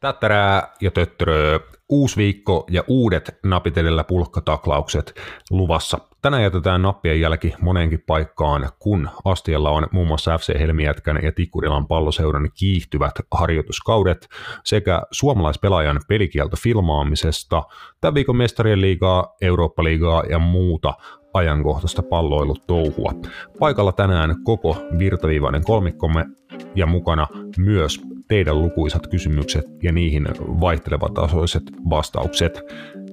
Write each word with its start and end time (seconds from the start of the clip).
Tättärää 0.00 0.68
ja 0.80 0.90
töttöröö. 0.90 1.58
Uusi 1.88 2.16
viikko 2.16 2.66
ja 2.70 2.84
uudet 2.88 3.38
napitelillä 3.44 4.04
pulkkataklaukset 4.04 5.14
luvassa. 5.50 5.98
Tänään 6.22 6.42
jätetään 6.42 6.82
nappien 6.82 7.20
jälki 7.20 7.54
moneenkin 7.60 8.02
paikkaan, 8.06 8.68
kun 8.78 9.10
astialla 9.24 9.70
on 9.70 9.86
muun 9.92 10.06
muassa 10.06 10.38
FC 10.38 10.58
Helmijätkän 10.58 11.20
ja 11.22 11.32
Tikkurilan 11.32 11.86
palloseuran 11.86 12.50
kiihtyvät 12.58 13.14
harjoituskaudet 13.32 14.28
sekä 14.64 15.02
suomalaispelaajan 15.10 16.00
pelikielto 16.08 16.56
filmaamisesta, 16.62 17.62
tämän 18.00 18.14
viikon 18.14 18.36
mestarien 18.36 18.80
liigaa, 18.80 19.36
Eurooppa-liigaa 19.40 20.22
ja 20.30 20.38
muuta 20.38 20.94
ajankohtaista 21.34 22.02
palloilutouhua. 22.02 23.12
Paikalla 23.58 23.92
tänään 23.92 24.34
koko 24.44 24.76
virtaviivainen 24.98 25.64
kolmikkomme 25.64 26.26
ja 26.74 26.86
mukana 26.86 27.26
myös 27.58 28.00
teidän 28.30 28.62
lukuisat 28.62 29.06
kysymykset 29.06 29.64
ja 29.82 29.92
niihin 29.92 30.28
vaihtelevat 30.40 31.14
tasoiset 31.14 31.62
vastaukset. 31.90 32.60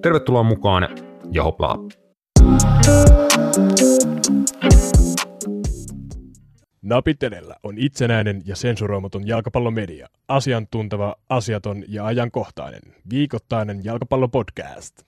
Tervetuloa 0.01 0.43
mukaan 0.43 0.89
ja 1.31 1.43
hoplaa! 1.43 1.77
Napitelellä 6.81 7.55
on 7.63 7.77
itsenäinen 7.77 8.41
ja 8.45 8.55
sensuroimaton 8.55 9.27
jalkapallomedia, 9.27 10.07
asiantunteva, 10.27 11.15
asiaton 11.29 11.83
ja 11.87 12.05
ajankohtainen, 12.05 12.81
viikoittainen 13.09 13.83
jalkapallopodcast. 13.83 15.03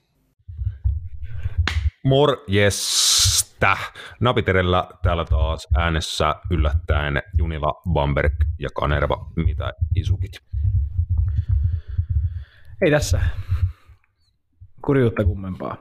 Morjesta! 3.62 3.94
Napiterellä 4.20 4.90
täällä 5.04 5.26
taas 5.26 5.67
äänessä 5.77 6.36
yllättäen 6.50 7.22
Junila, 7.38 7.81
Bamberg 7.94 8.34
ja 8.59 8.70
Kanerva. 8.76 9.31
Mitä 9.36 9.73
isukit? 9.95 10.31
Ei 12.81 12.91
tässä 12.91 13.22
kurjuutta 14.86 15.23
kummempaa. 15.23 15.78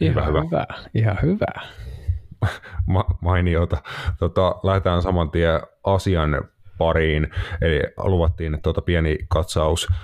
Ihan 0.00 0.26
hyvä. 0.28 0.42
hyvä. 0.42 0.66
Ihan 0.94 1.18
hyvä. 1.22 1.46
Ma- 2.86 3.18
mainiota. 3.20 3.82
Tota, 4.18 4.60
lähdetään 4.62 5.02
saman 5.02 5.30
tien 5.30 5.60
asian 5.84 6.30
pariin. 6.78 7.30
Eli 7.60 7.82
luvattiin 7.96 8.54
että 8.54 8.62
tuota 8.62 8.82
pieni 8.82 9.18
katsaus 9.28 9.88
äh, 9.90 9.96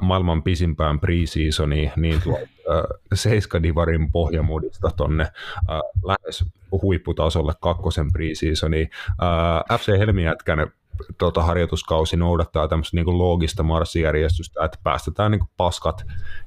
maailman 0.00 0.42
pisimpään 0.42 1.00
preseasoniin, 1.00 1.92
niin 1.96 2.22
tuo 2.22 2.38
äh, 2.38 2.82
Seiska 3.14 3.62
Divarin 3.62 4.12
pohjamudista 4.12 4.90
tonne 4.96 5.22
äh, 5.22 5.80
lähes 6.04 6.44
huipputasolle 6.82 7.52
kakkosen 7.60 8.12
preseasoniin. 8.12 8.90
Äh, 9.08 9.78
FC 9.80 9.98
Helmijätkän 9.98 10.72
tota, 11.18 11.42
harjoituskausi 11.42 12.16
noudattaa 12.16 12.68
tämmöistä 12.68 12.96
niin 12.96 13.18
loogista 13.18 13.62
marssijärjestystä, 13.62 14.64
että 14.64 14.78
päästetään 14.82 15.30
niin 15.30 15.42
paskat 15.56 16.04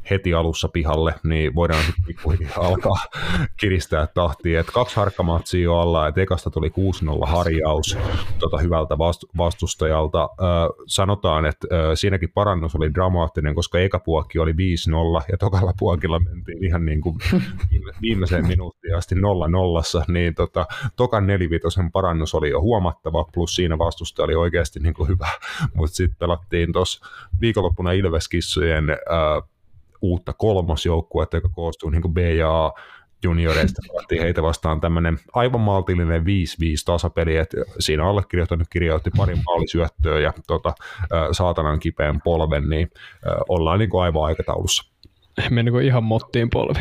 heti 0.09 0.33
alussa 0.33 0.69
pihalle, 0.69 1.15
niin 1.23 1.55
voidaan 1.55 1.83
sitten 1.83 2.05
pikkuhiljaa 2.05 2.53
alkaa 2.67 2.97
kiristää 3.59 4.07
tahtia. 4.07 4.59
Et 4.59 4.71
kaksi 4.73 4.95
harkkamatsia 4.95 5.63
jo 5.63 5.77
alla, 5.77 6.07
että 6.07 6.21
ekasta 6.21 6.49
tuli 6.49 6.69
6-0 6.69 7.27
harjaus 7.27 7.97
tota, 8.39 8.57
hyvältä 8.57 8.95
vast- 8.95 9.29
vastustajalta. 9.37 10.23
Ö, 10.23 10.83
sanotaan, 10.87 11.45
että 11.45 11.67
ö, 11.71 11.95
siinäkin 11.95 12.31
parannus 12.33 12.75
oli 12.75 12.93
dramaattinen, 12.93 13.55
koska 13.55 13.79
eka 13.79 13.99
puokki 13.99 14.39
oli 14.39 14.51
5-0 14.51 14.55
ja 15.31 15.37
tokalla 15.37 15.73
puokilla 15.79 16.19
mentiin 16.19 16.65
ihan 16.65 16.85
niin 16.85 17.01
kuin 17.01 17.15
viime- 17.71 17.93
viimeiseen 18.01 18.47
minuuttiin 18.47 18.95
asti 18.95 19.15
0-0, 19.15 19.19
niin 20.07 20.35
tota, 20.35 20.65
tokan 20.95 21.27
nelivitosen 21.27 21.91
parannus 21.91 22.35
oli 22.35 22.49
jo 22.49 22.61
huomattava, 22.61 23.25
plus 23.33 23.55
siinä 23.55 23.77
vastusta 23.77 24.23
oli 24.23 24.35
oikeasti 24.45 24.79
niin 24.79 24.93
kuin 24.93 25.09
hyvä, 25.09 25.29
mutta 25.73 25.95
sitten 25.95 26.17
pelattiin 26.19 26.73
tuossa 26.73 27.05
viikonloppuna 27.41 27.91
Ilveskissojen 27.91 28.89
äh, 28.89 29.49
uutta 30.01 30.33
kolmosjoukkuetta, 30.33 31.37
joka 31.37 31.49
koostuu 31.49 31.89
niin 31.89 32.01
kuin 32.01 32.13
B 32.13 32.17
ja 32.17 32.65
A 32.65 32.71
junioreista 33.23 33.81
pelattiin 33.87 34.21
heitä 34.21 34.41
vastaan 34.41 34.81
tämmöinen 34.81 35.19
aivan 35.33 35.61
maltillinen 35.61 36.21
5-5 36.21 36.25
tasapeli, 36.85 37.35
että 37.35 37.57
siinä 37.79 38.09
allekirjoittanut 38.09 38.67
kirjoitti 38.69 39.11
parin 39.17 39.41
maalisyöttöä 39.45 40.19
ja 40.19 40.33
tota, 40.47 40.73
äh, 40.99 41.27
saatanan 41.31 41.79
kipeän 41.79 42.21
polven, 42.23 42.69
niin 42.69 42.91
äh, 43.27 43.33
ollaan 43.49 43.79
niin 43.79 43.89
kuin 43.89 44.03
aivan 44.03 44.23
aikataulussa. 44.23 44.91
Menikö 45.49 45.81
ihan 45.81 46.03
mottiin 46.03 46.49
polvi? 46.49 46.79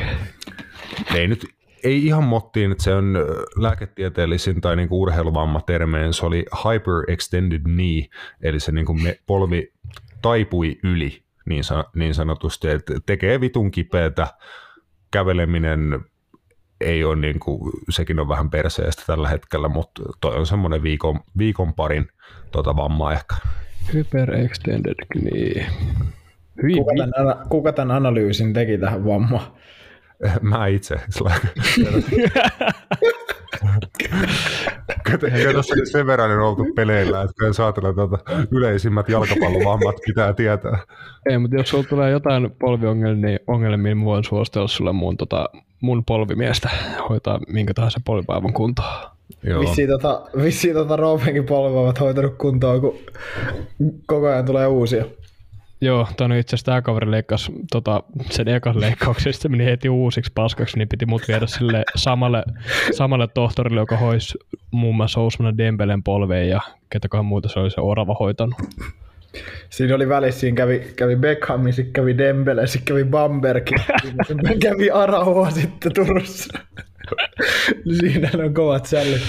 ei 1.14 1.28
nyt 1.28 1.44
ei 1.84 2.06
ihan 2.06 2.24
mottiin, 2.24 2.72
että 2.72 2.84
se 2.84 2.94
on 2.94 3.14
lääketieteellisin 3.56 4.60
tai 4.60 4.76
niinku 4.76 5.02
urheiluvammatermeen, 5.02 6.12
se 6.12 6.26
oli 6.26 6.44
hyperextended 6.64 7.62
knee, 7.62 8.06
eli 8.42 8.60
se 8.60 8.72
niinku 8.72 8.94
me, 8.94 9.18
polvi 9.26 9.72
taipui 10.22 10.78
yli 10.82 11.24
niin, 11.46 11.64
sa, 11.64 11.84
niin 11.94 12.14
sanotusti, 12.14 12.68
että 12.68 12.94
tekee 13.06 13.40
vitun 13.40 13.70
kipeätä, 13.70 14.26
käveleminen 15.10 16.00
ei 16.80 17.04
ole 17.04 17.16
niinku, 17.16 17.70
sekin 17.90 18.20
on 18.20 18.28
vähän 18.28 18.50
perseestä 18.50 19.02
tällä 19.06 19.28
hetkellä, 19.28 19.68
mutta 19.68 20.02
toi 20.20 20.36
on 20.36 20.46
semmoinen 20.46 20.82
viikon, 20.82 21.20
viikon 21.38 21.74
parin 21.74 22.08
tota 22.52 22.76
vamma 22.76 23.12
ehkä. 23.12 23.36
Hyperextended 23.92 24.94
knee. 25.12 25.66
Kuka 26.74 26.92
tämän, 27.16 27.48
kuka 27.48 27.72
tämän 27.72 27.96
analyysin 27.96 28.52
teki 28.52 28.78
tähän 28.78 29.04
vammaan? 29.04 29.46
Mä 30.42 30.66
itse. 30.66 30.94
Kato, 35.10 35.26
kato 35.46 35.62
se- 35.62 35.90
sen 35.92 36.06
verran 36.06 36.30
on 36.30 36.40
oltu 36.48 36.66
peleillä, 36.74 37.22
että 37.22 37.34
kyllä 37.38 37.52
saatana 37.52 37.92
tuota, 37.92 38.18
yleisimmät 38.50 39.08
jalkapallovammat 39.08 39.96
pitää 40.06 40.32
tietää. 40.32 40.78
Ei, 41.30 41.38
mutta 41.38 41.56
jos 41.56 41.68
sulla 41.68 41.84
tulee 41.84 42.10
jotain 42.10 42.50
polviongelmia, 42.60 43.28
niin 43.28 43.40
ongelmia, 43.46 43.94
niin 43.94 44.04
voin 44.04 44.24
suositella 44.24 44.68
sulle 44.68 44.92
mun, 44.92 45.16
tota, 45.16 45.48
mun 45.80 46.04
polvimiestä 46.04 46.70
hoitaa 47.08 47.40
minkä 47.48 47.74
tahansa 47.74 48.00
polvivaivan 48.04 48.52
kuntoon. 48.52 49.14
Joo. 49.42 49.60
Vissiin 49.60 49.88
tota, 49.88 50.22
vissiin 50.42 50.74
tota 50.74 50.96
Roopenkin 50.96 51.52
ovat 51.52 52.00
hoitanut 52.00 52.34
kuntoon, 52.38 52.80
kun 52.80 52.98
koko 54.06 54.26
ajan 54.26 54.44
tulee 54.46 54.66
uusia. 54.66 55.04
Joo, 55.84 56.08
on 56.20 56.32
itse 56.32 56.56
asiassa 56.56 56.64
tämä 56.64 56.82
kaveri 56.82 57.10
leikkasi 57.10 57.52
tota, 57.72 58.02
sen 58.30 58.48
ekan 58.48 58.80
leikkauksen, 58.80 59.32
sitten 59.32 59.50
meni 59.50 59.64
heti 59.64 59.88
uusiksi 59.88 60.32
paskaksi, 60.34 60.78
niin 60.78 60.88
piti 60.88 61.06
mut 61.06 61.22
viedä 61.28 61.46
sille 61.46 61.84
samalle, 61.96 62.42
samalle 62.92 63.28
tohtorille, 63.34 63.80
joka 63.80 63.96
hoisi 63.96 64.38
muun 64.70 64.96
muassa 64.96 65.20
Ousmane 65.20 65.54
Dembelen 65.58 66.02
polveen 66.02 66.48
ja 66.48 66.60
ketäköhän 66.90 67.24
muuta 67.24 67.48
se 67.48 67.60
oli 67.60 67.70
se 67.70 67.80
orava 67.80 68.16
hoitanut. 68.20 68.54
Siinä 69.70 69.94
oli 69.94 70.08
välissä, 70.08 70.40
siinä 70.40 70.56
kävi, 70.56 70.92
kävi 70.96 71.16
Beckham, 71.16 71.72
sitten 71.72 71.92
kävi 71.92 72.18
Dembele, 72.18 72.66
sitten 72.66 72.94
kävi 72.94 73.04
Bamberg, 73.04 73.66
sitten 74.26 74.60
kävi 74.70 74.90
Araua 74.90 75.50
sitten 75.50 75.94
Turussa. 75.94 76.58
Siinä 78.00 78.30
on 78.44 78.54
kovat 78.54 78.86
sällit. 78.86 79.22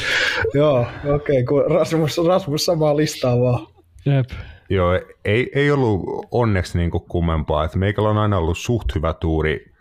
Joo, 0.54 0.88
okei, 1.06 1.44
okay, 1.44 1.78
Rasmus, 1.78 2.22
Rasmus 2.28 2.66
samaa 2.66 2.98
listaa 2.98 3.40
vaan. 3.40 3.68
Jep. 4.06 4.26
Joo, 4.70 5.00
ei, 5.26 5.52
ei 5.56 5.72
ollut 5.72 6.02
onneksi 6.32 6.78
niin 6.78 6.92
kuin 6.92 7.04
kummempaa. 7.10 7.64
että 7.64 7.78
meikällä 7.78 8.10
on 8.10 8.18
aina 8.18 8.38
ollut 8.38 8.58
suht 8.58 8.96
hyvä 8.96 9.14
tuuri 9.14 9.74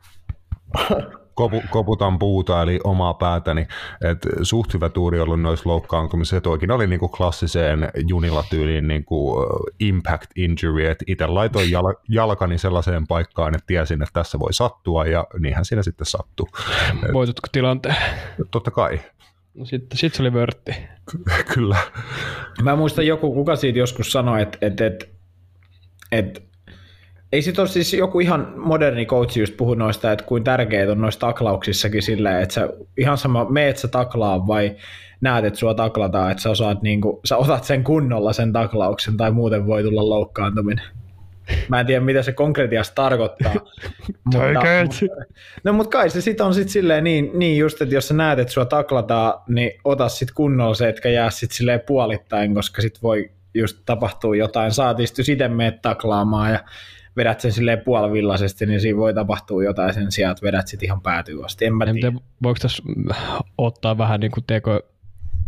kopu, 1.34 1.62
koputan 1.70 2.18
puuta, 2.18 2.62
eli 2.62 2.80
omaa 2.84 3.14
päätäni. 3.14 3.66
Et 4.10 4.18
suht 4.42 4.74
hyvä 4.74 4.88
tuuri 4.88 5.20
ollut 5.20 5.40
noissa 5.40 5.68
loukkaantumisissa. 5.68 6.40
Toikin 6.40 6.70
oli 6.70 6.86
niinku 6.86 7.08
klassiseen 7.08 7.90
Junila-tyyliin 8.08 8.88
niinku 8.88 9.36
impact 9.80 10.30
injury, 10.36 10.86
että 10.86 11.04
itse 11.08 11.26
laitoin 11.26 11.70
jal, 11.70 11.94
jalkani 12.08 12.58
sellaiseen 12.58 13.06
paikkaan, 13.06 13.54
että 13.54 13.66
tiesin, 13.66 14.02
että 14.02 14.12
tässä 14.12 14.38
voi 14.38 14.52
sattua, 14.52 15.06
ja 15.06 15.26
niinhän 15.38 15.64
siinä 15.64 15.82
sitten 15.82 16.06
sattuu. 16.06 16.48
Voitutko 17.12 17.48
tilanteen? 17.52 17.96
Totta 18.50 18.70
kai, 18.70 19.00
sitten 19.64 19.98
sit 19.98 20.14
se 20.14 20.22
oli 20.22 20.32
vörtti. 20.32 20.72
kyllä. 21.54 21.76
Mä 22.62 22.76
muistan 22.76 23.06
joku, 23.06 23.34
kuka 23.34 23.56
siitä 23.56 23.78
joskus 23.78 24.12
sanoi, 24.12 24.42
että 24.42 24.58
et, 24.60 24.80
et, 24.80 25.08
et, 26.12 26.42
ei 27.32 27.42
sit 27.42 27.58
ole 27.58 27.68
siis 27.68 27.94
joku 27.94 28.20
ihan 28.20 28.52
moderni 28.56 29.06
coach 29.06 29.38
just 29.38 29.56
puhu 29.56 29.74
noista, 29.74 30.12
että 30.12 30.24
kuin 30.24 30.44
tärkeitä 30.44 30.92
on 30.92 31.00
noissa 31.00 31.20
taklauksissakin 31.20 32.02
silleen, 32.02 32.42
että 32.42 32.54
sä 32.54 32.68
ihan 32.98 33.18
sama, 33.18 33.50
meet 33.50 33.76
sä 33.76 33.88
taklaa 33.88 34.46
vai 34.46 34.76
näet, 35.20 35.44
että 35.44 35.58
sua 35.58 35.74
taklataan, 35.74 36.30
että 36.30 36.42
sä 36.42 36.50
osaat 36.50 36.82
niinku, 36.82 37.20
sä 37.24 37.36
otat 37.36 37.64
sen 37.64 37.84
kunnolla 37.84 38.32
sen 38.32 38.52
taklauksen 38.52 39.16
tai 39.16 39.30
muuten 39.30 39.66
voi 39.66 39.82
tulla 39.82 40.08
loukkaantuminen. 40.08 40.84
Mä 41.68 41.80
en 41.80 41.86
tiedä, 41.86 42.00
mitä 42.00 42.22
se 42.22 42.32
konkretiassa 42.32 42.94
tarkoittaa. 42.94 43.54
Oikeet. 44.34 44.88
mutta, 45.00 45.24
no 45.64 45.72
mutta 45.72 45.90
kai 45.90 46.10
se 46.10 46.20
sit 46.20 46.40
on 46.40 46.54
sit 46.54 46.68
silleen 46.68 47.04
niin, 47.04 47.30
niin 47.34 47.58
just, 47.58 47.82
että 47.82 47.94
jos 47.94 48.08
sä 48.08 48.14
näet, 48.14 48.38
että 48.38 48.52
sua 48.52 48.64
taklataan, 48.64 49.34
niin 49.48 49.70
ota 49.84 50.08
sit 50.08 50.30
kunnolla 50.30 50.74
se, 50.74 50.88
etkä 50.88 51.08
jää 51.08 51.30
sit 51.30 51.50
silleen 51.50 51.80
puolittain, 51.80 52.54
koska 52.54 52.82
sit 52.82 53.02
voi 53.02 53.30
just 53.54 53.78
tapahtua 53.86 54.36
jotain. 54.36 54.72
Saatiin 54.72 55.08
sit 55.08 55.28
itse 55.28 55.48
meet 55.48 55.82
taklaamaan 55.82 56.52
ja 56.52 56.60
vedät 57.16 57.40
sen 57.40 57.52
silleen 57.52 57.80
puolivillaisesti, 57.80 58.66
niin 58.66 58.80
siinä 58.80 58.98
voi 58.98 59.14
tapahtua 59.14 59.64
jotain 59.64 59.94
sen 59.94 60.12
sijaan, 60.12 60.32
että 60.32 60.46
vedät 60.46 60.68
sit 60.68 60.82
ihan 60.82 61.00
päätyy 61.00 61.44
asti. 61.44 61.64
En 61.64 61.74
mä 61.74 61.86
tiedä, 61.86 62.12
voiko 62.42 62.58
tässä 62.62 62.82
ottaa 63.58 63.98
vähän 63.98 64.20
niin 64.20 64.30
kuin 64.30 64.44
teko 64.46 64.80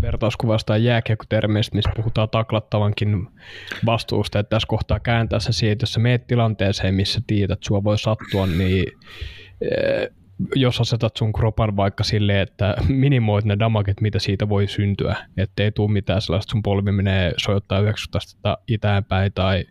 vertauskuvasta 0.01 0.77
jääkiekkotermeistä, 0.77 1.77
missä 1.77 1.91
puhutaan 1.97 2.29
taklattavankin 2.29 3.29
vastuusta, 3.87 4.39
että 4.39 4.51
tässä 4.51 4.69
kohtaa 4.69 5.01
kääntää 5.01 5.39
se 5.41 5.53
siitä, 5.53 5.83
jos 5.83 5.93
sä 5.93 6.01
meet 6.01 6.27
tilanteeseen, 6.27 6.95
missä 6.95 7.21
tiedät, 7.27 7.51
että 7.51 7.67
sua 7.67 7.85
voi 7.85 7.99
sattua, 7.99 8.47
niin 8.47 8.87
eh, 9.61 10.09
jos 10.55 10.81
asetat 10.81 11.17
sun 11.17 11.33
kropan 11.33 11.77
vaikka 11.77 12.05
silleen, 12.05 12.41
että 12.41 12.75
minimoit 12.89 13.45
ne 13.45 13.59
damaget, 13.59 14.01
mitä 14.01 14.19
siitä 14.19 14.49
voi 14.49 14.69
syntyä, 14.69 15.17
ettei 15.37 15.73
tule 15.73 15.93
mitään 15.93 16.21
sellaista, 16.21 16.51
sun 16.51 16.63
polvi 16.63 16.93
menee 16.93 17.33
sojottaa 17.37 17.81
90 17.81 18.19
astetta 18.19 18.59
itäänpäin 18.69 19.33
tai 19.33 19.65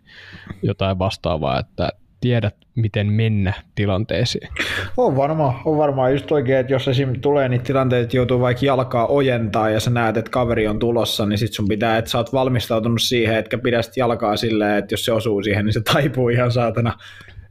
jotain 0.62 0.98
vastaavaa, 0.98 1.58
että 1.58 1.88
tiedät, 2.26 2.56
miten 2.74 3.12
mennä 3.12 3.52
tilanteeseen. 3.74 4.48
On 4.96 5.16
varmaan, 5.16 5.54
on 5.64 5.78
varmaan 5.78 6.12
just 6.12 6.32
oikein, 6.32 6.58
että 6.58 6.72
jos 6.72 6.88
esim. 6.88 7.20
tulee 7.20 7.48
niitä 7.48 7.64
tilanteita, 7.64 8.02
että 8.04 8.16
joutuu 8.16 8.40
vaikka 8.40 8.66
jalkaa 8.66 9.06
ojentaa 9.06 9.70
ja 9.70 9.80
sä 9.80 9.90
näet, 9.90 10.16
että 10.16 10.30
kaveri 10.30 10.68
on 10.68 10.78
tulossa, 10.78 11.26
niin 11.26 11.38
sit 11.38 11.52
sun 11.52 11.68
pitää, 11.68 11.98
että 11.98 12.10
sä 12.10 12.18
oot 12.18 12.32
valmistautunut 12.32 13.02
siihen, 13.02 13.36
että 13.36 13.58
pidä 13.58 13.80
jalkaa 13.96 14.36
silleen, 14.36 14.78
että 14.78 14.92
jos 14.92 15.04
se 15.04 15.12
osuu 15.12 15.42
siihen, 15.42 15.64
niin 15.64 15.72
se 15.72 15.80
taipuu 15.80 16.28
ihan 16.28 16.52
saatana 16.52 16.98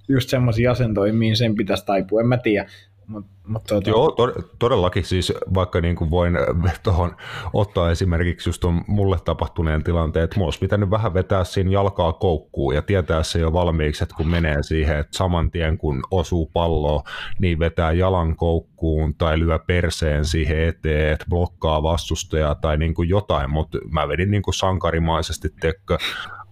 just 0.08 0.30
semmoisiin 0.30 0.70
asentoihin, 0.70 1.16
mihin 1.16 1.38
sen 1.38 1.56
pitäisi 1.56 1.86
taipua, 1.86 2.22
en 2.22 2.28
mä 2.28 2.38
tiedä. 2.38 2.70
Mut, 3.08 3.26
mut 3.48 3.64
tuota... 3.64 3.90
Joo, 3.90 4.12
to- 4.12 4.34
todellakin. 4.60 5.06
Siis 5.06 5.34
vaikka 5.54 5.82
niin 5.82 5.96
kuin 5.96 6.12
voin 6.12 6.38
äh, 6.68 6.80
tuohon 6.84 7.16
ottaa 7.54 7.92
esimerkiksi 7.92 8.50
just 8.50 8.60
tuon 8.62 8.84
mulle 8.88 9.18
tapahtuneen 9.26 9.84
tilanteen, 9.84 10.24
että 10.24 10.40
olisi 10.40 10.60
pitänyt 10.60 10.90
vähän 10.90 11.14
vetää 11.14 11.44
siinä 11.44 11.72
jalkaa 11.72 12.14
koukkuun 12.14 12.76
ja 12.76 12.82
tietää 12.82 13.24
se 13.24 13.40
jo 13.40 13.54
valmiiksi, 13.54 14.04
että 14.04 14.16
kun 14.16 14.28
menee 14.28 14.64
siihen, 14.64 15.00
että 15.00 15.18
saman 15.18 15.52
tien 15.52 15.78
kun 15.78 16.04
osuu 16.12 16.52
palloa, 16.54 17.04
niin 17.40 17.60
vetää 17.60 17.92
jalan 17.92 18.36
koukkuun 18.36 19.16
tai 19.16 19.40
lyö 19.40 19.60
perseen 19.60 20.26
siihen 20.26 20.60
eteen, 20.68 21.14
että 21.14 21.26
blokkaa 21.30 21.84
vastustajaa 21.84 22.56
tai 22.56 22.78
niin 22.78 22.94
kuin 22.94 23.10
jotain, 23.10 23.50
mutta 23.50 23.78
mä 23.92 24.08
vedin 24.08 24.32
niin 24.32 24.44
kuin 24.44 24.54
sankarimaisesti 24.54 25.50
tekkö 25.62 25.98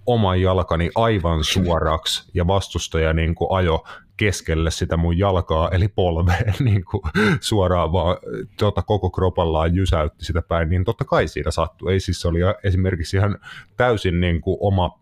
oman 0.06 0.42
jalkani 0.42 0.90
aivan 0.96 1.44
suoraksi 1.44 2.32
ja 2.34 2.48
vastustaja 2.48 3.14
niin 3.14 3.36
kuin 3.36 3.48
ajo 3.52 3.84
keskelle 4.18 4.72
sitä 4.72 4.98
mun 4.98 5.18
jalkaa, 5.18 5.70
eli 5.70 5.88
polveen 5.88 6.54
niin 6.70 6.86
kuin 6.86 7.02
suoraan 7.42 7.92
vaan 7.92 8.18
tuota, 8.60 8.82
koko 8.82 9.10
kropallaan 9.10 9.76
jysäytti 9.76 10.26
sitä 10.26 10.42
päin, 10.42 10.70
niin 10.70 10.84
totta 10.84 11.06
kai 11.06 11.28
siinä 11.28 11.52
sattui. 11.52 11.94
Ei 11.94 12.00
siis 12.00 12.22
se 12.22 12.28
oli 12.28 12.40
esimerkiksi 12.64 13.18
ihan 13.18 13.38
täysin 13.78 14.22
niin 14.22 14.42
kuin 14.42 14.58
oma 14.60 15.00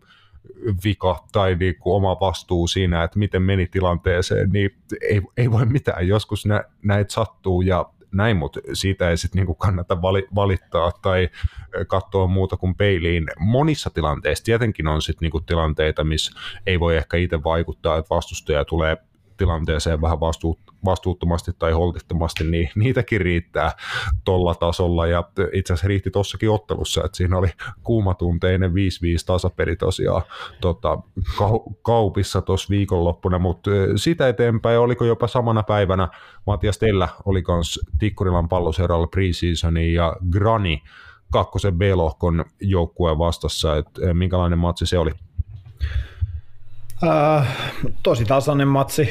vika 0.84 1.24
tai 1.32 1.54
niin 1.54 1.76
kuin 1.76 1.94
oma 1.94 2.20
vastuu 2.20 2.66
siinä, 2.66 3.04
että 3.04 3.18
miten 3.18 3.42
meni 3.42 3.66
tilanteeseen, 3.66 4.50
niin 4.50 4.70
ei, 5.00 5.22
ei 5.36 5.50
voi 5.50 5.66
mitään. 5.66 6.08
Joskus 6.08 6.46
nä, 6.46 6.64
näitä 6.82 7.12
sattuu 7.12 7.62
ja 7.62 7.90
näin, 8.12 8.36
mutta 8.36 8.60
siitä 8.72 9.10
ei 9.10 9.16
sitten 9.16 9.38
niinku 9.38 9.54
kannata 9.54 10.02
valittaa 10.34 10.92
tai 11.02 11.28
katsoa 11.88 12.26
muuta 12.26 12.56
kuin 12.56 12.74
peiliin. 12.74 13.26
Monissa 13.38 13.90
tilanteissa 13.90 14.44
tietenkin 14.44 14.88
on 14.88 15.02
sitten 15.02 15.26
niinku 15.26 15.40
tilanteita, 15.40 16.04
missä 16.04 16.40
ei 16.66 16.80
voi 16.80 16.96
ehkä 16.96 17.16
itse 17.16 17.44
vaikuttaa, 17.44 17.98
että 17.98 18.14
vastustaja 18.14 18.64
tulee 18.64 18.96
tilanteeseen 19.36 20.00
vähän 20.00 20.20
vastuut, 20.20 20.58
vastuuttomasti 20.84 21.50
tai 21.58 21.72
holtittomasti, 21.72 22.44
niin 22.44 22.70
niitäkin 22.74 23.20
riittää 23.20 23.72
tuolla 24.24 24.54
tasolla. 24.54 25.06
Ja 25.06 25.24
itse 25.52 25.72
asiassa 25.72 25.88
riitti 25.88 26.10
tuossakin 26.10 26.50
ottelussa, 26.50 27.04
että 27.04 27.16
siinä 27.16 27.38
oli 27.38 27.48
kuumatunteinen 27.82 28.70
5-5 28.70 28.74
tasapeli 29.26 29.76
tosiaan 29.76 30.22
tota, 30.60 30.98
kaupissa 31.82 32.42
tuossa 32.42 32.70
viikonloppuna, 32.70 33.38
mutta 33.38 33.70
sitä 33.96 34.28
eteenpäin 34.28 34.78
oliko 34.78 35.04
jopa 35.04 35.26
samana 35.26 35.62
päivänä 35.62 36.08
Matias 36.46 36.78
Tellä 36.78 37.08
oli 37.24 37.42
myös 37.48 37.80
Tikkurilan 37.98 38.48
palloseuralla 38.48 39.06
preseasonin 39.06 39.94
ja 39.94 40.16
Grani 40.30 40.82
kakkosen 41.32 41.78
B-lohkon 41.78 42.44
joukkueen 42.60 43.18
vastassa, 43.18 43.76
että 43.76 44.14
minkälainen 44.14 44.58
matsi 44.58 44.86
se 44.86 44.98
oli? 44.98 45.10
Äh, 47.04 47.46
tosi 48.02 48.24
tasainen 48.24 48.68
matsi. 48.68 49.08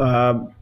Äh, 0.00 0.55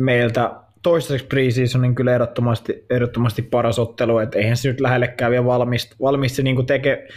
meiltä 0.00 0.54
toistaiseksi 0.82 1.26
preseasonin 1.26 1.94
kyllä 1.94 2.12
ehdottomasti, 2.12 2.84
ehdottomasti 2.90 3.42
paras 3.42 3.78
ottelu, 3.78 4.18
että 4.18 4.38
eihän 4.38 4.56
se 4.56 4.68
nyt 4.68 4.80
lähellekään 4.80 5.30
vielä 5.30 5.44
valmista, 5.44 5.96
valmista 6.00 6.36
se 6.36 6.42
niin 6.42 6.66
teke, 6.66 7.08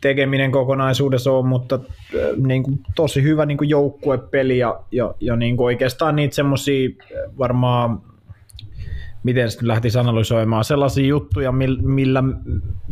tekeminen 0.00 0.52
kokonaisuudessa 0.52 1.32
on, 1.32 1.46
mutta 1.46 1.74
äh, 1.74 2.36
niin 2.46 2.62
kuin, 2.62 2.80
tosi 2.94 3.22
hyvä 3.22 3.46
niin 3.46 3.58
kuin 3.58 3.70
joukkuepeli 3.70 4.58
ja, 4.58 4.80
ja, 4.92 5.14
ja 5.20 5.36
niin 5.36 5.56
kuin 5.56 5.64
oikeastaan 5.64 6.16
niitä 6.16 6.34
semmoisia 6.34 6.88
äh, 6.88 7.38
varmaan 7.38 8.00
miten 9.22 9.50
se 9.50 9.58
lähtisi 9.62 9.98
analysoimaan, 9.98 10.64
sellaisia 10.64 11.06
juttuja, 11.06 11.52
millä, 11.82 12.22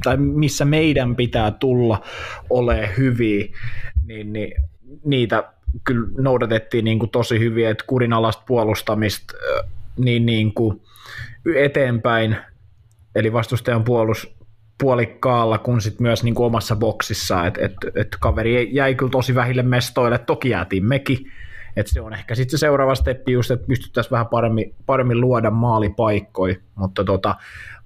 tai 0.04 0.16
missä 0.16 0.64
meidän 0.64 1.16
pitää 1.16 1.50
tulla 1.50 2.02
ole 2.50 2.90
hyviä, 2.96 3.46
niin, 4.06 4.32
niin 4.32 4.52
niitä 5.04 5.53
kyllä 5.84 6.08
noudatettiin 6.18 6.84
niin 6.84 6.98
kuin 6.98 7.10
tosi 7.10 7.38
hyvin, 7.38 7.68
että 7.68 7.84
kurinalasta 7.86 8.42
puolustamista 8.46 9.34
niin, 9.98 10.26
niin 10.26 10.54
kuin 10.54 10.80
eteenpäin, 11.56 12.36
eli 13.14 13.32
vastustajan 13.32 13.84
puolus, 13.84 14.34
puolikkaalla 14.80 15.58
kuin 15.58 15.80
sit 15.80 16.00
myös 16.00 16.24
niin 16.24 16.34
kuin 16.34 16.46
omassa 16.46 16.76
boksissa, 16.76 17.46
että 17.46 17.60
et, 17.64 17.72
et 17.94 18.08
kaveri 18.20 18.74
jäi 18.74 18.94
kyllä 18.94 19.10
tosi 19.10 19.34
vähille 19.34 19.62
mestoille, 19.62 20.18
toki 20.18 20.48
jäätiin 20.48 20.84
mekin, 20.84 21.32
että 21.76 21.92
se 21.92 22.00
on 22.00 22.14
ehkä 22.14 22.34
sitten 22.34 22.58
se 22.58 22.60
seuraava 22.60 22.94
steppi 22.94 23.32
just, 23.32 23.50
että 23.50 23.66
pystyttäisiin 23.66 24.10
vähän 24.10 24.26
paremmin, 24.26 24.74
paremmin 24.86 25.20
luoda 25.20 25.50
maalipaikkoja, 25.50 26.56
mutta 26.74 27.04
tota, 27.04 27.34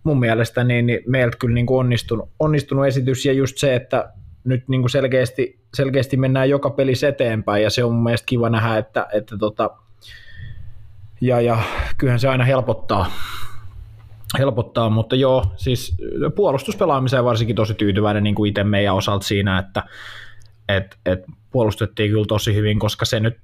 mun 0.05 0.21
mielestä 0.21 0.65
niin, 0.65 0.87
niin 0.87 1.01
meiltä 1.07 1.37
kyllä 1.41 1.55
niin 1.55 1.67
kuin 1.67 1.81
onnistunut, 1.81 2.29
onnistunut 2.39 2.87
esitys 2.87 3.27
ja 3.27 3.33
just 3.33 3.59
se, 3.59 3.75
että 3.75 4.13
nyt 4.49 4.69
niin 4.69 4.83
kuin 4.83 4.91
selkeästi, 4.91 5.59
selkeästi 5.75 6.17
mennään 6.17 6.51
joka 6.51 6.71
pelissä 6.71 7.09
eteenpäin 7.09 7.63
ja 7.63 7.71
se 7.71 7.85
on 7.85 7.93
mun 7.93 8.03
mielestä 8.03 8.27
kiva 8.27 8.51
nähdä, 8.51 8.77
että, 8.77 9.07
että 9.13 9.39
tota, 9.39 9.71
ja, 11.21 11.41
ja 11.41 11.59
kyllähän 11.99 12.21
se 12.21 12.29
aina 12.29 12.45
helpottaa, 12.45 13.13
helpottaa, 14.39 14.91
mutta 14.91 15.17
joo, 15.17 15.53
siis 15.57 15.97
puolustuspelaamiseen 16.35 17.25
varsinkin 17.25 17.57
tosi 17.57 17.75
tyytyväinen 17.75 18.23
niin 18.23 18.35
kuin 18.35 18.49
itse 18.49 18.65
meidän 18.65 18.95
osalta 18.95 19.27
siinä, 19.27 19.59
että 19.59 19.83
et, 20.69 20.97
et 21.07 21.25
puolustettiin 21.51 22.11
kyllä 22.11 22.25
tosi 22.29 22.55
hyvin, 22.55 22.79
koska 22.79 23.05
se 23.05 23.21
nyt 23.21 23.37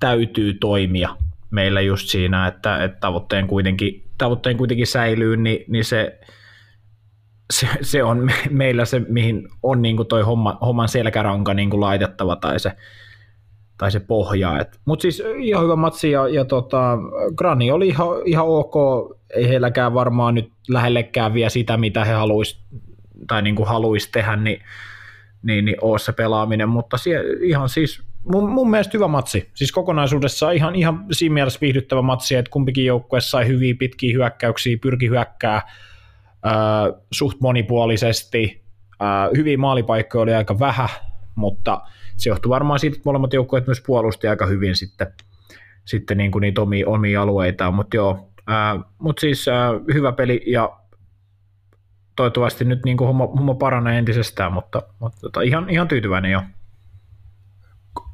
täytyy 0.00 0.54
toimia 0.54 1.16
meillä 1.50 1.80
just 1.80 2.08
siinä, 2.08 2.46
että, 2.46 2.84
että 2.84 3.00
tavoitteen, 3.00 3.46
kuitenkin, 3.46 4.04
tavoitteen 4.18 4.56
kuitenkin 4.56 4.86
säilyy, 4.86 5.36
niin, 5.36 5.64
niin 5.68 5.84
se, 5.84 6.20
se, 7.52 7.68
se 7.82 8.02
on 8.02 8.18
me, 8.18 8.32
meillä 8.50 8.84
se, 8.84 9.00
mihin 9.08 9.48
on 9.62 9.82
niin 9.82 9.96
kuin 9.96 10.08
toi 10.08 10.22
homma, 10.22 10.58
homman 10.60 10.88
selkäranka 10.88 11.54
niin 11.54 11.70
kuin 11.70 11.80
laitettava 11.80 12.36
tai 12.36 12.60
se, 12.60 12.72
tai 13.78 13.90
se 13.90 14.00
pohja. 14.00 14.66
Mutta 14.84 15.02
siis 15.02 15.22
ihan 15.38 15.64
hyvä 15.64 15.76
matsi 15.76 16.10
ja, 16.10 16.28
ja 16.28 16.44
tota, 16.44 16.98
Grani 17.36 17.70
oli 17.70 17.88
ihan, 17.88 18.08
ihan 18.24 18.46
ok, 18.48 18.74
ei 19.34 19.48
heilläkään 19.48 19.94
varmaan 19.94 20.34
nyt 20.34 20.52
lähellekään 20.68 21.34
vielä 21.34 21.50
sitä, 21.50 21.76
mitä 21.76 22.04
he 22.04 22.12
haluaisi 22.12 22.58
tai 23.26 23.42
niin 23.42 23.56
kuin 23.56 23.68
haluaisi 23.68 24.12
tehdä, 24.12 24.36
niin, 24.36 24.60
niin, 25.42 25.64
niin 25.64 25.76
ole 25.80 25.98
se 25.98 26.12
pelaaminen, 26.12 26.68
mutta 26.68 26.96
sie, 26.96 27.22
ihan 27.42 27.68
siis 27.68 28.02
mun, 28.32 28.50
mun 28.50 28.70
mielestä 28.70 28.90
hyvä 28.94 29.08
matsi. 29.08 29.50
Siis 29.54 29.72
kokonaisuudessaan 29.72 30.54
ihan, 30.54 30.74
ihan 30.74 31.06
siinä 31.12 31.32
mielessä 31.32 31.60
viihdyttävä 31.60 32.02
matsi, 32.02 32.34
että 32.34 32.50
kumpikin 32.50 32.84
joukkue 32.84 33.20
sai 33.20 33.46
hyviä 33.46 33.74
pitkiä 33.78 34.12
hyökkäyksiä, 34.12 34.78
pyrki 34.82 35.08
hyökkää 35.08 35.62
suht 37.12 37.40
monipuolisesti. 37.40 38.64
Hyviä 39.36 39.58
maalipaikkoja 39.58 40.22
oli 40.22 40.34
aika 40.34 40.58
vähän, 40.58 40.88
mutta 41.34 41.80
se 42.16 42.30
johtui 42.30 42.50
varmaan 42.50 42.78
siitä, 42.78 42.96
että 42.96 43.08
molemmat 43.08 43.32
joukkueet 43.32 43.66
myös 43.66 43.82
puolusti 43.86 44.28
aika 44.28 44.46
hyvin 44.46 44.76
sitten, 44.76 45.12
sitten 45.84 46.16
niin 46.16 46.30
kuin 46.30 46.40
niitä 46.40 46.60
omia, 46.60 46.88
omia 46.88 47.22
alueitaan, 47.22 47.74
mutta 47.74 47.96
joo, 47.96 48.28
mutta 48.98 49.20
siis 49.20 49.48
äh, 49.48 49.70
hyvä 49.94 50.12
peli 50.12 50.42
ja 50.46 50.78
toivottavasti 52.16 52.64
nyt 52.64 52.84
niin 52.84 52.96
kuin 52.96 53.06
homma, 53.08 53.26
homma 53.26 53.54
paranee 53.54 53.98
entisestään, 53.98 54.52
mutta, 54.52 54.82
mutta 54.98 55.20
tota, 55.20 55.40
ihan, 55.40 55.70
ihan 55.70 55.88
tyytyväinen 55.88 56.30
jo. 56.30 56.42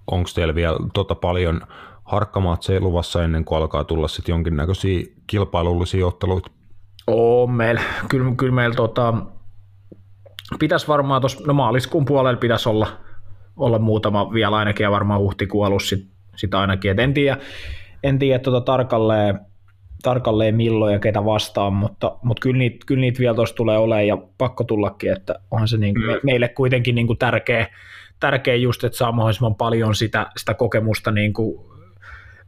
Onko 0.07 0.31
teillä 0.35 0.55
vielä 0.55 0.77
tota 0.95 1.15
paljon 1.15 1.61
harkkamatseja 2.05 2.81
luvassa 2.81 3.25
ennen 3.25 3.45
kuin 3.45 3.59
alkaa 3.59 3.85
tulla 3.85 4.09
sitten 4.09 4.33
jonkinnäköisiä 4.33 5.07
kilpailullisia 5.27 6.07
otteluita? 6.07 6.51
On 7.07 7.51
meillä. 7.51 7.81
Kyllä, 8.09 8.35
kyllä 8.37 8.55
meillä 8.55 8.75
tota, 8.75 9.15
pitäisi 10.59 10.89
varmaan 10.89 11.23
tuossa, 11.23 11.45
no 11.47 11.55
maaliskuun 11.55 12.05
puolella 12.05 12.39
pitäisi 12.39 12.69
olla, 12.69 12.87
olla 13.57 13.79
muutama 13.79 14.33
vielä 14.33 14.57
ainakin 14.57 14.85
ja 14.85 14.91
varmaan 14.91 15.21
huhtikuun 15.21 15.67
alussa 15.67 15.97
sit, 15.97 16.07
sit 16.37 16.55
ainakin. 16.55 16.91
Et 16.91 16.99
en 16.99 17.15
tiedä, 17.15 17.39
en 18.03 18.19
tiedä 18.19 18.39
tota 18.39 18.61
tarkalleen, 18.61 19.41
tarkalleen 20.03 20.55
milloin 20.55 20.93
ja 20.93 20.99
ketä 20.99 21.25
vastaan, 21.25 21.73
mutta, 21.73 22.19
mutta 22.23 22.41
kyllä, 22.41 22.59
niitä, 22.59 22.79
kyllä 22.87 23.01
niitä 23.01 23.19
vielä 23.19 23.35
tuossa 23.35 23.57
tulee 23.57 23.79
olemaan 23.79 24.07
ja 24.07 24.19
pakko 24.39 24.65
tullakin, 24.65 25.13
että 25.13 25.35
onhan 25.51 25.69
se 25.69 25.77
niin, 25.77 25.95
mm. 25.95 26.21
meille 26.23 26.49
kuitenkin 26.49 26.95
niin 26.95 27.07
kuin 27.07 27.19
tärkeä, 27.19 27.67
tärkeä 28.21 28.55
just, 28.55 28.85
että 28.85 28.99
saa 28.99 29.13
mahdollisimman 29.13 29.55
paljon 29.55 29.95
sitä, 29.95 30.27
sitä 30.37 30.55
kokemusta 30.55 31.11
niin 31.11 31.33
kuin 31.33 31.74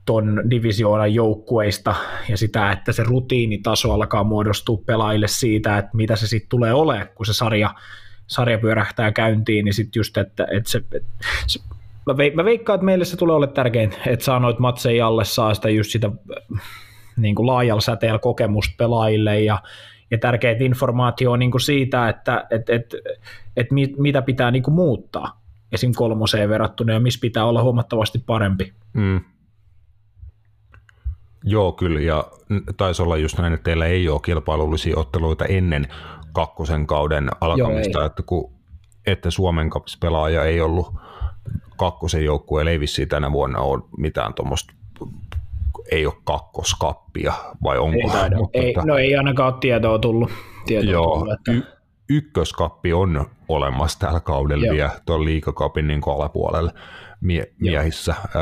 ton 0.07 0.43
divisioonan 0.51 1.15
joukkueista 1.15 1.95
ja 2.29 2.37
sitä, 2.37 2.73
että 2.73 2.93
se 2.93 3.03
rutiinitaso 3.03 3.93
alkaa 3.93 4.25
muodostua 4.25 4.83
pelaajille 4.87 5.29
siitä, 5.29 5.79
että 5.79 5.91
mitä 5.95 6.17
se 6.17 6.27
sitten 6.27 6.49
tulee 6.49 6.75
olemaan, 6.75 7.09
kun 7.15 7.27
se 7.27 7.33
sarja, 7.33 7.75
sarja 8.27 8.59
pyörähtää 8.59 9.13
käyntiin, 9.13 9.65
niin 9.65 9.75
sitten 9.75 10.01
just, 10.01 10.17
että, 10.17 10.47
että 10.51 10.71
se, 10.71 10.83
se 11.47 11.61
mä, 12.07 12.17
veik, 12.17 12.35
mä 12.35 12.45
veikkaan, 12.45 12.75
että 12.75 12.85
meille 12.85 13.05
se 13.05 13.17
tulee 13.17 13.37
olla 13.37 13.47
tärkein, 13.47 13.93
että 14.07 14.25
saa 14.25 14.39
noita 14.41 14.61
matseja 14.61 15.07
alle, 15.07 15.25
saa 15.25 15.55
sitä 15.55 15.71
just 15.71 15.91
sitä 15.91 16.11
niin 17.17 17.35
kuin 17.35 17.47
laajalla 17.47 17.81
säteellä 17.81 18.19
kokemusta 18.19 18.75
pelaajille 18.79 19.41
ja, 19.41 19.63
ja 20.11 20.19
tärkeitä 20.19 20.65
informaatio 20.65 21.37
niin 21.37 21.51
kuin 21.51 21.61
siitä, 21.61 22.09
että 22.09 22.47
et, 22.51 22.71
et, 22.71 22.95
et 23.57 23.71
mit, 23.71 23.99
mitä 23.99 24.23
pitää 24.23 24.51
niin 24.51 24.63
kuin 24.63 24.75
muuttaa 24.75 25.41
esim. 25.73 25.93
kolmoseen 25.97 26.49
verrattuna 26.49 26.93
ja 26.93 27.01
missä 27.01 27.21
pitää 27.21 27.45
olla 27.45 27.63
huomattavasti 27.63 28.19
parempi. 28.27 28.73
Mm. 28.93 29.21
Joo, 31.49 31.73
kyllä, 31.73 32.01
ja 32.01 32.25
taisi 32.77 33.03
olla 33.03 33.17
just 33.17 33.39
näin, 33.39 33.53
että 33.53 33.65
teillä 33.65 33.87
ei 33.87 34.09
ole 34.09 34.21
kilpailullisia 34.25 34.99
otteluita 34.99 35.45
ennen 35.45 35.89
kakkosen 36.33 36.87
kauden 36.87 37.29
alkamista, 37.41 37.99
Joo, 37.99 38.07
että 38.07 38.23
kun 38.23 38.57
että 39.07 39.31
Suomen 39.31 39.71
pelaaja 40.01 40.45
ei 40.45 40.61
ollut 40.61 40.95
kakkosen 41.77 42.25
joukkueen 42.25 42.69
ei 42.69 42.81
vissiin 42.81 43.09
tänä 43.09 43.33
vuonna 43.33 43.59
ole 43.59 43.83
mitään 43.97 44.35
tuommoista 44.35 44.73
ei 45.91 46.07
ole 46.07 46.15
kakkoskappia, 46.25 47.33
vai 47.63 47.79
onko? 47.79 47.99
Ei 48.05 48.11
taida. 48.11 48.37
Mutta, 48.41 48.59
ei, 48.59 48.75
no 48.85 48.97
ei 48.97 49.17
ainakaan 49.17 49.53
ole 49.53 49.61
tietoa 49.61 49.99
tullut. 49.99 50.31
Tietoa 50.67 50.93
joo, 50.93 51.19
tullut 51.19 51.33
että... 51.33 51.53
y- 51.53 51.77
ykköskappi 52.09 52.93
on 52.93 53.27
olemassa 53.49 53.99
tällä 53.99 54.21
kaudella 54.21 54.73
vielä 54.73 54.91
tuon 55.07 55.25
liikakapin 55.25 55.87
niin 55.87 56.01
alapuolella 56.07 56.71
mie- 57.27 57.53
miehissä. 57.61 58.15
Ää, 58.19 58.33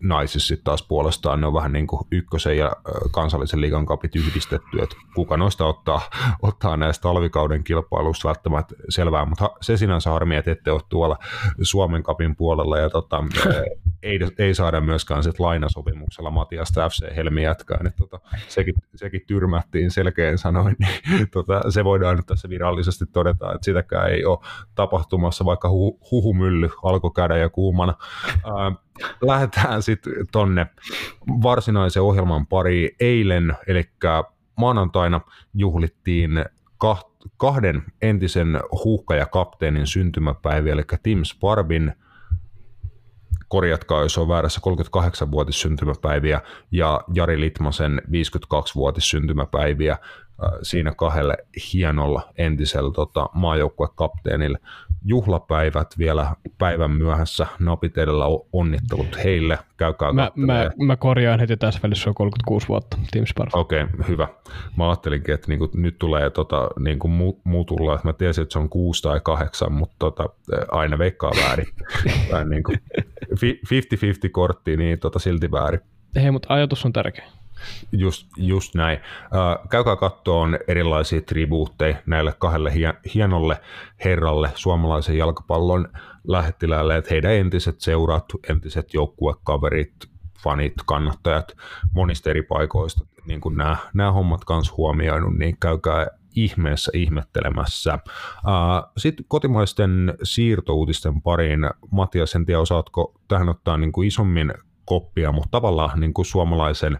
naisissa 0.00 0.48
sitten 0.48 0.64
taas 0.64 0.82
puolestaan 0.82 1.40
ne 1.40 1.46
on 1.46 1.54
vähän 1.54 1.72
niin 1.72 1.86
kuin 1.86 2.06
ykkösen 2.10 2.58
ja 2.58 2.72
kansallisen 3.10 3.60
liigan 3.60 3.86
kapit 3.86 4.16
yhdistetty, 4.16 4.82
että 4.82 4.96
kuka 5.14 5.36
noista 5.36 5.66
ottaa, 5.66 6.00
ottaa 6.42 6.76
näistä 6.76 7.02
talvikauden 7.02 7.64
kilpailusta 7.64 8.28
välttämättä 8.28 8.74
selvää, 8.88 9.24
mutta 9.24 9.50
se 9.60 9.76
sinänsä 9.76 10.10
harmi, 10.10 10.36
että 10.36 10.50
ette 10.50 10.70
ole 10.70 10.80
tuolla 10.88 11.18
Suomen 11.62 12.02
kapin 12.02 12.36
puolella 12.36 12.78
ja 12.78 12.90
tota, 12.90 13.24
ei, 14.02 14.18
ei 14.38 14.54
saada 14.54 14.80
myöskään 14.80 15.22
sit 15.22 15.38
lainasopimuksella 15.40 16.30
Matiasta 16.30 16.88
FC 16.88 17.16
Helmi 17.16 17.42
jatkaa, 17.42 17.78
että 17.86 17.98
tota, 17.98 18.20
sekin, 18.48 18.74
sekin 18.94 19.20
tyrmättiin 19.26 19.90
selkeän 19.90 20.38
sanoin, 20.38 20.76
niin 20.78 21.28
tota, 21.32 21.70
se 21.70 21.84
voidaan 21.84 22.16
nyt 22.16 22.26
tässä 22.26 22.48
virallisesti 22.48 23.04
todeta, 23.06 23.52
että 23.52 23.64
sitäkään 23.64 24.10
ei 24.10 24.24
ole 24.24 24.38
tapahtumassa, 24.74 25.44
vaikka 25.44 25.70
hu, 25.70 25.98
huhumylly 26.10 26.70
alkoi 26.82 27.10
käydä 27.16 27.36
ja 27.36 27.48
kuumana. 27.48 27.94
Äh, 28.34 28.76
lähdetään 29.20 29.82
sitten 29.82 30.12
tonne 30.32 30.66
varsinaisen 31.42 32.02
ohjelman 32.02 32.46
pariin. 32.46 32.90
Eilen, 33.00 33.56
eli 33.66 33.90
maanantaina 34.56 35.20
juhlittiin 35.54 36.44
kahden 37.36 37.82
entisen 38.02 38.60
huuhka- 38.84 39.14
ja 39.14 39.26
kapteenin 39.26 39.86
syntymäpäiviä, 39.86 40.72
eli 40.72 40.82
Tim 41.02 41.24
Sparbin 41.24 41.92
korjatkaa, 43.48 44.02
jos 44.02 44.18
on 44.18 44.28
väärässä, 44.28 44.60
38-vuotis 44.60 45.60
syntymäpäiviä 45.60 46.40
ja 46.70 47.00
Jari 47.14 47.40
Litmasen 47.40 48.02
52-vuotis 48.06 49.10
syntymäpäiviä 49.10 49.98
siinä 50.62 50.92
kahdelle 50.96 51.36
hienolla 51.72 52.32
entisellä 52.38 52.92
tota, 52.92 53.28
maajoukkuekapteenille 53.32 54.58
juhlapäivät 55.04 55.94
vielä 55.98 56.36
päivän 56.58 56.90
myöhässä. 56.90 57.46
Napit 57.58 57.98
edellä 57.98 58.24
onnittelut 58.52 59.24
heille. 59.24 59.58
Käykää 59.76 60.12
mä, 60.12 60.30
mä, 60.36 60.70
mä, 60.86 60.96
korjaan 60.96 61.40
heti 61.40 61.56
tässä 61.56 61.80
välissä, 61.82 62.10
on 62.10 62.14
36 62.14 62.68
vuotta 62.68 62.96
Team. 63.12 63.24
Okei, 63.52 63.82
okay, 63.82 64.08
hyvä. 64.08 64.28
Mä 64.76 64.88
ajattelinkin, 64.88 65.34
että 65.34 65.48
niinku, 65.48 65.70
nyt 65.74 65.98
tulee 65.98 66.30
tota, 66.30 66.68
niinku 66.78 67.08
mutulla, 67.44 67.94
että 67.94 68.08
mä 68.08 68.12
tiesin, 68.12 68.42
että 68.42 68.52
se 68.52 68.58
on 68.58 68.68
kuusi 68.68 69.02
tai 69.02 69.20
kahdeksan, 69.24 69.72
mutta 69.72 69.96
tota, 69.98 70.28
aina 70.70 70.98
veikkaa 70.98 71.30
väärin. 71.36 71.66
tai 72.30 72.44
niinku, 72.44 72.72
50-50 72.72 72.76
kortti, 74.32 74.76
niin 74.76 74.98
tota, 74.98 75.18
silti 75.18 75.50
väärin. 75.50 75.80
Hei, 76.16 76.30
mutta 76.30 76.54
ajatus 76.54 76.84
on 76.84 76.92
tärkeä. 76.92 77.24
Just, 77.92 78.28
just 78.36 78.74
näin. 78.74 78.98
Käykää 79.70 79.96
katsomaan 79.96 80.58
erilaisia 80.68 81.20
tribuutteja 81.20 81.96
näille 82.06 82.34
kahdelle 82.38 82.72
hienolle 83.14 83.60
herralle 84.04 84.50
suomalaisen 84.54 85.18
jalkapallon 85.18 85.88
lähettiläälle, 86.28 86.96
että 86.96 87.14
heidän 87.14 87.32
entiset 87.32 87.80
seurat, 87.80 88.24
entiset 88.48 88.94
joukkuekaverit, 88.94 89.94
fanit, 90.42 90.74
kannattajat 90.86 91.56
monista 91.92 92.30
eri 92.30 92.42
paikoista, 92.42 93.06
niin 93.26 93.40
kuin 93.40 93.56
nämä, 93.56 93.76
nämä 93.94 94.12
hommat 94.12 94.44
kanssa 94.44 94.74
huomioinut, 94.76 95.38
niin 95.38 95.56
käykää 95.60 96.06
ihmeessä 96.36 96.90
ihmettelemässä. 96.94 97.98
Sitten 98.96 99.24
kotimaisten 99.28 100.14
siirtouutisten 100.22 101.22
pariin. 101.22 101.60
Matias, 101.90 102.34
en 102.34 102.46
tiedä, 102.46 102.60
osaatko 102.60 103.14
tähän 103.28 103.48
ottaa 103.48 103.76
niin 103.76 103.92
kuin 103.92 104.08
isommin 104.08 104.54
koppia, 104.84 105.32
mutta 105.32 105.50
tavallaan 105.50 106.00
niin 106.00 106.14
kuin 106.14 106.26
suomalaisen 106.26 106.98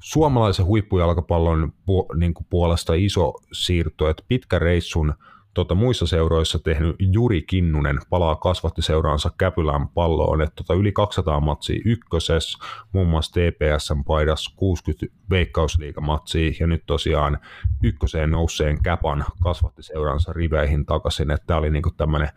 suomalaisen 0.00 0.66
huippujalkapallon 0.66 1.72
niin 2.16 2.34
kuin 2.34 2.46
puolesta 2.50 2.94
iso 2.94 3.34
siirto, 3.52 4.08
että 4.08 4.22
pitkä 4.28 4.58
reissun 4.58 5.14
tota, 5.56 5.74
muissa 5.74 6.06
seuroissa 6.06 6.58
tehnyt 6.58 6.96
Juri 6.98 7.42
Kinnunen 7.42 7.98
palaa 8.10 8.36
kasvattiseuraansa 8.36 9.30
Käpylän 9.38 9.88
palloon, 9.88 10.42
että 10.42 10.54
tota, 10.56 10.74
yli 10.74 10.92
200 10.92 11.40
matsia 11.40 11.80
ykköses, 11.84 12.58
muun 12.92 13.08
muassa 13.08 13.32
TPSn 13.32 14.04
paidas 14.04 14.48
60 14.56 15.06
veikkausliigamatsia 15.30 16.52
ja 16.60 16.66
nyt 16.66 16.82
tosiaan 16.86 17.38
ykköseen 17.82 18.30
nousseen 18.30 18.82
Käpan 18.82 19.24
kasvattiseuransa 19.42 20.32
riveihin 20.32 20.86
takaisin, 20.86 21.30
että 21.30 21.46
tämä 21.46 21.58
oli 21.58 21.70
niinku 21.70 21.90
tämmöinen 21.90 22.28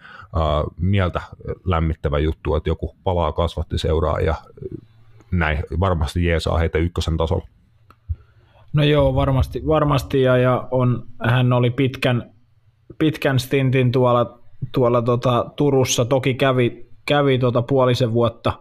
mieltä 0.77 1.21
lämmittävä 1.65 2.19
juttu, 2.19 2.55
että 2.55 2.69
joku 2.69 2.95
palaa 3.03 3.31
kasvattiseuraa 3.31 4.19
ja 4.19 4.35
näin 5.31 5.63
varmasti 5.79 6.25
jeesaa 6.25 6.57
heitä 6.57 6.77
ykkösen 6.77 7.17
tasolla. 7.17 7.47
No 8.73 8.83
joo, 8.83 9.15
varmasti, 9.15 9.67
varmasti 9.67 10.21
ja, 10.21 10.37
ja 10.37 10.67
on, 10.71 11.07
hän 11.23 11.53
oli 11.53 11.69
pitkän, 11.69 12.33
pitkän 12.99 13.39
stintin 13.39 13.91
tuolla, 13.91 14.39
tuolla 14.71 15.01
tota, 15.01 15.45
Turussa, 15.55 16.05
toki 16.05 16.33
kävi, 16.33 16.89
kävi 17.05 17.37
tota 17.37 17.61
puolisen 17.61 18.13
vuotta, 18.13 18.53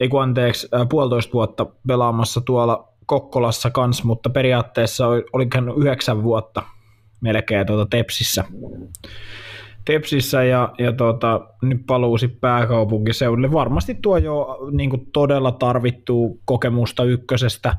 ei 0.00 0.08
kun 0.08 0.22
anteeksi, 0.22 0.68
äh, 0.74 0.88
puolitoista 0.88 1.32
vuotta 1.32 1.66
pelaamassa 1.86 2.40
tuolla 2.40 2.88
Kokkolassa 3.06 3.70
kanssa, 3.70 4.04
mutta 4.04 4.30
periaatteessa 4.30 5.06
oli, 5.06 5.24
oli 5.32 5.48
yhdeksän 5.76 6.22
vuotta 6.22 6.62
melkein 7.20 7.66
tuota 7.66 7.86
Tepsissä. 7.90 8.44
Tepsissä 9.90 10.44
ja, 10.44 10.74
ja 10.78 10.92
tota, 10.92 11.40
nyt 11.62 11.82
paluusi 11.86 12.28
pääkaupunkiseudulle. 12.28 13.52
Varmasti 13.52 13.94
tuo 13.94 14.16
jo 14.16 14.58
niin 14.70 14.90
kuin 14.90 15.06
todella 15.12 15.52
tarvittuu 15.52 16.40
kokemusta 16.44 17.04
ykkösestä 17.04 17.76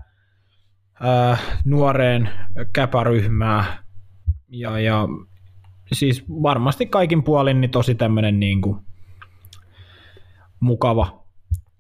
ää, 1.00 1.38
nuoreen 1.66 2.30
käpäryhmää 2.74 3.84
ja, 4.50 4.80
ja 4.80 5.08
siis 5.94 6.26
varmasti 6.30 6.86
kaikin 6.86 7.24
puolin 7.24 7.62
niin 7.62 7.72
tosi 7.72 7.96
tämmöinen 7.96 8.40
niin 8.40 8.62
kuin 8.62 8.78
mukava, 10.60 11.24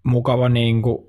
mukava 0.04 0.50
niin 0.50 0.82
kuin 0.82 1.08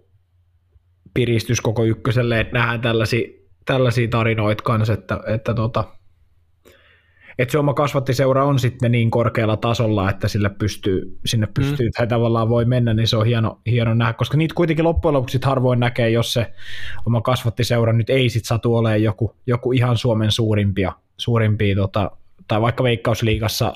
piristys 1.14 1.60
koko 1.60 1.84
ykköselle, 1.84 2.40
että 2.40 2.58
nähdään 2.58 2.80
tällaisia, 2.80 3.28
tällaisia 3.66 4.08
tarinoita 4.08 4.64
kanssa, 4.64 4.92
että, 4.92 5.20
että 5.26 5.54
tota, 5.54 5.84
että 7.38 7.52
se 7.52 7.58
oma 7.58 7.74
kasvattiseura 7.74 8.44
on 8.44 8.58
sitten 8.58 8.92
niin 8.92 9.10
korkealla 9.10 9.56
tasolla, 9.56 10.10
että 10.10 10.28
sillä 10.28 10.50
pystyy, 10.50 11.18
sinne 11.24 11.46
mm. 11.46 11.52
pystyy 11.54 11.86
mm. 11.86 11.92
tai 11.96 12.06
tavallaan 12.06 12.48
voi 12.48 12.64
mennä, 12.64 12.94
niin 12.94 13.08
se 13.08 13.16
on 13.16 13.26
hieno, 13.26 13.60
hieno 13.66 13.94
nähdä, 13.94 14.12
koska 14.12 14.36
niitä 14.36 14.54
kuitenkin 14.54 14.84
loppujen 14.84 15.14
lopuksi 15.14 15.38
harvoin 15.44 15.80
näkee, 15.80 16.10
jos 16.10 16.32
se 16.32 16.52
oma 17.06 17.20
kasvattiseura 17.20 17.92
nyt 17.92 18.10
ei 18.10 18.28
sit 18.28 18.44
satu 18.44 18.76
olemaan 18.76 19.02
joku, 19.02 19.36
joku 19.46 19.72
ihan 19.72 19.96
Suomen 19.96 20.32
suurimpia, 20.32 20.92
suurimpia 21.16 21.76
tota, 21.76 22.10
tai 22.48 22.60
vaikka 22.60 22.84
Veikkausliigassa 22.84 23.72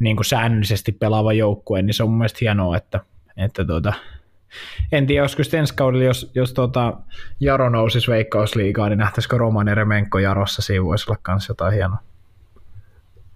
niin 0.00 0.16
kuin 0.16 0.24
säännöllisesti 0.24 0.92
pelaava 0.92 1.32
joukkue, 1.32 1.82
niin 1.82 1.94
se 1.94 2.02
on 2.02 2.08
mun 2.08 2.18
mielestä 2.18 2.38
hienoa, 2.40 2.76
että, 2.76 3.00
että 3.36 3.64
tota, 3.64 3.92
en 4.92 5.06
tiedä, 5.06 5.22
olisiko 5.22 5.56
ensi 5.56 5.74
kaudella, 5.74 6.04
jos, 6.04 6.30
jos 6.34 6.52
tota 6.52 6.92
Jaro 7.40 7.68
nousisi 7.68 8.10
Veikkausliigaan, 8.10 8.90
niin 8.90 8.98
nähtäisikö 8.98 9.38
Roman 9.38 9.66
Remenko 9.66 10.18
Jarossa, 10.18 10.62
siinä 10.62 10.84
voisi 10.84 11.10
olla 11.10 11.20
myös 11.28 11.48
jotain 11.48 11.74
hienoa 11.74 11.98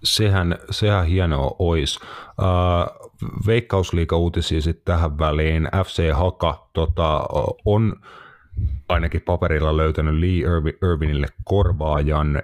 sehän, 0.03 0.57
sehän 0.71 1.05
hienoa 1.05 1.55
olisi. 1.59 1.99
Uh, 2.39 3.11
Veikkausliiga-uutisia 3.47 4.61
sitten 4.61 4.85
tähän 4.85 5.19
väliin. 5.19 5.69
FC 5.85 6.11
Haka 6.13 6.67
tota, 6.73 7.25
on 7.65 7.95
ainakin 8.89 9.21
paperilla 9.21 9.77
löytänyt 9.77 10.19
Lee 10.19 10.73
Irvinille 10.81 11.27
korvaajan 11.43 12.43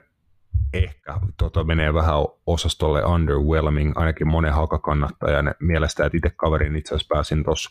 ehkä 0.73 1.19
tota, 1.37 1.63
menee 1.63 1.93
vähän 1.93 2.15
osastolle 2.47 3.05
underwhelming, 3.05 3.91
ainakin 3.95 4.27
monen 4.27 4.53
hakakannattajan 4.53 5.55
mielestä, 5.59 6.05
että 6.05 6.17
itse 6.17 6.29
kaverin 6.29 6.75
itse 6.75 6.95
asiassa 6.95 7.15
pääsin 7.15 7.43
tuossa 7.43 7.69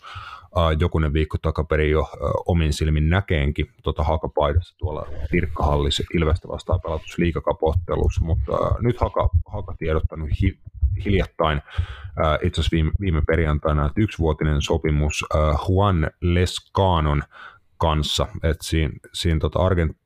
jokunen 0.79 1.13
viikko 1.13 1.39
takaperin 1.43 1.91
jo 1.91 2.01
uh, 2.01 2.07
omin 2.47 2.73
silmin 2.73 3.11
näkeenkin 3.11 3.71
tota 3.83 4.03
hakapaidassa 4.03 4.77
tuolla 4.79 5.07
Tirkkahallissa 5.31 6.03
Ilvestä 6.15 6.49
vastaan 6.49 6.81
pelatussa 6.81 7.23
liikakapottelussa, 7.23 8.25
mutta 8.25 8.53
uh, 8.53 8.81
nyt 8.81 9.01
haka, 9.01 9.29
haka 9.47 9.75
tiedottanut 9.79 10.29
hi, 10.43 10.59
hiljattain 11.05 11.63
itse 12.43 12.61
asiassa 12.61 12.75
viime, 12.75 12.91
viime 13.01 13.23
perjantaina, 13.27 13.87
että 13.87 14.01
yksivuotinen 14.01 14.63
sopimus 14.63 15.25
Juan 15.69 16.11
Lescanon 16.21 17.23
kanssa, 17.79 18.27
että 18.43 18.65
siinä, 18.65 18.93
siinä 19.13 19.41
tota 19.41 19.59
Argent, 19.59 19.97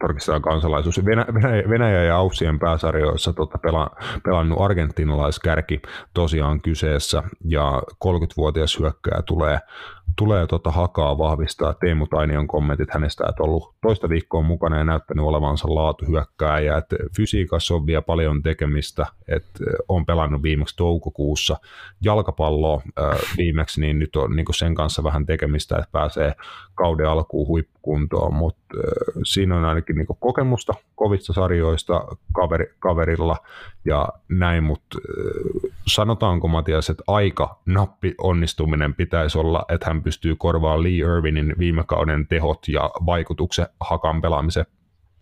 tarkistetaan 0.00 0.42
kansalaisuus. 0.42 1.04
Venäjä, 1.04 1.62
Venäjä 1.68 2.04
ja 2.04 2.16
Aussien 2.16 2.58
pääsarjoissa 2.58 3.32
tota, 3.32 3.58
pela, 3.58 3.90
pelannut 4.24 4.60
argentinalaiskärki 4.60 5.82
tosiaan 6.14 6.60
kyseessä 6.60 7.22
ja 7.44 7.82
30-vuotias 8.04 8.78
hyökkää 8.78 9.22
tulee 9.26 9.58
tulee 10.16 10.46
tota 10.46 10.70
hakaa 10.70 11.18
vahvistaa. 11.18 11.74
Teemu 11.74 12.06
Tainion 12.06 12.46
kommentit 12.46 12.90
hänestä, 12.90 13.24
että 13.28 13.42
ollut 13.42 13.74
toista 13.82 14.08
viikkoa 14.08 14.42
mukana 14.42 14.78
ja 14.78 14.84
näyttänyt 14.84 15.24
olevansa 15.24 15.74
laatuhyökkääjä, 15.74 16.76
että 16.76 16.96
fysiikassa 17.16 17.74
on 17.74 17.86
vielä 17.86 18.02
paljon 18.02 18.42
tekemistä, 18.42 19.06
että 19.28 19.64
on 19.88 20.06
pelannut 20.06 20.42
viimeksi 20.42 20.76
toukokuussa 20.76 21.56
jalkapalloa 22.00 22.82
viimeksi, 23.36 23.80
niin 23.80 23.98
nyt 23.98 24.16
on 24.16 24.36
niin 24.36 24.46
sen 24.54 24.74
kanssa 24.74 25.04
vähän 25.04 25.26
tekemistä, 25.26 25.76
että 25.76 25.88
pääsee 25.92 26.34
kauden 26.74 27.08
alkuun 27.08 27.48
huippukuntoon, 27.48 28.34
mutta 28.34 28.76
siinä 29.24 29.56
on 29.56 29.64
ainakin 29.64 29.96
niin 29.96 30.06
kokemusta 30.20 30.74
kovista 30.94 31.32
sarjoista 31.32 32.04
kaveri, 32.32 32.74
kaverilla 32.78 33.36
ja 33.84 34.08
näin, 34.28 34.64
mutta 34.64 34.98
sanotaanko 35.94 36.48
Matias, 36.48 36.90
että 36.90 37.02
aika 37.06 37.60
nappi 37.66 38.14
onnistuminen 38.18 38.94
pitäisi 38.94 39.38
olla, 39.38 39.64
että 39.68 39.86
hän 39.86 40.02
pystyy 40.02 40.36
korvaamaan 40.36 40.82
Lee 40.82 40.92
Irvinin 40.92 41.54
viime 41.58 41.84
kauden 41.84 42.26
tehot 42.26 42.68
ja 42.68 42.90
vaikutuksen 43.06 43.66
hakan 43.80 44.22
pelaamisen? 44.22 44.66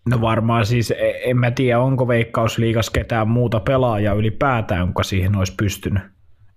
No 0.08 0.20
varmaan 0.20 0.66
siis, 0.66 0.90
e- 0.90 1.20
en 1.24 1.36
mä 1.36 1.50
tiedä, 1.50 1.80
onko 1.80 2.08
Veikkausliigas 2.08 2.90
ketään 2.90 3.28
muuta 3.28 3.60
pelaajaa 3.60 4.14
ylipäätään, 4.14 4.80
jonka 4.80 5.02
siihen 5.02 5.36
olisi 5.36 5.54
pystynyt. 5.58 6.02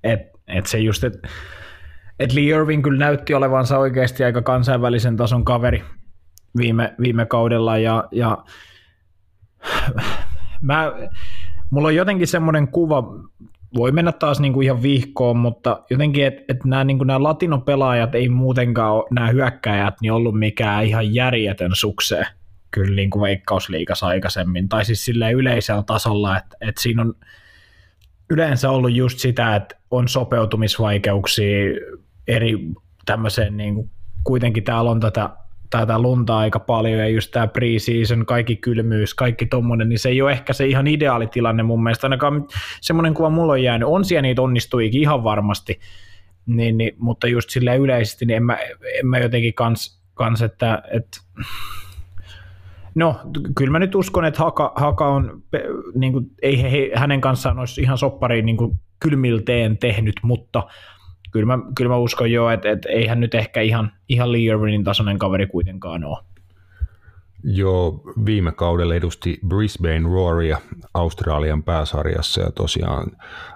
Et, 0.03 0.19
et 0.47 0.65
se 0.65 0.79
just, 0.79 1.03
että 1.03 1.27
et 2.19 2.33
Lee 2.33 2.43
Irvin 2.43 2.81
kyllä 2.81 2.99
näytti 2.99 3.33
olevansa 3.33 3.77
oikeasti 3.77 4.23
aika 4.23 4.41
kansainvälisen 4.41 5.17
tason 5.17 5.45
kaveri 5.45 5.83
viime, 6.57 6.95
viime 7.01 7.25
kaudella 7.25 7.77
ja, 7.77 8.03
ja 8.11 8.37
mä, 10.61 10.91
mulla 11.69 11.87
on 11.87 11.95
jotenkin 11.95 12.27
semmoinen 12.27 12.67
kuva, 12.67 13.03
voi 13.75 13.91
mennä 13.91 14.11
taas 14.11 14.39
niinku 14.39 14.61
ihan 14.61 14.83
vihkoon, 14.83 15.37
mutta 15.37 15.83
jotenkin, 15.89 16.25
että 16.25 16.43
et 16.49 16.65
nämä 16.65 16.83
niinku 16.83 17.05
latinopelaajat 17.07 18.15
ei 18.15 18.29
muutenkaan 18.29 18.93
ole, 18.93 19.07
nämä 19.11 19.27
hyökkäjät, 19.27 19.93
niin 20.01 20.11
ollut 20.11 20.39
mikään 20.39 20.85
ihan 20.85 21.13
järjetön 21.13 21.71
sukseen 21.73 22.25
kyllä 22.71 22.95
niinku 22.95 23.21
veikkausliikas 23.21 24.03
aikaisemmin, 24.03 24.69
tai 24.69 24.85
siis 24.85 25.05
sillä 25.05 25.29
yleisellä 25.29 25.83
tasolla, 25.83 26.37
että 26.37 26.57
et 26.61 26.77
siinä 26.77 27.01
on 27.01 27.13
yleensä 28.29 28.69
ollut 28.69 28.91
just 28.91 29.19
sitä, 29.19 29.55
että 29.55 29.75
on 29.91 30.07
sopeutumisvaikeuksia 30.07 31.79
eri 32.27 32.57
tämmöiseen, 33.05 33.57
niin 33.57 33.89
kuitenkin 34.23 34.63
täällä 34.63 34.91
on 34.91 34.99
tätä 34.99 35.29
tätä 35.71 35.99
lunta 35.99 36.37
aika 36.37 36.59
paljon 36.59 36.99
ja 36.99 37.07
just 37.07 37.31
tämä 37.31 37.47
pre-season, 37.47 38.25
kaikki 38.25 38.55
kylmyys, 38.55 39.13
kaikki 39.13 39.45
tommonen, 39.45 39.89
niin 39.89 39.99
se 39.99 40.09
ei 40.09 40.21
ole 40.21 40.31
ehkä 40.31 40.53
se 40.53 40.65
ihan 40.65 40.87
ideaalitilanne 40.87 41.63
mun 41.63 41.83
mielestä, 41.83 42.07
ainakaan 42.07 42.47
semmoinen 42.81 43.13
kuva 43.13 43.29
mulla 43.29 43.51
on 43.51 43.63
jäänyt, 43.63 43.87
on 43.87 44.05
siellä 44.05 44.21
niitä 44.21 44.41
onnistuikin 44.41 45.01
ihan 45.01 45.23
varmasti, 45.23 45.79
niin, 46.45 46.77
niin, 46.77 46.95
mutta 46.97 47.27
just 47.27 47.49
silleen 47.49 47.81
yleisesti, 47.81 48.25
niin 48.25 48.37
en 48.37 48.43
mä, 48.43 48.57
en 48.99 49.07
mä 49.07 49.19
jotenkin 49.19 49.53
kans, 49.53 50.01
kans 50.13 50.41
että, 50.41 50.83
että 50.91 51.17
No, 52.95 53.19
kyllä 53.57 53.71
mä 53.71 53.79
nyt 53.79 53.95
uskon, 53.95 54.25
että 54.25 54.43
Haka, 54.43 54.73
Haka 54.75 55.07
on, 55.07 55.43
niin 55.95 56.13
kuin, 56.13 56.25
ei 56.41 56.61
he, 56.61 56.71
he, 56.71 56.91
hänen 56.95 57.21
kanssaan 57.21 57.59
olisi 57.59 57.81
ihan 57.81 57.97
soppariin 57.97 58.45
niin 58.45 58.57
kuin 58.57 58.79
kylmilteen 58.99 59.77
tehnyt, 59.77 60.15
mutta 60.23 60.67
kyllä 61.31 61.45
mä, 61.45 61.59
kyllä 61.75 61.89
mä 61.89 61.97
uskon 61.97 62.31
jo, 62.31 62.49
että, 62.49 62.71
että 62.71 62.89
eihän 62.89 63.19
nyt 63.19 63.35
ehkä 63.35 63.61
ihan, 63.61 63.91
ihan 64.09 64.31
Lee 64.31 64.41
Irvinin 64.41 64.83
tasoinen 64.83 65.19
kaveri 65.19 65.47
kuitenkaan 65.47 66.03
ole. 66.03 66.17
Joo, 67.43 68.01
viime 68.25 68.51
kaudella 68.51 68.95
edusti 68.95 69.39
Brisbane 69.47 70.03
Roaria 70.03 70.57
Australian 70.93 71.63
pääsarjassa 71.63 72.41
ja 72.41 72.51
tosiaan 72.51 73.11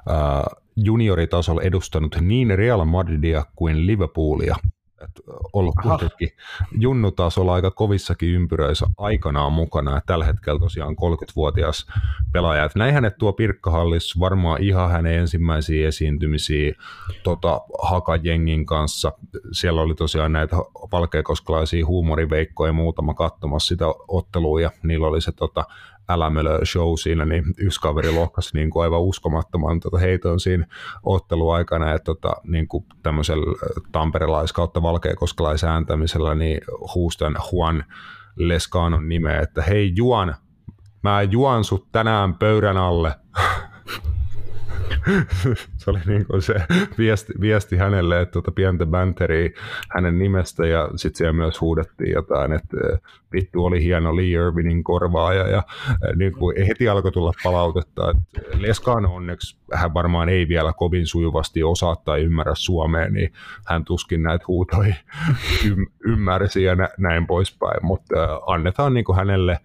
äh, 0.09 0.61
junioritasolla 0.75 1.61
edustanut 1.61 2.17
niin 2.21 2.57
Real 2.57 2.85
Madridia 2.85 3.45
kuin 3.55 3.87
Liverpoolia 3.87 4.55
ollut 5.53 5.75
kuitenkin 5.83 6.29
junnutasolla 6.71 7.53
aika 7.53 7.71
kovissakin 7.71 8.29
ympyröissä 8.29 8.85
aikanaan 8.97 9.53
mukana. 9.53 9.91
Ja 9.91 10.01
tällä 10.05 10.25
hetkellä 10.25 10.59
tosiaan 10.59 10.95
30-vuotias 10.95 11.87
pelaaja. 12.31 12.63
Että 12.63 12.79
näin 12.79 12.93
hänet 12.93 13.17
tuo 13.17 13.33
Pirkkahallis 13.33 14.19
varmaan 14.19 14.63
ihan 14.63 14.91
hänen 14.91 15.19
ensimmäisiä 15.19 15.87
esiintymisiä 15.87 16.73
tota, 17.23 17.61
Hakajengin 17.81 18.65
kanssa. 18.65 19.11
Siellä 19.51 19.81
oli 19.81 19.95
tosiaan 19.95 20.33
näitä 20.33 20.55
valkeakoskelaisia 20.91 21.85
huumoriveikkoja 21.85 22.73
muutama 22.73 23.13
katsomassa 23.13 23.67
sitä 23.67 23.85
ottelua 24.07 24.61
ja 24.61 24.71
niillä 24.83 25.07
oli 25.07 25.21
se 25.21 25.31
tota, 25.31 25.65
älämölö 26.09 26.65
show 26.65 26.93
siinä, 26.95 27.25
niin 27.25 27.43
yksi 27.57 27.81
kaveri 27.81 28.11
lohkasi 28.11 28.57
niin 28.57 28.69
kuin 28.69 28.83
aivan 28.83 29.01
uskomattoman 29.01 29.79
tota 29.79 29.97
heiton 29.97 30.39
siinä 30.39 30.67
otteluaikana, 31.03 31.93
että 31.93 32.05
tota, 32.05 32.33
niin 32.43 32.67
kuin 32.67 32.85
tämmöisellä 33.03 33.45
tamperelais- 33.91 34.53
kautta 34.53 34.81
valkeakoskelaisääntämisellä 34.81 36.35
niin 36.35 36.61
huustan 36.95 37.37
Juan 37.51 37.85
Lescanon 38.35 39.09
nimeä, 39.09 39.39
että 39.39 39.61
hei 39.61 39.93
Juan, 39.95 40.35
mä 41.03 41.21
juon 41.21 41.63
sut 41.63 41.91
tänään 41.91 42.35
pöydän 42.35 42.77
alle. 42.77 43.15
se 45.77 45.89
oli 45.89 45.99
niin 46.05 46.25
kuin 46.25 46.41
se 46.41 46.55
viesti, 46.97 47.33
viesti 47.41 47.77
hänelle, 47.77 48.21
että 48.21 48.33
tuota 48.33 48.51
pientä 48.51 48.85
banteria 48.85 49.49
hänen 49.95 50.19
nimestä 50.19 50.67
ja 50.67 50.89
sitten 50.95 51.17
siellä 51.17 51.33
myös 51.33 51.61
huudettiin 51.61 52.11
jotain, 52.11 52.51
että 52.51 52.77
vittu 53.33 53.65
oli 53.65 53.83
hieno 53.83 54.15
Lee 54.15 54.25
Irvinin 54.25 54.83
korvaaja 54.83 55.47
ja 55.47 55.63
niin 56.15 56.31
kuin 56.31 56.67
heti 56.67 56.89
alkoi 56.89 57.11
tulla 57.11 57.31
palautetta, 57.43 58.11
että 58.11 58.41
Leskaan 58.61 59.05
onneksi 59.05 59.57
hän 59.73 59.93
varmaan 59.93 60.29
ei 60.29 60.47
vielä 60.47 60.73
kovin 60.73 61.07
sujuvasti 61.07 61.63
osaa 61.63 61.95
tai 61.95 62.21
ymmärrä 62.21 62.53
suomea, 62.55 63.09
niin 63.09 63.33
hän 63.67 63.85
tuskin 63.85 64.23
näitä 64.23 64.45
huutoja 64.47 64.95
ymmärsi 66.11 66.63
ja 66.63 66.75
näin 66.97 67.27
poispäin, 67.27 67.79
mutta 67.81 68.15
annetaan 68.47 68.93
niin 68.93 69.05
kuin 69.05 69.15
hänelle 69.15 69.59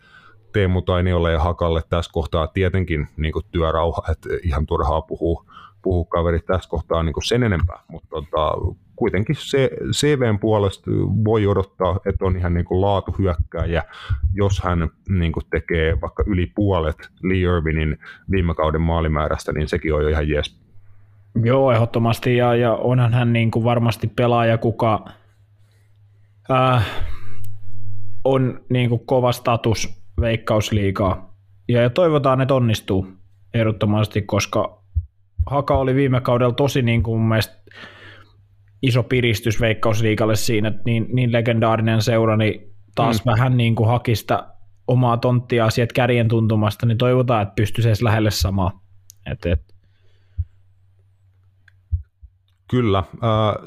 Teemu 0.52 0.82
Tainiolle 0.82 1.32
ja 1.32 1.40
Hakalle 1.40 1.82
tässä 1.88 2.10
kohtaa 2.12 2.46
tietenkin 2.46 3.08
niin 3.16 3.32
kuin 3.32 3.44
työrauha, 3.52 4.02
että 4.10 4.28
ihan 4.42 4.66
turhaa 4.66 5.02
puhuu, 5.02 5.44
puhuu 5.82 6.04
kaverit 6.04 6.46
tässä 6.46 6.70
kohtaa 6.70 7.02
niin 7.02 7.12
kuin 7.12 7.26
sen 7.26 7.42
enempää, 7.42 7.82
mutta 7.88 8.08
tota, 8.10 8.52
kuitenkin 8.96 9.36
se 9.38 9.70
CVn 9.92 10.38
puolesta 10.38 10.90
voi 11.24 11.46
odottaa, 11.46 12.00
että 12.06 12.24
on 12.24 12.36
ihan 12.36 12.54
niin 12.54 12.64
kuin 12.64 12.80
laatuhyökkääjä, 12.80 13.82
jos 14.34 14.60
hän 14.64 14.90
niin 15.08 15.32
kuin 15.32 15.46
tekee 15.50 16.00
vaikka 16.00 16.24
yli 16.26 16.52
puolet 16.54 17.10
Lee 17.22 17.36
Irvinin 17.36 17.98
viime 18.30 18.54
kauden 18.54 18.80
maalimäärästä, 18.80 19.52
niin 19.52 19.68
sekin 19.68 19.94
on 19.94 20.02
jo 20.02 20.08
ihan 20.08 20.28
jees. 20.28 20.60
Joo, 21.44 21.72
ehdottomasti, 21.72 22.36
ja, 22.36 22.54
ja 22.54 22.74
onhan 22.74 23.14
hän 23.14 23.32
niin 23.32 23.50
kuin 23.50 23.64
varmasti 23.64 24.06
pelaaja, 24.06 24.58
kuka 24.58 25.04
äh, 26.50 26.86
on 28.24 28.60
niin 28.68 28.88
kuin 28.88 29.06
kova 29.06 29.32
status 29.32 29.99
veikkausliikaa. 30.20 31.35
Ja, 31.68 31.90
toivotaan, 31.90 32.40
että 32.40 32.54
onnistuu 32.54 33.06
ehdottomasti, 33.54 34.22
koska 34.22 34.80
Haka 35.46 35.78
oli 35.78 35.94
viime 35.94 36.20
kaudella 36.20 36.54
tosi 36.54 36.83
niin 36.83 37.02
kuin 37.02 37.18
mun 37.18 37.28
mielestä 37.28 37.56
iso 38.83 39.02
piristys 39.02 39.61
veikkausliikalle 39.61 40.37
siinä, 40.37 40.68
että 40.68 40.83
niin, 40.85 41.06
niin 41.12 41.33
legendaarinen 41.33 42.02
seura, 42.02 42.37
niin 42.37 42.74
taas 42.94 43.24
mm. 43.24 43.30
vähän 43.30 43.56
niin 43.56 43.74
kuin 43.74 43.88
hakista 43.88 44.46
omaa 44.87 45.16
tonttia 45.16 45.70
sieltä 45.70 45.94
kärjen 45.94 46.28
tuntumasta, 46.28 46.87
niin 46.87 46.98
toivotaan, 46.98 47.42
että 47.42 47.54
pystyisi 47.54 47.88
edes 47.88 48.02
lähelle 48.02 48.30
samaa. 48.30 48.80
Et, 49.30 49.46
et. 49.46 49.74
Kyllä. 52.70 53.04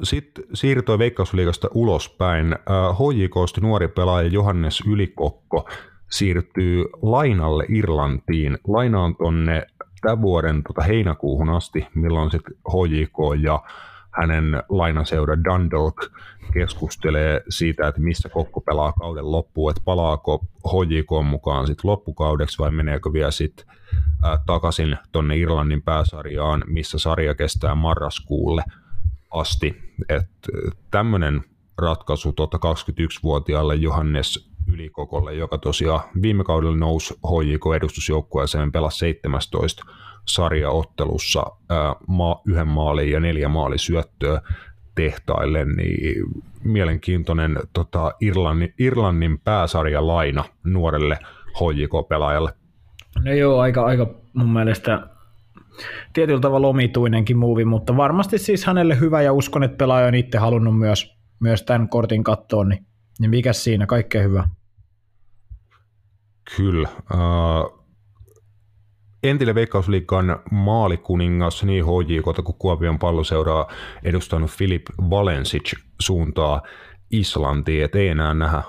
Sitten 0.04 0.44
siirtoi 0.54 1.00
Veikkausliigasta 1.00 1.68
ulospäin. 1.74 2.56
HJKsta 2.94 3.62
nuori 3.62 3.88
pelaaja 3.88 4.28
Johannes 4.28 4.84
Ylikokko 4.88 5.70
siirtyy 6.14 6.86
lainalle 7.02 7.66
Irlantiin. 7.70 8.58
Laina 8.68 9.04
on 9.04 9.16
tonne 9.16 9.66
tämän 10.02 10.22
vuoden 10.22 10.64
tota 10.64 10.82
heinäkuuhun 10.82 11.50
asti, 11.50 11.88
milloin 11.96 12.32
sitten 12.32 12.56
HJK 12.56 13.42
ja 13.42 13.64
hänen 14.12 14.64
lainaseura 14.70 15.44
Dundalk 15.44 15.96
keskustelee 16.54 17.42
siitä, 17.50 17.88
että 17.88 18.02
missä 18.02 18.30
Kokko 18.30 18.62
pelaa 18.62 18.94
kauden 18.94 19.32
loppuun, 19.32 19.72
että 19.72 19.82
palaako 19.86 20.46
HJK 20.68 21.26
mukaan 21.30 21.68
sitten 21.68 21.92
loppukaudeksi 21.92 22.60
vai 22.60 22.72
meneekö 22.72 23.14
vielä 23.14 23.32
sitten 23.32 23.66
takaisin 24.46 24.98
tuonne 25.12 25.38
Irlannin 25.38 25.82
pääsarjaan, 25.82 26.64
missä 26.68 27.00
sarja 27.00 27.36
kestää 27.36 27.76
marraskuulle 27.76 28.64
asti. 29.32 29.96
Tämmöinen 30.92 31.44
ratkaisu 31.78 32.34
tuota 32.34 32.58
21-vuotiaalle 32.58 33.76
Johannes 33.76 34.53
Ylikokolle, 34.68 35.34
joka 35.34 35.58
tosiaan 35.58 36.02
viime 36.22 36.44
kaudella 36.44 36.78
nousi 36.78 37.14
HJK-edustusjoukkueeseen, 37.14 38.72
pelasi 38.72 38.98
17 38.98 39.84
sarjaottelussa 40.28 41.46
ma- 42.08 42.42
yhden 42.48 42.68
maalin 42.68 43.12
ja 43.12 43.20
neljä 43.20 43.48
maalisyöttöä 43.50 44.42
tehtaille, 44.96 45.66
niin 45.66 46.26
mielenkiintoinen 46.64 47.60
tota, 47.74 48.12
Irlannin, 48.22 48.74
Irlannin 48.80 49.40
pääsarjalaina 49.40 50.46
nuorelle 50.64 51.20
HJK-pelaajalle. 51.50 52.54
No 53.26 53.34
joo, 53.34 53.60
aika, 53.60 53.86
aika 53.86 54.08
mun 54.34 54.54
mielestä 54.54 55.08
tietyllä 56.14 56.40
tavalla 56.40 56.68
omituinenkin 56.68 57.38
muuvi, 57.38 57.66
mutta 57.66 57.98
varmasti 57.98 58.38
siis 58.38 58.66
hänelle 58.66 59.00
hyvä 59.00 59.22
ja 59.22 59.34
uskon, 59.34 59.64
että 59.64 59.78
pelaaja 59.78 60.08
on 60.08 60.16
itse 60.16 60.38
halunnut 60.38 60.78
myös, 60.78 61.18
myös 61.40 61.64
tämän 61.64 61.90
kortin 61.90 62.24
kattoon, 62.24 62.70
niin, 62.70 62.86
niin 63.20 63.30
mikä 63.30 63.54
siinä, 63.54 63.86
kaikkea 63.86 64.24
hyvä. 64.24 64.50
Kyllä. 66.58 66.90
Uh, 67.14 67.84
entinen 69.24 69.56
Veikkausliikan 69.56 70.40
maalikuningas 70.52 71.64
niin 71.64 71.86
HJK 71.86 72.44
kuin 72.44 72.58
Kuopion 72.60 73.00
palloseuraa 73.00 73.68
edustanut 74.04 74.52
Filip 74.52 74.86
Valensic 75.10 75.74
suuntaa 76.02 76.62
Islantiin, 77.12 77.84
et 77.84 77.96
ei 77.96 78.08
enää 78.08 78.34
nähdä 78.34 78.64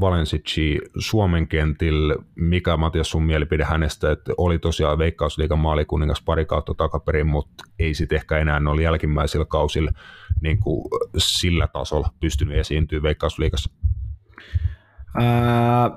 Valensici 0.00 0.78
Suomen 0.98 1.48
kentillä. 1.48 2.14
Mikä 2.34 2.76
Matias 2.76 3.10
sun 3.10 3.22
mielipide 3.22 3.64
hänestä, 3.64 4.10
että 4.10 4.32
oli 4.36 4.58
tosiaan 4.58 4.98
Veikkausliikan 4.98 5.58
maalikuningas 5.58 6.22
pari 6.22 6.44
kautta 6.44 6.74
takaperin, 6.74 7.26
mutta 7.26 7.64
ei 7.78 7.94
sitten 7.94 8.16
ehkä 8.16 8.38
enää 8.38 8.60
ole 8.68 8.82
jälkimmäisillä 8.82 9.44
kausilla 9.44 9.90
niin 10.42 10.60
kuin 10.60 10.88
sillä 11.16 11.68
tasolla 11.72 12.08
pystynyt 12.20 12.58
esiintyä 12.58 13.02
Veikkausliikassa? 13.02 13.70
Ää, 15.16 15.90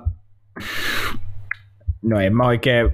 no 2.02 2.20
en 2.20 2.36
mä 2.36 2.46
oikein, 2.46 2.92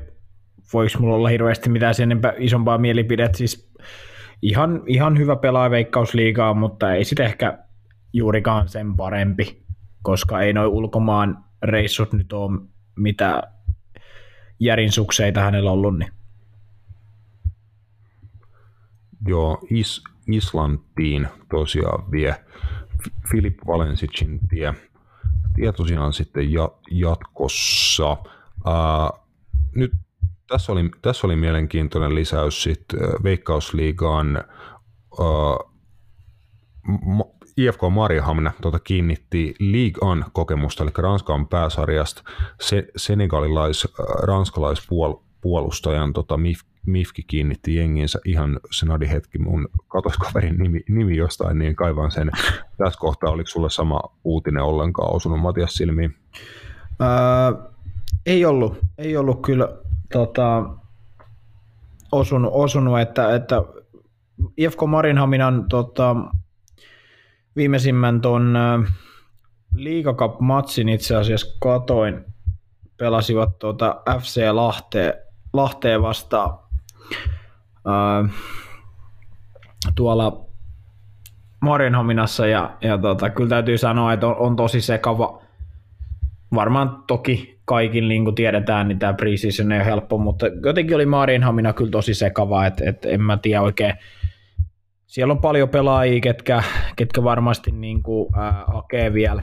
voiko 0.73 0.99
mulla 0.99 1.15
olla 1.15 1.29
hirveästi 1.29 1.71
mitään 1.71 1.95
sen 1.95 2.21
isompaa 2.39 2.79
mielipidettä, 2.79 3.39
siis 3.39 3.73
ihan, 4.43 4.83
ihan 4.87 5.19
hyvä 5.19 5.37
pelaa 5.37 5.71
Veikkausliigaa, 5.71 6.55
mutta 6.55 6.95
ei 6.95 7.05
sitten 7.05 7.27
ehkä 7.27 7.59
juurikaan 8.13 8.69
sen 8.69 8.97
parempi, 8.97 9.63
koska 10.03 10.41
ei 10.41 10.53
noin 10.53 10.71
ulkomaan 10.71 11.45
reissut 11.63 12.13
nyt 12.13 12.33
ole 12.33 12.61
mitä 12.97 13.43
järin 14.61 14.93
sukseita 14.93 15.41
hänellä 15.41 15.71
ollut. 15.71 15.99
Niin. 15.99 16.13
Joo, 19.27 19.59
Is- 19.71 20.05
Islantiin 20.27 21.29
tosiaan 21.51 22.11
vie 22.11 22.45
Filip 23.31 23.59
Valensicin 23.67 24.41
tie, 24.49 24.75
tie 25.55 25.73
tosiaan 25.73 26.13
sitten 26.13 26.53
ja, 26.53 26.69
jatkossa. 26.91 28.17
Ää, 28.65 29.11
nyt 29.75 29.93
tässä 30.49 30.73
oli, 30.73 30.91
tässä 31.03 31.27
oli 31.27 31.37
mielenkiintoinen 31.37 32.15
lisäys 32.15 32.63
sitten 32.63 32.99
Veikkausliigaan 33.23 34.37
ää, 34.37 34.45
IFK 37.57 37.81
Mariehamn 37.91 38.51
tuota, 38.63 38.79
kiinnitti 38.79 39.55
League 39.61 39.99
On-kokemusta, 40.01 40.83
eli 40.83 40.91
Ranskan 40.99 41.49
pääsarjasta 41.49 42.23
se, 42.61 42.87
senegalilais, 42.97 43.85
äh, 43.85 44.07
ranskalaispuolustajan 44.23 46.13
tota, 46.13 46.37
Mif, 46.37 46.61
Mifki 46.87 47.23
kiinnitti 47.23 47.77
jenginsä 47.77 48.19
ihan 48.25 48.61
senadi 48.71 49.09
hetki 49.09 49.39
mun 49.39 49.69
katoskaverin 49.89 50.59
nimi, 50.59 50.81
nimi 50.89 51.17
jostain, 51.17 51.59
niin 51.59 51.77
kaivan 51.77 52.11
sen 52.11 52.31
tässä 52.79 53.01
kohtaa. 53.01 53.31
Oliko 53.31 53.47
sulle 53.47 53.71
sama 53.71 54.01
uutinen 54.25 54.63
ollenkaan 54.63 55.15
osunut 55.15 55.41
Matias 55.41 55.75
silmiin? 55.75 56.15
Ää, 57.01 57.53
ei 58.27 58.45
ollut, 58.45 58.79
ei 58.99 59.17
ollut 59.17 59.43
kyllä 59.43 59.69
tota, 60.13 60.65
osunut, 62.13 62.51
osunut 62.55 63.01
että, 63.01 63.35
että 63.35 63.63
IFK 64.57 64.79
Marinhaminan 64.87 65.69
tota, 65.69 66.17
viimeisimmän 67.57 68.21
ton 68.21 68.59
liigakap-matsin 69.75 70.89
itse 70.89 71.17
asiassa 71.17 71.57
katoin, 71.61 72.25
pelasivat 72.97 73.59
tuota 73.59 74.03
FC 74.21 74.43
Lahteen, 74.53 75.15
Lahteen 75.53 76.03
vastaan 76.03 76.59
ää, 77.87 78.29
tuolla 79.95 80.47
Marinhaminassa 81.61 82.47
ja, 82.47 82.77
ja 82.81 82.99
tota, 82.99 83.31
kyllä 83.31 83.49
täytyy 83.49 83.79
sanoa, 83.79 84.13
että 84.13 84.27
on, 84.27 84.37
on 84.37 84.57
tosi 84.57 84.81
sekava. 84.81 85.43
Varmaan 86.55 87.05
toki 87.07 87.61
kaikin 87.65 88.09
niin 88.09 88.25
kuin 88.25 88.35
tiedetään, 88.35 88.89
niin 88.89 88.99
tämä 88.99 89.13
preseason 89.13 89.73
ei 89.73 89.79
ole 89.79 89.87
helppo, 89.87 90.19
mutta 90.19 90.47
jotenkin 90.65 90.95
oli 90.95 91.07
Marinhamina 91.07 91.73
kyllä 91.73 91.91
tosi 91.91 92.15
sekava, 92.15 92.67
että, 92.67 92.85
että 92.87 93.09
en 93.09 93.23
mä 93.23 93.37
tiedä 93.37 93.63
oikein, 93.63 93.95
siellä 95.11 95.33
on 95.33 95.41
paljon 95.41 95.69
pelaajia, 95.69 96.21
ketkä, 96.21 96.63
ketkä 96.97 97.25
varmasti 97.25 97.71
niin 97.71 98.03
kuin, 98.03 98.39
ää, 98.39 98.65
hakee 98.67 99.13
vielä, 99.13 99.43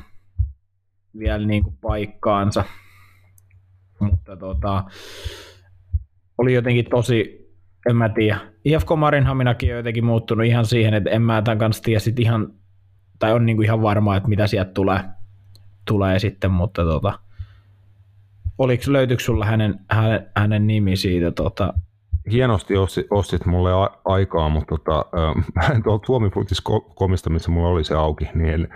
vielä 1.19 1.45
niin 1.47 1.63
kuin 1.63 1.77
paikkaansa. 1.81 2.63
Mutta 3.99 4.37
tota, 4.37 4.83
oli 6.37 6.53
jotenkin 6.53 6.85
tosi, 6.89 7.47
en 7.89 7.95
mä 7.95 8.09
tiedä. 8.09 8.39
IFK 8.65 8.87
Marinhaminakin 8.97 9.71
on 9.71 9.77
jotenkin 9.77 10.05
muuttunut 10.05 10.45
ihan 10.45 10.65
siihen, 10.65 10.93
että 10.93 11.09
en 11.09 11.21
mä 11.21 11.41
tämän 11.41 11.57
kanssa 11.57 11.83
tiedä 11.83 11.99
sit 11.99 12.19
ihan, 12.19 12.53
tai 13.19 13.33
on 13.33 13.45
niin 13.45 13.57
kuin 13.57 13.65
ihan 13.65 13.81
varma, 13.81 14.15
että 14.15 14.29
mitä 14.29 14.47
sieltä 14.47 14.71
tulee, 14.71 14.99
tulee 15.85 16.19
sitten, 16.19 16.51
mutta 16.51 16.83
tota, 16.83 17.19
oliko, 18.57 18.83
löytyykö 18.87 19.23
sulla 19.23 19.45
hänen, 19.45 19.79
hänen, 19.89 20.29
hänen 20.35 20.67
nimi 20.67 20.95
siitä 20.95 21.31
tota, 21.31 21.73
hienosti 22.31 22.77
ostit, 22.77 23.07
ostit 23.09 23.45
mulle 23.45 23.73
a- 23.73 23.97
aikaa, 24.05 24.49
mutta 24.49 24.77
tota, 24.77 25.05
äh, 25.59 25.81
tuolta 25.83 26.05
Suomi-futiskomista, 26.05 27.29
missä 27.29 27.51
mulla 27.51 27.69
oli 27.69 27.83
se 27.83 27.95
auki, 27.95 28.29
niin 28.33 28.49
en, 28.49 28.67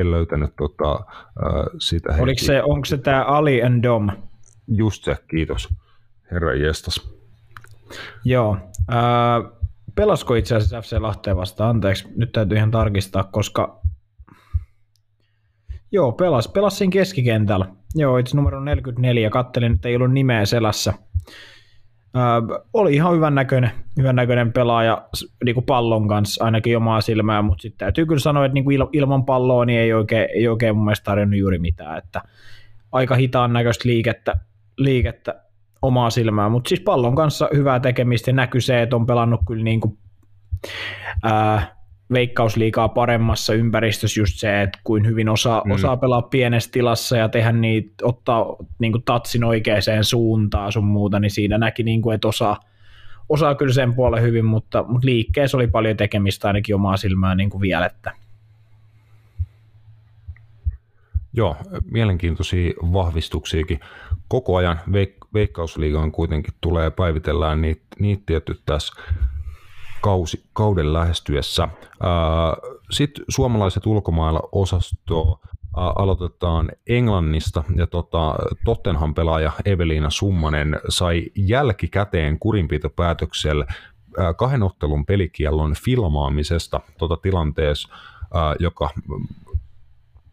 en 0.00 0.10
löytänyt 0.10 0.56
tota, 0.56 0.92
äh, 0.92 1.66
sitä 1.78 2.08
Oliko 2.12 2.26
heti. 2.26 2.44
se, 2.44 2.62
onko 2.62 2.84
se 2.84 2.98
tämä 2.98 3.24
Ali 3.24 3.62
and 3.62 3.82
Dom? 3.82 4.08
Just 4.68 5.04
se, 5.04 5.16
kiitos. 5.30 5.68
Herra 6.30 6.54
jestas. 6.54 7.10
Joo. 8.24 8.56
Äh, 8.92 9.52
pelasko 9.94 10.34
itse 10.34 10.56
asiassa 10.56 10.80
FC 10.80 10.92
Lahteen 11.00 11.36
vastaan? 11.36 11.70
Anteeksi, 11.70 12.08
nyt 12.16 12.32
täytyy 12.32 12.56
ihan 12.56 12.70
tarkistaa, 12.70 13.24
koska 13.24 13.80
Joo, 15.92 16.12
pelas, 16.12 16.48
pelas 16.48 16.78
siinä 16.78 16.92
keskikentällä. 16.92 17.66
Joo, 17.94 18.18
itse 18.18 18.36
numero 18.36 18.60
44, 18.60 19.30
kattelin, 19.30 19.72
että 19.72 19.88
ei 19.88 19.96
ollut 19.96 20.12
nimeä 20.12 20.44
selässä– 20.44 20.94
Oli 22.72 22.94
ihan 22.94 23.14
hyvän 23.14 23.34
näköinen, 23.34 23.70
hyvän 23.98 24.16
näköinen 24.16 24.52
pelaaja 24.52 25.08
niin 25.44 25.54
kuin 25.54 25.66
pallon 25.66 26.08
kanssa, 26.08 26.44
ainakin 26.44 26.76
omaa 26.76 27.00
silmää, 27.00 27.42
mutta 27.42 27.62
sitten 27.62 27.78
täytyy 27.78 28.06
kyllä 28.06 28.20
sanoa, 28.20 28.44
että 28.44 28.54
niin 28.54 28.64
kuin 28.64 28.78
ilman 28.92 29.24
palloa 29.24 29.64
niin 29.64 29.80
ei 29.80 29.92
oikein, 29.92 30.28
ei 30.34 30.48
oikein 30.48 30.76
mun 30.76 30.84
mielestä 30.84 31.04
tarjonnut 31.04 31.38
juuri 31.38 31.58
mitään, 31.58 31.98
että 31.98 32.22
aika 32.92 33.14
hitaan 33.14 33.52
näköistä 33.52 33.88
liikettä, 33.88 34.36
liikettä 34.76 35.34
omaa 35.82 36.10
silmää, 36.10 36.48
mutta 36.48 36.68
siis 36.68 36.80
pallon 36.80 37.14
kanssa 37.14 37.48
hyvää 37.54 37.80
tekemistä 37.80 38.32
näkyy 38.32 38.60
se, 38.60 38.82
että 38.82 38.96
on 38.96 39.06
pelannut 39.06 39.40
kyllä 39.46 39.64
niin 39.64 39.80
kuin, 39.80 39.98
ää, 41.22 41.79
veikkausliikaa 42.12 42.88
paremmassa 42.88 43.54
ympäristössä 43.54 44.20
just 44.20 44.38
se, 44.38 44.62
että 44.62 44.78
kuin 44.84 45.06
hyvin 45.06 45.28
osaa, 45.28 45.62
mm. 45.64 45.70
osaa 45.70 45.96
pelaa 45.96 46.22
pienessä 46.22 46.70
tilassa 46.72 47.16
ja 47.16 47.28
tehdä 47.28 47.52
niitä, 47.52 47.94
ottaa 48.02 48.56
niin 48.78 48.92
kuin 48.92 49.02
tatsin 49.04 49.44
oikeaan 49.44 49.82
suuntaan 50.02 50.72
sun 50.72 50.84
muuta, 50.84 51.20
niin 51.20 51.30
siinä 51.30 51.58
näki, 51.58 51.82
niin 51.82 52.02
kuin, 52.02 52.14
että 52.14 52.28
osaa, 52.28 52.60
osaa 53.28 53.54
kyllä 53.54 53.72
sen 53.72 53.94
puolen 53.94 54.22
hyvin, 54.22 54.44
mutta, 54.44 54.84
mutta 54.88 55.06
liikkeessä 55.06 55.56
oli 55.56 55.66
paljon 55.66 55.96
tekemistä 55.96 56.48
ainakin 56.48 56.74
omaa 56.74 56.96
silmään 56.96 57.36
niin 57.36 57.50
kuin 57.50 57.60
vielä, 57.60 57.86
että 57.86 58.12
Joo, 61.32 61.56
mielenkiintoisia 61.90 62.72
vahvistuksiakin. 62.92 63.80
Koko 64.28 64.56
ajan 64.56 64.80
veik- 64.92 65.20
Veikkausliigaan 65.34 66.12
kuitenkin 66.12 66.54
tulee 66.60 66.90
päivitellään 66.90 67.60
niitä, 67.62 67.82
niitä 67.98 68.22
tietty 68.26 68.60
tässä 68.66 69.02
kausi, 70.00 70.44
kauden 70.52 70.92
lähestyessä. 70.92 71.68
Sitten 72.90 73.24
suomalaiset 73.28 73.86
ulkomailla 73.86 74.48
osasto 74.52 75.40
aloitetaan 75.74 76.70
Englannista 76.88 77.64
ja 77.76 77.86
tota, 77.86 78.34
Tottenham 78.64 79.14
pelaaja 79.14 79.52
Evelina 79.64 80.10
Summanen 80.10 80.80
sai 80.88 81.24
jälkikäteen 81.36 82.38
kurinpitopäätöksellä 82.38 83.66
kahden 84.36 84.62
ottelun 84.62 85.06
pelikiellon 85.06 85.74
filmaamisesta 85.84 86.80
tuota 86.98 87.16
tilanteessa, 87.16 87.88
joka 88.58 88.90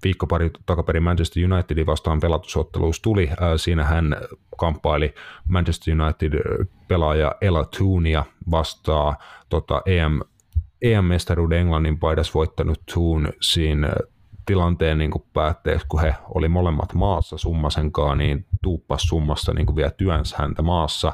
viikko 0.08 0.28
pari 0.28 0.52
takaperin 0.65 1.04
Manchester 1.04 1.43
Unitedin 1.52 1.86
vastaan 1.86 2.20
pelatusotteluus 2.20 3.02
tuli. 3.02 3.30
Siinä 3.58 3.84
hän 3.84 4.15
kamppaili 4.58 5.13
Manchester 5.48 5.93
United-pelaaja 6.02 7.36
Ella 7.41 7.65
Toonia 7.78 8.26
vastaan 8.52 9.15
tota 9.50 9.82
EM, 9.86 10.20
EM-mestaruuden 10.82 11.60
Englannin 11.60 12.00
paidas 12.00 12.34
voittanut 12.34 12.82
Toon 12.93 13.30
siinä 13.41 13.93
tilanteen 14.46 14.98
niin 14.98 15.12
päätteeksi, 15.34 15.88
kun 15.88 16.02
he 16.02 16.15
oli 16.36 16.48
molemmat 16.48 16.93
maassa 16.93 17.38
Summasenkaan, 17.38 18.17
niin 18.17 18.46
tuuppas 18.62 19.02
Summasta 19.02 19.54
niin 19.54 19.76
vielä 19.76 19.91
työns 19.91 20.34
häntä 20.34 20.62
maassa. 20.62 21.13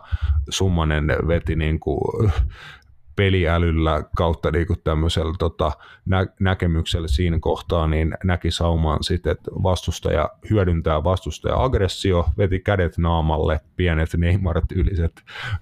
Summanen 0.49 1.08
veti 1.27 1.56
niin 1.56 1.79
kuin 1.79 2.32
peliälyllä 3.15 4.04
kautta 4.17 4.52
niin 4.52 4.67
kuin 4.67 4.80
tämmöisellä 4.84 5.34
tota, 5.39 5.71
nä- 6.06 6.28
näkemyksellä 6.39 7.08
siinä 7.08 7.39
kohtaa, 7.39 7.88
niin 7.88 8.17
näki 8.23 8.52
saumaan 8.52 9.04
sitten, 9.04 9.32
että 9.32 9.52
vastustaja 9.63 10.30
hyödyntää 10.49 11.04
vastustaja 11.04 11.63
aggressio, 11.63 12.26
veti 12.38 12.60
kädet 12.60 12.97
naamalle, 12.97 13.60
pienet 13.76 14.10
Neymar-tyyliset 14.17 15.21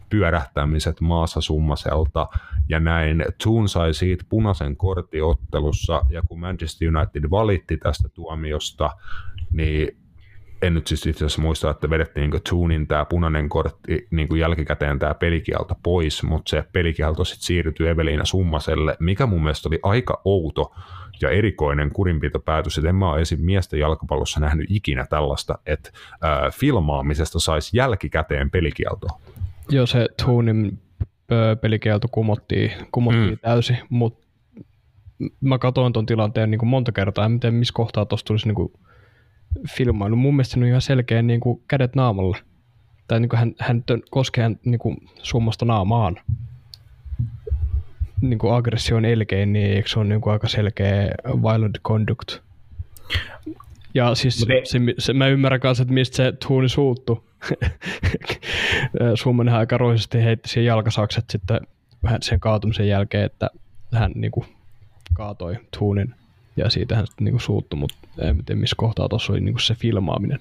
pyörähtämiset 0.10 1.02
maassa 1.02 1.42
summaselta, 1.42 2.28
ja 2.70 2.80
näin. 2.80 3.26
Toon 3.44 3.70
sai 3.70 3.94
siitä 3.94 4.26
punaisen 4.30 4.78
korttiottelussa, 4.78 6.02
ja 6.10 6.22
kun 6.28 6.40
Manchester 6.40 6.88
United 6.88 7.30
valitti 7.30 7.78
tästä 7.78 8.10
tuomiosta, 8.10 8.90
niin 9.52 10.01
en 10.62 10.74
nyt 10.74 10.88
siis 10.88 11.06
itse 11.06 11.26
asiassa 11.26 11.42
muista, 11.42 11.70
että 11.70 11.90
vedettiin 11.90 12.30
niin 12.30 12.42
Tuunin 12.50 12.88
tämä 12.88 13.06
punainen 13.06 13.50
kortti 13.50 14.08
niin 14.12 14.28
kuin 14.28 14.42
jälkikäteen 14.42 15.00
tämä 15.00 15.14
pelikielto 15.14 15.76
pois, 15.84 16.24
mutta 16.24 16.50
se 16.50 16.64
pelikielto 16.74 17.26
sitten 17.26 17.46
siirtyi 17.46 17.88
Eveliina 17.88 18.26
Summaselle, 18.26 18.98
mikä 19.00 19.26
mun 19.26 19.44
mielestä 19.44 19.70
oli 19.70 19.80
aika 19.84 20.22
outo 20.26 20.76
ja 21.22 21.30
erikoinen 21.30 21.92
kurinpitopäätös, 21.92 22.78
että 22.78 22.90
en 22.90 22.96
mä 22.96 23.12
ole 23.12 23.22
esim. 23.22 23.40
miesten 23.40 23.80
jalkapallossa 23.80 24.40
nähnyt 24.40 24.68
ikinä 24.70 25.06
tällaista, 25.10 25.60
että 25.66 25.90
äh, 26.24 26.54
filmaamisesta 26.54 27.40
saisi 27.40 27.78
jälkikäteen 27.78 28.52
pelikielto. 28.52 29.08
Joo, 29.70 29.86
se 29.86 30.08
Tuunin 30.26 30.80
pelikielto 31.62 32.08
kumottiin, 32.12 32.72
kumottiin 32.92 33.30
mm. 33.30 33.40
täysin, 33.42 33.78
mutta 33.90 34.28
mä 35.42 35.58
katsoin 35.58 35.94
tuon 35.94 36.06
tilanteen 36.06 36.52
niin 36.52 36.60
kuin 36.60 36.70
monta 36.70 36.92
kertaa, 36.92 37.26
en 37.26 37.40
tiedä 37.40 37.56
missä 37.56 37.74
kohtaa 37.74 38.06
tuossa 38.06 38.26
tulisi 38.26 38.48
niin 38.48 38.56
kuin 38.56 38.72
filmailu. 39.70 40.16
Mun 40.16 40.36
mielestä 40.36 40.60
on 40.60 40.66
ihan 40.66 40.82
selkeä 40.82 41.22
niin 41.22 41.40
kuin 41.40 41.62
kädet 41.68 41.96
naamalla. 41.96 42.38
Tai 43.08 43.20
niin 43.20 43.30
kuin 43.30 43.40
hän, 43.40 43.56
hän 43.60 43.84
koskee 44.10 44.52
niin 44.66 44.80
kuin 44.80 44.98
summasta 45.24 45.66
naamaan. 45.66 46.18
Niin 48.22 48.40
kuin 48.40 48.54
aggression 48.54 49.06
elkein, 49.06 49.54
niin 49.54 49.72
eikö 49.72 49.90
se 49.90 50.00
ole 50.00 50.08
niin 50.08 50.22
kuin 50.22 50.34
aika 50.34 50.48
selkeä 50.48 51.12
violent 51.26 51.78
conduct? 51.88 52.38
Ja 53.94 54.16
siis 54.16 54.40
se, 54.40 54.62
se, 54.64 54.80
se, 54.98 55.14
mä 55.14 55.28
ymmärrän 55.28 55.60
kanssa, 55.60 55.82
että 55.82 55.94
mistä 55.94 56.16
se 56.16 56.34
tuuni 56.48 56.70
suuttu. 56.70 57.28
Summanen 59.16 59.54
aika 59.54 59.78
roisesti 59.78 60.24
heitti 60.24 60.50
siihen 60.50 60.66
jalkasakset 60.66 61.26
sitten 61.30 61.60
vähän 62.04 62.22
sen 62.22 62.40
kaatumisen 62.40 62.88
jälkeen, 62.88 63.26
että 63.26 63.50
hän 63.94 64.12
niin 64.16 64.32
kuin, 64.32 64.46
kaatoi 65.14 65.58
tuunin 65.80 66.16
ja 66.62 66.70
siitä 66.70 66.96
hän 66.96 67.08
sitten 67.08 67.26
niinku 67.26 67.40
suuttu, 67.40 67.76
mutta 67.76 67.98
en 68.22 68.46
tiedä 68.46 68.62
missä 68.62 68.76
kohtaa 68.78 69.10
tuossa 69.10 69.34
oli 69.34 69.42
niinku 69.42 69.60
se 69.60 69.76
filmaaminen. 69.76 70.40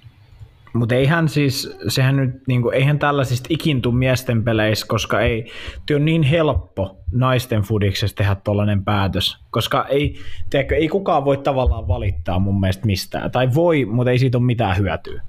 Mutta 0.72 0.94
eihän 0.94 1.28
siis, 1.28 1.76
sehän 1.88 2.16
nyt, 2.16 2.30
niinku, 2.48 2.70
eihän 2.70 2.98
tällaisista 2.98 3.46
ikintu 3.50 3.92
miesten 3.92 4.44
peleissä, 4.44 4.86
koska 4.88 5.20
ei, 5.20 5.50
työ 5.86 5.96
on 5.96 6.04
niin 6.04 6.22
helppo 6.22 6.96
naisten 7.12 7.62
fudiksessa 7.62 8.16
tehdä 8.16 8.34
tollainen 8.34 8.84
päätös, 8.84 9.38
koska 9.50 9.86
ei, 9.86 10.16
tiedätkö, 10.50 10.76
ei 10.76 10.88
kukaan 10.88 11.24
voi 11.24 11.36
tavallaan 11.36 11.88
valittaa 11.88 12.38
mun 12.38 12.60
mielestä 12.60 12.86
mistään, 12.86 13.30
tai 13.30 13.54
voi, 13.54 13.84
mutta 13.84 14.10
ei 14.10 14.18
siitä 14.18 14.38
ole 14.38 14.46
mitään 14.46 14.76
hyötyä. 14.76 15.22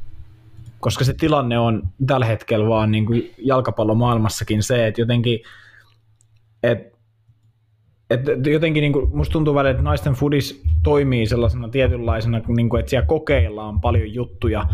Koska 0.80 1.04
se 1.04 1.14
tilanne 1.14 1.60
on 1.60 1.84
tällä 2.08 2.26
hetkellä 2.26 2.70
vaan 2.70 2.92
niin 2.92 3.06
kuin 3.06 3.32
jalkapallomaailmassakin 3.38 4.64
se, 4.64 4.88
että 4.88 5.02
jotenkin, 5.02 5.40
että 6.64 6.91
et 8.12 8.46
jotenkin 8.46 8.82
niin 8.82 8.94
kuin, 8.94 9.18
musta 9.18 9.34
tuntuu 9.34 9.56
välillä, 9.56 9.72
että 9.72 9.84
naisten 9.84 10.14
foodis 10.14 10.64
toimii 10.84 11.26
sellaisena 11.26 11.70
tietynlaisena, 11.70 12.42
niin 12.56 12.70
kuin, 12.70 12.80
että 12.80 12.90
siellä 12.90 13.06
kokeillaan 13.06 13.82
paljon 13.82 14.14
juttuja, 14.14 14.68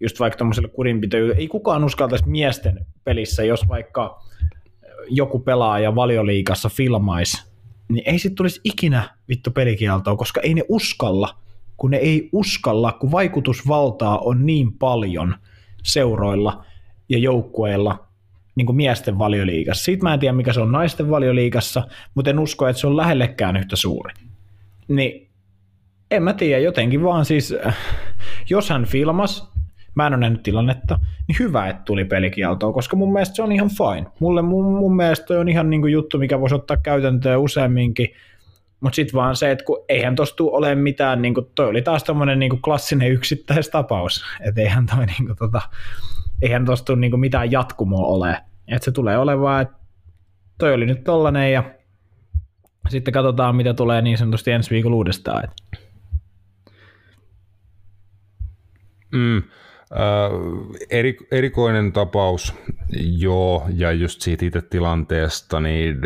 just 0.00 0.20
vaikka 0.20 0.38
tämmöisellä 0.38 0.68
kurinpitojuudella. 0.68 1.40
Ei 1.40 1.48
kukaan 1.48 1.84
uskaltaisi 1.84 2.28
miesten 2.28 2.86
pelissä, 3.04 3.44
jos 3.44 3.68
vaikka 3.68 4.22
joku 5.08 5.38
pelaaja 5.38 5.94
valioliikassa 5.94 6.68
filmaisi, 6.68 7.46
niin 7.88 8.02
ei 8.06 8.18
sitten 8.18 8.36
tulisi 8.36 8.60
ikinä 8.64 9.10
vittu 9.28 9.50
pelikieltoa, 9.50 10.16
koska 10.16 10.40
ei 10.40 10.54
ne 10.54 10.62
uskalla, 10.68 11.28
kun 11.76 11.90
ne 11.90 11.96
ei 11.96 12.28
uskalla, 12.32 12.92
kun 12.92 13.12
vaikutusvaltaa 13.12 14.18
on 14.18 14.46
niin 14.46 14.72
paljon 14.72 15.34
seuroilla 15.82 16.64
ja 17.08 17.18
joukkueilla, 17.18 18.06
niin 18.54 18.66
kuin 18.66 18.76
miesten 18.76 19.18
valioliigassa. 19.18 19.84
Siitä 19.84 20.02
mä 20.02 20.14
en 20.14 20.20
tiedä, 20.20 20.32
mikä 20.32 20.52
se 20.52 20.60
on 20.60 20.72
naisten 20.72 21.10
valioliigassa, 21.10 21.82
mutta 22.14 22.30
en 22.30 22.38
usko, 22.38 22.68
että 22.68 22.80
se 22.80 22.86
on 22.86 22.96
lähellekään 22.96 23.56
yhtä 23.56 23.76
suuri. 23.76 24.14
Niin 24.88 25.30
en 26.10 26.22
mä 26.22 26.32
tiedä, 26.32 26.58
jotenkin 26.58 27.02
vaan 27.02 27.24
siis, 27.24 27.54
jos 28.50 28.70
hän 28.70 28.84
filmas, 28.84 29.52
mä 29.94 30.06
en 30.06 30.12
ole 30.12 30.20
nähnyt 30.20 30.42
tilannetta, 30.42 31.00
niin 31.28 31.36
hyvä, 31.38 31.68
että 31.68 31.82
tuli 31.84 32.04
pelikieltoa, 32.04 32.72
koska 32.72 32.96
mun 32.96 33.12
mielestä 33.12 33.34
se 33.34 33.42
on 33.42 33.52
ihan 33.52 33.70
fine. 33.70 34.06
Mulle 34.20 34.42
mun, 34.42 34.74
mun 34.74 34.96
mielestä 34.96 35.26
toi 35.26 35.36
on 35.36 35.48
ihan 35.48 35.70
niin 35.70 35.80
kuin 35.80 35.92
juttu, 35.92 36.18
mikä 36.18 36.40
voisi 36.40 36.54
ottaa 36.54 36.76
käytäntöön 36.76 37.40
useamminkin, 37.40 38.08
mutta 38.80 38.96
sitten 38.96 39.14
vaan 39.14 39.36
se, 39.36 39.50
että 39.50 39.64
kun 39.64 39.84
eihän 39.88 40.16
tuossa 40.16 40.36
tule 40.36 40.56
ole 40.56 40.74
mitään, 40.74 41.22
niin 41.22 41.34
kuin, 41.34 41.46
toi 41.54 41.68
oli 41.68 41.82
taas 41.82 42.04
tämmöinen 42.04 42.38
niin 42.38 42.62
klassinen 42.62 43.12
yksittäistapaus, 43.12 44.24
että 44.40 44.60
eihän 44.60 44.86
toi 44.86 45.06
niin 45.06 45.26
kuin, 45.26 45.36
tota, 45.38 45.62
eihän 46.44 46.64
tuosta 46.64 46.84
tule 46.84 46.98
niinku 46.98 47.16
mitään 47.16 47.52
jatkumoa 47.52 48.06
ole. 48.06 48.44
Et 48.68 48.82
se 48.82 48.92
tulee 48.92 49.18
olemaan, 49.18 49.62
että 49.62 49.74
toi 50.58 50.74
oli 50.74 50.86
nyt 50.86 51.04
tollanen 51.04 51.52
ja 51.52 51.64
sitten 52.88 53.14
katsotaan, 53.14 53.56
mitä 53.56 53.74
tulee 53.74 54.02
niin 54.02 54.18
sanotusti 54.18 54.50
ensi 54.50 54.70
viikolla 54.70 54.96
uudestaan. 54.96 55.48
Mm, 59.12 59.42
eri, 60.90 61.16
erikoinen 61.30 61.92
tapaus, 61.92 62.54
joo, 63.18 63.66
ja 63.74 63.92
just 63.92 64.20
siitä 64.20 64.44
itse 64.44 64.62
tilanteesta, 64.62 65.60
niin 65.60 65.96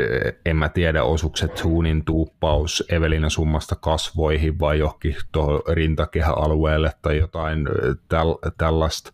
en 0.47 0.57
mä 0.57 0.69
tiedä, 0.69 1.03
osukset 1.03 1.57
suunin 1.57 2.05
tuuppaus 2.05 2.85
Evelina 2.89 3.31
summasta 3.31 3.77
kasvoihin 3.77 4.59
vai 4.59 4.79
johonkin 4.79 5.17
tuohon 5.33 5.63
rintakehäalueelle 5.69 6.93
tai 7.03 7.19
jotain 7.19 7.69
täl, 8.09 8.35
tällaista. 8.59 9.13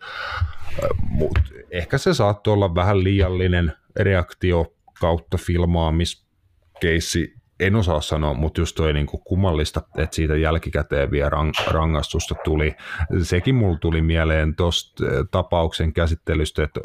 Mutta 1.09 1.41
ehkä 1.71 1.99
se 1.99 2.15
saattoi 2.15 2.55
olla 2.55 2.75
vähän 2.75 3.05
liiallinen 3.05 3.73
reaktio 3.97 4.75
kautta 5.01 5.37
filmaamiskeissi, 5.37 7.35
en 7.61 7.77
osaa 7.77 8.01
sanoa, 8.01 8.35
mutta 8.35 8.61
just 8.61 8.77
toi 8.77 8.93
niinku 8.93 9.19
kummallista, 9.19 9.83
että 9.99 10.17
siitä 10.17 10.37
jälkikäteen 10.37 11.11
vielä 11.11 11.31
rang- 11.31 11.73
rangaistusta 11.73 12.35
tuli. 12.45 12.75
Sekin 13.23 13.55
mulla 13.55 13.79
tuli 13.79 14.03
mieleen 14.03 14.57
tuosta 14.57 15.05
tapauksen 15.31 15.93
käsittelystä, 15.93 16.63
että 16.63 16.81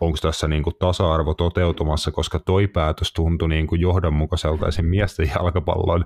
onko 0.00 0.18
tässä 0.22 0.48
niinku 0.48 0.72
tasa-arvo 0.72 1.34
toteutumassa, 1.34 2.10
koska 2.10 2.38
toi 2.38 2.66
päätös 2.66 3.12
tuntui 3.12 3.48
niinku 3.48 3.74
johdonmukaiselta 3.74 4.68
esim. 4.68 4.84
miesten 4.86 5.30
jalkapallon 5.36 6.04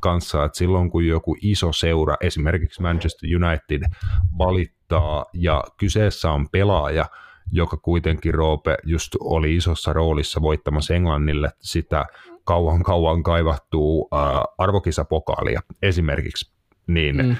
kanssa, 0.00 0.44
että 0.44 0.58
silloin 0.58 0.90
kun 0.90 1.06
joku 1.06 1.36
iso 1.42 1.72
seura, 1.72 2.16
esimerkiksi 2.20 2.82
Manchester 2.82 3.28
United, 3.44 3.82
valittaa 4.38 5.24
ja 5.32 5.64
kyseessä 5.76 6.30
on 6.30 6.48
pelaaja, 6.48 7.06
joka 7.52 7.76
kuitenkin 7.76 8.34
Roope 8.34 8.76
just 8.84 9.12
oli 9.20 9.56
isossa 9.56 9.92
roolissa 9.92 10.42
voittamassa 10.42 10.94
Englannille 10.94 11.50
sitä 11.60 12.06
kauan 12.44 12.82
kauan 12.82 13.22
kaivattua 13.22 14.08
äh, 14.14 14.42
arvokisapokaalia 14.58 15.60
esimerkiksi, 15.82 16.52
niin 16.86 17.16
mm. 17.16 17.36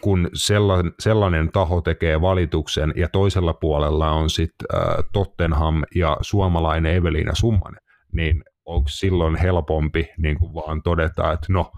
kun 0.00 0.30
sellainen, 0.34 0.92
sellainen 1.00 1.52
taho 1.52 1.80
tekee 1.80 2.20
valituksen 2.20 2.92
ja 2.96 3.08
toisella 3.08 3.54
puolella 3.54 4.10
on 4.10 4.30
sitten 4.30 4.66
äh, 4.74 5.04
Tottenham 5.12 5.82
ja 5.94 6.16
suomalainen 6.20 6.94
Evelina 6.94 7.34
Summanen, 7.34 7.80
niin 8.12 8.44
onko 8.64 8.88
silloin 8.88 9.36
helpompi 9.36 10.08
niin 10.18 10.38
kuin 10.38 10.54
vaan 10.54 10.82
todeta, 10.82 11.32
että 11.32 11.46
no, 11.52 11.72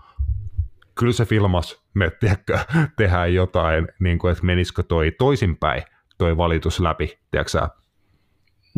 kyllä 0.99 1.13
se 1.13 1.25
filmas, 1.25 1.85
me 1.95 2.11
tiedätkö, 2.21 2.59
tehdään 2.97 3.35
jotain, 3.35 3.89
niin 4.01 4.19
kuin, 4.19 4.33
että 4.33 4.45
menisikö 4.47 4.83
toi 4.83 5.11
toisinpäin, 5.11 5.83
toi 6.19 6.37
valitus 6.37 6.81
läpi, 6.81 7.19
tiedätkö 7.31 7.69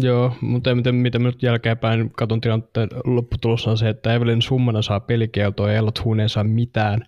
Joo, 0.01 0.37
mutta 0.41 0.75
mitä, 0.75 0.93
mitä 0.93 1.19
nyt 1.19 1.43
jälkeenpäin 1.43 2.11
katson 2.11 2.41
tilanteen 2.41 2.89
lopputulos 3.05 3.67
on 3.67 3.79
se, 3.79 3.89
että 3.89 4.15
Evelyn 4.15 4.43
summana 4.43 4.83
saa 4.83 5.01
pelikieltoa 5.01 5.71
ja 5.71 5.79
Ellat 5.79 6.03
ei 6.23 6.29
saa 6.29 6.45
mitään. 6.45 7.07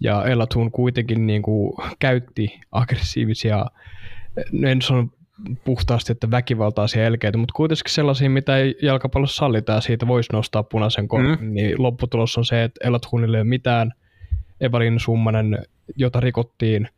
Ja 0.00 0.24
Ellat 0.24 0.54
kuitenkin 0.72 1.26
niin 1.26 1.42
kuin 1.42 1.72
käytti 1.98 2.60
aggressiivisia, 2.72 3.66
en 4.64 4.82
sano 4.82 5.08
puhtaasti, 5.64 6.12
että 6.12 6.30
väkivaltaisia 6.30 7.06
elkeitä, 7.06 7.38
mutta 7.38 7.52
kuitenkin 7.56 7.92
sellaisia, 7.92 8.30
mitä 8.30 8.56
ei 8.56 8.76
jalkapallossa 8.82 9.36
sallita 9.36 9.72
ja 9.72 9.80
siitä 9.80 10.06
voisi 10.06 10.32
nostaa 10.32 10.62
punaisen 10.62 11.08
kortin, 11.08 11.46
mm. 11.46 11.54
niin 11.54 11.82
lopputulos 11.82 12.38
on 12.38 12.44
se, 12.44 12.64
että 12.64 12.88
Elathunille 12.88 13.36
ei 13.36 13.40
ole 13.40 13.48
mitään. 13.48 13.92
Evalin 14.60 15.00
Summanen, 15.00 15.58
jota 15.96 16.20
rikottiin 16.20 16.88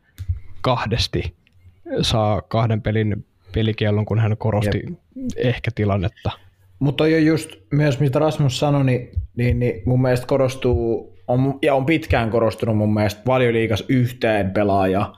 kahdesti, 0.61 1.35
saa 2.03 2.43
kahden 2.43 2.83
pelin 2.83 3.27
pelikiellon, 3.55 4.05
kun 4.07 4.19
hän 4.19 4.37
korosti 4.37 4.83
Jep. 4.87 4.99
ehkä 5.37 5.71
tilannetta. 5.75 6.31
Mutta 6.79 7.05
on 7.05 7.27
just 7.27 7.51
myös, 7.73 8.01
mitä 8.01 8.19
Rasmus 8.19 8.59
sanoi, 8.59 8.85
niin, 8.85 9.11
niin, 9.37 9.59
niin 9.59 9.83
mun 9.87 10.03
mielestä 10.03 10.27
korostuu, 10.27 11.14
on, 11.29 11.59
ja 11.62 11.75
on 11.75 11.87
pitkään 11.87 12.31
korostunut 12.31 12.77
mun 12.77 12.95
mielestä 12.95 13.23
valioliikas 13.27 13.85
yhteen 13.88 14.51
pelaaja, 14.51 15.12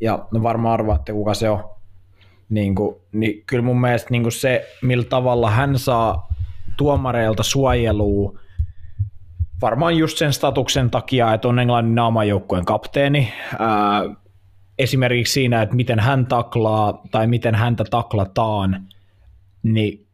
ja 0.00 0.26
no 0.32 0.42
varmaan 0.42 0.74
arvaatte, 0.74 1.12
kuka 1.12 1.34
se 1.34 1.50
on. 1.50 1.64
Niin, 2.48 2.74
kuin, 2.74 2.96
niin 3.12 3.42
kyllä 3.46 3.64
mun 3.64 3.80
mielestä 3.80 4.08
niin 4.10 4.22
kuin 4.22 4.32
se, 4.32 4.66
millä 4.82 5.04
tavalla 5.04 5.50
hän 5.50 5.78
saa 5.78 6.28
tuomareilta 6.76 7.42
suojelua, 7.42 8.38
varmaan 9.62 9.96
just 9.96 10.18
sen 10.18 10.32
statuksen 10.32 10.90
takia, 10.90 11.34
että 11.34 11.48
on 11.48 11.58
Englannin 11.58 11.94
naamajoukkueen 11.94 12.64
kapteeni, 12.64 13.32
ää, 13.58 14.02
esimerkiksi 14.80 15.32
siinä, 15.32 15.62
että 15.62 15.76
miten 15.76 16.00
hän 16.00 16.26
taklaa 16.26 17.02
tai 17.10 17.26
miten 17.26 17.54
häntä 17.54 17.84
taklataan, 17.90 18.86
niin 19.62 20.06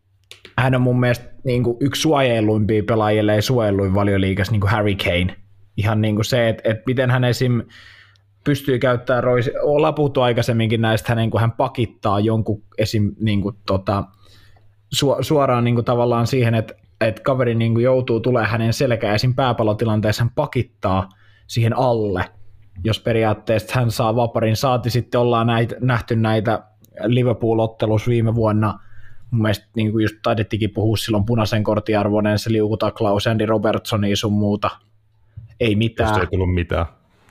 hän 0.59 0.75
on 0.75 0.83
mun 0.83 1.01
mielestä 1.01 1.33
niin 1.45 1.63
kuin 1.63 1.77
yksi 1.81 2.03
suojeluimpia 2.03 2.83
pelaajille 2.87 3.35
ja 3.35 3.43
suojeluin 3.43 3.95
valioliikas 3.95 4.51
niin 4.51 4.61
kuin 4.61 4.71
Harry 4.71 4.95
Kane. 4.95 5.37
Ihan 5.77 6.03
niin 6.03 6.15
kuin 6.15 6.25
se, 6.25 6.49
että, 6.49 6.71
että 6.71 6.83
miten 6.87 7.11
hän 7.11 7.25
esim. 7.25 7.63
pystyy 8.45 8.79
käyttämään, 8.79 9.25
roisi, 9.25 9.53
ollaan 9.63 9.95
puhuttu 9.95 10.21
aikaisemminkin 10.21 10.81
näistä, 10.81 11.09
hänen, 11.09 11.31
kun 11.31 11.41
hän 11.41 11.53
pakittaa 11.53 12.21
jonkun 12.21 12.63
esim. 12.79 13.15
Niin 13.21 13.43
kuin, 13.43 13.57
tota, 13.67 14.05
su, 14.93 15.17
suoraan 15.21 15.65
niin 15.65 15.75
kuin 15.75 15.85
tavallaan 15.85 16.27
siihen, 16.27 16.55
että, 16.55 16.75
että 17.01 17.23
kaveri 17.23 17.55
niin 17.55 17.75
kuin 17.75 17.85
joutuu 17.85 18.21
tulee 18.21 18.45
hänen 18.45 18.73
selkään 18.73 19.15
esim. 19.15 19.35
pääpalotilanteessa, 19.35 20.25
hän 20.25 20.33
pakittaa 20.35 21.09
siihen 21.47 21.77
alle, 21.77 22.25
jos 22.85 23.01
periaatteessa 23.01 23.81
hän 23.81 23.91
saa 23.91 24.17
vaparin. 24.17 24.57
Saati 24.57 24.91
sitten 24.91 25.21
ollaan 25.21 25.47
näitä, 25.47 25.77
nähty 25.81 26.17
näitä 26.17 26.63
Liverpool-ottelussa 27.05 28.11
viime 28.11 28.35
vuonna– 28.35 28.79
mun 29.31 29.43
mielestä 29.43 29.67
niin 29.77 29.93
kuin 29.93 30.03
just 30.03 30.17
taidettikin 30.23 30.71
puhua 30.71 30.97
silloin 30.97 31.25
punaisen 31.25 31.65
kortiarvoinen 31.65 32.39
se 32.39 32.53
liukutaklaus 32.53 33.27
Andy 33.27 33.47
Robertsoni 33.47 34.17
sun 34.17 34.33
muuta. 34.33 34.71
Ei 35.61 35.77
mitään. 35.77 36.09
Just 36.09 36.21
ei 36.21 36.27
tullut 36.27 36.55
mitään. 36.55 36.87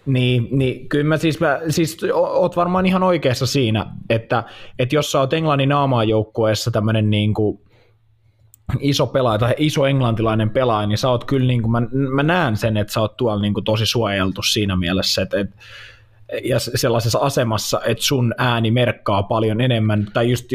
Niin, 0.06 0.48
niin 0.52 0.90
kyllä 0.90 1.04
mä 1.04 1.18
siis, 1.18 1.40
mä, 1.40 1.60
siis 1.70 1.98
oot 2.14 2.56
varmaan 2.56 2.86
ihan 2.86 3.04
oikeassa 3.04 3.46
siinä, 3.46 3.86
että, 4.10 4.44
että 4.80 4.96
jos 4.96 5.12
sä 5.12 5.20
oot 5.20 5.34
Englannin 5.34 5.70
joukkueessa 6.08 6.72
tämmöinen 6.72 7.10
niin 7.10 7.34
kuin 7.34 7.62
iso 8.80 9.08
pelaaja 9.08 9.40
tai 9.40 9.54
iso 9.58 9.86
englantilainen 9.86 10.50
pelaaja, 10.50 10.88
niin 10.88 10.98
sä 10.98 11.10
oot 11.10 11.24
kyllä, 11.24 11.48
niin 11.48 11.62
kuin, 11.62 11.72
mä, 11.72 11.82
mä 11.92 12.24
näen 12.24 12.58
sen, 12.58 12.78
että 12.78 12.94
sä 12.94 13.02
oot 13.02 13.18
tuolla 13.18 13.42
niin 13.42 13.54
kuin 13.54 13.64
tosi 13.64 13.86
suojeltu 13.86 14.42
siinä 14.42 14.76
mielessä, 14.76 15.22
että, 15.22 15.40
että 15.40 15.56
ja 16.44 16.60
sellaisessa 16.60 17.20
asemassa, 17.20 17.82
että 17.86 18.04
sun 18.04 18.34
ääni 18.38 18.72
merkkaa 18.72 19.24
paljon 19.24 19.62
enemmän, 19.62 20.08
tai 20.14 20.32
just, 20.32 20.46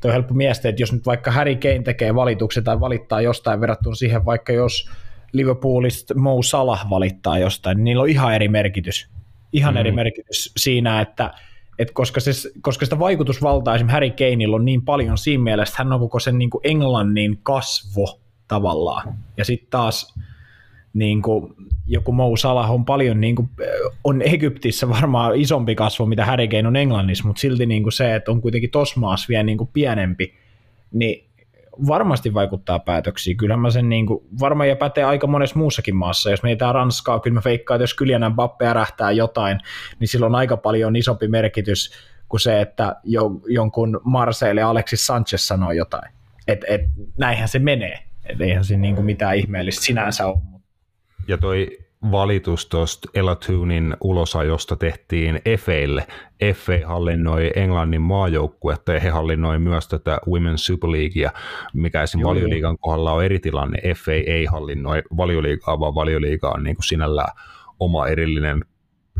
Tuo 0.00 0.08
on 0.08 0.12
helppo 0.12 0.34
miettiä, 0.34 0.68
että 0.68 0.82
jos 0.82 0.92
nyt 0.92 1.06
vaikka 1.06 1.30
Harry 1.30 1.56
Kane 1.56 1.82
tekee 1.82 2.14
valituksen 2.14 2.64
tai 2.64 2.80
valittaa 2.80 3.20
jostain 3.20 3.60
verrattuna 3.60 3.94
siihen, 3.94 4.24
vaikka 4.24 4.52
jos 4.52 4.90
Liverpoolista 5.32 6.14
Mo 6.14 6.42
Salah 6.42 6.90
valittaa 6.90 7.38
jostain, 7.38 7.76
niin 7.76 7.84
niillä 7.84 8.02
on 8.02 8.08
ihan 8.08 8.34
eri 8.34 8.48
merkitys. 8.48 9.08
Ihan 9.52 9.74
mm. 9.74 9.80
eri 9.80 9.92
merkitys 9.92 10.52
siinä, 10.56 11.00
että, 11.00 11.34
että 11.78 11.94
koska, 11.94 12.20
se, 12.20 12.32
koska 12.60 12.86
sitä 12.86 12.98
vaikutusvaltaa 12.98 13.74
esimerkiksi 13.74 13.92
Harry 13.92 14.10
Kaneilla 14.10 14.56
on 14.56 14.64
niin 14.64 14.82
paljon 14.82 15.18
siinä 15.18 15.42
mielessä, 15.42 15.72
että 15.72 15.84
hän 15.84 15.92
on 15.92 16.00
koko 16.00 16.20
sen 16.20 16.38
niin 16.38 16.50
kuin 16.50 16.60
Englannin 16.64 17.38
kasvo 17.42 18.20
tavallaan. 18.48 19.14
Ja 19.36 19.44
sitten 19.44 19.70
taas 19.70 20.14
niin 20.94 21.22
kuin 21.22 21.54
joku 21.86 22.12
Mo 22.12 22.36
Salah 22.36 22.70
on 22.70 22.84
paljon, 22.84 23.20
niin 23.20 23.36
kuin, 23.36 23.50
on 24.04 24.22
Egyptissä 24.22 24.88
varmaan 24.88 25.36
isompi 25.36 25.74
kasvo, 25.74 26.06
mitä 26.06 26.24
Harry 26.24 26.48
Kane 26.48 26.68
on 26.68 26.76
Englannissa, 26.76 27.26
mutta 27.26 27.40
silti 27.40 27.66
niin 27.66 27.82
kuin 27.82 27.92
se, 27.92 28.14
että 28.14 28.30
on 28.30 28.40
kuitenkin 28.40 28.70
tuossa 28.70 29.00
maassa 29.00 29.26
vielä 29.28 29.42
niin 29.42 29.58
kuin 29.58 29.70
pienempi, 29.72 30.34
niin 30.92 31.27
varmasti 31.86 32.34
vaikuttaa 32.34 32.78
päätöksiin. 32.78 33.36
Kyllähän 33.36 33.60
mä 33.60 33.70
sen 33.70 33.88
niin 33.88 34.06
kuin, 34.06 34.24
varmaan 34.40 34.68
ja 34.68 34.76
pätee 34.76 35.04
aika 35.04 35.26
monessa 35.26 35.58
muussakin 35.58 35.96
maassa. 35.96 36.30
Jos 36.30 36.42
meitä 36.42 36.72
Ranskaa, 36.72 37.20
kyllä 37.20 37.34
mä 37.34 37.40
veikkaan, 37.44 37.76
että 37.76 37.82
jos 37.82 37.94
Kylianan 37.94 38.34
Bappe 38.34 38.66
ärähtää 38.66 39.10
jotain, 39.10 39.60
niin 40.00 40.08
silloin 40.08 40.34
on 40.34 40.38
aika 40.38 40.56
paljon 40.56 40.96
isompi 40.96 41.28
merkitys 41.28 41.92
kuin 42.28 42.40
se, 42.40 42.60
että 42.60 42.96
jo, 43.04 43.30
jonkun 43.46 44.00
Marseille 44.04 44.62
Alexis 44.62 45.06
Sanchez 45.06 45.40
sanoo 45.40 45.72
jotain. 45.72 46.12
Et, 46.48 46.64
et, 46.68 46.80
näinhän 47.18 47.48
se 47.48 47.58
menee. 47.58 47.98
Et 48.24 48.40
eihän 48.40 48.64
se 48.64 48.76
niin 48.76 48.94
kuin 48.94 49.04
mitään 49.04 49.36
ihmeellistä 49.36 49.84
sinänsä 49.84 50.26
ole. 50.26 50.38
Ja 51.28 51.38
toi 51.38 51.78
valitus 52.02 52.66
tuosta 52.66 53.08
Elatunin 53.14 53.96
ulosajosta 54.00 54.76
tehtiin 54.76 55.40
Efeille. 55.44 56.06
Efe 56.40 56.82
hallinnoi 56.86 57.50
Englannin 57.56 58.00
maajoukkuetta 58.00 58.92
ja 58.92 59.00
he 59.00 59.08
hallinnoi 59.08 59.58
myös 59.58 59.88
tätä 59.88 60.18
Women's 60.26 60.56
Super 60.56 60.90
Leaguea, 60.90 61.30
mikä 61.72 62.02
esim. 62.02 62.20
valioliigan 62.24 62.78
kohdalla 62.78 63.12
on 63.12 63.24
eri 63.24 63.38
tilanne. 63.38 63.78
Efe 63.82 64.14
ei 64.26 64.44
hallinnoi 64.44 65.02
valioliigaa, 65.16 65.80
vaan 65.80 65.94
valioliiga 65.94 66.48
on 66.48 66.62
niin 66.62 66.76
kuin 66.76 66.84
sinällään 66.84 67.32
oma 67.80 68.06
erillinen 68.06 68.64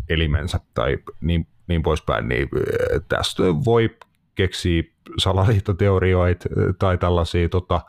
elimensä 0.08 0.60
tai 0.74 0.98
niin, 1.20 1.46
niin 1.66 1.82
poispäin. 1.82 2.28
Niin 2.28 2.48
äh, 2.56 3.00
tästä 3.08 3.42
voi 3.42 3.90
keksiä 4.34 4.82
salaliittoteorioita 5.18 6.48
tai 6.78 6.98
tällaisia 6.98 7.48
tota, 7.48 7.80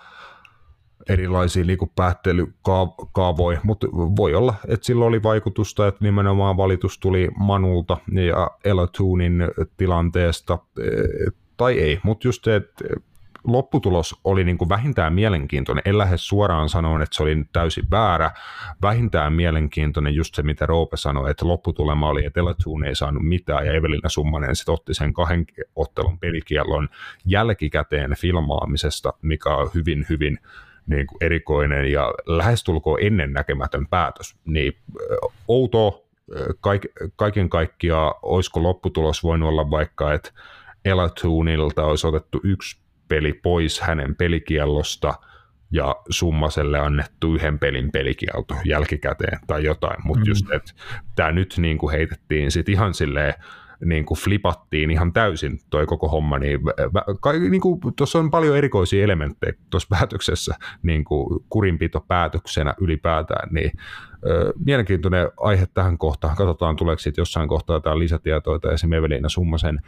erilaisia 1.10 1.64
niin 1.64 1.78
päättelykaavoja, 1.96 3.60
mutta 3.64 3.88
voi 3.92 4.36
olla, 4.36 4.54
että 4.68 4.86
sillä 4.86 5.06
oli 5.06 5.24
vaikutusta, 5.24 5.88
että 5.88 6.06
nimenomaan 6.06 6.58
valitus 6.58 7.00
tuli 7.00 7.30
Manulta 7.38 7.98
ja 8.12 8.52
Elatunin 8.66 9.44
tilanteesta, 9.78 10.60
eh, 10.80 11.34
tai 11.58 11.80
ei, 11.80 12.00
mutta 12.04 12.28
just 12.28 12.44
se, 12.44 12.56
että 12.56 12.84
lopputulos 13.44 14.20
oli 14.24 14.44
niin 14.44 14.58
kuin 14.58 14.70
vähintään 14.70 15.14
mielenkiintoinen. 15.14 15.82
En 15.86 15.98
lähde 15.98 16.18
suoraan 16.18 16.70
sanoen, 16.70 17.02
että 17.02 17.16
se 17.16 17.24
oli 17.24 17.44
täysin 17.54 17.84
väärä. 17.92 18.32
Vähintään 18.82 19.34
mielenkiintoinen 19.34 20.16
just 20.16 20.36
se, 20.36 20.44
mitä 20.44 20.66
Roope 20.66 20.98
sanoi, 20.98 21.32
että 21.32 21.48
lopputulema 21.48 22.10
oli, 22.10 22.26
että 22.26 22.40
Elatuun 22.40 22.84
ei 22.84 22.96
saanut 22.96 23.24
mitään 23.24 23.66
ja 23.66 23.74
Evelina 23.74 24.10
Summanen 24.10 24.56
sitten 24.56 24.74
otti 24.74 24.94
sen 24.94 25.14
kahden 25.14 25.46
ottelun 25.76 26.20
pelikiellon 26.20 26.90
jälkikäteen 27.26 28.16
filmaamisesta, 28.18 29.14
mikä 29.22 29.50
on 29.50 29.70
hyvin, 29.76 30.06
hyvin 30.10 30.40
niin 30.90 31.08
kuin 31.08 31.18
erikoinen 31.22 31.92
ja 31.92 32.14
lähestulkoon 32.26 33.00
ennennäkemätön 33.02 33.88
päätös. 33.88 34.36
Niin 34.46 34.74
outo 35.48 36.06
kaik, 36.62 36.82
kaiken 37.16 37.50
kaikkiaan, 37.50 38.14
olisiko 38.22 38.64
lopputulos 38.64 39.24
voinut 39.24 39.50
olla 39.50 39.72
vaikka, 39.72 40.14
että 40.14 40.32
Elatoonilta 40.86 41.86
olisi 41.86 42.08
otettu 42.08 42.40
yksi 42.44 42.82
peli 43.08 43.34
pois 43.34 43.82
hänen 43.82 44.16
pelikiellosta 44.16 45.14
ja 45.72 45.96
Summaselle 46.10 46.80
annettu 46.80 47.36
yhden 47.36 47.60
pelin 47.60 47.92
pelikielto 47.92 48.56
jälkikäteen 48.66 49.40
tai 49.48 49.64
jotain, 49.64 49.98
mutta 50.04 50.26
mm. 50.26 50.30
just, 50.30 50.52
että 50.52 50.72
tämä 51.16 51.32
nyt 51.32 51.56
niin 51.58 51.78
kuin 51.78 51.92
heitettiin 51.92 52.52
sitten 52.52 52.74
ihan 52.74 52.94
silleen 52.94 53.34
niin 53.86 54.06
kuin 54.06 54.18
flipattiin 54.18 54.92
ihan 54.92 55.14
täysin 55.14 55.60
toi 55.70 55.86
koko 55.86 56.08
homma, 56.08 56.40
niin, 56.40 56.60
niin 57.50 57.62
kuin, 57.62 57.80
tuossa 57.96 58.20
on 58.20 58.32
paljon 58.32 58.58
erikoisia 58.58 59.04
elementtejä 59.04 59.54
tuossa 59.70 59.88
päätöksessä, 59.90 60.56
niin 60.84 61.04
kuin 61.04 61.40
kurinpito 61.50 62.06
päätöksenä 62.08 62.74
ylipäätään, 62.82 63.50
niin 63.52 63.72
mielenkiintoinen 64.66 65.28
aihe 65.38 65.68
tähän 65.74 65.98
kohtaan. 65.98 66.36
Katsotaan, 66.36 66.76
tuleeko 66.76 67.00
sitten 67.00 67.22
jossain 67.22 67.50
kohtaa 67.50 67.76
jotain 67.76 68.00
lisätietoa 68.00 68.56
esimerkiksi 68.56 68.96
Evelina 68.96 69.30
Summasen 69.30 69.80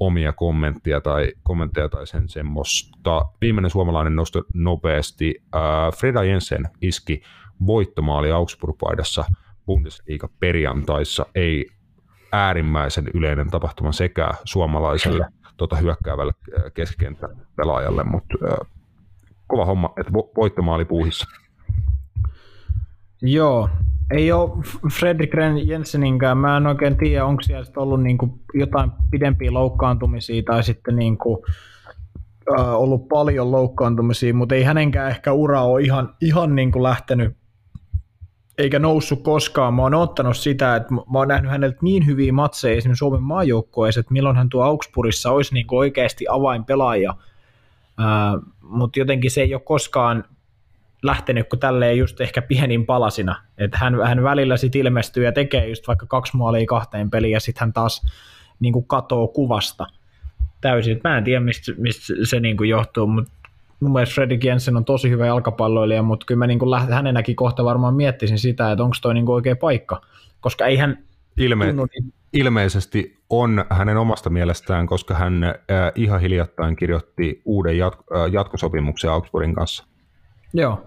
omia 0.00 0.32
kommentteja 0.32 1.00
tai, 1.00 1.32
kommentteja 1.42 1.88
tai 1.88 2.06
sen 2.06 2.28
semmoista. 2.28 3.24
Viimeinen 3.40 3.70
suomalainen 3.70 4.16
nosto 4.16 4.44
nopeasti. 4.54 5.42
Äh, 5.54 5.60
Freda 5.98 6.24
Jensen 6.24 6.68
iski 6.82 7.22
voittomaali 7.66 8.30
Augsburg-paidassa 8.30 9.24
Bundesliga 9.66 10.28
perjantaissa. 10.40 11.26
Ei 11.34 11.66
äärimmäisen 12.32 13.04
yleinen 13.14 13.50
tapahtuma 13.50 13.92
sekä 13.92 14.30
suomalaiselle 14.44 15.26
tuota, 15.56 15.76
hyökkäävälle 15.76 16.32
äh, 16.58 16.72
keskikenttäpelaajalle, 16.74 18.04
mutta 18.04 18.34
äh, 18.44 18.70
kova 19.46 19.64
homma, 19.64 19.92
että 19.96 20.12
voittomaali 20.12 20.84
puuhissa. 20.84 21.26
Joo, 23.22 23.68
ei 24.10 24.32
ole 24.32 24.50
Fredrik 24.92 25.30
Jenseninkään. 25.64 26.38
Mä 26.38 26.56
en 26.56 26.66
oikein 26.66 26.96
tiedä, 26.96 27.24
onko 27.24 27.42
siellä 27.42 27.64
ollut 27.76 28.02
niinku 28.02 28.38
jotain 28.54 28.90
pidempiä 29.10 29.52
loukkaantumisia 29.52 30.42
tai 30.42 30.62
sitten 30.62 30.96
niinku, 30.96 31.44
äh, 32.58 32.74
ollut 32.74 33.08
paljon 33.08 33.50
loukkaantumisia, 33.50 34.34
mutta 34.34 34.54
ei 34.54 34.62
hänenkään 34.62 35.10
ehkä 35.10 35.32
ura 35.32 35.62
ole 35.62 35.82
ihan, 35.82 36.14
ihan 36.20 36.54
niinku 36.54 36.82
lähtenyt 36.82 37.39
eikä 38.60 38.78
noussut 38.78 39.22
koskaan. 39.22 39.74
Mä 39.74 39.82
oon 39.82 39.94
ottanut 39.94 40.36
sitä, 40.36 40.76
että 40.76 40.94
mä 40.94 41.18
oon 41.18 41.28
nähnyt 41.28 41.50
häneltä 41.50 41.78
niin 41.82 42.06
hyviä 42.06 42.32
matseja 42.32 42.76
esimerkiksi 42.76 42.98
Suomen 42.98 43.22
maajoukkoissa, 43.22 44.00
että 44.00 44.12
milloin 44.12 44.36
hän 44.36 44.48
tuo 44.48 44.62
Augsburgissa 44.62 45.30
olisi 45.30 45.54
niin 45.54 45.66
oikeasti 45.70 46.24
avainpelaaja. 46.30 47.14
Mutta 48.62 48.98
jotenkin 48.98 49.30
se 49.30 49.40
ei 49.40 49.54
ole 49.54 49.62
koskaan 49.64 50.24
lähtenyt 51.02 51.48
kuin 51.48 51.60
tälleen 51.60 51.98
just 51.98 52.20
ehkä 52.20 52.42
pienin 52.42 52.86
palasina. 52.86 53.42
Että 53.58 53.78
hän, 53.78 53.94
hän 54.06 54.22
välillä 54.22 54.56
sitten 54.56 54.80
ilmestyy 54.80 55.24
ja 55.24 55.32
tekee 55.32 55.68
just 55.68 55.88
vaikka 55.88 56.06
kaksi 56.06 56.36
maalia 56.36 56.66
kahteen 56.66 57.10
peliin 57.10 57.32
ja 57.32 57.40
sitten 57.40 57.60
hän 57.60 57.72
taas 57.72 58.06
niin 58.60 58.84
katoo 58.86 59.28
kuvasta 59.28 59.86
täysin. 60.60 61.00
Mä 61.04 61.18
en 61.18 61.24
tiedä, 61.24 61.40
mistä, 61.40 61.72
mistä 61.76 62.14
se 62.24 62.40
niin 62.40 62.68
johtuu, 62.68 63.06
mutta 63.06 63.32
mun 63.80 63.92
mielestä 63.92 64.14
Fredrik 64.14 64.44
Jensen 64.44 64.76
on 64.76 64.84
tosi 64.84 65.10
hyvä 65.10 65.26
jalkapalloilija, 65.26 66.02
mutta 66.02 66.26
kyllä 66.26 66.38
mä 66.38 66.46
niin 66.46 66.58
kuin 66.58 66.70
läht, 66.70 66.90
hänenäkin 66.90 67.36
kohta 67.36 67.64
varmaan 67.64 67.94
miettisin 67.94 68.38
sitä, 68.38 68.72
että 68.72 68.84
onko 68.84 68.96
toi 69.02 69.14
niin 69.14 69.26
kuin 69.26 69.34
oikea 69.34 69.56
paikka, 69.56 70.00
koska 70.40 70.66
ei 70.66 70.76
hän 70.76 70.98
Ilme, 71.36 71.66
tunnu 71.66 71.86
niin... 71.94 72.12
Ilmeisesti 72.32 73.18
on 73.30 73.64
hänen 73.70 73.96
omasta 73.96 74.30
mielestään, 74.30 74.86
koska 74.86 75.14
hän 75.14 75.44
äh, 75.44 75.54
ihan 75.94 76.20
hiljattain 76.20 76.76
kirjoitti 76.76 77.42
uuden 77.44 77.74
jat- 77.74 78.16
äh, 78.16 78.32
jatkosopimuksen 78.32 79.10
Augsburgin 79.10 79.54
kanssa. 79.54 79.86
Joo, 80.54 80.82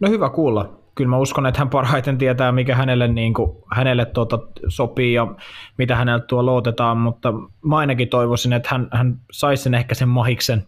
no 0.00 0.10
hyvä 0.10 0.30
kuulla. 0.30 0.80
Kyllä 0.94 1.10
mä 1.10 1.18
uskon, 1.18 1.46
että 1.46 1.58
hän 1.58 1.70
parhaiten 1.70 2.18
tietää, 2.18 2.52
mikä 2.52 2.74
hänelle, 2.74 3.08
niin 3.08 3.34
kuin, 3.34 3.56
hänelle 3.72 4.04
tuota, 4.04 4.38
sopii 4.68 5.12
ja 5.12 5.34
mitä 5.78 5.96
häneltä 5.96 6.26
tuo 6.26 6.42
luotetaan, 6.42 6.98
mutta 6.98 7.32
mä 7.64 7.78
ainakin 7.78 8.08
toivoisin, 8.08 8.52
että 8.52 8.68
hän, 8.72 8.88
hän 8.92 9.20
saisi 9.32 9.62
sen 9.62 9.74
ehkä 9.74 9.94
sen 9.94 10.08
mahiksen 10.08 10.66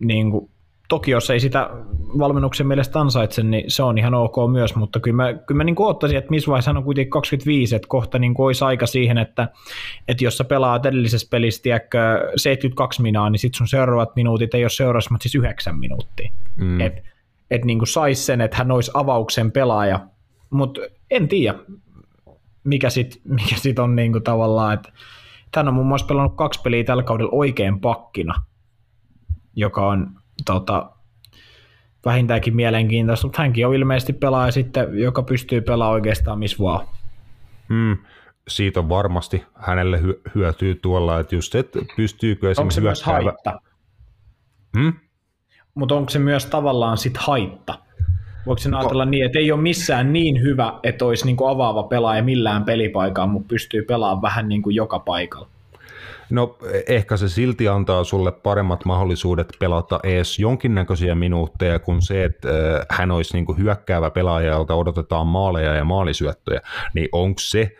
niin 0.00 0.30
kuin, 0.30 0.50
toki 0.88 1.10
jos 1.10 1.30
ei 1.30 1.40
sitä 1.40 1.70
valmennuksen 2.18 2.66
mielestä 2.66 3.00
ansaitse, 3.00 3.42
niin 3.42 3.64
se 3.68 3.82
on 3.82 3.98
ihan 3.98 4.14
ok 4.14 4.36
myös, 4.52 4.74
mutta 4.74 5.00
kyllä 5.00 5.16
mä, 5.16 5.34
kyllä 5.34 5.58
mä 5.58 5.64
niin 5.64 5.76
ottaisin, 5.78 6.18
että 6.18 6.30
missä 6.30 6.50
vaiheessa 6.50 6.70
on 6.70 6.84
kuitenkin 6.84 7.10
25, 7.10 7.76
että 7.76 7.88
kohta 7.88 8.18
niin 8.18 8.34
olisi 8.38 8.64
aika 8.64 8.86
siihen, 8.86 9.18
että, 9.18 9.48
että 10.08 10.24
jos 10.24 10.38
sä 10.38 10.44
pelaat 10.44 10.86
edellisessä 10.86 11.28
pelissä 11.30 11.62
tiedätkö, 11.62 11.98
72 12.36 13.02
minaa, 13.02 13.30
niin 13.30 13.38
sitten 13.38 13.58
sun 13.58 13.68
seuraavat 13.68 14.16
minuutit 14.16 14.54
ei 14.54 14.64
ole 14.64 14.70
seuraavassa, 14.70 15.10
mutta 15.10 15.22
siis 15.22 15.34
9 15.34 15.78
minuuttia. 15.78 16.32
Mm. 16.56 16.80
Että 16.80 17.02
et 17.50 17.64
niin 17.64 17.86
saisi 17.86 18.22
sen, 18.22 18.40
että 18.40 18.56
hän 18.56 18.70
olisi 18.70 18.90
avauksen 18.94 19.52
pelaaja, 19.52 20.00
mutta 20.50 20.80
en 21.10 21.28
tiedä, 21.28 21.58
mikä 22.64 22.90
sitten 22.90 23.20
mikä 23.24 23.56
sit 23.56 23.78
on 23.78 23.96
niin 23.96 24.12
kuin 24.12 24.24
tavallaan, 24.24 24.74
että 24.74 24.92
hän 25.56 25.68
on 25.68 25.74
muun 25.74 25.86
muassa 25.86 26.06
pelannut 26.06 26.36
kaksi 26.36 26.60
peliä 26.62 26.84
tällä 26.84 27.02
kaudella 27.02 27.32
oikein 27.32 27.80
pakkina, 27.80 28.34
joka 29.60 29.88
on 29.88 30.10
tota, 30.44 30.90
vähintäänkin 32.04 32.56
mielenkiintoista, 32.56 33.26
mutta 33.26 33.42
hänkin 33.42 33.66
on 33.66 33.74
ilmeisesti 33.74 34.12
pelaaja 34.12 34.52
sitten, 34.52 34.98
joka 34.98 35.22
pystyy 35.22 35.60
pelaamaan 35.60 35.94
oikeastaan 35.94 36.38
missä 36.38 36.62
vaan. 36.62 36.86
Hmm. 37.68 37.98
Siitä 38.48 38.80
on 38.80 38.88
varmasti 38.88 39.44
hänelle 39.54 40.00
hyötyy 40.34 40.74
tuolla, 40.74 41.20
että 41.20 41.34
just, 41.34 41.54
että 41.54 41.78
pystyykö 41.96 42.50
esimerkiksi 42.50 42.60
Onko 42.60 42.70
se 42.70 42.80
myös 42.80 43.02
haitta? 43.02 43.60
Hmm? 44.78 44.92
Mutta 45.74 45.94
onko 45.94 46.10
se 46.10 46.18
myös 46.18 46.46
tavallaan 46.46 46.98
sit 46.98 47.16
haitta? 47.16 47.78
Voiko 48.46 48.58
sen 48.58 48.74
ajatella 48.74 49.04
no. 49.04 49.10
niin, 49.10 49.26
että 49.26 49.38
ei 49.38 49.52
ole 49.52 49.60
missään 49.60 50.12
niin 50.12 50.42
hyvä, 50.42 50.74
että 50.82 51.04
olisi 51.04 51.26
niin 51.26 51.36
kuin 51.36 51.50
avaava 51.50 51.82
pelaaja 51.82 52.22
millään 52.22 52.64
pelipaikalla, 52.64 53.32
mutta 53.32 53.48
pystyy 53.48 53.82
pelaamaan 53.82 54.22
vähän 54.22 54.48
niin 54.48 54.62
kuin 54.62 54.76
joka 54.76 54.98
paikalla? 54.98 55.48
No 56.30 56.58
ehkä 56.86 57.16
se 57.16 57.28
silti 57.28 57.68
antaa 57.68 58.04
sulle 58.04 58.32
paremmat 58.32 58.84
mahdollisuudet 58.84 59.48
pelata 59.58 60.00
edes 60.02 60.38
jonkinnäköisiä 60.38 61.14
minuutteja 61.14 61.78
kuin 61.78 62.02
se, 62.02 62.24
että 62.24 62.48
äh, 62.48 62.86
hän 62.90 63.10
olisi 63.10 63.32
niin 63.32 63.46
kuin 63.46 63.58
hyökkäävä 63.58 64.10
pelaaja, 64.10 64.52
jolta 64.52 64.74
odotetaan 64.74 65.26
maaleja 65.26 65.74
ja 65.74 65.84
maalisyöttöjä. 65.84 66.60
Niin 66.94 67.08
onko 67.12 67.38
se 67.40 67.76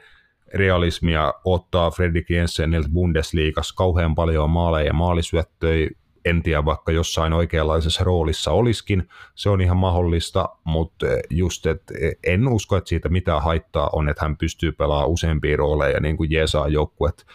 realismia 0.55 1.35
ottaa 1.45 1.91
Fredrik 1.91 2.31
Jenseniltä 2.31 2.89
Bundesliigassa 2.93 3.75
kauhean 3.77 4.15
paljon 4.15 4.51
maaleja 4.51 4.87
ja 4.87 4.93
maalisyöttöjä 4.93 5.89
en 6.25 6.43
tiedä, 6.43 6.65
vaikka 6.65 6.93
jossain 6.93 7.33
oikeanlaisessa 7.33 8.05
roolissa 8.05 8.51
olisikin, 8.51 9.09
se 9.35 9.51
on 9.51 9.61
ihan 9.61 9.77
mahdollista, 9.77 10.49
mutta 10.65 11.07
just, 11.31 11.67
että 11.67 11.95
en 12.25 12.49
usko, 12.49 12.77
että 12.77 12.89
siitä 12.89 13.09
mitä 13.09 13.41
haittaa 13.41 13.91
on, 13.93 14.09
että 14.09 14.25
hän 14.25 14.37
pystyy 14.37 14.73
pelaamaan 14.73 15.11
useampia 15.11 15.57
rooleja, 15.57 16.01
niin 16.01 16.17
kuin 16.17 16.31
Jeesaa 16.31 16.69
joukkuet 16.69 17.27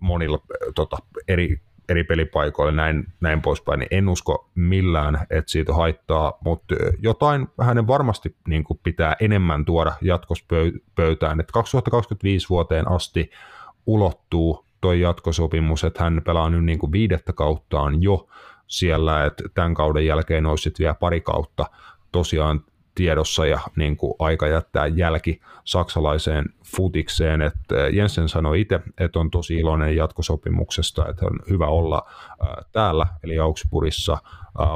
monilla 0.00 0.38
tota, 0.74 0.96
eri, 1.28 1.60
eri 1.88 2.04
pelipaikoilla 2.04 2.72
näin, 2.72 3.06
näin 3.20 3.42
poispäin, 3.42 3.78
niin 3.78 3.88
en 3.90 4.08
usko 4.08 4.50
millään, 4.54 5.26
että 5.30 5.50
siitä 5.50 5.74
haittaa, 5.74 6.38
mutta 6.44 6.74
jotain 6.98 7.48
hänen 7.60 7.86
varmasti 7.86 8.36
niin 8.48 8.64
kuin 8.64 8.80
pitää 8.82 9.16
enemmän 9.20 9.64
tuoda 9.64 9.92
jatkospöytään, 10.02 11.40
että 11.40 11.52
2025 11.52 12.48
vuoteen 12.48 12.90
asti 12.90 13.30
ulottuu 13.86 14.66
toi 14.80 15.00
jatkosopimus, 15.00 15.84
että 15.84 16.04
hän 16.04 16.22
pelaa 16.24 16.50
nyt 16.50 16.64
niin 16.64 16.78
kuin 16.78 16.92
viidettä 16.92 17.32
kauttaan 17.32 18.02
jo 18.02 18.28
siellä, 18.66 19.24
että 19.24 19.44
tämän 19.54 19.74
kauden 19.74 20.06
jälkeen 20.06 20.46
olisi 20.46 20.72
vielä 20.78 20.94
pari 20.94 21.20
kautta. 21.20 21.66
Tosiaan 22.12 22.64
tiedossa 22.96 23.46
ja 23.46 23.60
niin 23.76 23.96
kuin 23.96 24.14
aika 24.18 24.46
jättää 24.46 24.86
jälki 24.86 25.40
saksalaiseen 25.64 26.44
futikseen. 26.64 27.42
Että 27.42 27.74
Jensen 27.92 28.28
sanoi 28.28 28.60
itse, 28.60 28.80
että 28.98 29.18
on 29.18 29.30
tosi 29.30 29.54
iloinen 29.54 29.96
jatkosopimuksesta, 29.96 31.08
että 31.08 31.26
on 31.26 31.38
hyvä 31.50 31.66
olla 31.66 32.02
täällä, 32.72 33.06
eli 33.24 33.38
Augsburgissa 33.38 34.18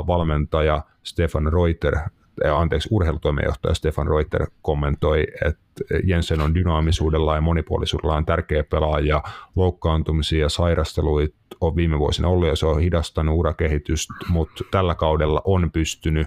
valmentaja 0.07 0.83
Stefan 1.03 1.53
Reuter 1.53 1.97
anteeksi, 2.55 2.89
urheilutoimenjohtaja 2.93 3.75
Stefan 3.75 4.07
Reuter 4.07 4.47
kommentoi, 4.63 5.27
että 5.47 5.85
Jensen 6.05 6.41
on 6.41 6.55
dynaamisuudella 6.55 7.35
ja 7.35 7.41
monipuolisuudellaan 7.41 8.27
tärkeä 8.27 8.65
pelaaja, 8.65 9.23
loukkaantumisia 9.57 10.41
ja 10.41 10.49
sairasteluita 10.49 11.37
on 11.61 11.77
viime 11.77 11.99
vuosina 11.99 12.29
ollut 12.29 12.49
ja 12.49 12.57
se 12.57 12.67
on 12.67 12.81
hidastanut 12.81 13.39
urakehitystä, 13.39 14.15
mutta 14.29 14.65
tällä 14.71 14.95
kaudella 14.95 15.43
on 15.45 15.71
pystynyt 15.73 16.27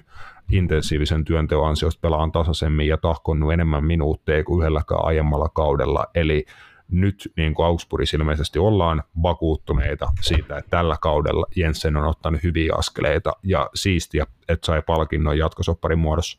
intensiivisen 0.52 1.24
työnteon 1.24 1.68
ansiosta 1.68 2.00
pelaan 2.00 2.32
tasaisemmin 2.32 2.88
ja 2.88 2.96
tahkonnut 2.96 3.52
enemmän 3.52 3.84
minuutteja 3.84 4.44
kuin 4.44 4.60
yhdelläkään 4.62 5.04
aiemmalla 5.04 5.48
kaudella. 5.48 6.06
Eli 6.14 6.44
nyt 6.90 7.32
niin 7.36 7.54
kuin 7.54 7.66
Augsburgissa 7.66 8.16
ilmeisesti 8.16 8.58
ollaan 8.58 9.02
vakuuttuneita 9.22 10.08
siitä, 10.20 10.58
että 10.58 10.70
tällä 10.70 10.96
kaudella 11.00 11.46
Jensen 11.56 11.96
on 11.96 12.06
ottanut 12.06 12.42
hyviä 12.42 12.74
askeleita 12.78 13.32
ja 13.42 13.70
siistiä, 13.74 14.26
että 14.48 14.66
sai 14.66 14.82
palkinnon 14.82 15.38
jatkosopparin 15.38 15.98
muodossa. 15.98 16.38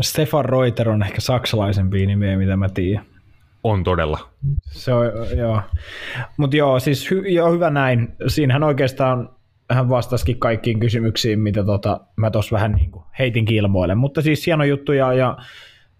Stefan 0.00 0.44
Reuter 0.44 0.88
on 0.88 1.02
ehkä 1.02 1.20
saksalaisempi 1.20 2.06
nimiä, 2.06 2.38
mitä 2.38 2.56
mä 2.56 2.68
tiedän. 2.68 3.04
On 3.64 3.84
todella. 3.84 4.28
Se 4.70 4.92
on, 4.92 5.06
joo. 5.36 5.62
Mutta 6.36 6.56
joo, 6.56 6.80
siis 6.80 7.10
hy, 7.10 7.20
joo, 7.28 7.52
hyvä 7.52 7.70
näin. 7.70 8.14
Siinähän 8.26 8.62
oikeastaan 8.62 9.30
hän 9.70 9.88
vastasikin 9.88 10.38
kaikkiin 10.38 10.80
kysymyksiin, 10.80 11.40
mitä 11.40 11.64
tota, 11.64 12.00
mä 12.16 12.30
tuossa 12.30 12.56
vähän 12.56 12.72
niin 12.72 12.90
kuin 12.90 13.04
heitin 13.18 13.54
ilmoille. 13.54 13.94
Mutta 13.94 14.22
siis 14.22 14.46
hieno 14.46 14.64
juttu 14.64 14.92
ja, 14.92 15.12
ja 15.12 15.36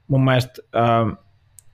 mun 0.08 0.24
mielestä 0.24 0.62
äh, 0.76 1.18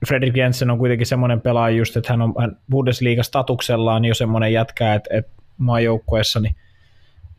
Fredrik 0.07 0.37
Jensen 0.37 0.71
on 0.71 0.77
kuitenkin 0.77 1.07
semmoinen 1.07 1.41
pelaaja 1.41 1.77
just, 1.77 1.97
että 1.97 2.13
hän 2.13 2.21
on 2.21 2.33
Bundesliga-statuksellaan 2.71 4.05
jo 4.05 4.13
semmoinen 4.13 4.53
jätkä, 4.53 4.93
että, 4.93 5.09
että 5.17 5.31
maajoukkueessa 5.57 6.39
niin 6.39 6.55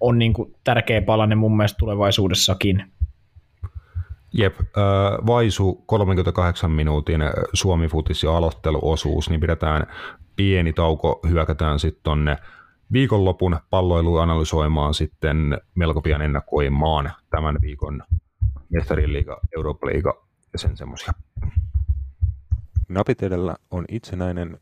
on 0.00 0.18
niin 0.18 0.32
kuin 0.32 0.54
tärkeä 0.64 1.02
palanen 1.02 1.38
mun 1.38 1.56
mielestä 1.56 1.78
tulevaisuudessakin. 1.78 2.84
Jep, 4.32 4.60
äh, 4.60 4.66
Vaisu 5.26 5.84
38 5.86 6.70
minuutin 6.70 7.20
Suomi-futis 7.52 8.22
ja 8.22 8.36
aloitteluosuus, 8.36 9.30
niin 9.30 9.40
pidetään 9.40 9.86
pieni 10.36 10.72
tauko, 10.72 11.20
hyökätään 11.28 11.78
sitten 11.78 12.02
tonne 12.02 12.36
viikonlopun 12.92 13.58
palloilu 13.70 14.16
analysoimaan 14.16 14.94
sitten 14.94 15.60
melko 15.74 16.02
pian 16.02 16.22
ennakoimaan 16.22 17.12
tämän 17.30 17.58
viikon 17.60 18.02
Mestariliiga, 18.70 19.40
Eurooppa-liiga 19.56 20.22
ja 20.52 20.58
sen 20.58 20.76
semmoisia. 20.76 21.12
Napit 22.88 23.22
edellä 23.22 23.56
on 23.70 23.84
itsenäinen 23.88 24.58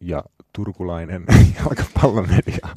ja 0.00 0.24
turkulainen 0.52 1.24
jalkapallomedia. 1.58 2.68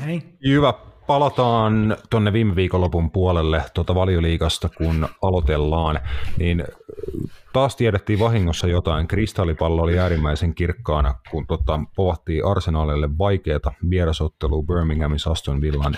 Hei. 0.00 0.22
Hyvä. 0.46 0.74
Palataan 1.06 1.96
tuonne 2.10 2.32
viime 2.32 2.56
viikonlopun 2.56 3.10
puolelle 3.10 3.62
tuota 3.74 3.94
valioliikasta, 3.94 4.68
kun 4.68 5.08
aloitellaan. 5.22 6.00
Niin 6.38 6.64
taas 7.52 7.76
tiedettiin 7.76 8.18
vahingossa 8.18 8.66
jotain. 8.66 9.08
Kristallipallo 9.08 9.82
oli 9.82 9.98
äärimmäisen 9.98 10.54
kirkkaana, 10.54 11.14
kun 11.30 11.46
tota, 11.46 11.80
povattiin 11.96 12.46
Arsenalille 12.46 13.18
vaikeata 13.18 13.72
vierasottelua 13.90 14.62
Birminghamissa 14.62 15.30
Aston 15.30 15.60
Villan 15.60 15.96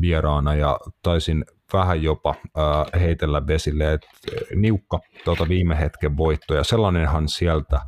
vieraana 0.00 0.54
ja 0.54 0.80
taisin 1.02 1.44
vähän 1.72 2.02
jopa 2.02 2.34
äh, 2.40 3.00
heitellä 3.00 3.46
vesille, 3.46 3.92
että 3.92 4.08
niukka 4.54 5.00
tuota 5.24 5.48
viime 5.48 5.78
hetken 5.78 6.16
voitto, 6.16 6.54
ja 6.54 6.64
sellainenhan 6.64 7.28
sieltä 7.28 7.80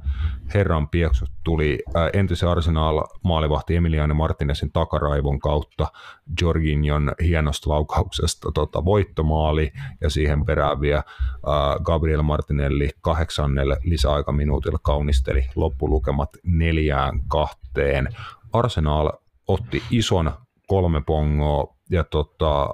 herran 0.55 0.89
pieksut 0.89 1.31
tuli 1.45 1.79
äh, 1.97 2.11
entisen 2.13 2.49
Arsenal 2.49 3.03
maalivahti 3.25 3.77
Emiliano 3.77 4.15
Martinezin 4.15 4.73
takaraivon 4.73 5.39
kautta 5.41 5.87
Jorginjon 6.41 7.13
hienosta 7.23 7.71
laukauksesta 7.71 8.53
tota, 8.55 8.85
voittomaali, 8.85 9.73
ja 10.01 10.11
siihen 10.11 10.45
perään 10.45 10.81
vielä 10.81 10.99
äh, 10.99 11.05
Gabriel 11.83 12.23
Martinelli 12.23 12.91
kahdeksannelle 13.01 13.77
lisäaikaminuutilla 13.83 14.79
kaunisteli 14.83 15.47
loppulukemat 15.55 16.31
neljään 16.43 17.21
kahteen. 17.29 18.09
Arsenal 18.53 19.13
otti 19.49 19.83
ison 19.91 20.33
kolme 20.67 21.03
pongoa, 21.07 21.75
ja 21.91 22.05
tota, 22.05 22.69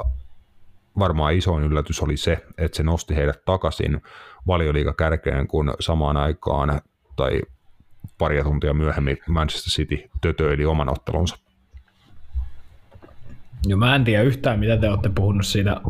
varmaan 0.98 1.34
isoin 1.34 1.64
yllätys 1.64 2.02
oli 2.02 2.16
se, 2.16 2.46
että 2.58 2.76
se 2.76 2.82
nosti 2.82 3.16
heidät 3.16 3.44
takaisin 3.44 4.02
valioliikakärkeen, 4.46 5.46
kun 5.46 5.74
samaan 5.80 6.16
aikaan 6.16 6.80
tai 7.16 7.40
paria 8.18 8.44
tuntia 8.44 8.74
myöhemmin 8.74 9.18
Manchester 9.28 9.70
City 9.70 10.10
tötöili 10.20 10.64
oman 10.64 10.88
ottelunsa. 10.88 11.36
No 13.68 13.76
mä 13.76 13.94
en 13.94 14.04
tiedä 14.04 14.22
yhtään, 14.22 14.58
mitä 14.58 14.76
te 14.76 14.88
olette 14.88 15.08
puhunut 15.08 15.46
siitä 15.46 15.80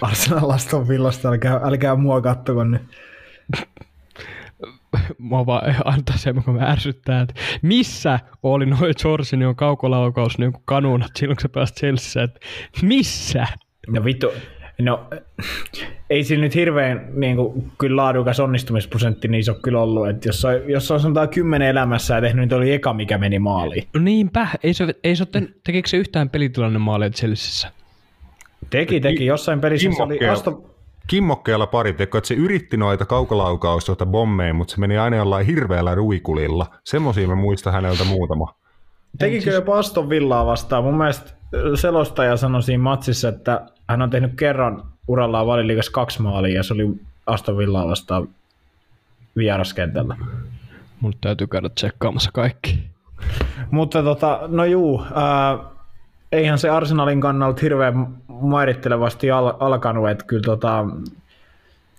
Arsenal 0.00 0.50
Aston 0.50 0.88
Villasta, 0.88 1.28
älkää, 1.28 1.60
älkää 1.62 1.96
mua 1.96 2.20
kattoko 2.20 2.64
nyt. 2.64 2.82
Mua 5.18 5.46
vaan 5.46 5.74
antaa 5.84 6.16
se, 6.16 6.32
kun 6.32 6.54
mä 6.54 6.70
ärsyttää, 6.70 7.20
että 7.20 7.34
missä 7.62 8.20
oli 8.42 8.66
noin 8.66 8.94
Jorginho 9.04 9.54
kaukolaukaus 9.54 10.38
niin 10.38 10.52
kuin 10.52 10.62
kanunat 10.64 11.10
silloin, 11.16 11.36
kun 11.36 11.42
sä 11.42 11.48
pääsit 11.48 11.76
Chelsea, 11.76 12.22
että 12.22 12.40
missä? 12.82 13.46
No 13.88 14.04
vittu, 14.04 14.32
no 14.82 15.08
ei 16.10 16.24
sillä 16.24 16.42
nyt 16.42 16.54
hirveän 16.54 17.08
niin 17.14 17.36
kuin, 17.36 17.72
kyllä 17.78 18.02
laadukas 18.02 18.40
onnistumisprosentti 18.40 19.28
niin 19.28 19.44
se 19.44 19.50
on 19.50 19.62
kyllä 19.62 19.80
ollut, 19.80 20.08
että 20.08 20.28
jos, 20.28 20.44
on, 20.44 20.54
jos 20.66 20.90
on 20.90 21.00
sanotaan 21.00 21.28
kymmenen 21.28 21.68
elämässä 21.68 22.14
ja 22.14 22.20
tehnyt, 22.20 22.48
niin 22.48 22.58
oli 22.58 22.72
eka, 22.72 22.92
mikä 22.92 23.18
meni 23.18 23.38
maaliin. 23.38 23.88
No 23.94 24.00
niinpä, 24.00 24.48
ei 24.62 24.74
se, 24.74 24.94
ei 25.04 25.16
se 25.16 25.26
tekikö 25.64 25.88
se 25.88 25.96
yhtään 25.96 26.30
pelitilanne 26.30 26.78
maalia 26.78 27.10
Chelseassa? 27.10 27.68
Teki, 28.70 29.00
teki. 29.00 29.26
Jossain 29.26 29.60
pelissä 29.60 29.90
se 29.96 30.02
oli 30.02 30.28
Aston, 30.28 30.64
kimmokkeella 31.06 31.66
pari 31.66 31.92
teko, 31.92 32.18
että 32.18 32.28
se 32.28 32.34
yritti 32.34 32.76
noita 32.76 33.06
kaukolaukausta 33.06 34.06
bommeja, 34.06 34.54
mutta 34.54 34.74
se 34.74 34.80
meni 34.80 34.98
aina 34.98 35.16
jollain 35.16 35.46
hirveällä 35.46 35.94
ruikulilla. 35.94 36.66
Semmoisia 36.84 37.28
mä 37.28 37.34
muistan 37.34 37.72
häneltä 37.72 38.04
muutama. 38.04 38.54
Tekikö 39.18 39.42
siis... 39.42 39.54
jopa 39.54 39.78
Aston 39.78 40.08
Villaa 40.08 40.46
vastaan? 40.46 40.84
Mun 40.84 40.96
mielestä 40.96 41.30
selostaja 41.74 42.36
sanoi 42.36 42.62
siinä 42.62 42.82
matsissa, 42.82 43.28
että 43.28 43.66
hän 43.88 44.02
on 44.02 44.10
tehnyt 44.10 44.34
kerran 44.36 44.82
urallaan 45.08 45.46
valiliikas 45.46 45.90
kaksi 45.90 46.22
maalia 46.22 46.54
ja 46.54 46.62
se 46.62 46.74
oli 46.74 47.00
Aston 47.26 47.58
Villaa 47.58 47.88
vastaan 47.88 48.28
vieraskentällä. 49.36 50.16
Mulle 51.00 51.16
täytyy 51.20 51.46
käydä 51.46 51.68
tsekkaamassa 51.68 52.30
kaikki. 52.32 52.78
Mutta 53.70 54.02
tota, 54.02 54.40
no 54.48 54.64
juu, 54.64 55.02
ää, 55.14 55.58
eihän 56.32 56.58
se 56.58 56.68
Arsenalin 56.68 57.20
kannalta 57.20 57.60
hirveän 57.62 58.06
mairittelevasti 58.28 59.30
al- 59.30 59.54
alkanut, 59.60 60.10
että 60.10 60.24
kyllä, 60.24 60.42
tota, 60.42 60.86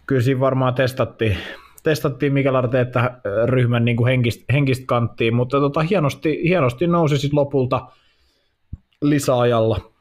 kyllä 0.05 0.21
siinä 0.21 0.39
varmaan 0.39 0.73
testattiin, 0.73 1.37
testattiin 1.83 2.33
Mikel 2.33 2.55
Arteetta 2.55 3.11
ryhmän 3.45 3.85
niin 3.85 3.97
kuin 3.97 4.07
henkistä, 4.07 4.53
henkistä 4.53 4.85
kanttiin, 4.87 5.35
mutta 5.35 5.59
tota, 5.59 5.81
hienosti, 5.81 6.41
hienosti 6.43 6.87
nousi 6.87 7.17
sitten 7.17 7.39
lopulta 7.39 7.87
lisäajalla, 9.01 9.91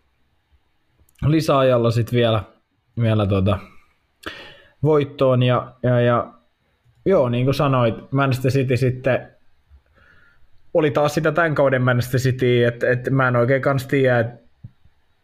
lisäajalla 1.26 1.90
sitten 1.90 2.16
vielä, 2.16 2.42
vielä 3.00 3.26
tota, 3.26 3.58
voittoon 4.82 5.42
ja, 5.42 5.74
ja, 5.82 6.00
ja 6.00 6.34
joo, 7.06 7.28
niin 7.28 7.44
kuin 7.44 7.54
sanoit, 7.54 8.12
Manchester 8.12 8.50
City 8.50 8.76
sitten 8.76 9.34
oli 10.74 10.90
taas 10.90 11.14
sitä 11.14 11.32
tämän 11.32 11.54
kauden 11.54 11.82
Manchester 11.82 12.20
City, 12.20 12.64
että, 12.64 12.90
että 12.90 13.10
mä 13.10 13.28
en 13.28 13.36
oikein 13.36 13.62
kans 13.62 13.86
tiedä, 13.86 14.20
että, 14.20 14.44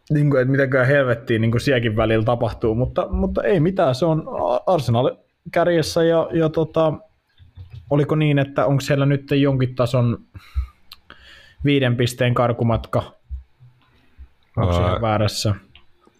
niin 0.09 0.29
kuin, 0.29 0.41
että 0.41 0.51
mitäkään 0.51 0.87
helvettiin 0.87 1.41
niin 1.41 1.51
kuin 1.51 1.61
sielläkin 1.61 1.95
välillä 1.95 2.25
tapahtuu, 2.25 2.75
mutta, 2.75 3.07
mutta 3.09 3.43
ei 3.43 3.59
mitään, 3.59 3.95
se 3.95 4.05
on 4.05 4.23
Arsenal 4.67 5.15
kärjessä 5.51 6.03
ja, 6.03 6.29
ja 6.33 6.49
tota, 6.49 6.93
oliko 7.89 8.15
niin, 8.15 8.39
että 8.39 8.65
onko 8.65 8.81
siellä 8.81 9.05
nyt 9.05 9.31
jonkin 9.31 9.75
tason 9.75 10.19
viiden 11.65 11.95
pisteen 11.95 12.33
karkumatka, 12.33 13.20
onko 14.57 14.77
uh, 14.77 15.01
väärässä? 15.01 15.55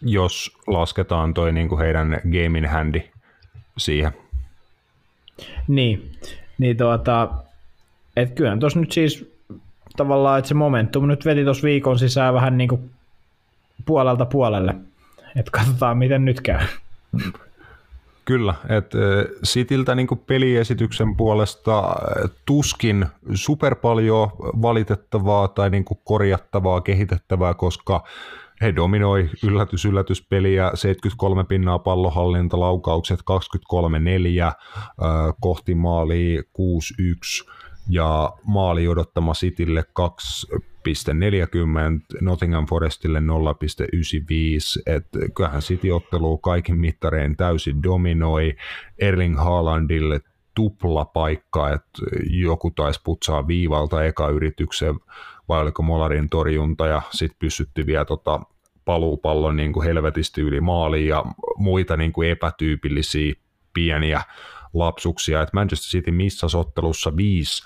Jos 0.01 0.57
lasketaan 0.67 1.33
toi 1.33 1.51
niin 1.51 1.69
kuin 1.69 1.79
heidän 1.79 2.21
gaming 2.23 2.71
handi 2.71 3.11
siihen. 3.77 4.11
Niin, 5.67 6.11
niin 6.57 6.77
tuota, 6.77 7.29
et 8.15 8.31
kyllä 8.35 8.57
tuossa 8.57 8.79
nyt 8.79 8.91
siis 8.91 9.31
tavallaan, 9.97 10.39
että 10.39 10.49
se 10.49 10.53
momentum 10.53 11.07
nyt 11.07 11.25
veti 11.25 11.43
tuossa 11.43 11.63
viikon 11.63 11.99
sisään 11.99 12.33
vähän 12.33 12.57
niin 12.57 12.69
kuin 12.69 12.91
puolelta 13.85 14.25
puolelle. 14.25 14.75
että 15.35 15.51
katsotaan, 15.51 15.97
miten 15.97 16.25
nyt 16.25 16.41
käy. 16.41 16.65
Kyllä, 18.25 18.53
että 18.69 18.97
e, 18.97 19.01
Sitiltä 19.43 19.95
niin 19.95 20.07
peliesityksen 20.27 21.15
puolesta 21.15 21.95
e, 22.23 22.27
tuskin 22.45 23.05
super 23.33 23.75
paljon 23.75 24.29
valitettavaa 24.61 25.47
tai 25.47 25.69
niin 25.69 25.85
korjattavaa, 26.03 26.81
kehitettävää, 26.81 27.53
koska 27.53 28.03
he 28.61 28.75
dominoi 28.75 29.29
yllätys 29.43 29.85
yllätyspeliä, 29.85 30.71
73 30.73 31.43
pinnaa 31.43 31.79
pallohallinta, 31.79 32.59
laukaukset 32.59 33.19
23-4, 33.19 33.23
e, 33.23 34.53
kohti 35.39 35.75
maali 35.75 36.39
6-1 36.39 37.51
ja 37.89 38.31
maali 38.43 38.87
odottama 38.87 39.33
Sitille 39.33 39.85
2,5 40.55 40.70
0,40, 40.87 42.17
Nottingham 42.21 42.65
Forestille 42.65 43.19
0,95, 43.19 43.25
että 44.85 45.19
kyllähän 45.35 45.61
City-ottelu 45.61 46.37
kaikin 46.37 46.79
mittareen 46.79 47.37
täysin 47.37 47.83
dominoi, 47.83 48.55
Erling 48.99 49.37
Haalandille 49.37 50.21
tupla 50.55 51.05
paikka, 51.05 51.69
että 51.69 52.01
joku 52.29 52.71
taisi 52.71 53.01
putsaa 53.03 53.47
viivalta 53.47 54.03
eka 54.03 54.29
yrityksen, 54.29 54.95
vai 55.49 55.61
oliko 55.61 55.83
Molarin 55.83 56.29
torjunta, 56.29 56.87
ja 56.87 57.01
sitten 57.11 57.39
pysytti 57.39 57.85
vielä 57.85 58.05
tota 58.05 58.41
paluupallon 58.85 59.57
niin 59.57 59.73
kuin 59.73 59.85
helvetisti 59.87 60.41
yli 60.41 60.61
maaliin 60.61 61.07
ja 61.07 61.25
muita 61.57 61.97
niin 61.97 62.13
kuin 62.13 62.29
epätyypillisiä 62.29 63.33
pieniä 63.73 64.21
lapsuksia. 64.73 65.41
Et 65.41 65.53
Manchester 65.53 65.89
City 65.89 66.11
missasi 66.11 66.57
ottelussa 66.57 67.17
viisi 67.17 67.63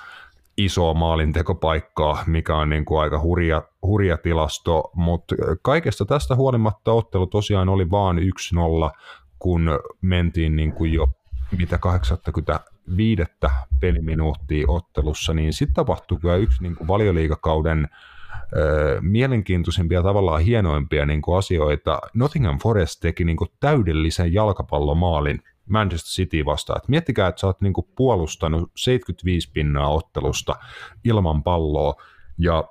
isoa 0.58 0.94
maalintekopaikkaa, 0.94 2.24
mikä 2.28 2.56
on 2.56 2.70
niin 2.70 2.86
kuin 2.86 3.02
aika 3.02 3.20
hurja, 3.20 3.64
hurja 3.82 4.18
tilasto, 4.18 4.92
mutta 4.96 5.36
kaikesta 5.62 6.06
tästä 6.06 6.36
huolimatta 6.36 6.92
ottelu 6.92 7.28
tosiaan 7.28 7.70
oli 7.70 7.92
vaan 7.92 8.18
1-0, 8.18 8.22
kun 9.40 9.80
mentiin 10.02 10.56
niin 10.56 10.72
kuin 10.72 10.94
jo 10.94 11.08
mitä 11.58 11.78
85 11.78 13.22
peliminuuttia 13.82 14.66
ottelussa, 14.68 15.34
niin 15.34 15.54
sitten 15.54 15.74
tapahtui 15.76 16.18
kyllä 16.22 16.36
yksi 16.36 16.64
niin 16.64 16.76
kuin 16.76 16.88
valioliikakauden 16.88 17.88
ö, 18.58 18.98
mielenkiintoisimpia 19.02 20.04
tavallaan 20.04 20.42
hienoimpia 20.42 21.06
niin 21.06 21.22
kuin 21.22 21.38
asioita. 21.38 22.00
Nottingham 22.14 22.60
Forest 22.60 23.00
teki 23.00 23.24
niin 23.24 23.38
kuin 23.38 23.50
täydellisen 23.60 24.34
jalkapallomaalin 24.34 25.42
Manchester 25.70 26.10
City 26.10 26.46
vastaan. 26.46 26.82
Et 26.84 26.90
miettikää, 26.90 27.28
että 27.28 27.40
sä 27.40 27.48
oot 27.48 27.62
niinku 27.62 27.90
puolustanut 27.96 28.72
75 28.76 29.52
pinnaa 29.52 29.90
ottelusta 29.90 30.56
ilman 31.04 31.44
palloa 31.44 31.96
ja 32.38 32.64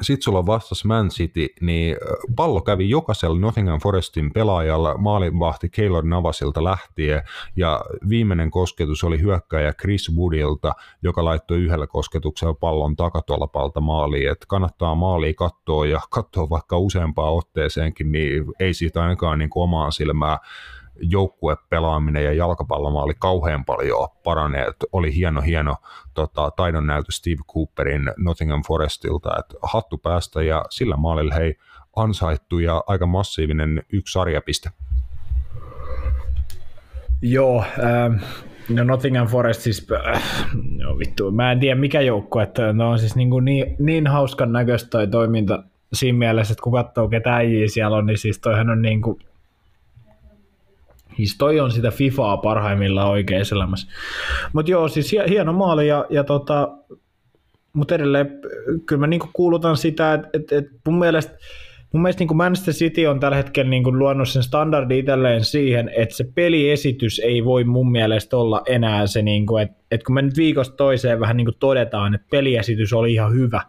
sitten 0.00 0.22
sulla 0.22 0.46
vastas 0.46 0.84
Man 0.84 1.08
City, 1.08 1.48
niin 1.60 1.96
pallo 2.36 2.60
kävi 2.60 2.90
jokaisella 2.90 3.38
Nottingham 3.38 3.80
Forestin 3.80 4.32
pelaajalla 4.32 4.98
maalivahti 4.98 5.68
Keylor 5.68 6.04
Navasilta 6.04 6.64
lähtien, 6.64 7.22
ja 7.56 7.80
viimeinen 8.08 8.50
kosketus 8.50 9.04
oli 9.04 9.20
hyökkäjä 9.20 9.72
Chris 9.72 10.16
Woodilta, 10.16 10.74
joka 11.02 11.24
laittoi 11.24 11.58
yhdellä 11.58 11.86
kosketuksella 11.86 12.54
pallon 12.54 12.96
takatolpalta 12.96 13.80
maaliin, 13.80 14.30
että 14.30 14.46
kannattaa 14.48 14.94
maaliin 14.94 15.34
katsoa 15.34 15.86
ja 15.86 16.00
katsoa 16.10 16.50
vaikka 16.50 16.78
useampaa 16.78 17.30
otteeseenkin, 17.30 18.12
niin 18.12 18.44
ei 18.60 18.74
siitä 18.74 19.02
ainakaan 19.02 19.38
niin 19.38 19.50
omaa 19.54 19.90
silmää 19.90 20.38
joukkuepelaaminen 21.00 22.24
ja 22.24 22.32
jalkapallomaa 22.32 23.02
oli 23.02 23.14
kauhean 23.18 23.64
paljon 23.64 24.08
paraneet. 24.24 24.76
Oli 24.92 25.14
hieno, 25.14 25.40
hieno 25.40 25.76
tota, 26.14 26.50
taidon 26.50 26.86
näytö 26.86 27.12
Steve 27.12 27.42
Cooperin 27.54 28.10
Nottingham 28.16 28.62
Forestilta, 28.66 29.30
että 29.38 29.54
hattu 29.62 29.98
päästä 29.98 30.42
ja 30.42 30.64
sillä 30.70 30.96
maalilla 30.96 31.34
hei 31.34 31.56
ansaittu 31.96 32.58
ja 32.58 32.84
aika 32.86 33.06
massiivinen 33.06 33.82
yksi 33.92 34.12
sarjapiste. 34.12 34.70
Joo, 37.22 37.64
ähm, 37.78 38.14
no 38.68 38.84
Nottingham 38.84 39.26
Forest 39.26 39.60
siis, 39.60 39.86
äh, 40.06 40.22
no 40.52 40.98
vittu, 40.98 41.30
mä 41.30 41.52
en 41.52 41.60
tiedä 41.60 41.80
mikä 41.80 42.00
joukko, 42.00 42.40
että 42.40 42.72
no 42.72 42.90
on 42.90 42.98
siis 42.98 43.16
niin, 43.16 43.30
kuin 43.30 43.44
niin, 43.44 43.76
niin 43.78 44.06
hauskan 44.06 44.52
näköistä 44.52 44.90
toi 44.90 45.06
toiminta 45.06 45.62
siinä 45.92 46.18
mielessä, 46.18 46.52
että 46.52 46.62
kun 46.62 46.72
katsoo 46.72 47.08
ketä 47.08 47.34
äijiä 47.34 47.68
siellä 47.68 47.96
on, 47.96 48.06
niin 48.06 48.18
siis 48.18 48.38
toihan 48.38 48.70
on 48.70 48.82
niin 48.82 49.02
kuin 49.02 49.18
Siis 51.16 51.38
toi 51.38 51.60
on 51.60 51.70
sitä 51.72 51.90
FIFAa 51.90 52.36
parhaimmillaan 52.36 53.10
oikeassa 53.10 53.54
elämässä. 53.56 53.88
Mutta 54.52 54.70
joo, 54.70 54.88
siis 54.88 55.14
hieno 55.28 55.52
maali 55.52 55.88
ja, 55.88 56.04
ja 56.10 56.24
tota, 56.24 56.68
mutta 57.72 57.94
edelleen 57.94 58.30
kyllä 58.86 59.00
mä 59.00 59.06
niinku 59.06 59.28
kuulutan 59.32 59.76
sitä, 59.76 60.14
että 60.14 60.28
et, 60.32 60.52
et 60.52 60.66
mun 60.86 60.98
mielestä 60.98 61.38
mun 61.92 62.02
mielestä 62.02 62.24
niin 62.24 62.36
Manchester 62.36 62.74
City 62.74 63.06
on 63.06 63.20
tällä 63.20 63.36
hetkellä 63.36 63.70
niin 63.70 63.98
luonut 63.98 64.28
sen 64.28 64.42
standardi 64.42 64.98
itselleen 64.98 65.44
siihen, 65.44 65.90
että 65.96 66.16
se 66.16 66.24
peliesitys 66.34 67.18
ei 67.18 67.44
voi 67.44 67.64
mun 67.64 67.92
mielestä 67.92 68.36
olla 68.36 68.62
enää 68.66 69.06
se, 69.06 69.22
niin 69.22 69.46
kuin, 69.46 69.62
että, 69.62 69.76
että 69.90 70.04
kun 70.04 70.14
me 70.14 70.22
nyt 70.22 70.36
viikosta 70.36 70.76
toiseen 70.76 71.20
vähän 71.20 71.36
niin 71.36 71.44
kuin 71.44 71.58
todetaan, 71.58 72.14
että 72.14 72.26
peliesitys 72.30 72.92
oli 72.92 73.12
ihan 73.12 73.32
hyvä, 73.34 73.62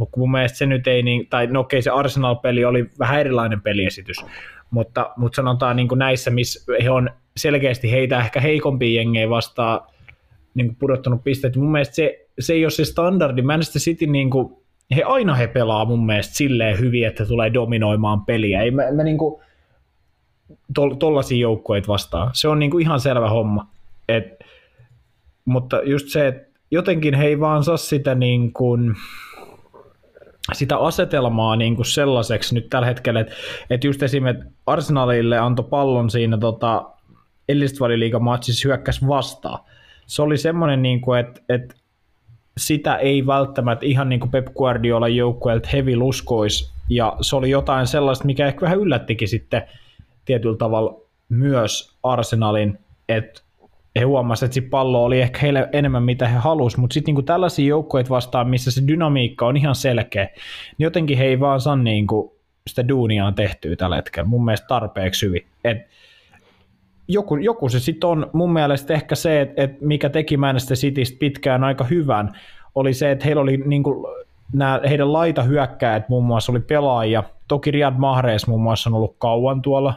mutta 0.00 0.20
mun 0.20 0.30
mielestä 0.30 0.58
se 0.58 0.66
nyt 0.66 0.86
ei, 0.86 1.02
niin, 1.02 1.26
tai 1.30 1.46
no 1.46 1.60
okei 1.60 1.82
se 1.82 1.90
Arsenal-peli 1.90 2.64
oli 2.64 2.90
vähän 2.98 3.20
erilainen 3.20 3.60
peliesitys, 3.60 4.16
mutta, 4.70 5.10
mutta 5.16 5.36
sanotaan 5.36 5.76
niin 5.76 5.88
kuin 5.88 5.98
näissä, 5.98 6.30
missä 6.30 6.72
he 6.82 6.90
on 6.90 7.10
selkeästi 7.36 7.90
heitä 7.90 8.18
ehkä 8.18 8.40
heikompia 8.40 9.00
jengejä 9.00 9.30
vastaan 9.30 9.80
niin 10.54 10.66
kuin 10.66 10.76
pudottanut 10.76 11.24
pisteet, 11.24 11.56
mun 11.56 11.72
mielestä 11.72 11.94
se, 11.94 12.26
se 12.40 12.52
ei 12.52 12.64
ole 12.64 12.70
se 12.70 12.84
standardi. 12.84 13.42
Manchester 13.42 13.82
City 13.82 14.06
niin 14.06 14.30
kuin, 14.30 14.56
he 14.96 15.02
aina 15.02 15.34
he 15.34 15.46
pelaa 15.46 15.84
mun 15.84 16.06
mielestä 16.06 16.34
silleen 16.34 16.78
hyvin, 16.78 17.06
että 17.06 17.26
tulee 17.26 17.54
dominoimaan 17.54 18.24
peliä. 18.24 18.62
Ei 18.62 18.70
mä, 18.70 18.82
mä 18.92 19.02
niinku, 19.02 19.42
tol, 20.74 20.94
tollaisia 20.94 21.38
joukkoja 21.38 21.82
vastaan. 21.88 22.30
Se 22.32 22.48
on 22.48 22.58
niinku 22.58 22.78
ihan 22.78 23.00
selvä 23.00 23.28
homma. 23.28 23.66
Et, 24.08 24.44
mutta 25.44 25.82
just 25.82 26.08
se, 26.08 26.26
että 26.26 26.60
jotenkin 26.70 27.14
he 27.14 27.26
ei 27.26 27.40
vaan 27.40 27.64
saa 27.64 27.76
sitä 27.76 28.14
niin 28.14 28.52
kuin, 28.52 28.94
sitä 30.52 30.76
asetelmaa 30.76 31.56
niin 31.56 31.76
kuin 31.76 31.86
sellaiseksi 31.86 32.54
nyt 32.54 32.68
tällä 32.70 32.86
hetkellä, 32.86 33.20
että, 33.20 33.32
että 33.70 33.86
just 33.86 34.02
esimerkiksi 34.02 34.48
Arsenalille 34.66 35.38
antoi 35.38 35.66
pallon 35.70 36.10
siinä 36.10 36.38
tota, 36.38 36.90
Ellistvali-liigamatsissa 37.48 38.68
hyökkäs 38.68 39.06
vastaan. 39.06 39.58
Se 40.06 40.22
oli 40.22 40.38
semmoinen, 40.38 40.82
niin 40.82 41.00
kuin, 41.00 41.20
että, 41.20 41.40
että 41.48 41.74
sitä 42.58 42.96
ei 42.96 43.26
välttämättä 43.26 43.86
ihan 43.86 44.08
niin 44.08 44.20
kuin 44.20 44.30
Pep 44.30 44.46
Guardiola 44.56 45.08
joukkueelta 45.08 45.68
hevi 45.72 45.96
luskois, 45.96 46.72
ja 46.88 47.16
se 47.20 47.36
oli 47.36 47.50
jotain 47.50 47.86
sellaista, 47.86 48.24
mikä 48.24 48.46
ehkä 48.46 48.60
vähän 48.60 48.78
yllättikin 48.78 49.28
sitten 49.28 49.62
tietyllä 50.24 50.56
tavalla 50.56 51.00
myös 51.28 51.94
Arsenalin, 52.02 52.78
että 53.08 53.42
he 53.98 54.04
huomasivat, 54.04 54.48
että 54.48 54.54
se 54.54 54.70
pallo 54.70 55.04
oli 55.04 55.20
ehkä 55.20 55.38
heille 55.42 55.68
enemmän 55.72 56.02
mitä 56.02 56.28
he 56.28 56.38
halusivat, 56.38 56.80
mutta 56.80 56.94
sitten 56.94 57.14
niin 57.14 57.24
tällaisia 57.24 57.68
joukkoja 57.68 58.04
vastaan, 58.10 58.48
missä 58.48 58.70
se 58.70 58.82
dynamiikka 58.88 59.46
on 59.46 59.56
ihan 59.56 59.74
selkeä, 59.74 60.24
niin 60.24 60.84
jotenkin 60.84 61.18
he 61.18 61.24
ei 61.24 61.40
vaan 61.40 61.60
saa 61.60 61.76
niin 61.76 62.06
kuin 62.06 62.30
sitä 62.66 62.88
duuniaan 62.88 63.34
tehtyä 63.34 63.76
tällä 63.76 63.96
hetkellä 63.96 64.28
mun 64.28 64.44
mielestä 64.44 64.66
tarpeeksi 64.66 65.26
hyvin. 65.26 65.46
Et 65.64 65.78
joku, 67.08 67.36
joku 67.36 67.68
se 67.68 67.80
sitten 67.80 68.10
on 68.10 68.30
mun 68.32 68.52
mielestä 68.52 68.94
ehkä 68.94 69.14
se, 69.14 69.40
että, 69.40 69.62
että 69.62 69.86
mikä 69.86 70.08
teki 70.08 70.36
Manchester 70.36 70.76
Citystä 70.76 71.18
pitkään 71.18 71.64
aika 71.64 71.84
hyvän, 71.84 72.32
oli 72.74 72.94
se, 72.94 73.10
että 73.10 73.24
heillä 73.24 73.42
oli 73.42 73.56
niin 73.56 73.82
kuin, 73.82 74.06
nämä 74.52 74.80
heidän 74.88 75.12
laitahyökkäät 75.12 76.08
muun 76.08 76.24
muassa 76.24 76.52
oli 76.52 76.60
pelaajia. 76.60 77.22
Toki 77.48 77.70
Riyad 77.70 77.94
Mahrez 77.98 78.46
muun 78.46 78.62
muassa 78.62 78.90
on 78.90 78.94
ollut 78.94 79.16
kauan 79.18 79.62
tuolla, 79.62 79.94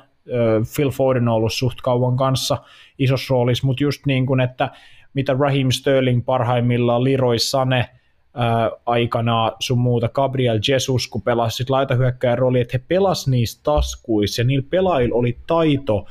Phil 0.76 0.89
Foden 0.89 1.28
on 1.28 1.36
ollut 1.36 1.53
suht 1.53 1.82
kauan 1.82 2.17
kanssa 2.17 2.57
isossa 2.99 3.32
roolissa, 3.32 3.67
mutta 3.67 3.84
just 3.84 4.05
niin 4.05 4.26
kuin, 4.26 4.39
että 4.39 4.69
mitä 5.13 5.36
Raheem 5.39 5.71
Sterling 5.71 6.26
parhaimmillaan, 6.26 7.03
Leroy 7.03 7.39
Sane 7.39 7.89
ää, 8.34 8.71
aikana 8.86 9.51
sun 9.59 9.80
muuta, 9.80 10.09
Gabriel 10.09 10.59
Jesus, 10.67 11.07
kun 11.07 11.21
pelasi 11.21 11.57
sit 11.57 11.69
laitahyökkäjän 11.69 12.38
rooli, 12.38 12.61
että 12.61 12.78
he 12.78 12.84
pelasivat 12.88 13.32
niissä 13.32 13.59
taskuissa 13.63 14.41
ja 14.41 14.45
niillä 14.45 14.67
pelaajilla 14.69 15.15
oli 15.15 15.38
taito 15.47 16.05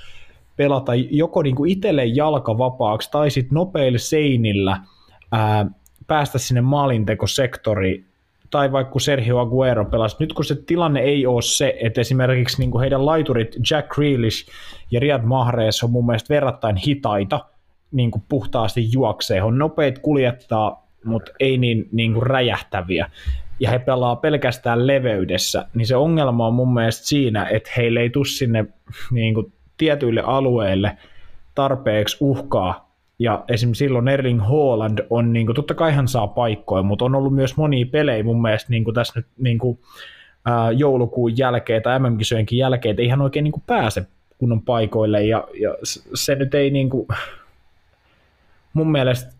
pelata 0.56 0.92
joko 0.94 1.42
niin 1.42 1.56
kuin 1.56 1.70
itselle 1.70 2.04
jalka 2.04 2.58
vapaaksi 2.58 3.10
tai 3.10 3.30
sitten 3.30 3.54
nopeilla 3.54 3.98
seinillä 3.98 4.80
ää, 5.32 5.66
päästä 6.06 6.38
sinne 6.38 6.60
maalintekosektoriin 6.60 8.11
tai 8.53 8.72
vaikka 8.72 8.98
Sergio 8.98 9.38
Aguero 9.38 9.84
pelasi. 9.84 10.16
Nyt 10.20 10.32
kun 10.32 10.44
se 10.44 10.55
tilanne 10.55 11.00
ei 11.00 11.26
ole 11.26 11.42
se, 11.42 11.76
että 11.80 12.00
esimerkiksi 12.00 12.59
niin 12.59 12.70
kuin 12.70 12.80
heidän 12.80 13.07
laiturit 13.07 13.57
Jack 13.70 13.88
Grealish 13.88 14.48
ja 14.90 15.00
Riyad 15.00 15.22
Mahrez 15.22 15.82
on 15.84 15.90
mun 15.90 16.07
mielestä 16.07 16.34
verrattain 16.34 16.76
hitaita, 16.76 17.40
niin 17.92 18.11
kuin 18.11 18.22
puhtaasti 18.28 18.92
juoksee. 18.92 19.36
He 19.36 19.42
on 19.42 19.59
nopeat 19.59 19.98
kuljettaa, 19.98 20.86
mutta 21.05 21.32
ei 21.40 21.59
niin, 21.59 21.88
niin 21.92 22.12
kuin 22.12 22.26
räjähtäviä. 22.26 23.11
Ja 23.61 23.70
he 23.70 23.78
pelaa 23.78 24.16
pelkästään 24.16 24.86
leveydessä, 24.86 25.66
niin 25.74 25.86
se 25.86 25.96
ongelma 25.96 26.46
on 26.46 26.55
mun 26.55 26.74
mielestä 26.74 27.07
siinä, 27.07 27.46
että 27.50 27.70
heille 27.76 28.00
ei 28.00 28.11
tule 28.11 28.24
sinne 28.24 28.66
niin 29.11 29.34
kuin 29.34 29.53
tietyille 29.76 30.22
alueille 30.26 30.96
tarpeeksi 31.55 32.16
uhkaa. 32.20 32.91
Ja 33.18 33.44
esimerkiksi 33.48 33.84
silloin 33.84 34.08
Erling 34.08 34.40
Haaland 34.40 34.98
on, 35.10 35.32
niin 35.32 35.46
kuin, 35.46 35.56
totta 35.56 35.74
kai 35.74 35.92
hän 35.92 36.08
saa 36.08 36.26
paikkoja, 36.26 36.82
mutta 36.82 37.04
on 37.04 37.14
ollut 37.14 37.34
myös 37.34 37.56
monia 37.56 37.86
pelejä 37.90 38.24
mun 38.24 38.42
mielestä 38.42 38.70
niin 38.70 38.84
kuin 38.84 38.94
tässä 38.94 39.12
nyt 39.16 39.26
niin 39.38 39.58
kuin, 39.58 39.78
ää, 40.44 40.72
joulukuun 40.72 41.38
jälkeen 41.38 41.82
tai 41.82 41.98
MM-kisojenkin 41.98 42.58
jälkeen, 42.58 42.90
että 42.90 43.02
ei 43.02 43.08
hän 43.08 43.20
oikein 43.20 43.44
niin 43.44 43.52
kuin 43.52 43.62
pääse 43.66 44.06
kunnon 44.38 44.62
paikoille. 44.62 45.24
Ja, 45.24 45.48
ja 45.60 45.74
se 46.14 46.34
nyt 46.34 46.54
ei 46.54 46.70
niin 46.70 46.90
kuin, 46.90 47.08
mun 48.72 48.92
mielestä 48.92 49.32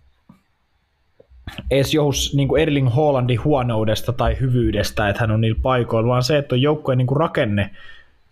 edes 1.71 1.95
johus 1.95 2.35
niin 2.35 2.49
kuin 2.49 2.63
Erling 2.63 2.95
Haalandin 2.95 3.45
huonoudesta 3.45 4.13
tai 4.13 4.37
hyvyydestä, 4.41 5.09
että 5.09 5.21
hän 5.21 5.31
on 5.31 5.41
niillä 5.41 5.61
paikoilla, 5.63 6.09
vaan 6.09 6.23
se, 6.23 6.39
että 6.39 6.55
on 6.55 6.63
joukkueen 6.63 6.99
niin 6.99 7.17
rakenne 7.17 7.71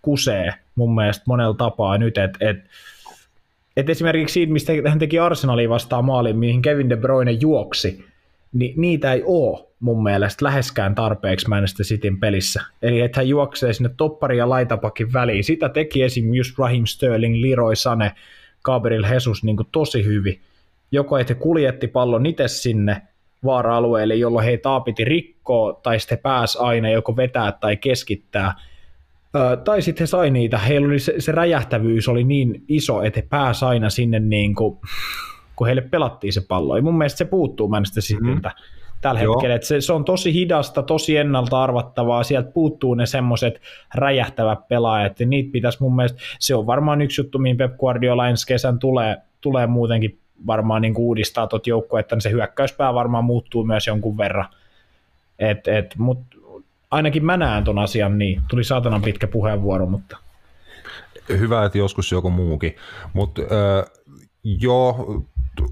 kusee 0.01 0.53
mun 0.75 0.95
mielestä 0.95 1.23
monella 1.27 1.53
tapaa 1.53 1.97
nyt, 1.97 2.17
että 2.17 2.37
et, 2.41 2.57
et 2.57 2.63
esimerkiksi 3.77 4.33
siitä, 4.33 4.53
mistä 4.53 4.73
hän 4.87 4.99
teki 4.99 5.19
Arsenalin 5.19 5.69
vastaan 5.69 6.05
maalin, 6.05 6.37
mihin 6.37 6.61
Kevin 6.61 6.89
De 6.89 6.95
Bruyne 6.95 7.31
juoksi, 7.31 8.05
niin 8.53 8.73
niitä 8.77 9.13
ei 9.13 9.23
ole 9.25 9.67
mun 9.79 10.03
mielestä 10.03 10.45
läheskään 10.45 10.95
tarpeeksi 10.95 11.47
Manchester 11.47 11.85
Cityn 11.85 12.19
pelissä. 12.19 12.61
Eli 12.81 13.01
että 13.01 13.19
hän 13.19 13.27
juoksee 13.27 13.73
sinne 13.73 13.89
toppari 13.97 14.37
ja 14.37 14.49
laitapakin 14.49 15.13
väliin. 15.13 15.43
Sitä 15.43 15.69
teki 15.69 16.03
esim. 16.03 16.33
just 16.33 16.59
Raheem 16.59 16.85
Sterling, 16.85 17.35
Leroy 17.45 17.75
Sane, 17.75 18.11
Gabriel 18.63 19.03
Jesus 19.11 19.43
niin 19.43 19.57
tosi 19.71 20.05
hyvin. 20.05 20.41
Joko 20.91 21.17
että 21.17 21.33
he 21.33 21.39
kuljetti 21.39 21.87
pallon 21.87 22.25
itse 22.25 22.47
sinne 22.47 23.01
vaara-alueelle, 23.45 24.15
jolloin 24.15 24.45
heitä 24.45 24.69
piti 24.85 25.05
rikkoa, 25.05 25.79
tai 25.83 25.99
sitten 25.99 26.17
he 26.17 26.21
pääsi 26.21 26.57
aina 26.61 26.89
joko 26.89 27.17
vetää 27.17 27.51
tai 27.51 27.77
keskittää– 27.77 28.53
tai 29.63 29.81
sitten 29.81 30.01
he 30.01 30.07
sai 30.07 30.29
niitä, 30.29 30.57
heillä 30.57 30.87
oli 30.87 30.99
se, 30.99 31.13
se 31.19 31.31
räjähtävyys 31.31 32.07
oli 32.07 32.23
niin 32.23 32.63
iso, 32.67 33.01
että 33.01 33.19
he 33.19 33.27
pääsi 33.29 33.65
aina 33.65 33.89
sinne 33.89 34.19
niin 34.19 34.55
kuin, 34.55 34.79
kun 35.55 35.67
heille 35.67 35.81
pelattiin 35.81 36.33
se 36.33 36.41
pallo. 36.47 36.75
Ja 36.75 36.83
mun 36.83 36.97
mielestä 36.97 37.17
se 37.17 37.25
puuttuu 37.25 37.67
Manchester 37.67 38.03
Cityltä 38.03 38.49
mm. 38.49 38.63
tällä 39.01 39.21
Joo. 39.21 39.33
hetkellä. 39.33 39.55
Että 39.55 39.67
se, 39.67 39.81
se, 39.81 39.93
on 39.93 40.05
tosi 40.05 40.33
hidasta, 40.33 40.83
tosi 40.83 41.17
ennalta 41.17 41.63
arvattavaa. 41.63 42.23
Sieltä 42.23 42.51
puuttuu 42.51 42.93
ne 42.93 43.05
semmoiset 43.05 43.61
räjähtävät 43.95 44.67
pelaajat. 44.67 45.19
Ja 45.19 45.25
niitä 45.25 45.51
pitäisi 45.51 45.77
mun 45.81 45.95
mielestä, 45.95 46.21
se 46.39 46.55
on 46.55 46.67
varmaan 46.67 47.01
yksi 47.01 47.21
juttu, 47.21 47.39
mihin 47.39 47.57
Pep 47.57 47.77
Guardiola 47.77 48.29
ensi 48.29 48.47
kesän 48.47 48.79
tulee, 48.79 49.17
tulee 49.41 49.67
muutenkin 49.67 50.19
varmaan 50.47 50.81
niin 50.81 50.97
uudistaa 50.97 51.47
tuot 51.47 51.67
joukkuetta, 51.67 52.15
niin 52.15 52.21
se 52.21 52.31
hyökkäyspää 52.31 52.93
varmaan 52.93 53.23
muuttuu 53.23 53.63
myös 53.63 53.87
jonkun 53.87 54.17
verran. 54.17 54.45
Et, 55.39 55.67
et, 55.67 55.95
Mutta 55.97 56.30
ainakin 56.91 57.25
mä 57.25 57.37
näen 57.37 57.63
ton 57.63 57.79
asian 57.79 58.17
niin. 58.17 58.41
Tuli 58.49 58.63
saatanan 58.63 59.01
pitkä 59.01 59.27
puheenvuoro, 59.27 59.85
mutta... 59.85 60.17
Hyvä, 61.29 61.65
että 61.65 61.77
joskus 61.77 62.11
joku 62.11 62.29
muukin. 62.29 62.75
Mutta 63.13 63.41
äh, 63.41 63.91
joo, 64.43 65.23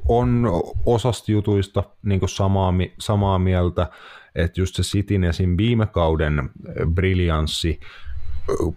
on 0.07 0.47
osasta 0.86 1.32
jutuista 1.32 1.84
niin 2.03 2.22
samaa, 2.26 2.74
samaa 2.99 3.39
mieltä, 3.39 3.88
että 4.36 4.61
just 4.61 4.76
se 4.76 4.84
Cityn 4.84 5.24
esim. 5.24 5.57
viime 5.57 5.86
kauden 5.86 6.49
briljanssi 6.93 7.80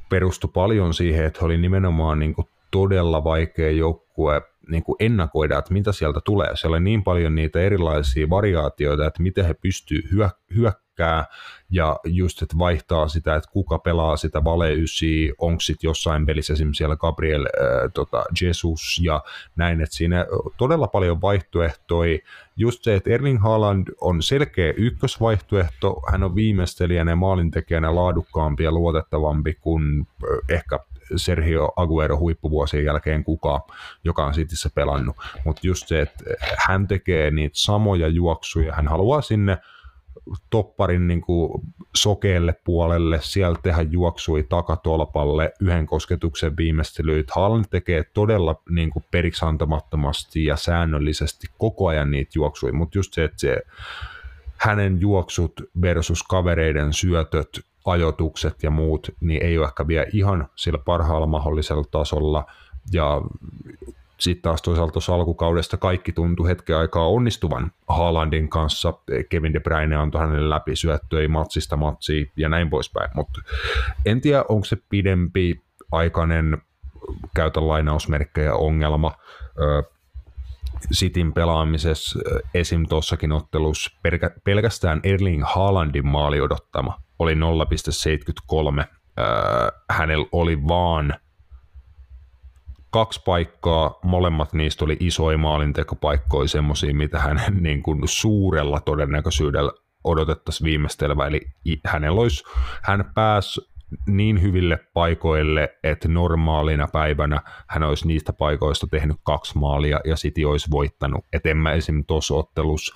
perustui 0.09 0.51
paljon 0.55 0.95
siihen, 0.95 1.25
että 1.25 1.45
oli 1.45 1.59
nimenomaan 1.59 2.19
niin 2.19 2.35
todella 2.71 3.25
vaikea 3.25 3.71
joukkue 3.71 4.43
niin 4.69 4.83
kuin 4.83 4.97
ennakoida, 5.01 5.59
että 5.59 5.73
mitä 5.73 5.93
sieltä 5.93 6.21
tulee. 6.25 6.57
Siellä 6.57 6.75
oli 6.75 6.85
niin 6.85 7.05
paljon 7.05 7.35
niitä 7.35 7.61
erilaisia 7.61 8.31
variaatioita, 8.31 9.07
että 9.07 9.23
miten 9.23 9.45
he 9.45 9.55
pystyvät 9.55 10.33
hyö, 10.55 10.73
hyökkää 10.93 11.25
ja 11.71 12.01
just, 12.05 12.43
että 12.43 12.59
vaihtaa 12.59 13.09
sitä, 13.09 13.37
että 13.37 13.51
kuka 13.51 13.79
pelaa 13.79 14.17
sitä 14.17 14.45
vale 14.45 14.69
onko 15.39 15.61
sitten 15.61 15.89
jossain 15.89 16.27
pelissä 16.27 16.53
esimerkiksi 16.53 16.79
siellä 16.79 16.97
Gabriel 16.97 17.47
äh, 17.47 17.91
tota, 17.95 18.25
Jesus 18.41 19.01
ja 19.03 19.23
näin, 19.57 19.81
että 19.81 19.97
siinä 19.97 20.27
todella 20.57 20.87
paljon 20.87 21.21
vaihtoehtoja. 21.21 22.19
Just 22.57 22.85
se, 22.85 22.95
että 22.95 23.11
Erling 23.11 23.43
Haaland 23.43 23.89
on 24.01 24.23
selkeä 24.23 24.73
ykkösvaihtoehto, 24.77 26.03
hän 26.13 26.23
on 26.23 26.35
viimeistelijänä 26.35 27.13
ja 27.13 27.17
maalintekijänä 27.17 27.95
laadukkaampi 27.95 28.65
ja 28.65 28.73
luotettavampi 28.73 29.55
kuin 29.55 30.07
ehkä 30.49 30.79
Sergio 31.17 31.73
Aguero 31.77 32.19
huippuvuosien 32.19 32.85
jälkeen 32.85 33.25
kuka, 33.25 33.67
joka 34.05 34.27
on 34.27 34.33
Cityssä 34.33 34.71
pelannut. 34.75 35.17
Mutta 35.45 35.61
just 35.65 35.89
se, 35.89 36.01
että 36.01 36.25
hän 36.59 36.89
tekee 36.89 37.31
niitä 37.31 37.59
samoja 37.59 38.09
juoksuja, 38.09 38.75
hän 38.75 38.89
haluaa 38.89 39.23
sinne 39.23 39.59
topparin 40.51 41.07
niin 41.07 41.21
kuin 41.21 41.63
sokeelle 41.95 42.55
puolelle, 42.65 43.19
sieltä 43.23 43.61
tehdä 43.63 43.83
juoksui 43.83 44.43
takatolpalle, 44.43 45.53
yhden 45.61 45.87
kosketuksen 45.87 46.57
viimeistelyt. 46.57 47.31
Haaland 47.31 47.65
tekee 47.71 48.05
todella 48.15 48.63
niin 48.71 48.91
kuin 48.91 49.05
periksi 49.11 49.45
antamattomasti 49.45 50.45
ja 50.45 50.57
säännöllisesti 50.57 51.47
koko 51.59 51.87
ajan 51.87 52.11
niitä 52.11 52.31
juoksui, 52.35 52.73
mutta 52.73 52.99
just 52.99 53.15
se, 53.15 53.25
että 53.25 53.41
se 53.41 53.63
hänen 54.57 55.01
juoksut 55.01 55.53
versus 55.83 56.23
kavereiden 56.23 56.93
syötöt, 56.93 57.61
ajotukset 57.85 58.63
ja 58.63 58.71
muut, 58.71 59.11
niin 59.21 59.43
ei 59.43 59.59
ole 59.59 59.67
ehkä 59.67 59.87
vielä 59.87 60.07
ihan 60.13 60.49
sillä 60.55 60.79
parhaalla 60.79 61.27
mahdollisella 61.27 61.85
tasolla. 61.91 62.47
Ja 62.93 63.23
sitten 64.23 64.43
taas 64.43 64.63
toisaalta 64.63 64.93
tuossa 64.93 65.15
alkukaudesta 65.15 65.77
kaikki 65.77 66.13
tuntui 66.13 66.49
hetken 66.49 66.77
aikaa 66.77 67.09
onnistuvan 67.09 67.73
Haalandin 67.89 68.49
kanssa. 68.49 68.93
Kevin 69.29 69.53
De 69.53 69.61
Bruyne 69.61 69.97
antoi 69.97 70.21
hänelle 70.21 70.51
läpi 70.51 70.77
syöttöjä 70.77 71.29
matsista 71.29 71.77
matsiin 71.77 72.31
ja 72.37 72.49
näin 72.49 72.71
poispäin. 72.71 73.11
Mutta 73.15 73.41
en 74.07 74.21
tiedä, 74.21 74.45
onko 74.49 74.65
se 74.65 74.77
pidempi 74.89 75.63
aikainen 75.93 76.59
käytä 77.37 77.69
lainausmerkkejä 77.69 78.55
ongelma. 78.55 79.13
Sitin 80.93 81.33
pelaamisessa 81.33 82.19
esim. 82.55 82.87
tuossakin 82.89 83.33
ottelussa 83.33 83.91
pelkästään 84.45 85.01
Erling 85.05 85.43
Haalandin 85.47 86.07
maali 86.07 86.41
odottama 86.41 86.99
oli 87.19 87.35
0,73. 87.35 88.85
Hänellä 89.91 90.27
oli 90.33 90.63
vaan 90.69 91.15
kaksi 92.93 93.21
paikkaa, 93.25 93.99
molemmat 94.05 94.53
niistä 94.53 94.85
oli 94.85 94.97
isoja 95.01 95.39
maalintekopaikkoja, 95.39 96.49
semmoisia, 96.49 96.95
mitä 96.95 97.19
hän 97.19 97.41
niin 97.61 97.83
kuin 97.83 98.01
suurella 98.05 98.81
todennäköisyydellä 98.81 99.73
odotettaisiin 100.05 100.65
viimeistelevä, 100.65 101.27
eli 101.27 101.41
hänellä 101.87 102.21
olisi, 102.21 102.45
hän 102.83 103.05
pääsi 103.15 103.61
niin 104.07 104.43
hyville 104.43 104.79
paikoille, 104.95 105.79
että 105.83 106.09
normaalina 106.09 106.89
päivänä 106.93 107.41
hän 107.69 107.83
olisi 107.83 108.07
niistä 108.07 108.33
paikoista 108.33 108.87
tehnyt 108.87 109.17
kaksi 109.23 109.59
maalia 109.59 110.01
ja 110.05 110.15
City 110.15 110.45
olisi 110.45 110.71
voittanut. 110.71 111.25
Et 111.33 111.47
en 111.47 111.57
mä 111.57 111.73
esim. 111.73 112.05
tuossa 112.07 112.35
ottelussa 112.35 112.95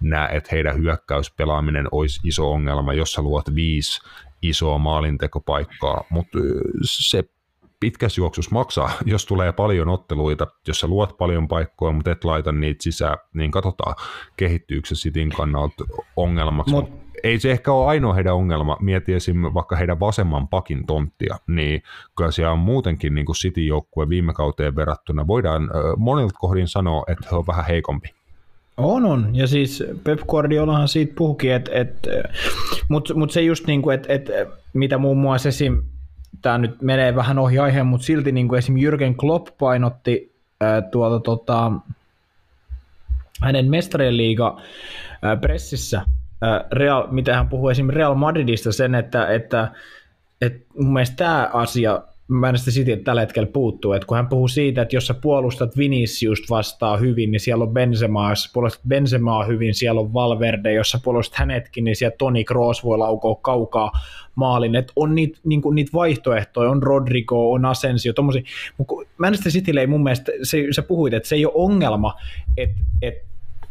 näe, 0.00 0.36
että 0.36 0.48
heidän 0.52 0.76
hyökkäyspelaaminen 0.76 1.88
olisi 1.92 2.20
iso 2.24 2.52
ongelma, 2.52 2.92
jos 2.92 3.12
sä 3.12 3.22
luot 3.22 3.54
viisi 3.54 4.00
isoa 4.42 4.78
maalintekopaikkaa, 4.78 6.04
mutta 6.10 6.38
se 6.82 7.24
pitkässä 7.84 8.20
juoksussa 8.20 8.50
maksaa, 8.54 8.90
jos 9.12 9.26
tulee 9.26 9.52
paljon 9.52 9.88
otteluita, 9.88 10.46
jos 10.68 10.80
sä 10.80 10.86
luot 10.86 11.18
paljon 11.18 11.48
paikkoja, 11.48 11.92
mutta 11.92 12.10
et 12.10 12.24
laita 12.24 12.52
niitä 12.52 12.82
sisään, 12.82 13.16
niin 13.34 13.50
katsotaan, 13.50 13.94
kehittyykö 14.36 14.88
se 14.88 14.94
Cityn 14.94 15.28
kannalta 15.28 15.84
ongelmaksi. 16.16 16.74
Mut, 16.74 16.90
ei 17.24 17.38
se 17.38 17.50
ehkä 17.50 17.72
ole 17.72 17.86
ainoa 17.86 18.14
heidän 18.14 18.34
ongelma. 18.34 18.76
Mieti 18.80 19.14
esim. 19.14 19.36
vaikka 19.54 19.76
heidän 19.76 20.00
vasemman 20.00 20.48
pakin 20.48 20.86
tonttia, 20.86 21.36
niin 21.46 21.82
kyllä 22.16 22.30
siellä 22.30 22.52
on 22.52 22.58
muutenkin 22.58 23.14
niin 23.14 23.26
kuin 23.26 23.36
City-joukkue 23.36 24.08
viime 24.08 24.32
kauteen 24.32 24.76
verrattuna. 24.76 25.26
Voidaan 25.26 25.70
monilta 25.96 26.34
kohdin 26.38 26.68
sanoa, 26.68 27.04
että 27.08 27.28
he 27.30 27.36
on 27.36 27.46
vähän 27.46 27.64
heikompi. 27.66 28.08
On, 28.76 29.04
on. 29.04 29.30
Ja 29.32 29.46
siis 29.46 29.84
Pep 30.04 30.20
Guardiolahan 30.20 30.88
siitä 30.88 31.12
puhukin, 31.16 31.52
että, 31.52 31.70
että 31.74 32.10
mutta 32.88 33.14
mut 33.14 33.30
se 33.30 33.42
just 33.42 33.66
niin 33.66 33.82
kuin, 33.82 33.94
että, 33.94 34.12
että 34.12 34.32
mitä 34.72 34.98
muun 34.98 35.18
muassa 35.18 35.48
esim 35.48 35.82
tämä 36.44 36.58
nyt 36.58 36.82
menee 36.82 37.14
vähän 37.14 37.38
ohi 37.38 37.58
aiheen, 37.58 37.86
mutta 37.86 38.06
silti 38.06 38.32
niin 38.32 38.48
kuin 38.48 38.58
esim. 38.58 38.74
Jürgen 38.74 39.14
Klopp 39.16 39.48
painotti 39.58 40.34
ää, 40.60 40.82
tuolta 40.82 41.20
tota, 41.20 41.72
hänen 43.42 43.70
mestarien 43.70 44.16
liiga 44.16 44.60
pressissä, 45.40 46.02
ää, 46.42 46.64
Real, 46.72 47.06
mitä 47.10 47.36
hän 47.36 47.48
puhuu 47.48 47.68
esim. 47.68 47.88
Real 47.88 48.14
Madridista 48.14 48.72
sen, 48.72 48.94
että, 48.94 49.26
että, 49.26 49.70
että 50.40 50.74
mun 50.78 50.92
mielestä 50.92 51.16
tämä 51.16 51.50
asia 51.52 52.02
en 52.48 52.58
sitä 52.58 53.04
tällä 53.04 53.20
hetkellä 53.20 53.48
puuttuu, 53.52 53.92
että 53.92 54.06
kun 54.06 54.16
hän 54.16 54.28
puhuu 54.28 54.48
siitä, 54.48 54.82
että 54.82 54.96
jos 54.96 55.06
sä 55.06 55.14
puolustat 55.14 55.76
Vinicius 55.76 56.50
vastaa 56.50 56.96
hyvin, 56.96 57.30
niin 57.30 57.40
siellä 57.40 57.64
on 57.64 57.72
Benzema, 57.72 58.30
jos 58.30 58.50
puolustat 58.54 58.82
Benzemaa 58.88 59.44
hyvin, 59.44 59.74
siellä 59.74 60.00
on 60.00 60.12
Valverde, 60.12 60.72
jos 60.72 60.90
sä 60.90 61.00
puolustat 61.04 61.38
hänetkin, 61.38 61.84
niin 61.84 61.96
siellä 61.96 62.16
Toni 62.18 62.44
Kroos 62.44 62.84
voi 62.84 62.98
laukoa 62.98 63.34
kaukaa 63.42 63.92
maalin, 64.34 64.74
että 64.74 64.92
on 64.96 65.14
niitä, 65.14 65.38
niin 65.44 65.62
kuin, 65.62 65.74
niitä 65.74 65.90
vaihtoehtoja, 65.94 66.70
on 66.70 66.82
Rodrigo, 66.82 67.52
on 67.52 67.64
Asensio, 67.64 68.12
tommosia, 68.12 68.42
mutta 68.78 68.94
Manchester 69.18 69.52
Citylle 69.52 69.80
ei 69.80 69.86
mun 69.86 70.02
mielestä, 70.02 70.32
se, 70.42 70.66
sä 70.70 70.82
puhuit, 70.82 71.14
että 71.14 71.28
se 71.28 71.34
ei 71.34 71.46
ole 71.46 71.54
ongelma, 71.56 72.14
että, 72.56 72.80
että 73.02 73.24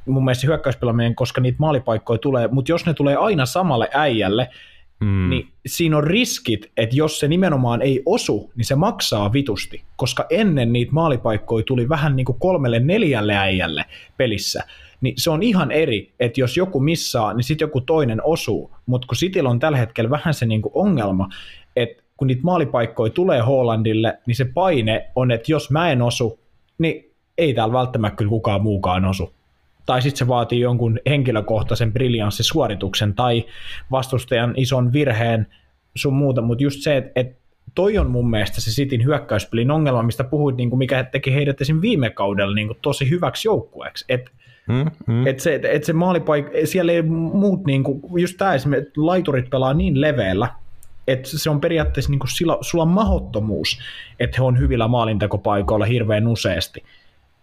mun 0.06 0.26
mielestä 0.26 0.48
hyökkäyspelaaminen, 0.48 1.16
koska 1.16 1.42
niitä 1.42 1.58
maalipaikkoja 1.60 2.18
tulee, 2.18 2.48
mutta 2.48 2.72
jos 2.72 2.86
ne 2.86 2.94
tulee 2.94 3.16
aina 3.16 3.46
samalle 3.46 3.90
äijälle, 3.94 4.50
mm. 5.00 5.30
niin 5.30 5.48
siinä 5.66 5.98
on 5.98 6.04
riskit, 6.04 6.72
että 6.78 6.96
jos 6.96 7.20
se 7.20 7.28
nimenomaan 7.28 7.82
ei 7.82 8.02
osu, 8.06 8.52
niin 8.56 8.66
se 8.66 8.76
maksaa 8.76 9.34
vitusti, 9.34 9.84
koska 9.96 10.26
ennen 10.30 10.74
niitä 10.74 10.92
maalipaikkoja 10.92 11.64
tuli 11.64 11.90
vähän 11.90 12.16
niin 12.16 12.26
kuin 12.26 12.40
kolmelle 12.40 12.80
neljälle 12.80 13.36
äijälle 13.36 13.86
pelissä, 14.18 14.64
niin 15.04 15.16
se 15.18 15.30
on 15.30 15.44
ihan 15.44 15.72
eri, 15.72 16.14
että 16.20 16.42
jos 16.42 16.58
joku 16.58 16.80
missaa, 16.80 17.34
niin 17.34 17.44
sitten 17.44 17.66
joku 17.66 17.82
toinen 17.82 18.22
osuu, 18.24 18.72
mutta 18.86 19.08
kun 19.08 19.18
Cityllä 19.18 19.50
on 19.50 19.60
tällä 19.60 19.78
hetkellä 19.78 20.10
vähän 20.10 20.34
se 20.34 20.46
niin 20.46 20.62
kuin 20.62 20.72
ongelma, 20.76 21.30
että 21.76 22.04
kun 22.18 22.28
niitä 22.28 22.42
maalipaikkoja 22.44 23.12
tulee 23.12 23.42
Hollandille, 23.42 24.20
niin 24.26 24.36
se 24.36 24.46
paine 24.46 25.10
on, 25.16 25.32
että 25.32 25.52
jos 25.52 25.72
mä 25.72 25.92
en 25.92 26.02
osu, 26.02 26.40
niin 26.78 27.12
ei 27.38 27.54
täällä 27.54 27.74
välttämättä 27.74 28.16
kyllä 28.16 28.30
kukaan 28.30 28.62
muukaan 28.62 29.06
osu 29.06 29.34
tai 29.86 30.02
sitten 30.02 30.18
se 30.18 30.28
vaatii 30.28 30.60
jonkun 30.60 31.00
henkilökohtaisen 31.10 31.94
briljanssisuorituksen 31.94 33.14
tai 33.14 33.46
vastustajan 33.92 34.54
ison 34.58 34.94
virheen 34.94 35.48
sun 35.96 36.14
muuta, 36.14 36.42
mutta 36.42 36.64
just 36.64 36.82
se, 36.82 36.98
että 36.98 37.12
et 37.16 37.38
toi 37.76 37.98
on 37.98 38.12
mun 38.12 38.30
mielestä 38.30 38.62
se 38.62 38.72
Sitin 38.72 39.04
hyökkäyspelin 39.04 39.72
ongelma, 39.72 40.04
mistä 40.04 40.24
puhuit, 40.24 40.56
niin 40.56 40.70
kuin 40.70 40.78
mikä 40.78 41.04
teki 41.04 41.34
heidät 41.34 41.62
esim. 41.62 41.82
viime 41.82 42.10
kaudella 42.10 42.56
niin 42.56 42.68
kuin 42.68 42.80
tosi 42.82 43.10
hyväksi 43.10 43.48
joukkueeksi. 43.48 44.06
Et, 44.10 44.30
mm, 44.68 44.86
mm. 45.08 45.28
Et 45.28 45.40
se, 45.40 45.60
et 45.64 45.84
se 45.84 45.94
maalipaik, 45.94 46.46
siellä 46.66 46.92
ei 46.92 47.02
muut, 47.02 47.66
niin 47.66 47.84
kuin, 47.84 48.02
just 48.18 48.38
tämä 48.38 48.54
esimerkiksi, 48.54 48.88
että 48.88 49.06
laiturit 49.06 49.50
pelaa 49.50 49.74
niin 49.74 50.02
leveällä, 50.02 50.50
että 51.08 51.30
se 51.30 51.50
on 51.50 51.62
periaatteessa 51.62 52.12
niin 52.12 52.20
kuin 52.20 52.32
sillä, 52.32 52.58
sulla 52.62 52.86
mahottomuus, 52.86 53.80
että 54.20 54.38
he 54.38 54.44
on 54.44 54.60
hyvillä 54.60 54.88
maalintekopaikoilla 54.88 55.86
hirveän 55.86 56.28
useasti 56.28 56.84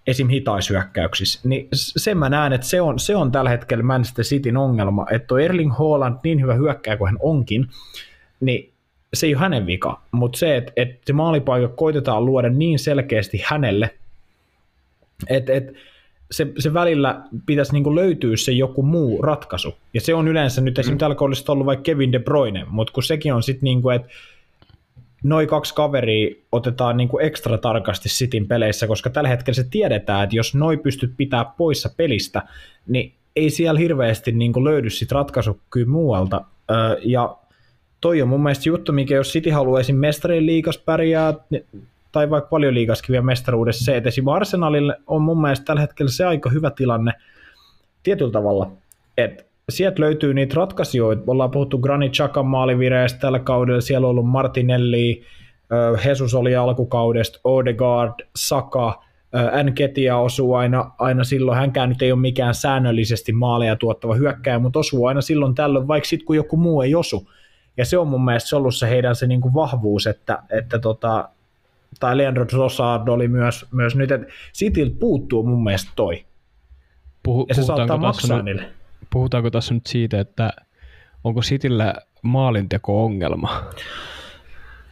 esim. 0.07 0.29
hitaisyökkäyksissä, 0.29 1.41
niin 1.49 1.69
sen 1.73 2.19
mä 2.19 2.29
näen, 2.29 2.53
että 2.53 2.67
se 2.67 2.81
on, 2.81 2.99
se 2.99 3.17
on 3.17 3.33
tällä 3.33 3.51
hetkellä 3.51 3.85
Manchester 3.85 4.25
Cityn 4.25 4.57
ongelma, 4.57 5.07
että 5.11 5.35
Erling 5.41 5.73
Haaland 5.79 6.19
niin 6.25 6.43
hyvä 6.43 6.55
hyökkää 6.55 6.97
kuin 6.97 7.09
hän 7.09 7.19
onkin, 7.23 7.69
niin 8.41 8.73
se 9.15 9.27
ei 9.27 9.35
ole 9.35 9.41
hänen 9.41 9.67
vika, 9.67 10.01
mutta 10.13 10.39
se, 10.39 10.57
että, 10.57 10.73
että 10.77 11.01
se 11.07 11.13
maalipaikka 11.13 11.69
koitetaan 11.69 12.27
luoda 12.27 12.49
niin 12.49 12.79
selkeästi 12.79 13.43
hänelle, 13.45 13.91
että, 15.29 15.53
että 15.53 15.73
se, 16.31 16.53
se 16.59 16.75
välillä 16.75 17.23
pitäisi 17.47 17.73
niin 17.73 17.95
löytyä 17.95 18.37
se 18.37 18.53
joku 18.53 18.83
muu 18.83 19.23
ratkaisu. 19.23 19.75
Ja 19.95 20.01
se 20.01 20.15
on 20.15 20.29
yleensä 20.29 20.61
nyt 20.61 20.79
esimerkiksi 20.79 20.95
mm. 20.95 20.99
tällä 20.99 21.15
kohdalla 21.15 21.53
ollut 21.53 21.67
vaikka 21.67 21.83
Kevin 21.83 22.13
De 22.13 22.19
Bruyne, 22.19 22.67
mutta 22.69 22.93
kun 22.93 23.03
sekin 23.03 23.35
on 23.35 23.43
sitten 23.43 23.65
niin 23.65 23.93
että 23.95 24.09
noin 25.25 25.49
kaksi 25.49 25.75
kaveria 25.75 26.35
otetaan 26.53 26.97
niin 26.97 27.09
kuin 27.09 27.25
ekstra 27.25 27.59
tarkasti 27.59 28.09
Sitin 28.09 28.49
peleissä, 28.49 28.87
koska 28.87 29.11
tällä 29.11 29.29
hetkellä 29.29 29.55
se 29.55 29.67
tiedetään, 29.71 30.25
että 30.25 30.37
jos 30.37 30.55
noi 30.55 30.77
pystyt 30.77 31.13
pitää 31.17 31.45
poissa 31.45 31.91
pelistä, 31.97 32.43
niin 32.87 33.13
ei 33.37 33.51
siellä 33.51 33.81
hirveästi 33.81 34.33
niin 34.33 34.53
kuin 34.53 34.65
löydy 34.65 34.91
sit 34.91 35.13
ratkaisu 35.13 35.61
kyllä 35.71 35.87
muualta. 35.87 36.45
Ja 37.03 37.37
toi 38.01 38.23
on 38.23 38.29
mun 38.29 38.43
mielestä 38.43 38.69
juttu, 38.69 38.93
mikä 38.93 39.15
jos 39.15 39.33
City 39.33 39.51
haluaa 39.51 39.81
esim. 39.81 39.97
mestarien 39.97 40.47
liigas 40.47 40.79
pärjää, 40.79 41.35
tai 42.13 42.31
vaikka 42.31 42.57
vielä 43.11 43.25
mestaruudessa, 43.25 43.85
se, 43.85 43.97
että 43.97 44.09
esim. 44.09 44.29
Arsenalille 44.29 44.97
on 45.07 45.23
mun 45.23 45.41
mielestä 45.41 45.65
tällä 45.65 45.81
hetkellä 45.81 46.11
se 46.11 46.25
aika 46.25 46.51
hyvä 46.51 46.71
tilanne 46.71 47.13
tietyllä 48.03 48.33
tavalla, 48.33 48.73
että 49.17 49.45
sieltä 49.69 50.03
löytyy 50.03 50.35
niitä 50.35 50.55
ratkaisijoita. 50.55 51.23
Ollaan 51.27 51.51
puhuttu 51.51 51.79
Granit 51.79 52.13
Chakan 52.13 52.47
maalivireistä 52.47 53.21
tällä 53.21 53.39
kaudella, 53.39 53.81
siellä 53.81 54.07
on 54.07 54.11
ollut 54.11 54.29
Martinelli, 54.29 55.23
Jesus 56.07 56.35
oli 56.35 56.57
alkukaudesta, 56.57 57.41
Odegaard, 57.45 58.15
Saka, 58.37 59.03
Nketia 59.63 60.17
osuu 60.17 60.55
aina, 60.55 60.91
aina 60.99 61.25
silloin, 61.25 61.59
hänkään 61.59 61.89
nyt 61.89 62.03
ei 62.03 62.13
ole 62.13 62.21
mikään 62.21 62.55
säännöllisesti 62.55 63.33
maaleja 63.33 63.77
tuottava 63.77 64.15
hyökkäjä, 64.15 64.59
mutta 64.59 64.79
osuu 64.79 65.07
aina 65.07 65.21
silloin 65.21 65.55
tällöin, 65.55 65.89
vaikka 65.89 66.09
sitten 66.09 66.27
kun 66.27 66.37
joku 66.37 66.57
muu 66.57 66.83
ei 66.83 66.95
osu. 66.95 67.31
Ja 67.77 67.85
se 67.85 67.99
on 67.99 68.09
mun 68.09 68.25
mielestä 68.25 68.57
ollut 68.57 68.75
se 68.75 68.89
heidän 68.89 69.17
se 69.17 69.27
niinku 69.27 69.55
vahvuus, 69.55 70.07
että, 70.07 70.43
että 70.51 70.79
tota, 70.79 71.29
tai 72.01 72.17
Leandro 72.17 72.45
Trossard 72.45 73.09
oli 73.09 73.29
myös, 73.29 73.67
myös 73.73 73.97
nyt, 73.97 74.11
että 74.11 74.27
Cityl 74.55 74.91
puuttuu 74.91 75.43
mun 75.43 75.65
mielestä 75.65 75.93
toi. 75.97 76.25
Puhu, 77.23 77.47
ja 77.49 77.55
se 77.55 77.63
saattaa 77.63 77.97
maksaa 77.97 78.37
nyt, 78.37 78.45
niille 78.45 78.81
puhutaanko 79.11 79.51
tässä 79.51 79.75
nyt 79.75 79.87
siitä, 79.87 80.21
että 80.21 80.53
onko 81.25 81.41
Cityllä 81.41 81.95
maalinteko-ongelma? 82.23 83.65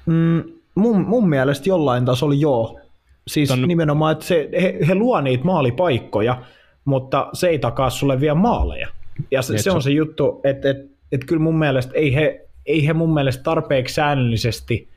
Mm, 0.06 0.44
mun, 0.74 1.08
mun 1.08 1.28
mielestä 1.28 1.68
jollain 1.68 2.04
tasolla 2.04 2.34
joo. 2.34 2.80
Siis 3.28 3.48
Ton... 3.48 3.68
nimenomaan, 3.68 4.12
että 4.12 4.24
se, 4.24 4.48
he, 4.62 4.78
he 4.88 4.94
luo 4.94 5.20
niitä 5.20 5.44
maalipaikkoja, 5.44 6.42
mutta 6.84 7.28
se 7.32 7.48
ei 7.48 7.58
takaa 7.58 7.90
sulle 7.90 8.20
vielä 8.20 8.34
maaleja. 8.34 8.88
Ja 9.30 9.42
se, 9.42 9.58
se 9.58 9.70
on 9.70 9.82
se 9.82 9.90
juttu, 9.90 10.40
että, 10.44 10.70
että, 10.70 10.84
että 11.12 11.26
kyllä 11.26 11.42
mun 11.42 11.58
mielestä 11.58 11.92
ei 11.94 12.14
he, 12.14 12.46
ei 12.66 12.86
he 12.86 12.92
mun 12.92 13.14
mielestä 13.14 13.42
tarpeeksi 13.42 13.94
säännöllisesti 13.94 14.88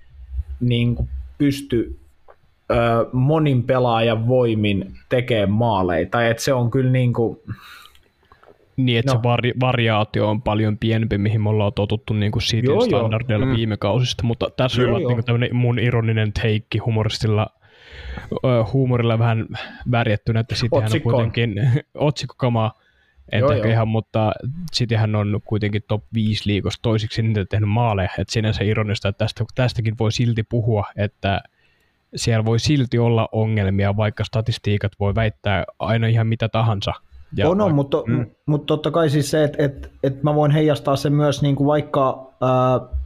niin 0.59 0.95
kuin 0.95 1.09
pysty 1.41 1.99
ö, 2.71 2.75
monin 3.13 3.63
pelaajan 3.63 4.27
voimin 4.27 4.93
tekemään 5.09 5.51
maaleja. 5.51 6.05
Tai 6.05 6.29
että 6.29 6.43
se 6.43 6.53
on 6.53 6.71
kyllä 6.71 6.91
niin 6.91 7.13
kuin, 7.13 7.39
niin, 8.77 8.99
että 8.99 9.11
no. 9.11 9.19
se 9.19 9.23
vari, 9.23 9.53
variaatio 9.59 10.29
on 10.29 10.41
paljon 10.41 10.77
pienempi, 10.77 11.17
mihin 11.17 11.41
me 11.41 11.49
ollaan 11.49 11.73
totuttu 11.73 12.13
niin 12.13 12.31
kuin 12.31 12.43
Cityn 12.43 12.81
standardeilla 12.81 13.45
mm. 13.45 13.55
viime 13.55 13.77
kausista, 13.77 14.23
mutta 14.23 14.49
tässä 14.57 14.81
on 14.81 14.93
niin 14.93 15.25
tämmöinen 15.25 15.55
mun 15.55 15.79
ironinen 15.79 16.33
teikki 16.33 16.77
humoristilla 16.77 17.47
huumorilla 18.73 19.19
vähän 19.19 19.47
värjettynä, 19.91 20.39
että 20.39 20.55
sitten 20.55 20.81
hän 20.81 20.91
on 20.93 21.01
kuitenkin 21.01 21.55
otsikkokamaa, 21.95 22.80
entä 23.31 23.53
joo, 23.55 23.65
ihan, 23.65 23.87
mutta 23.87 24.31
sitten 24.73 24.99
hän 24.99 25.15
on 25.15 25.39
kuitenkin 25.45 25.81
top 25.87 26.03
5 26.13 26.43
liikossa 26.45 26.79
toisiksi 26.81 27.21
niitä 27.21 27.45
tehnyt 27.45 27.69
maaleja, 27.69 28.09
että 28.17 28.33
sinänsä 28.33 28.63
ironista, 28.63 29.09
että 29.09 29.25
tästä, 29.25 29.45
tästäkin 29.55 29.95
voi 29.99 30.11
silti 30.11 30.43
puhua, 30.43 30.83
että 30.95 31.41
siellä 32.15 32.45
voi 32.45 32.59
silti 32.59 32.99
olla 32.99 33.29
ongelmia, 33.31 33.97
vaikka 33.97 34.23
statistiikat 34.23 34.91
voi 34.99 35.15
väittää 35.15 35.63
aina 35.79 36.07
ihan 36.07 36.27
mitä 36.27 36.49
tahansa. 36.49 36.93
Ja 37.37 37.49
on, 37.49 37.61
on 37.61 37.75
mutta, 37.75 38.03
mm. 38.07 38.25
mutta 38.45 38.65
totta 38.65 38.91
kai 38.91 39.09
siis 39.09 39.31
se, 39.31 39.43
että, 39.43 39.65
että, 39.65 39.89
että 40.03 40.19
mä 40.23 40.35
voin 40.35 40.51
heijastaa 40.51 40.95
sen 40.95 41.13
myös 41.13 41.41
niin 41.41 41.55
kuin 41.55 41.67
vaikka 41.67 42.31
äh, 42.43 42.97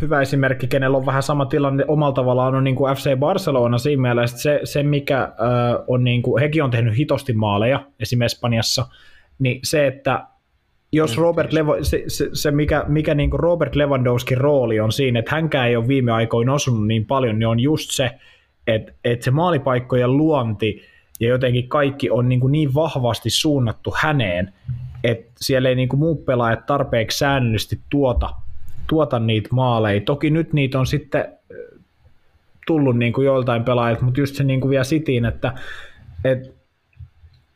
hyvä 0.00 0.20
esimerkki, 0.20 0.66
kenellä 0.66 0.96
on 0.96 1.06
vähän 1.06 1.22
sama 1.22 1.46
tilanne 1.46 1.84
omalla 1.88 2.14
tavallaan 2.14 2.54
on 2.54 2.64
niin 2.64 2.76
kuin 2.76 2.96
FC 2.96 3.16
Barcelona 3.18 3.78
siinä 3.78 4.02
mielessä, 4.02 4.38
se, 4.38 4.60
se 4.64 4.82
mikä 4.82 5.22
äh, 5.22 5.30
on 5.86 6.04
niin 6.04 6.22
kuin, 6.22 6.40
hekin 6.40 6.64
on 6.64 6.70
tehnyt 6.70 6.96
hitosti 6.96 7.32
maaleja 7.32 7.86
esimerkiksi 8.00 8.36
Espanjassa, 8.36 8.86
niin 9.38 9.60
se, 9.64 9.86
että 9.86 10.26
jos 10.92 11.18
Robert 11.18 11.52
Levo, 11.52 11.76
se, 11.82 12.04
se, 12.06 12.28
se, 12.32 12.50
mikä, 12.50 12.84
mikä 12.88 13.14
niin 13.14 13.30
kuin 13.30 13.40
Robert 13.40 13.74
Lewandowskin 13.74 14.38
rooli 14.38 14.80
on 14.80 14.92
siinä, 14.92 15.18
että 15.18 15.34
hänkään 15.34 15.68
ei 15.68 15.76
ole 15.76 15.88
viime 15.88 16.12
aikoina 16.12 16.54
osunut 16.54 16.86
niin 16.86 17.06
paljon, 17.06 17.38
niin 17.38 17.46
on 17.46 17.60
just 17.60 17.90
se, 17.90 18.10
että, 18.66 18.92
että 19.04 19.24
se 19.24 19.30
maalipaikkojen 19.30 20.16
luonti 20.16 20.82
ja 21.20 21.28
jotenkin 21.28 21.68
kaikki 21.68 22.10
on 22.10 22.28
niin, 22.28 22.40
kuin 22.40 22.52
niin 22.52 22.74
vahvasti 22.74 23.30
suunnattu 23.30 23.94
häneen, 23.96 24.52
että 25.04 25.30
siellä 25.36 25.68
ei 25.68 25.74
niin 25.74 25.88
kuin 25.88 26.00
muut 26.00 26.24
pelaajat 26.24 26.66
tarpeeksi 26.66 27.18
säännöllisesti 27.18 27.80
tuota 27.90 28.30
tuota 28.86 29.18
niitä 29.18 29.48
maaleja. 29.52 30.00
Toki 30.00 30.30
nyt 30.30 30.52
niitä 30.52 30.78
on 30.78 30.86
sitten 30.86 31.24
tullut 32.66 32.96
niin 32.96 33.12
kuin 33.12 33.24
joiltain 33.24 33.64
pelaajilta, 33.64 34.04
mutta 34.04 34.20
just 34.20 34.34
se 34.34 34.44
niin 34.44 34.60
kuin 34.60 34.70
vielä 34.70 34.84
sitiin, 34.84 35.24
että, 35.24 35.54
että 36.24 36.48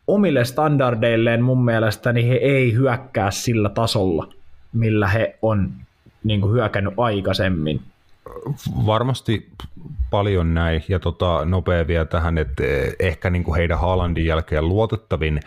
omille 0.06 0.44
standardeilleen 0.44 1.42
mun 1.42 1.64
mielestä 1.64 2.12
niin 2.12 2.26
he 2.26 2.34
ei 2.34 2.72
hyökkää 2.72 3.30
sillä 3.30 3.68
tasolla, 3.68 4.32
millä 4.72 5.08
he 5.08 5.38
on 5.42 5.70
niin 6.24 6.40
kuin 6.40 6.52
hyökännyt 6.52 6.94
aikaisemmin. 6.96 7.80
Varmasti 8.86 9.48
paljon 10.10 10.54
näin, 10.54 10.84
ja 10.88 10.98
tota, 10.98 11.44
nopea 11.44 11.86
vielä 11.86 12.04
tähän, 12.04 12.38
että 12.38 12.62
ehkä 12.98 13.30
niin 13.30 13.44
kuin 13.44 13.56
heidän 13.56 13.78
Haalandin 13.78 14.26
jälkeen 14.26 14.68
luotettavin 14.68 15.40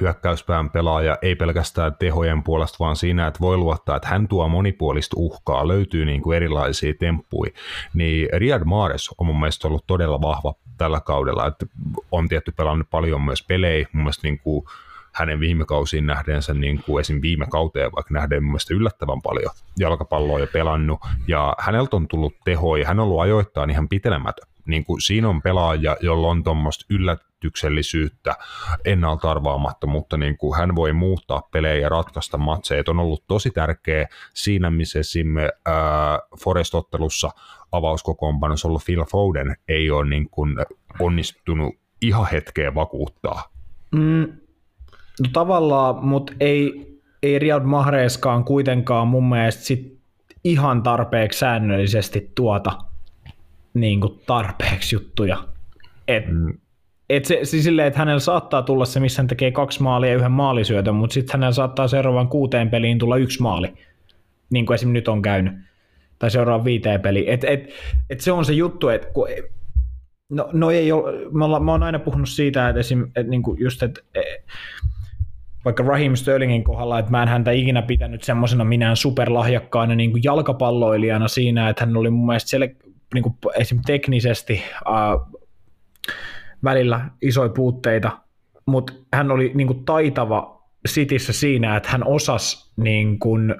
hyökkäyspään 0.00 0.70
pelaaja 0.70 1.18
ei 1.22 1.34
pelkästään 1.36 1.96
tehojen 1.98 2.42
puolesta, 2.42 2.76
vaan 2.80 2.96
siinä, 2.96 3.26
että 3.26 3.40
voi 3.40 3.56
luottaa, 3.56 3.96
että 3.96 4.08
hän 4.08 4.28
tuo 4.28 4.48
monipuolista 4.48 5.14
uhkaa, 5.18 5.68
löytyy 5.68 6.04
niin 6.04 6.22
kuin 6.22 6.36
erilaisia 6.36 6.94
temppuja, 6.94 7.50
niin 7.94 8.28
Riyad 8.32 8.64
Mahrez 8.64 9.08
on 9.18 9.26
mun 9.26 9.40
mielestä 9.40 9.68
ollut 9.68 9.86
todella 9.86 10.20
vahva 10.20 10.54
tällä 10.78 11.00
kaudella, 11.00 11.46
että 11.46 11.66
on 12.12 12.28
tietty 12.28 12.52
pelannut 12.52 12.90
paljon 12.90 13.22
myös 13.22 13.42
pelejä, 13.42 13.86
mun 13.92 14.02
mielestä 14.02 14.26
niin 14.28 14.38
kuin 14.38 14.64
hänen 15.12 15.40
viime 15.40 15.64
kausiin 15.64 16.06
nähdensä, 16.06 16.54
niin 16.54 16.82
kuin 16.86 17.00
esim. 17.00 17.22
viime 17.22 17.46
kauteen 17.50 17.90
vaikka 17.96 18.14
nähden 18.14 18.42
mun 18.42 18.50
mielestä 18.50 18.74
yllättävän 18.74 19.22
paljon 19.22 19.52
jalkapalloa 19.78 20.38
jo 20.38 20.46
pelannut, 20.46 21.00
ja 21.28 21.54
häneltä 21.58 21.96
on 21.96 22.08
tullut 22.08 22.34
tehoja, 22.44 22.86
hän 22.86 23.00
on 23.00 23.04
ollut 23.04 23.20
ajoittain 23.20 23.70
ihan 23.70 23.88
pitelemätön. 23.88 24.48
Niin 24.66 24.84
kuin 24.84 25.00
siinä 25.00 25.28
on 25.28 25.42
pelaaja, 25.42 25.96
jolla 26.00 26.28
on 26.28 26.44
tuommoista 26.44 26.86
yllätyksellisyyttä, 27.44 28.34
ennalta 28.84 29.30
arvaamattomuutta, 29.30 30.16
niin 30.16 30.36
kuin 30.36 30.58
hän 30.58 30.76
voi 30.76 30.92
muuttaa 30.92 31.42
pelejä 31.52 31.74
ja 31.74 31.88
ratkaista 31.88 32.38
matseja. 32.38 32.82
on 32.88 33.00
ollut 33.00 33.24
tosi 33.26 33.50
tärkeä 33.50 34.08
siinä, 34.34 34.70
missä 34.70 34.98
esim. 34.98 35.36
Äh, 35.38 35.44
Forest-ottelussa 36.44 37.30
avauskokoonpanossa 37.72 38.68
ollut 38.68 38.82
Phil 38.86 39.04
Foden 39.04 39.56
ei 39.68 39.90
ole 39.90 40.10
niin 40.10 40.30
kuin 40.30 40.56
onnistunut 41.00 41.74
ihan 42.02 42.26
hetkeä 42.32 42.74
vakuuttaa. 42.74 43.42
Mm, 43.94 44.32
No 45.20 45.28
tavallaan, 45.32 46.04
mutta 46.06 46.32
ei, 46.40 46.86
ei 47.22 47.38
Riyad 47.38 47.62
Mahrezkaan 47.62 48.44
kuitenkaan 48.44 49.08
mun 49.08 49.28
mielestä 49.28 49.62
sit 49.62 49.98
ihan 50.44 50.82
tarpeeksi 50.82 51.38
säännöllisesti 51.38 52.32
tuota 52.34 52.78
niin 53.74 54.00
kuin 54.00 54.20
tarpeeksi 54.26 54.96
juttuja. 54.96 55.48
Et, 56.08 56.24
mm. 56.28 56.58
Et 57.10 57.24
se, 57.24 57.40
siis 57.42 57.64
silleen, 57.64 57.88
että 57.88 57.98
hänellä 57.98 58.20
saattaa 58.20 58.62
tulla 58.62 58.84
se, 58.84 59.00
missä 59.00 59.22
hän 59.22 59.26
tekee 59.26 59.50
kaksi 59.50 59.82
maalia 59.82 60.10
ja 60.10 60.16
yhden 60.16 60.32
maalisyötön, 60.32 60.94
mutta 60.94 61.14
sitten 61.14 61.32
hänellä 61.32 61.52
saattaa 61.52 61.88
seuraavan 61.88 62.28
kuuteen 62.28 62.70
peliin 62.70 62.98
tulla 62.98 63.16
yksi 63.16 63.42
maali, 63.42 63.74
niin 64.50 64.66
kuin 64.66 64.74
esimerkiksi 64.74 64.92
nyt 64.92 65.08
on 65.08 65.22
käynyt, 65.22 65.52
tai 66.18 66.30
seuraavan 66.30 66.64
viiteen 66.64 67.00
peliin. 67.00 67.28
Et, 67.28 67.44
et, 67.44 67.70
et 68.10 68.20
se 68.20 68.32
on 68.32 68.44
se 68.44 68.52
juttu, 68.52 68.88
että 68.88 69.08
kun, 69.08 69.28
no, 70.30 70.48
no 70.52 70.70
ei 70.70 70.92
ole, 70.92 71.12
mä, 71.32 71.44
olla, 71.44 71.60
mä 71.60 71.72
oon 71.72 71.82
aina 71.82 71.98
puhunut 71.98 72.28
siitä, 72.28 72.68
että 72.68 72.80
esim, 72.80 73.10
et, 73.16 73.28
niin 73.28 73.42
kuin 73.42 73.60
just, 73.60 73.82
että 73.82 74.00
vaikka 75.64 75.82
Raheem 75.82 76.16
Sterlingin 76.16 76.64
kohdalla, 76.64 76.98
että 76.98 77.10
mä 77.10 77.22
en 77.22 77.28
häntä 77.28 77.50
ikinä 77.50 77.82
pitänyt 77.82 78.22
semmoisena 78.22 78.64
minään 78.64 78.96
superlahjakkaana 78.96 79.94
niin 79.94 80.10
kuin 80.10 80.24
jalkapalloilijana 80.24 81.28
siinä, 81.28 81.68
että 81.68 81.86
hän 81.86 81.96
oli 81.96 82.10
mun 82.10 82.26
mielestä 82.26 82.50
siellä 82.50 82.68
niin 83.14 83.22
kuin 83.22 83.34
esim. 83.54 83.80
teknisesti 83.86 84.62
äh, 84.88 85.37
välillä 86.64 87.10
isoja 87.22 87.48
puutteita, 87.48 88.18
mutta 88.66 88.92
hän 89.12 89.30
oli 89.30 89.52
niin 89.54 89.66
kuin 89.66 89.84
taitava 89.84 90.58
Sitissä 90.86 91.32
siinä, 91.32 91.76
että 91.76 91.88
hän 91.88 92.06
osasi 92.06 92.72
niin 92.76 93.18
kuin 93.18 93.54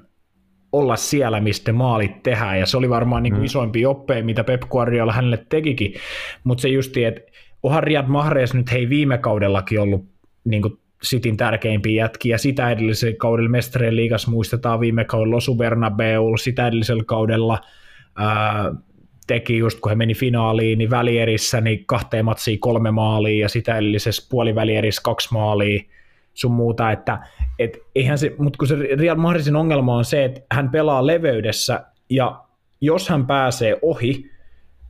olla 0.73 0.97
siellä, 0.97 1.41
mistä 1.41 1.73
maalit 1.73 2.23
tehdään, 2.23 2.59
ja 2.59 2.67
se 2.67 2.77
oli 2.77 2.91
varmaan 2.91 3.23
niin 3.23 3.33
kuin 3.33 3.41
mm. 3.41 3.45
isoimpia 3.45 3.91
oppeja, 3.91 4.25
mitä 4.25 4.45
Pep 4.45 4.61
Guardiola 4.61 5.13
hänelle 5.13 5.47
tekikin, 5.49 5.95
mutta 6.45 6.63
se 6.63 6.69
justi, 6.69 7.05
että 7.05 7.21
onhan 7.63 7.83
Riyad 7.83 8.07
Mahrez 8.07 8.55
nyt 8.55 8.73
hei 8.73 8.89
viime 8.89 9.19
kaudellakin 9.19 9.81
ollut 9.81 10.05
niin 10.45 10.63
kuin 10.63 10.79
Sitin 11.03 11.37
tärkeimpiä 11.37 12.03
jätkiä. 12.03 12.39
Sitä 12.39 12.71
edellisellä 12.71 13.17
kaudella 13.19 13.51
Mestarien 13.51 13.97
liigas 13.97 14.27
muistetaan 14.27 14.81
viime 14.81 15.05
kaudella 15.05 15.37
Osu 15.37 15.55
Bernabeu, 15.55 16.37
sitä 16.37 16.67
edellisellä 16.67 17.05
kaudella 17.07 17.59
ää, 18.17 18.75
teki 19.29 19.59
just 19.59 19.81
kun 19.81 19.91
he 19.91 19.97
meni 19.97 20.15
finaaliin, 20.15 20.79
niin 20.79 20.91
välierissä 20.91 21.61
niin 21.61 21.85
kahteen 21.87 22.25
matsiin 22.25 22.61
kolme 22.61 22.91
maalia 22.91 23.45
ja 23.45 23.49
sitä 23.49 23.77
edellisessä 23.77 24.27
puolivälierissä 24.31 25.03
kaksi 25.05 25.29
maalia 25.33 25.83
sun 26.35 26.53
muuta, 26.53 26.91
että 26.93 27.19
et 27.59 27.79
eihän 27.95 28.19
se, 28.19 28.35
mutta 28.39 28.57
kun 28.59 28.69
se 28.69 28.77
Real 28.77 29.17
Madridin 29.17 29.57
ongelma 29.57 29.97
on 29.97 30.05
se, 30.05 30.25
että 30.25 30.41
hän 30.53 30.71
pelaa 30.71 31.07
leveydessä 31.07 31.85
ja 32.11 32.41
jos 32.81 33.09
hän 33.09 33.27
pääsee 33.27 33.79
ohi, 33.83 34.31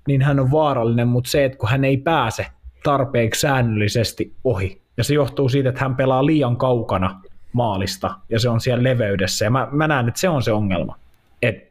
niin 0.06 0.22
hän 0.22 0.40
on 0.40 0.50
vaarallinen, 0.50 1.08
mutta 1.08 1.30
se, 1.30 1.44
että 1.44 1.58
kun 1.58 1.68
hän 1.68 1.84
ei 1.84 1.96
pääse 1.96 2.46
tarpeeksi 2.82 3.40
säännöllisesti 3.40 4.32
ohi, 4.44 4.82
ja 4.96 5.04
se 5.04 5.14
johtuu 5.14 5.48
siitä, 5.48 5.68
että 5.68 5.80
hän 5.80 5.96
pelaa 5.96 6.26
liian 6.26 6.56
kaukana 6.56 7.20
maalista, 7.52 8.14
ja 8.28 8.40
se 8.40 8.48
on 8.48 8.60
siellä 8.60 8.84
leveydessä, 8.84 9.44
ja 9.44 9.50
mä, 9.50 9.68
mä 9.70 9.88
näen, 9.88 10.08
että 10.08 10.20
se 10.20 10.28
on 10.28 10.42
se 10.42 10.52
ongelma. 10.52 10.96
Et 11.42 11.67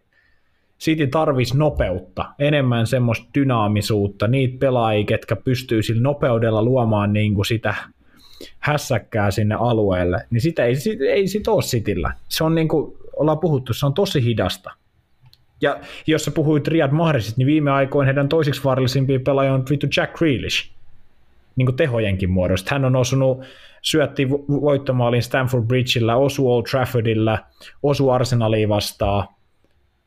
City 0.80 1.08
tarvisi 1.08 1.58
nopeutta, 1.58 2.26
enemmän 2.40 2.88
semmoista 2.88 3.28
dynaamisuutta, 3.36 4.28
niitä 4.28 4.60
pelaajia, 4.60 5.06
ketkä 5.06 5.36
pystyy 5.36 5.84
sillä 5.84 6.02
nopeudella 6.02 6.64
luomaan 6.64 7.14
niin 7.14 7.36
kuin 7.36 7.46
sitä 7.46 7.76
hässäkkää 8.60 9.32
sinne 9.32 9.56
alueelle, 9.56 10.26
niin 10.30 10.42
sitä 10.42 10.66
ei, 10.66 10.76
ei 11.10 11.28
sit 11.28 11.48
ole 11.48 11.62
Cityllä. 11.62 12.14
Se 12.30 12.44
on 12.44 12.56
niin 12.56 12.68
kuin 12.68 12.98
ollaan 13.16 13.40
puhuttu, 13.40 13.74
se 13.74 13.86
on 13.86 13.94
tosi 13.94 14.24
hidasta. 14.24 14.72
Ja 15.62 15.80
jos 16.08 16.26
sä 16.26 16.32
puhuit 16.32 16.68
Riyad 16.68 16.92
Mahrezista, 16.92 17.38
niin 17.38 17.48
viime 17.48 17.72
aikoina 17.72 18.06
heidän 18.06 18.30
toisiksi 18.30 18.64
vaarallisimpia 18.64 19.20
pelaajia 19.20 19.54
on 19.54 19.66
vittu 19.70 19.88
Jack 19.98 20.14
Grealish 20.14 20.70
niin 21.56 21.66
kuin 21.66 21.76
tehojenkin 21.76 22.30
muodosta. 22.30 22.70
Hän 22.76 22.86
on 22.86 22.96
osunut, 22.96 23.42
syötti 23.82 24.30
voittomaalin 24.30 25.24
Stanford 25.24 25.64
Bridgeillä, 25.64 26.16
osu 26.16 26.52
Old 26.52 26.64
Traffordilla, 26.64 27.40
osu 27.84 28.10
Arsenalia 28.10 28.70
vastaan, 28.70 29.28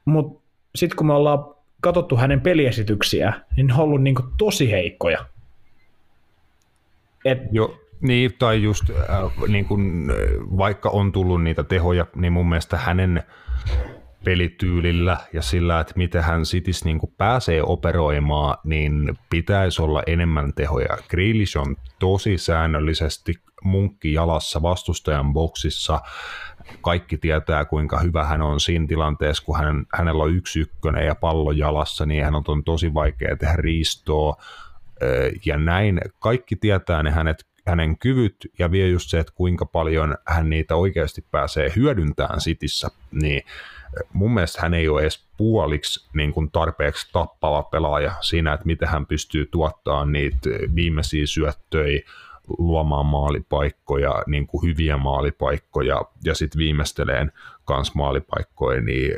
mutta 0.05 0.40
sitten 0.75 0.97
kun 0.97 1.07
me 1.07 1.13
ollaan 1.13 1.45
katsottu 1.81 2.17
hänen 2.17 2.41
peliesityksiä, 2.41 3.33
niin 3.57 3.67
ne 3.67 3.75
on 3.75 3.81
ollut 3.81 4.03
niin 4.03 4.15
kuin 4.15 4.29
tosi 4.39 4.71
heikkoja. 4.71 5.25
Et, 7.25 7.39
Joo, 7.53 7.81
niin, 8.01 8.31
tai 8.39 8.63
just 8.63 8.91
äh, 8.91 9.33
niin 9.49 9.65
kun, 9.65 10.13
vaikka 10.57 10.89
on 10.91 11.13
tullut 11.13 11.43
niitä 11.43 11.65
tehoja, 11.65 12.07
niin 12.17 12.33
mun 12.33 12.49
mielestä 12.49 12.77
hänen 12.77 13.23
pelityylillä 14.25 15.17
ja 15.33 15.43
sillä, 15.43 15.81
että 15.81 15.93
miten 15.97 16.23
hän 16.23 16.43
Cities 16.43 16.85
niin 16.85 17.01
pääsee 17.19 17.63
operoimaan, 17.63 18.59
niin 18.65 19.19
pitäisi 19.31 19.83
olla 19.83 20.03
enemmän 20.07 20.53
tehoja. 20.55 20.99
Grealish 21.09 21.59
on 21.59 21.77
tosi 21.99 22.39
säännöllisesti 22.39 23.35
munkki 23.65 24.13
jalassa 24.13 24.63
vastustajan 24.63 25.33
boksissa. 25.33 26.01
Kaikki 26.81 27.19
tietää, 27.19 27.65
kuinka 27.65 27.99
hyvä 27.99 28.25
hän 28.25 28.43
on 28.43 28.61
siinä 28.61 28.87
tilanteessa, 28.87 29.45
kun 29.45 29.59
hän, 29.59 29.87
hänellä 29.95 30.23
on 30.23 30.35
yksi 30.35 30.61
ykkönen 30.61 31.07
ja 31.07 31.15
pallo 31.15 31.53
jalassa, 31.53 32.07
niin 32.07 32.25
hän 32.25 32.35
on 32.35 32.65
tosi 32.65 32.95
vaikea 32.95 33.37
tehdä 33.37 33.55
riistoa. 33.57 34.37
Ja 35.45 35.57
näin 35.57 36.01
kaikki 36.19 36.57
tietää 36.57 37.03
ne 37.03 37.11
hänet 37.11 37.47
hänen 37.67 37.99
kyvyt 37.99 38.37
ja 38.59 38.71
vie 38.71 38.89
just 38.89 39.11
se, 39.11 39.19
että 39.19 39.33
kuinka 39.37 39.67
paljon 39.67 40.17
hän 40.27 40.51
niitä 40.51 40.77
oikeasti 40.77 41.25
pääsee 41.31 41.73
hyödyntämään 41.77 42.41
sitissä, 42.41 42.89
niin 43.23 43.43
mun 44.13 44.35
mielestä 44.35 44.63
hän 44.63 44.75
ei 44.75 44.89
ole 44.89 45.03
edes 45.03 45.29
puoliksi 45.37 46.09
niin 46.15 46.33
kuin 46.33 46.51
tarpeeksi 46.51 47.09
tappava 47.13 47.63
pelaaja 47.63 48.13
siinä, 48.21 48.53
että 48.53 48.67
miten 48.67 48.89
hän 48.89 49.07
pystyy 49.07 49.47
tuottamaan 49.47 50.13
niitä 50.13 50.51
viimeisiä 50.75 51.27
syöttöjä, 51.27 52.01
luomaan 52.59 53.07
maalipaikkoja, 53.07 54.23
niin 54.27 54.47
kuin 54.47 54.63
hyviä 54.63 54.97
maalipaikkoja 54.97 56.03
ja 56.25 56.35
sitten 56.35 56.59
viimeisteleen 56.59 57.33
kans 57.65 57.95
maalipaikkoja, 57.95 58.81
niin 58.81 59.11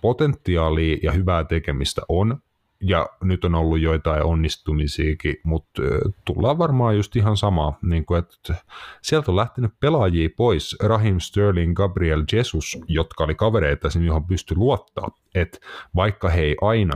potentiaalia 0.00 0.96
ja 1.02 1.12
hyvää 1.12 1.44
tekemistä 1.44 2.02
on, 2.08 2.38
ja 2.80 3.08
nyt 3.22 3.44
on 3.44 3.54
ollut 3.54 3.80
joitain 3.80 4.22
onnistumisiakin, 4.22 5.36
mutta 5.42 5.82
tullaan 6.24 6.58
varmaan 6.58 6.96
just 6.96 7.16
ihan 7.16 7.36
samaa, 7.36 7.78
niin 7.82 8.06
kuin, 8.06 8.18
että 8.18 8.54
sieltä 9.02 9.30
on 9.30 9.36
lähtenyt 9.36 9.72
pelaajia 9.80 10.28
pois, 10.36 10.76
Rahim 10.82 11.18
Sterling, 11.18 11.74
Gabriel 11.74 12.24
Jesus, 12.32 12.78
jotka 12.88 13.24
oli 13.24 13.34
kavereita, 13.34 13.88
johon 14.04 14.26
pystyi 14.26 14.56
luottaa, 14.56 15.08
että 15.34 15.58
vaikka 15.94 16.28
he 16.28 16.40
ei 16.40 16.56
aina 16.60 16.94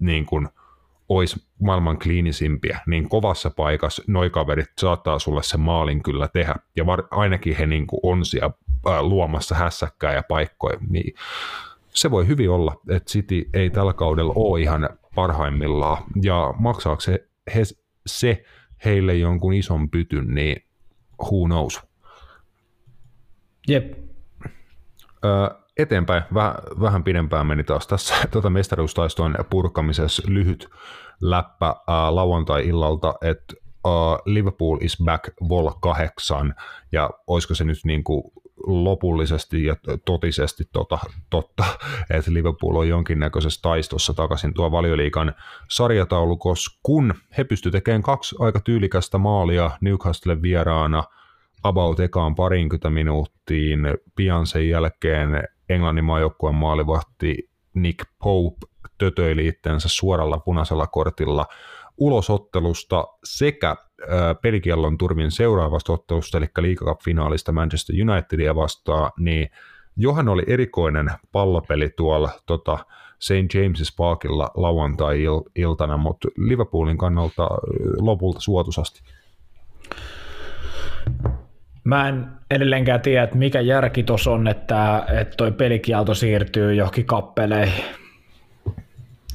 niin 0.00 0.26
kuin, 0.26 0.48
olisi 1.10 1.46
maailman 1.60 1.98
kliinisimpiä, 1.98 2.80
niin 2.86 3.08
kovassa 3.08 3.50
paikassa 3.50 4.02
noi 4.06 4.30
kaverit 4.30 4.70
saattaa 4.80 5.18
sulle 5.18 5.42
sen 5.42 5.60
maalin 5.60 6.02
kyllä 6.02 6.28
tehdä, 6.28 6.54
ja 6.76 6.86
var, 6.86 7.02
ainakin 7.10 7.56
he 7.56 7.66
niin 7.66 7.86
kuin 7.86 8.00
on 8.02 8.24
siellä 8.24 8.50
luomassa 9.00 9.54
hässäkkää 9.54 10.14
ja 10.14 10.22
paikkoja, 10.28 10.78
niin 10.88 11.14
se 11.88 12.10
voi 12.10 12.26
hyvin 12.26 12.50
olla, 12.50 12.80
että 12.88 13.10
City 13.10 13.48
ei 13.54 13.70
tällä 13.70 13.92
kaudella 13.92 14.32
ole 14.36 14.60
ihan 14.60 14.88
parhaimmillaan, 15.14 16.04
ja 16.22 16.54
maksaako 16.58 17.00
se, 17.00 17.28
he, 17.54 17.62
se 18.06 18.44
heille 18.84 19.14
jonkun 19.14 19.54
ison 19.54 19.90
pytyn, 19.90 20.34
niin 20.34 20.64
who 21.22 21.46
knows. 21.46 21.80
Jep. 23.68 23.98
Eteenpäin, 25.80 26.22
vähän, 26.34 26.54
vähän 26.80 27.04
pidempään 27.04 27.46
meni 27.46 27.64
taas 27.64 27.86
tässä 27.86 28.14
tuota 28.32 28.50
mestaruustaistoon 28.50 29.34
purkamisessa 29.50 30.22
lyhyt 30.26 30.68
läppä 31.20 31.68
äh, 31.68 31.74
lauantai-illalta, 32.10 33.14
että 33.22 33.54
uh, 33.86 33.92
Liverpool 34.26 34.78
is 34.80 34.98
back 35.04 35.24
vol 35.48 35.70
8, 35.80 36.54
ja 36.92 37.10
olisiko 37.26 37.54
se 37.54 37.64
nyt 37.64 37.78
niin 37.84 38.04
kuin 38.04 38.22
lopullisesti 38.66 39.64
ja 39.64 39.76
totisesti 40.04 40.64
tota, 40.72 40.98
totta, 41.30 41.64
että 42.10 42.32
Liverpool 42.32 42.76
on 42.76 42.88
jonkinnäköisessä 42.88 43.62
taistossa 43.62 44.14
takaisin 44.14 44.54
tuo 44.54 44.70
valioliikan 44.70 45.34
sarjataulukossa, 45.70 46.78
kun 46.82 47.14
he 47.38 47.44
pystyivät 47.44 47.72
tekemään 47.72 48.02
kaksi 48.02 48.36
aika 48.38 48.60
tyylikästä 48.60 49.18
maalia 49.18 49.70
Newcastle 49.80 50.42
vieraana 50.42 51.04
about 51.62 52.00
ekaan 52.00 52.34
parinkymmentä 52.34 52.90
minuuttiin. 52.90 53.80
Pian 54.16 54.46
sen 54.46 54.68
jälkeen 54.68 55.48
Englannin 55.70 56.04
maajoukkueen 56.04 56.54
maalivahti 56.54 57.50
Nick 57.74 58.08
Pope 58.18 58.66
tötöili 58.98 59.46
itsensä 59.46 59.88
suoralla 59.88 60.38
punaisella 60.38 60.86
kortilla 60.86 61.46
ulosottelusta 61.98 63.04
sekä 63.24 63.76
pelikiellon 64.42 64.98
turvin 64.98 65.30
seuraavasta 65.30 65.92
ottelusta, 65.92 66.38
eli 66.38 66.46
liikakap-finaalista 66.58 67.52
Manchester 67.52 67.96
Unitedia 68.10 68.54
vastaan, 68.54 69.10
niin 69.18 69.50
Johan 69.96 70.28
oli 70.28 70.42
erikoinen 70.46 71.10
pallopeli 71.32 71.90
tuolla 71.96 72.30
tota, 72.46 72.78
St. 73.18 73.54
James's 73.54 73.94
Parkilla 73.96 74.50
lauantai-iltana, 74.54 75.96
mutta 75.96 76.28
Liverpoolin 76.36 76.98
kannalta 76.98 77.48
lopulta 78.00 78.40
suotusasti. 78.40 79.02
Mä 81.90 82.08
en 82.08 82.26
edelleenkään 82.50 83.00
tiedä, 83.00 83.22
että 83.22 83.36
mikä 83.36 83.60
järki 83.60 84.02
tuossa 84.02 84.30
on, 84.30 84.48
että, 84.48 85.04
että 85.20 85.36
toi 85.36 85.52
pelikielto 85.52 86.14
siirtyy 86.14 86.74
johonkin 86.74 87.04
kappeleihin. 87.04 87.84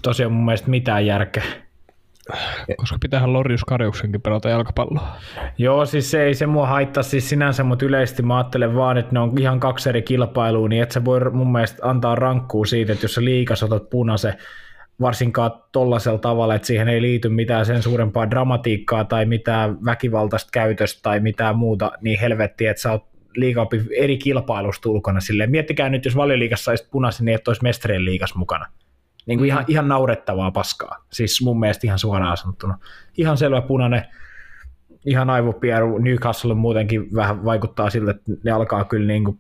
Tosiaan 0.02 0.32
mun 0.32 0.46
mielestä 0.46 0.70
mitään 0.70 1.06
järkeä. 1.06 1.44
Koska 2.78 2.98
pitäähän 3.02 3.34
Lorius 3.34 3.64
Karjuksenkin 3.64 4.22
pelata 4.22 4.50
jalkapalloa. 4.50 5.08
Joo, 5.58 5.86
siis 5.86 6.12
se 6.12 6.24
ei 6.24 6.34
se 6.34 6.46
mua 6.46 6.68
haittaa 6.68 7.04
siis 7.04 7.30
sinänsä, 7.30 7.64
mutta 7.64 7.86
yleisesti 7.86 8.24
mä 8.24 8.38
ajattelen 8.38 8.76
vaan, 8.76 8.98
että 8.98 9.14
ne 9.14 9.20
on 9.20 9.38
ihan 9.40 9.60
kaksi 9.60 9.90
eri 9.90 10.02
kilpailua, 10.02 10.68
niin 10.68 10.84
et 10.84 10.92
sä 10.92 11.06
voi 11.06 11.32
mun 11.32 11.52
mielestä 11.52 11.90
antaa 11.90 12.16
rankkuu 12.16 12.66
siitä, 12.66 12.94
että 12.94 13.06
jos 13.06 13.14
sä 13.14 13.24
liikas 13.24 13.64
otat 13.64 13.90
punaisen, 13.90 14.34
varsinkaan 15.02 15.52
tollaisella 15.72 16.20
tavalla, 16.20 16.56
että 16.56 16.68
siihen 16.68 16.88
ei 16.88 17.02
liity 17.02 17.30
mitään 17.30 17.66
sen 17.66 17.84
suurempaa 17.84 18.30
dramatiikkaa 18.30 19.06
tai 19.06 19.26
mitään 19.26 19.86
väkivaltaista 19.86 20.50
käytöstä 20.52 21.00
tai 21.04 21.20
mitään 21.20 21.58
muuta, 21.58 21.92
niin 22.02 22.20
helvetti, 22.20 22.66
että 22.66 22.82
sä 22.82 22.92
oot 22.92 23.06
liikaopin 23.36 23.88
eri 23.98 24.18
kilpailusta 24.18 24.90
ulkona. 24.90 25.20
Silleen, 25.20 25.52
miettikää 25.52 25.90
nyt, 25.90 26.06
jos 26.06 26.16
valioliikassa 26.16 26.72
olisi 26.72 26.88
punaisen, 26.92 27.26
niin 27.26 27.36
et 27.36 27.48
olisi 27.48 27.64
mestarien 27.64 28.06
liikas 28.06 28.36
mukana. 28.36 28.66
Niin 29.26 29.40
kuin 29.40 29.48
ihan, 29.48 29.64
mm. 29.64 29.72
ihan 29.72 29.88
naurettavaa 29.88 30.52
paskaa. 30.52 31.06
Siis 31.12 31.42
mun 31.42 31.60
mielestä 31.60 31.88
ihan 31.88 32.00
suoraan 32.00 32.38
sanottuna. 32.38 32.78
Ihan 33.18 33.38
selvä 33.38 33.62
punainen, 33.62 34.06
ihan 35.06 35.30
aivopieru. 35.30 35.98
Newcastle 35.98 36.54
muutenkin 36.54 37.16
vähän 37.16 37.46
vaikuttaa 37.46 37.90
siltä, 37.90 38.12
että 38.12 38.32
ne 38.44 38.52
alkaa 38.52 38.86
kyllä 38.86 39.08
niin 39.08 39.24
kuin 39.24 39.40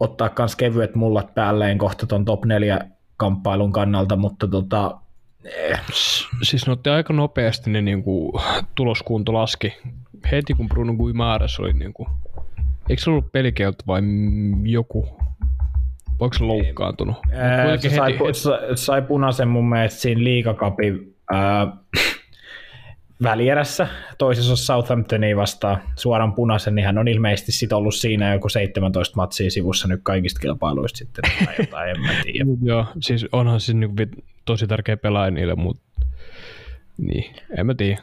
ottaa 0.00 0.30
myös 0.38 0.56
kevyet 0.56 0.94
mullat 0.94 1.34
päälleen 1.34 1.78
kohta 1.78 2.06
ton 2.06 2.24
top 2.24 2.44
4 2.44 2.80
kamppailun 3.18 3.72
kannalta, 3.72 4.16
mutta 4.16 4.48
tota, 4.48 4.98
eh. 5.44 5.80
Siis 6.42 6.66
ne 6.66 6.72
otti 6.72 6.90
aika 6.90 7.12
nopeasti 7.12 7.70
ne 7.70 7.82
niin 7.82 8.02
kuin, 8.02 8.32
tuloskunto 8.74 9.32
laski. 9.32 9.72
Heti 10.32 10.54
kun 10.54 10.68
Bruno 10.68 10.94
Guimares 10.94 11.60
oli 11.60 11.72
niin 11.72 11.92
kuin, 11.92 12.08
eikö 12.88 13.02
se 13.02 13.10
ollut 13.10 13.32
pelikielto 13.32 13.84
vai 13.86 14.00
joku 14.62 15.18
Onko 16.20 16.34
se 16.34 16.44
loukkaantunut? 16.44 17.16
Ää, 17.32 17.76
se 17.76 17.90
sai, 17.90 18.12
heti... 18.12 18.22
sai 18.74 19.02
punaisen 19.02 19.48
mun 19.48 19.68
mielestä 19.68 20.00
siinä 20.00 20.24
liikakapin 20.24 21.16
ää, 21.32 21.76
välierässä. 23.22 23.88
Toisessa 24.18 24.50
on 24.50 24.56
Southamptonia 24.56 25.36
vastaan 25.36 25.82
suoran 25.96 26.32
punaisen, 26.32 26.74
niin 26.74 26.86
hän 26.86 26.98
on 26.98 27.08
ilmeisesti 27.08 27.52
sit 27.52 27.72
ollut 27.72 27.94
siinä 27.94 28.32
joku 28.32 28.48
17 28.48 29.16
matsia 29.16 29.50
sivussa 29.50 29.88
nyt 29.88 30.00
kaikista 30.02 30.40
kilpailuista 30.40 30.98
sitten. 30.98 31.24
Tai 31.44 31.54
jotain, 31.58 31.90
en 31.90 32.00
mä 32.00 32.08
tiedä. 32.22 32.46
Joo, 32.62 32.86
siis 33.00 33.26
onhan 33.32 33.60
siis 33.60 33.76
niin 33.76 34.10
tosi 34.44 34.66
tärkeä 34.66 34.96
pelaaja 34.96 35.30
niille, 35.30 35.54
mutta 35.54 35.82
niin, 36.98 37.34
en 37.58 37.66
mä 37.66 37.74
tiedä. 37.74 38.02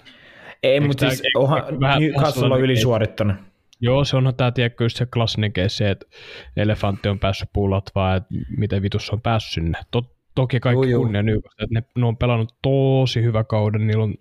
Ei, 0.64 0.80
mutta 0.80 1.10
siis 1.10 1.24
onhan 1.36 1.64
Newcastle 2.00 2.54
on 2.54 2.62
ylisuorittanut. 2.62 3.36
Joo, 3.82 4.06
se 4.06 4.18
onhan 4.18 4.36
tämä, 4.36 4.52
tiedätkö, 4.52 4.84
just 4.84 4.98
se 4.98 5.06
klassinen 5.06 5.52
se, 5.68 5.92
että 5.92 6.06
elefantti 6.58 7.10
on 7.10 7.20
päässyt 7.20 7.50
puulat, 7.54 7.92
vaan 7.96 8.18
että 8.18 8.30
miten 8.58 8.82
vitus 8.82 9.10
on 9.10 9.22
päässyt 9.22 9.54
sinne. 9.54 9.80
To, 9.92 10.12
toki 10.36 10.60
kaikki 10.60 10.90
joo, 10.90 11.02
kunnia 11.02 11.22
että 11.22 11.74
ne, 11.74 11.84
ne, 11.96 12.06
on 12.06 12.18
pelannut 12.18 12.54
tosi 12.62 13.24
hyvä 13.24 13.44
kauden, 13.44 13.88
niillä 13.88 14.04
on 14.04 14.16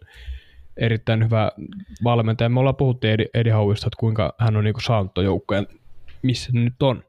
erittäin 0.77 1.25
hyvä 1.25 1.53
valmentaja. 2.05 2.49
Me 2.49 2.61
ollaan 2.61 2.77
puhuttu 2.77 3.07
Edi, 3.07 3.25
Edi 3.35 3.51
Hauista, 3.51 3.87
että 3.87 4.01
kuinka 4.01 4.35
hän 4.39 4.57
on 4.57 4.65
niinku 4.65 4.81
saanut 4.81 5.13
joukkojen, 5.23 5.67
missä 6.23 6.51
nyt 6.53 6.83
on. 6.83 7.05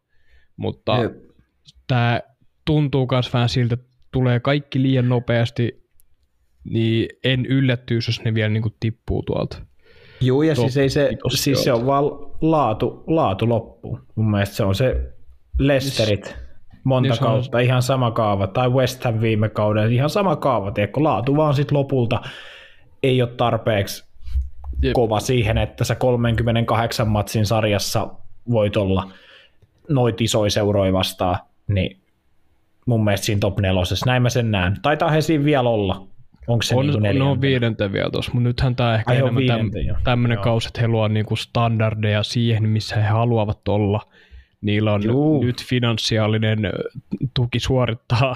Mutta 0.57 0.97
tämä 1.87 2.21
tuntuu 2.65 3.07
myös 3.11 3.33
vähän 3.33 3.49
siltä, 3.49 3.73
että 3.73 3.87
tulee 4.11 4.39
kaikki 4.39 4.81
liian 4.81 5.09
nopeasti, 5.09 5.85
niin 6.63 7.09
en 7.23 7.45
yllättyisi, 7.45 8.09
jos 8.09 8.23
ne 8.23 8.33
vielä 8.33 8.49
niinku 8.49 8.69
tippuu 8.79 9.23
tuolta. 9.23 9.57
Joo, 10.21 10.43
ja 10.43 10.55
siis, 10.55 10.77
ei 10.77 10.89
se, 10.89 11.09
siis 11.29 11.63
se 11.63 11.73
on 11.73 11.85
vaan 11.85 12.03
laatu, 12.41 13.03
laatu 13.07 13.49
loppu. 13.49 13.99
Mun 14.15 14.31
mielestä 14.31 14.55
se 14.55 14.63
on 14.63 14.75
se 14.75 15.13
Lesterit 15.59 16.35
monta 16.83 17.09
niin 17.09 17.19
kautta, 17.19 17.57
on... 17.57 17.63
ihan 17.63 17.81
sama 17.81 18.11
kaava, 18.11 18.47
tai 18.47 18.69
West 18.69 19.03
Ham 19.03 19.21
viime 19.21 19.49
kauden, 19.49 19.93
ihan 19.93 20.09
sama 20.09 20.35
kaava, 20.35 20.71
tiedätkö, 20.71 21.03
laatu 21.03 21.35
vaan 21.35 21.53
sitten 21.53 21.77
lopulta 21.77 22.21
ei 23.05 23.21
ole 23.21 23.29
tarpeeksi 23.37 24.05
Jep. 24.81 24.93
kova 24.93 25.19
siihen, 25.19 25.57
että 25.57 25.83
sä 25.83 25.95
38 25.95 27.07
matsin 27.07 27.45
sarjassa 27.45 28.09
voit 28.51 28.77
olla 28.77 29.11
noit 29.89 30.21
isoja 30.21 30.51
seuroja 30.51 30.93
vastaan, 30.93 31.37
niin 31.67 31.97
mun 32.85 33.03
mielestä 33.03 33.25
siinä 33.25 33.39
top 33.39 33.59
nelosessa, 33.59 34.05
näin 34.05 34.21
mä 34.21 34.29
sen 34.29 34.51
näen. 34.51 34.77
Taitaa 34.81 35.09
he 35.09 35.21
siinä 35.21 35.45
vielä 35.45 35.69
olla, 35.69 36.07
Onko 36.47 36.61
se 36.61 36.75
on, 36.75 36.87
niin 36.87 37.01
kuin 37.01 37.21
on 37.21 37.41
viidenten 37.41 37.93
vielä 37.93 38.09
tuossa, 38.09 38.31
mutta 38.33 38.47
nythän 38.47 38.75
tämä 38.75 38.95
ehkä 38.95 39.11
Ai 39.11 39.17
enemmän 39.17 39.47
täm, 39.47 39.71
tämmöinen 40.03 40.37
kausi, 40.39 40.67
että 40.67 40.81
he 40.81 40.87
luovat 40.87 41.11
niinku 41.11 41.35
standardeja 41.35 42.23
siihen, 42.23 42.69
missä 42.69 42.95
he 42.95 43.01
haluavat 43.01 43.67
olla, 43.67 44.01
niillä 44.61 44.93
on 44.93 45.03
Juu. 45.03 45.43
nyt 45.43 45.63
finanssiaalinen 45.63 46.59
tuki 47.33 47.59
suorittaa 47.59 48.35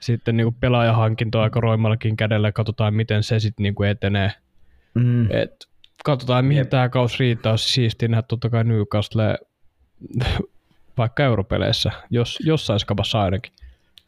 sitten 0.00 0.36
niin 0.36 0.54
pelaajahankintoa 0.54 1.42
aika 1.42 1.60
roimallakin 1.60 2.16
kädellä, 2.16 2.52
katsotaan 2.52 2.94
miten 2.94 3.22
se 3.22 3.40
sitten 3.40 3.62
niin 3.62 3.84
etenee. 3.90 4.32
Mm. 4.94 5.30
Et 5.30 5.68
katsotaan, 6.04 6.44
mihin 6.44 6.60
Jep. 6.60 6.68
tämä 6.70 6.88
kausi 6.88 7.16
riittää. 7.18 7.56
Siistiä 7.56 8.08
nähdä 8.08 8.22
totta 8.22 8.50
kai 8.50 8.64
Newcastle 8.64 9.38
vaikka 10.98 11.22
europeleissä, 11.24 11.90
jos, 12.10 12.38
jossain 12.44 12.80
skapassa 12.80 13.22
ainakin. 13.22 13.52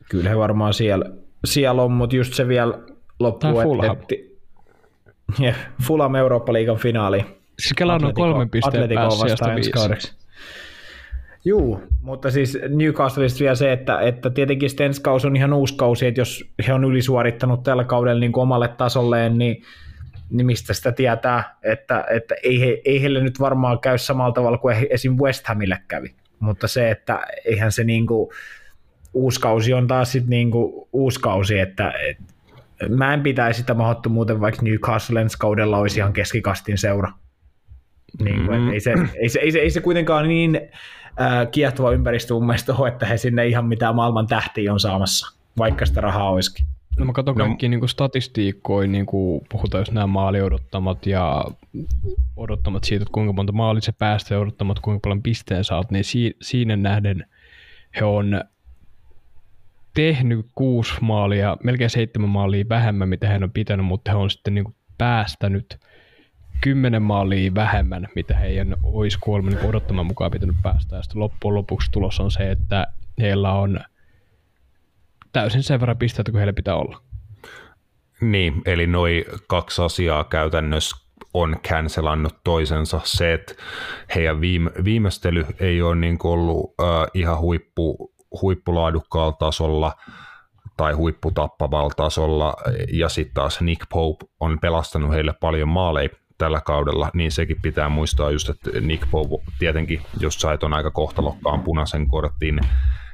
Kyllä 0.09 0.30
he 0.30 0.39
varmaan 0.39 0.74
siellä, 0.74 1.05
siellä 1.45 1.82
on, 1.82 1.93
mutta 1.93 2.16
just 2.16 2.34
se 2.34 2.49
vielä 2.49 2.78
loppuu. 3.20 3.53
Tai 3.53 3.62
et- 3.62 3.62
Fulham. 3.62 3.97
et- 4.11 4.28
Jep, 5.39 5.57
Fulham 5.82 6.14
Eurooppa-liigan 6.14 6.76
finaali. 6.76 7.24
Siis 7.59 7.74
Kela 7.76 7.95
on 7.95 8.14
kolmen 8.14 8.51
pisteen 8.51 8.91
päässä 8.95 9.24
vastaan 9.24 9.57
ensi 9.57 9.70
kaudeksi. 9.70 10.12
Juu, 11.49 11.82
mutta 12.03 12.30
siis 12.30 12.59
Newcastleista 12.68 13.40
vielä 13.40 13.55
se, 13.55 13.72
että, 13.72 14.01
että 14.01 14.30
tietenkin 14.30 14.70
sitten 14.70 14.86
ensi 14.86 15.03
kausi 15.03 15.26
on 15.26 15.36
ihan 15.36 15.53
uusi 15.53 15.76
kausi, 15.76 16.07
että 16.07 16.20
jos 16.20 16.44
he 16.66 16.72
on 16.72 16.84
ylisuorittanut 16.84 17.62
tällä 17.62 17.84
kaudella 17.84 18.20
niin 18.20 18.32
kuin 18.32 18.42
omalle 18.42 18.68
tasolleen, 18.68 19.38
niin, 19.38 19.62
niin 20.30 20.46
mistä 20.46 20.74
sitä 20.74 20.92
tietää, 20.92 21.57
että, 21.62 22.05
että 22.11 22.34
ei, 22.42 22.61
he, 22.61 22.82
ei 22.84 23.03
heille 23.03 23.20
nyt 23.20 23.40
varmaan 23.40 23.80
käy 23.80 23.99
samalla 23.99 24.32
tavalla 24.32 24.59
kuin 24.59 24.86
esim. 24.90 25.16
West 25.22 25.46
Hamille 25.46 25.78
kävi. 25.88 26.14
Mutta 26.40 26.68
se, 26.68 26.90
että 26.90 27.20
eihän 27.44 27.72
se 27.72 27.84
niin 27.84 28.07
kuin, 28.07 28.30
uusi 29.14 29.40
kausi 29.40 29.74
on 29.74 29.86
taas 29.86 30.12
sitten 30.12 30.30
niin 30.30 30.51
kuin 30.51 30.88
uusi 30.92 31.20
kausi, 31.20 31.59
että 31.59 31.92
et, 32.09 32.18
mä 32.88 33.14
en 33.14 33.22
pitäisi 33.22 33.61
sitä 33.61 33.74
mahdottomuuden, 33.74 34.40
vaikka 34.40 34.62
Newcastle 34.62 35.20
ensi 35.20 35.38
kaudella 35.38 35.78
olisi 35.78 36.01
ihan 36.01 36.12
keskikastin 36.12 36.78
seura. 36.78 37.12
Niin 38.24 38.46
kuin, 38.46 38.61
Mm. 38.61 38.70
ei, 38.70 38.80
se, 38.80 38.94
ei, 39.22 39.28
se, 39.28 39.40
ei, 39.40 39.53
se, 39.53 39.59
ei 39.59 39.70
se 39.70 39.80
kuitenkaan 39.80 40.28
niin 40.28 40.61
kiehtova 41.50 41.92
ympäristö 41.92 42.34
mun 42.34 42.46
mielestä 42.46 42.74
ole, 42.74 42.88
että 42.88 43.06
he 43.06 43.16
sinne 43.16 43.46
ihan 43.46 43.66
mitään 43.66 43.94
maailman 43.94 44.26
tähtiä 44.26 44.72
on 44.72 44.80
saamassa, 44.80 45.36
vaikka 45.58 45.86
sitä 45.86 46.00
rahaa 46.00 46.30
olisikin. 46.30 46.66
No 46.98 47.04
mä 47.04 47.12
katson 47.12 47.36
No. 47.38 47.44
kaikki 47.44 47.68
niin 47.68 47.88
statistiikkoja, 47.88 48.88
niin 48.88 49.06
kuin 49.06 49.40
puhutaan 49.48 49.80
jos 49.80 49.92
nämä 49.92 50.06
maali 50.06 50.42
odottamat 50.42 51.06
ja 51.06 51.44
odottamat 52.36 52.84
siitä, 52.84 53.02
että 53.02 53.12
kuinka 53.12 53.32
monta 53.32 53.52
maali 53.52 53.80
se 53.80 53.92
päästä 53.92 54.34
ja 54.34 54.40
odottamat 54.40 54.78
kuinka 54.80 55.00
paljon 55.04 55.22
pisteen 55.22 55.64
saat, 55.64 55.90
niin 55.90 56.04
si- 56.04 56.36
siinä 56.42 56.76
nähden 56.76 57.26
he 58.00 58.04
on 58.04 58.44
tehnyt 59.94 60.46
kuusi 60.54 60.92
maalia, 61.00 61.56
melkein 61.64 61.90
seitsemän 61.90 62.28
maalia 62.28 62.64
vähemmän, 62.68 63.08
mitä 63.08 63.28
he 63.28 63.40
on 63.42 63.50
pitänyt, 63.50 63.86
mutta 63.86 64.10
he 64.10 64.16
on 64.16 64.30
sitten 64.30 64.54
niin 64.54 64.64
kuin 64.64 64.74
päästänyt 64.98 65.78
kymmenen 66.61 67.02
maalia 67.02 67.54
vähemmän, 67.54 68.09
mitä 68.14 68.36
heidän 68.36 68.76
olisi 68.82 69.18
kuolema 69.20 69.50
niin 69.50 69.68
odottaman 69.68 70.06
mukaan 70.06 70.30
pitänyt 70.30 70.56
päästä. 70.62 70.96
Ja 70.96 71.02
sitten 71.02 71.20
loppujen 71.20 71.54
lopuksi 71.54 71.90
tulos 71.90 72.20
on 72.20 72.30
se, 72.30 72.50
että 72.50 72.86
heillä 73.20 73.52
on 73.52 73.80
täysin 75.32 75.62
sen 75.62 75.80
verran 75.80 75.98
pisteitä 75.98 76.30
kuin 76.30 76.38
heillä 76.38 76.52
pitää 76.52 76.76
olla. 76.76 77.00
Niin, 78.20 78.62
eli 78.66 78.86
noi 78.86 79.24
kaksi 79.46 79.82
asiaa 79.82 80.24
käytännössä 80.24 80.96
on 81.34 81.56
cancelannut 81.68 82.36
toisensa. 82.44 83.00
Se, 83.04 83.32
että 83.32 83.54
heidän 84.14 84.40
viime, 84.40 84.70
viimeistely 84.84 85.46
ei 85.61 85.82
ole 85.82 85.96
niin 85.96 86.18
ollut 86.24 86.74
äh, 86.80 86.86
ihan 87.14 87.38
huippu, 87.38 88.12
huippulaadukkaalla 88.42 89.32
tasolla 89.32 89.92
tai 90.76 90.92
huipputappavalla 90.92 91.90
tasolla, 91.96 92.54
ja 92.92 93.09
sitten 93.09 93.34
taas 93.34 93.61
Nick 93.61 93.88
Pope 93.88 94.26
on 94.40 94.59
pelastanut 94.61 95.12
heille 95.12 95.32
paljon 95.40 95.68
maaleja 95.68 96.09
tällä 96.39 96.61
kaudella, 96.61 97.11
niin 97.14 97.32
sekin 97.32 97.57
pitää 97.62 97.89
muistaa 97.89 98.30
just, 98.30 98.49
että 98.49 98.80
Nick 98.80 99.11
Pope 99.11 99.45
tietenkin, 99.59 100.03
jos 100.20 100.34
sait 100.34 100.62
on 100.62 100.74
aika 100.74 100.91
kohtalokkaan 100.91 101.62
punaisen 101.62 102.09
kortin, 102.09 102.61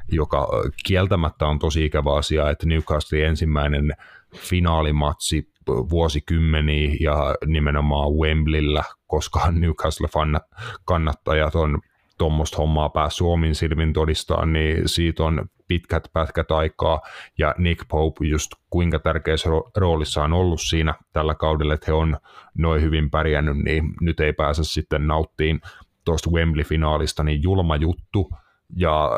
joka 0.09 0.49
kieltämättä 0.87 1.47
on 1.47 1.59
tosi 1.59 1.85
ikävä 1.85 2.15
asia, 2.15 2.51
että 2.51 2.67
Newcastle 2.67 3.27
ensimmäinen 3.27 3.93
finaalimatsi 4.37 5.49
vuosikymmeniä 5.67 6.97
ja 7.01 7.35
nimenomaan 7.47 8.13
Wembleyllä, 8.13 8.85
koska 9.07 9.41
Newcastle-kannattajat 9.61 11.55
on 11.55 11.79
tuommoista 12.19 12.57
hommaa 12.57 12.89
päässyt 12.89 13.27
omin 13.27 13.55
silmin 13.55 13.93
todistaa, 13.93 14.47
niin 14.47 14.89
siitä 14.89 15.25
on 15.25 15.47
pitkät 15.69 16.09
pätkät 16.13 16.51
aikaa, 16.51 17.01
ja 17.39 17.55
Nick 17.59 17.89
Pope 17.89 18.27
just 18.27 18.53
kuinka 18.71 18.99
tärkeässä 18.99 19.49
ro- 19.51 19.71
roolissa 19.77 20.25
on 20.25 20.33
ollut 20.33 20.61
siinä 20.61 20.95
tällä 21.13 21.35
kaudella, 21.35 21.75
että 21.75 21.87
he 21.89 21.93
on 21.93 22.17
noin 22.59 22.83
hyvin 22.83 23.11
pärjännyt, 23.11 23.57
niin 23.57 23.95
nyt 24.01 24.21
ei 24.21 24.33
pääse 24.33 24.65
sitten 24.65 25.07
nauttiin 25.07 25.61
tuosta 26.05 26.31
Wembley-finaalista, 26.31 27.23
niin 27.25 27.43
julma 27.43 27.77
juttu, 27.77 28.31
ja 28.77 29.11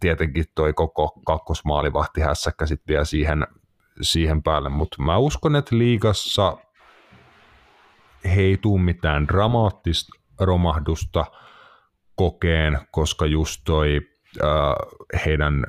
tietenkin 0.00 0.44
toi 0.54 0.72
koko 0.72 1.20
kakkosmaalivahti 1.26 2.20
hässäkkä 2.20 2.66
sitten 2.66 2.92
vielä 2.92 3.04
siihen, 3.04 3.46
siihen 4.00 4.42
päälle, 4.42 4.68
mutta 4.68 5.02
mä 5.02 5.16
uskon, 5.16 5.56
että 5.56 5.78
liigassa 5.78 6.56
he 8.24 8.40
ei 8.40 8.56
tuu 8.56 8.78
mitään 8.78 9.28
dramaattista 9.28 10.18
romahdusta 10.40 11.24
kokeen, 12.14 12.78
koska 12.90 13.26
just 13.26 13.60
toi 13.64 14.00
äh, 14.42 15.20
heidän 15.26 15.66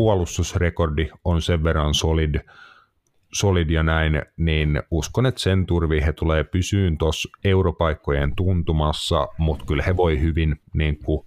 puolustusrekordi 0.00 1.08
on 1.24 1.42
sen 1.42 1.64
verran 1.64 1.94
solid, 1.94 2.40
solid 3.32 3.70
ja 3.70 3.82
näin, 3.82 4.22
niin 4.36 4.82
uskon, 4.90 5.26
että 5.26 5.40
sen 5.40 5.66
turvi 5.66 6.02
he 6.02 6.12
tulee 6.12 6.44
pysyyn 6.44 6.98
tuossa 6.98 7.28
europaikkojen 7.44 8.36
tuntumassa, 8.36 9.28
mutta 9.38 9.64
kyllä 9.64 9.82
he 9.82 9.96
voi 9.96 10.20
hyvin 10.20 10.56
niin 10.74 10.98
kuin, 11.04 11.26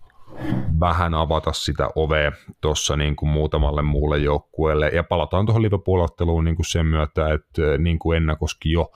vähän 0.79 1.13
avata 1.13 1.53
sitä 1.53 1.89
ovea 1.95 2.31
tuossa 2.61 2.97
niin 2.97 3.15
kuin 3.15 3.29
muutamalle 3.29 3.81
muulle 3.81 4.17
joukkueelle. 4.17 4.87
Ja 4.87 5.03
palataan 5.03 5.45
tuohon 5.45 5.61
Liverpool-otteluun 5.61 6.43
niin 6.43 6.55
kuin 6.55 6.65
sen 6.65 6.85
myötä, 6.85 7.33
että 7.33 7.77
niin 7.77 7.99
kuin 7.99 8.17
ennakoskin 8.17 8.71
jo 8.71 8.91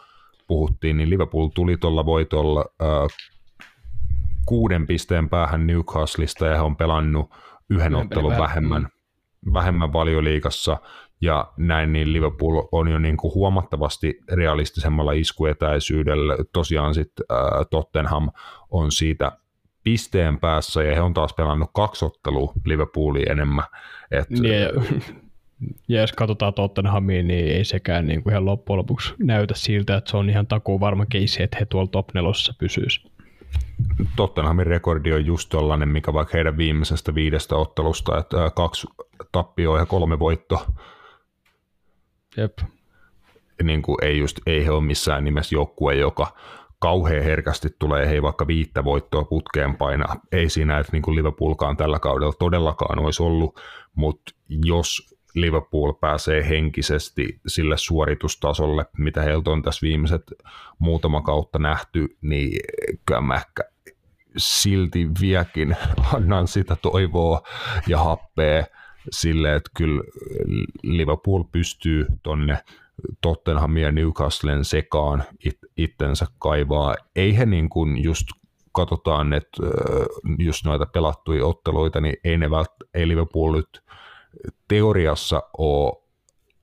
puhuttiin, 0.48 0.98
niin 0.98 1.10
Liverpool 1.10 1.48
tuli 1.48 1.78
tuolla 1.78 2.06
voitolla 2.06 2.66
äh, 2.82 2.88
kuuden 4.46 4.88
pisteen 4.88 5.30
päähän 5.30 5.68
Newcastleista 5.68 6.46
ja 6.46 6.56
he 6.56 6.62
on 6.62 6.76
pelannut 6.76 7.30
yhden 7.70 7.92
Yhden 7.92 7.96
ottelun 7.96 8.38
vähemmän, 8.38 8.88
vähemmän 9.54 9.94
valioliigassa 9.94 10.78
ja 11.22 11.54
näin 11.58 11.94
niin 11.94 12.14
Liverpool 12.14 12.68
on 12.72 12.88
jo 12.88 13.00
niin 13.00 13.18
kuin 13.18 13.34
huomattavasti 13.34 14.20
realistisemmalla 14.32 15.12
iskuetäisyydellä. 15.12 16.38
Tosiaan 16.54 16.94
sitten 16.94 17.26
äh, 17.32 17.66
Tottenham 17.72 18.30
on 18.70 18.92
siitä 18.92 19.32
pisteen 19.84 20.40
päässä 20.40 20.84
ja 20.84 20.96
he 20.96 21.02
on 21.02 21.14
taas 21.14 21.34
pelannut 21.34 21.70
kaksi 21.74 22.06
ottelua 22.06 22.54
Liverpoolia 22.66 23.32
enemmän. 23.32 23.66
Et, 24.12 24.30
Niin, 24.30 24.54
ja, 25.88 26.02
jos 26.02 26.12
katsotaan 26.12 26.54
Tottenhamiin, 26.54 27.28
niin 27.28 27.48
ei 27.48 27.66
sekään 27.66 28.08
niin 28.08 28.24
kuin 28.24 28.32
ihan 28.32 28.46
loppujen 28.46 28.78
lopuksi 28.78 29.14
näytä 29.20 29.54
siltä, 29.58 29.98
että 29.98 30.12
se 30.12 30.18
on 30.18 30.30
ihan 30.30 30.48
takuu 30.48 30.80
varma 30.80 31.06
keissi, 31.06 31.44
että 31.44 31.58
he 31.60 31.66
tuolla 31.66 31.88
top 31.88 32.14
nelosessa 32.14 32.54
pysyisi. 32.60 33.17
Tottenhamin 34.16 34.68
rekordi 34.68 35.14
on 35.14 35.26
just 35.26 35.50
tollainen, 35.50 35.90
mikä 35.90 36.14
vaikka 36.14 36.38
heidän 36.38 36.58
viimeisestä 36.58 37.16
viidestä 37.16 37.56
ottelusta, 37.56 38.18
että 38.18 38.52
kaksi 38.56 38.88
tappioa 39.32 39.80
ja 39.80 39.86
kolme 39.86 40.20
voittoa. 40.20 40.66
Jep. 42.38 42.58
Niin 43.64 43.82
kuin 43.82 43.98
ei, 44.02 44.18
just, 44.18 44.40
ei 44.46 44.66
he 44.66 44.72
ole 44.72 44.84
missään 44.84 45.24
nimessä 45.24 45.56
joukkue, 45.56 45.96
joka 45.96 46.34
kauhean 46.80 47.24
herkästi 47.24 47.70
tulee 47.80 48.08
hei 48.10 48.22
vaikka 48.22 48.48
viittä 48.48 48.84
voittoa 48.84 49.24
putkeen 49.24 49.78
painaa. 49.78 50.16
Ei 50.32 50.50
siinä, 50.50 50.80
että 50.80 50.92
niin 50.92 51.02
kuin 51.02 51.16
Liverpoolkaan 51.16 51.78
tällä 51.78 52.00
kaudella 52.00 52.34
todellakaan 52.40 53.00
olisi 53.00 53.24
ollut, 53.24 53.60
mutta 53.96 54.34
jos 54.50 55.17
Liverpool 55.42 55.94
pääsee 55.94 56.50
henkisesti 56.50 57.40
sille 57.48 57.78
suoritustasolle, 57.78 58.86
mitä 58.98 59.22
heiltä 59.22 59.50
on 59.50 59.62
tässä 59.62 59.88
viimeiset 59.88 60.24
muutama 60.80 61.22
kautta 61.22 61.60
nähty, 61.60 62.18
niin 62.22 62.60
kyllä 63.06 63.22
mä 63.22 63.36
ehkä 63.36 63.64
silti 64.38 65.08
vieläkin 65.22 65.76
annan 66.14 66.48
sitä 66.48 66.76
toivoa 66.76 67.42
ja 67.88 67.98
happea 67.98 68.66
sille, 69.12 69.56
että 69.56 69.72
kyllä 69.78 70.04
Liverpool 70.84 71.44
pystyy 71.52 72.06
tonne 72.24 72.58
Tottenhamin 73.22 73.84
ja 73.84 73.92
Newcastlen 73.92 74.66
sekaan 74.66 75.24
it, 75.46 75.58
itsensä 75.78 76.26
kaivaa. 76.40 76.96
Ei 77.16 77.46
niin 77.46 77.70
kuin 77.70 78.04
just 78.04 78.28
katsotaan, 78.72 79.34
että 79.34 79.58
just 80.40 80.66
noita 80.66 80.86
pelattuja 80.86 81.46
otteluita, 81.46 82.02
niin 82.02 82.16
ei, 82.24 82.38
ne 82.38 82.50
vält, 82.50 82.72
ei 82.94 83.08
Liverpool 83.08 83.56
nyt 83.56 83.84
teoriassa 84.68 85.44
ole 85.58 86.04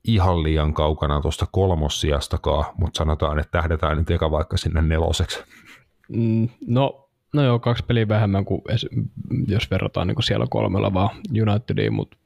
ihan 0.03 0.43
liian 0.43 0.73
kaukana 0.73 1.21
tuosta 1.21 1.47
kolmossijastakaan, 1.51 2.65
mutta 2.77 2.97
sanotaan, 2.97 3.39
että 3.39 3.51
tähdetään 3.51 3.97
nyt 3.97 4.11
eka 4.11 4.31
vaikka 4.31 4.57
sinne 4.57 4.81
neloseksi. 4.81 5.43
Mm, 6.09 6.49
No, 6.67 7.09
no 7.33 7.43
joo, 7.43 7.59
kaksi 7.59 7.83
peliä 7.87 8.07
vähemmän 8.07 8.45
kuin 8.45 8.61
jos 9.47 9.71
verrataan 9.71 10.07
niin 10.07 10.15
kuin 10.15 10.23
siellä 10.23 10.45
kolmella 10.49 10.93
vaan 10.93 11.09
Unitediin, 11.41 11.93
mutta 11.93 12.17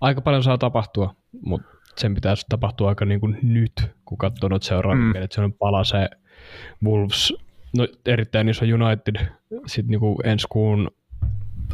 aika 0.00 0.20
paljon 0.20 0.42
saa 0.42 0.58
tapahtua, 0.58 1.14
mutta 1.42 1.68
sen 1.96 2.14
pitäisi 2.14 2.46
tapahtua 2.48 2.88
aika 2.88 3.04
niin 3.04 3.20
kuin 3.20 3.38
nyt, 3.42 3.72
kun 4.04 4.18
katsoo 4.18 4.48
noita 4.48 4.66
seuraavat 4.66 5.04
mm. 5.04 5.12
pelit. 5.12 5.32
Se 5.32 5.40
on 5.40 5.52
pala 5.52 5.84
se 5.84 6.08
Wolves, 6.84 7.34
no 7.78 7.88
erittäin 8.06 8.48
iso 8.48 8.64
United, 8.64 9.26
sitten 9.66 9.90
niin 9.90 10.00
kuin 10.00 10.16
ensi 10.24 10.46
kuun 10.50 10.90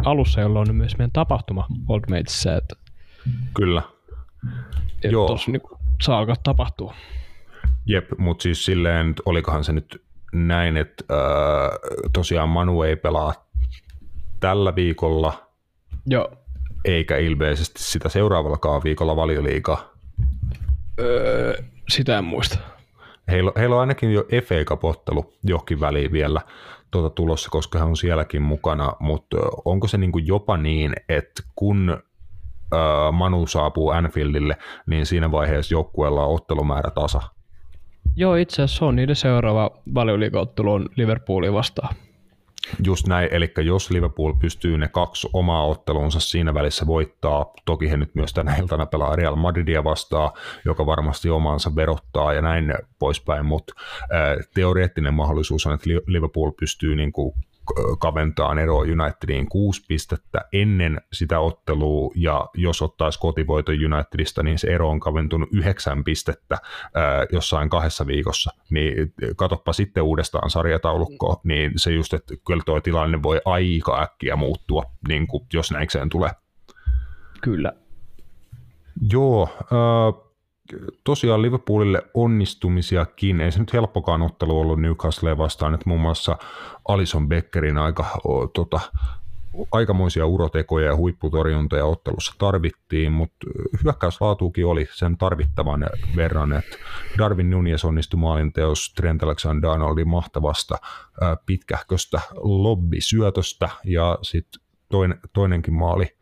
alussa, 0.05 0.41
jolloin 0.41 0.71
on 0.71 0.77
myös 0.77 0.99
meidän 0.99 1.13
tapahtuma 1.13 1.67
Old 1.89 2.03
Matesissä, 2.11 2.57
että 2.57 2.77
Kyllä. 3.55 3.83
että 4.95 5.09
Joo. 5.09 5.27
Tossa 5.27 5.51
niin 5.51 5.63
saa 6.03 6.19
alkaa 6.19 6.37
tapahtua. 6.43 6.95
Jep, 7.87 8.11
mutta 8.19 8.43
siis 8.43 8.65
silleen, 8.65 9.15
olikohan 9.27 9.65
se 9.65 9.73
nyt 9.73 10.03
näin, 10.33 10.77
että 10.77 11.05
äh, 11.11 11.79
tosiaan 12.13 12.49
Manu 12.49 12.83
ei 12.83 12.97
pelaa 12.97 13.35
tällä 14.41 14.75
viikolla, 14.75 15.49
Joo. 16.07 16.33
eikä 16.85 17.17
ilmeisesti 17.17 17.83
sitä 17.83 18.09
seuraavallakaan 18.09 18.83
viikolla 18.85 19.17
valioliigaa. 19.17 19.93
Öö, 21.01 21.63
sitä 21.89 22.19
en 22.19 22.25
muista. 22.25 22.59
Heillä, 23.31 23.53
heillä 23.57 23.75
on 23.75 23.81
ainakin 23.81 24.13
jo 24.13 24.25
FA 24.45 24.65
Cup-ottelu 24.65 25.35
johonkin 25.45 25.81
väliin 25.81 26.13
vielä 26.13 26.41
tuota 26.93 27.11
tulossa, 27.11 27.51
koska 27.51 27.79
he 27.79 27.85
on 27.85 27.97
sielläkin 27.97 28.43
mukana, 28.43 28.93
mutta 29.01 29.37
onko 29.65 29.89
se 29.89 29.99
niin 29.99 30.13
kuin 30.13 30.27
jopa 30.27 30.57
niin, 30.57 30.93
että 31.09 31.43
kun 31.55 32.03
Manu 33.13 33.47
saapuu 33.47 33.91
Anfieldille, 33.91 34.57
niin 34.87 35.07
siinä 35.07 35.31
vaiheessa 35.31 35.75
joukkueella 35.75 36.27
on 36.27 36.35
ottelumäärä 36.35 36.91
tasa? 36.91 37.23
Joo, 38.17 38.35
itse 38.35 38.63
asiassa 38.63 38.87
on 38.87 38.97
niiden 38.97 39.17
seuraava 39.17 39.71
valioliigaottelu 39.95 40.73
on 40.73 40.89
Liverpoolia 40.97 41.53
vastaan. 41.53 41.95
Just 42.85 43.07
näin, 43.07 43.29
eli 43.33 43.53
jos 43.65 43.91
Liverpool 43.91 44.33
pystyy 44.33 44.79
ne 44.79 44.89
kaksi 44.89 45.29
omaa 45.33 45.67
ottelunsa 45.67 46.21
siinä 46.21 46.55
välissä 46.55 46.87
voittaa, 46.87 47.53
toki 47.65 47.91
he 47.91 47.97
nyt 47.97 48.15
myös 48.15 48.33
tänä 48.33 48.57
iltana 48.57 48.87
pelaa 48.87 49.17
Real 49.17 49.37
Madridia 49.37 49.85
vastaan, 49.85 50.31
joka 50.65 50.87
varmasti 50.87 51.31
omaansa 51.31 51.77
verottaa 51.77 52.33
ja 52.33 52.43
näin 52.43 52.75
poispäin, 52.99 53.47
mutta 53.47 53.75
teoreettinen 54.55 55.15
mahdollisuus 55.15 55.67
on, 55.67 55.75
että 55.75 55.91
Li- 55.91 56.03
Liverpool 56.07 56.51
pystyy 56.61 56.97
niin 56.97 57.13
kuin 57.13 57.35
kaventaa 57.99 58.61
eroa 58.61 58.83
Unitediin 58.83 59.49
kuusi 59.49 59.83
pistettä 59.89 60.45
ennen 60.53 61.01
sitä 61.13 61.41
ottelua, 61.41 62.13
ja 62.17 62.47
jos 62.55 62.83
ottaisi 62.83 63.19
kotivoiton 63.19 63.75
Unitedista, 63.75 64.43
niin 64.43 64.59
se 64.59 64.69
ero 64.69 64.91
on 64.91 65.01
kaventunut 65.01 65.49
yhdeksän 65.53 66.05
pistettä 66.05 66.59
ää, 66.95 67.27
jossain 67.33 67.71
kahdessa 67.71 68.07
viikossa, 68.07 68.51
niin 68.71 69.15
katoppa 69.37 69.73
sitten 69.73 70.03
uudestaan 70.03 70.51
sarjataulukko, 70.51 71.41
niin 71.45 71.73
se 71.77 71.93
just, 71.93 72.15
että 72.15 72.35
kyllä 72.47 72.63
tuo 72.67 72.81
tilanne 72.81 73.23
voi 73.23 73.41
aika 73.45 74.03
äkkiä 74.03 74.37
muuttua, 74.37 74.83
niin 75.09 75.27
kuin, 75.27 75.47
jos 75.53 75.71
näikseen 75.71 76.09
tulee. 76.09 76.31
Kyllä. 77.41 77.73
Joo, 79.13 79.49
äh, 79.59 80.22
tosiaan 81.05 81.43
Liverpoolille 81.43 82.03
onnistumisiakin. 82.15 83.41
Ei 83.41 83.53
se 83.53 83.59
nyt 83.59 83.73
helppokaan 83.73 84.23
ottelu 84.23 84.61
ollut 84.61 84.81
Newcastle 84.81 85.39
vastaan, 85.39 85.75
että 85.75 85.89
muun 85.89 86.01
muassa 86.01 86.37
Alison 86.89 87.29
Beckerin 87.29 87.79
aika, 87.79 88.07
tota, 88.55 88.81
aikamoisia 89.73 90.27
urotekoja 90.27 90.87
ja 90.87 90.97
huipputorjuntoja 90.97 91.85
ottelussa 91.85 92.35
tarvittiin, 92.39 93.13
mutta 93.13 93.47
hyökkäyslaatuukin 93.85 94.67
oli 94.67 94.89
sen 94.93 95.19
tarvittavan 95.19 95.87
verran, 96.17 96.53
että 96.53 96.77
Darwin 97.19 97.51
Nunez 97.51 97.85
onnistui 97.85 98.21
maalinteos 98.21 98.93
Trent 98.95 99.23
Alexander-Arnoldin 99.23 100.09
mahtavasta 100.09 100.79
pitkähköstä 101.47 102.21
lobbysyötöstä 102.37 103.69
ja 103.85 104.19
sitten 104.23 104.63
toinen, 104.89 105.21
toinenkin 105.33 105.75
maali, 105.75 106.17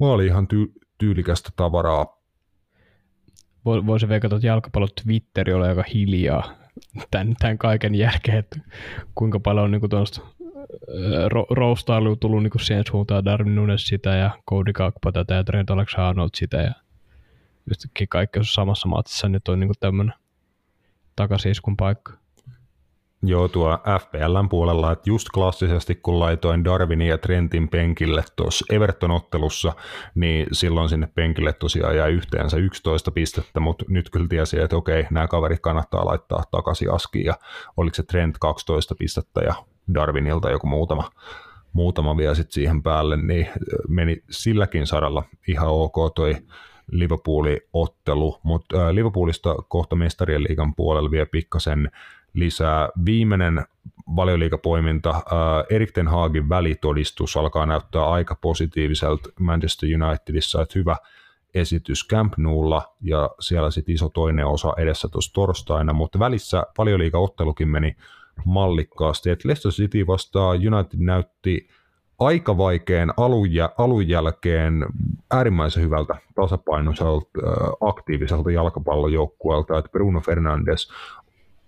maali 0.00 0.26
ihan 0.26 0.48
ty, 0.48 0.72
tyylikästä 0.98 1.50
tavaraa 1.56 2.21
Voisi 3.64 4.08
veikata, 4.08 4.36
että 4.36 4.46
jalkapallon 4.46 4.88
Twitteri 5.02 5.52
oli 5.52 5.66
aika 5.66 5.84
hiljaa 5.94 6.54
tämän, 7.10 7.34
tämän 7.38 7.58
kaiken 7.58 7.94
jälkeen, 7.94 8.38
että 8.38 8.60
kuinka 9.14 9.40
paljon 9.40 9.64
on 9.64 9.70
niin 9.70 9.90
tuosta 9.90 10.20
ro- 11.28 12.16
tullut 12.20 12.42
niin 12.42 12.52
siihen 12.60 12.84
suuntaan, 12.90 13.24
Darwin 13.24 13.54
Nunes 13.54 13.86
sitä 13.86 14.10
ja 14.10 14.30
Cody 14.50 14.72
Gakpo 14.72 15.12
tätä 15.12 15.34
ja 15.34 15.44
Trent 15.44 15.70
Alexander 15.70 16.28
sitä 16.34 16.56
ja 16.56 16.72
yhtäkkiä 17.70 18.06
kaikki 18.10 18.38
on 18.38 18.44
samassa 18.44 18.88
matsissa, 18.88 19.28
nyt 19.28 19.48
on 19.48 19.60
niin 19.60 19.72
tämmöinen 19.80 20.14
takasiskun 21.16 21.76
paikka. 21.76 22.21
Joo, 23.24 23.48
tuo 23.48 23.78
FPLn 24.00 24.48
puolella, 24.48 24.92
että 24.92 25.10
just 25.10 25.28
klassisesti 25.34 25.94
kun 25.94 26.20
laitoin 26.20 26.64
Darwinin 26.64 27.08
ja 27.08 27.18
Trentin 27.18 27.68
penkille 27.68 28.24
tuossa 28.36 28.64
Everton-ottelussa, 28.70 29.72
niin 30.14 30.46
silloin 30.52 30.88
sinne 30.88 31.08
penkille 31.14 31.52
tosiaan 31.52 31.96
jäi 31.96 32.12
yhteensä 32.12 32.56
11 32.56 33.10
pistettä, 33.10 33.60
mutta 33.60 33.84
nyt 33.88 34.10
kyllä 34.10 34.26
tiesi, 34.28 34.60
että 34.60 34.76
okei, 34.76 35.06
nämä 35.10 35.28
kaverit 35.28 35.60
kannattaa 35.60 36.06
laittaa 36.06 36.42
takaisin 36.50 36.92
askiin, 36.92 37.24
ja 37.24 37.34
oliko 37.76 37.94
se 37.94 38.02
Trent 38.02 38.36
12 38.40 38.94
pistettä 38.94 39.40
ja 39.40 39.54
Darwinilta 39.94 40.50
joku 40.50 40.66
muutama, 40.66 41.10
muutama 41.72 42.16
vielä 42.16 42.34
sitten 42.34 42.52
siihen 42.54 42.82
päälle, 42.82 43.16
niin 43.16 43.48
meni 43.88 44.22
silläkin 44.30 44.86
saralla 44.86 45.22
ihan 45.48 45.68
ok 45.68 45.96
toi 46.14 46.36
Liverpoolin 46.90 47.60
ottelu, 47.72 48.38
mutta 48.42 48.94
Liverpoolista 48.94 49.54
kohta 49.68 49.96
mestarien 49.96 50.42
liigan 50.42 50.74
puolella 50.74 51.10
vielä 51.10 51.26
pikkasen 51.26 51.90
lisää. 52.34 52.88
Viimeinen 53.04 53.64
valioliikapoiminta, 54.16 55.10
äh, 55.10 55.22
Erik 55.70 55.92
Ten 55.92 56.08
Hagin 56.08 56.48
välitodistus 56.48 57.36
alkaa 57.36 57.66
näyttää 57.66 58.10
aika 58.10 58.34
positiiviselta 58.34 59.28
Manchester 59.40 59.88
Unitedissa, 60.02 60.62
että 60.62 60.78
hyvä 60.78 60.96
esitys 61.54 62.08
Camp 62.08 62.32
Noulla 62.36 62.94
ja 63.00 63.30
siellä 63.40 63.70
sitten 63.70 63.94
iso 63.94 64.08
toinen 64.08 64.46
osa 64.46 64.72
edessä 64.78 65.08
tuossa 65.08 65.32
torstaina, 65.34 65.92
mutta 65.92 66.18
välissä 66.18 66.62
valioliikaottelukin 66.78 67.68
meni 67.68 67.96
mallikkaasti, 68.44 69.30
että 69.30 69.48
Leicester 69.48 69.72
City 69.72 70.06
vastaan 70.06 70.56
United 70.56 70.98
näytti 70.98 71.68
aika 72.18 72.58
vaikean 72.58 73.14
alun, 73.16 73.54
jä, 73.54 73.70
alun 73.78 74.08
jälkeen 74.08 74.86
äärimmäisen 75.30 75.82
hyvältä 75.82 76.14
tasapainoiselta 76.34 77.26
aktiiviselta 77.80 78.50
jalkapallojoukkueelta, 78.50 79.78
että 79.78 79.90
Bruno 79.90 80.20
Fernandes 80.20 80.90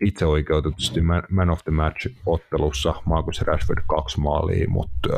itse 0.01 0.27
oikeutetusti 0.27 1.01
man 1.31 1.51
of 1.51 1.65
the 1.65 1.73
match-ottelussa 1.73 2.95
Marcus 3.05 3.43
Rashford 3.43 3.83
kaksi 3.87 4.21
maalia, 4.21 4.69
mutta 4.69 5.09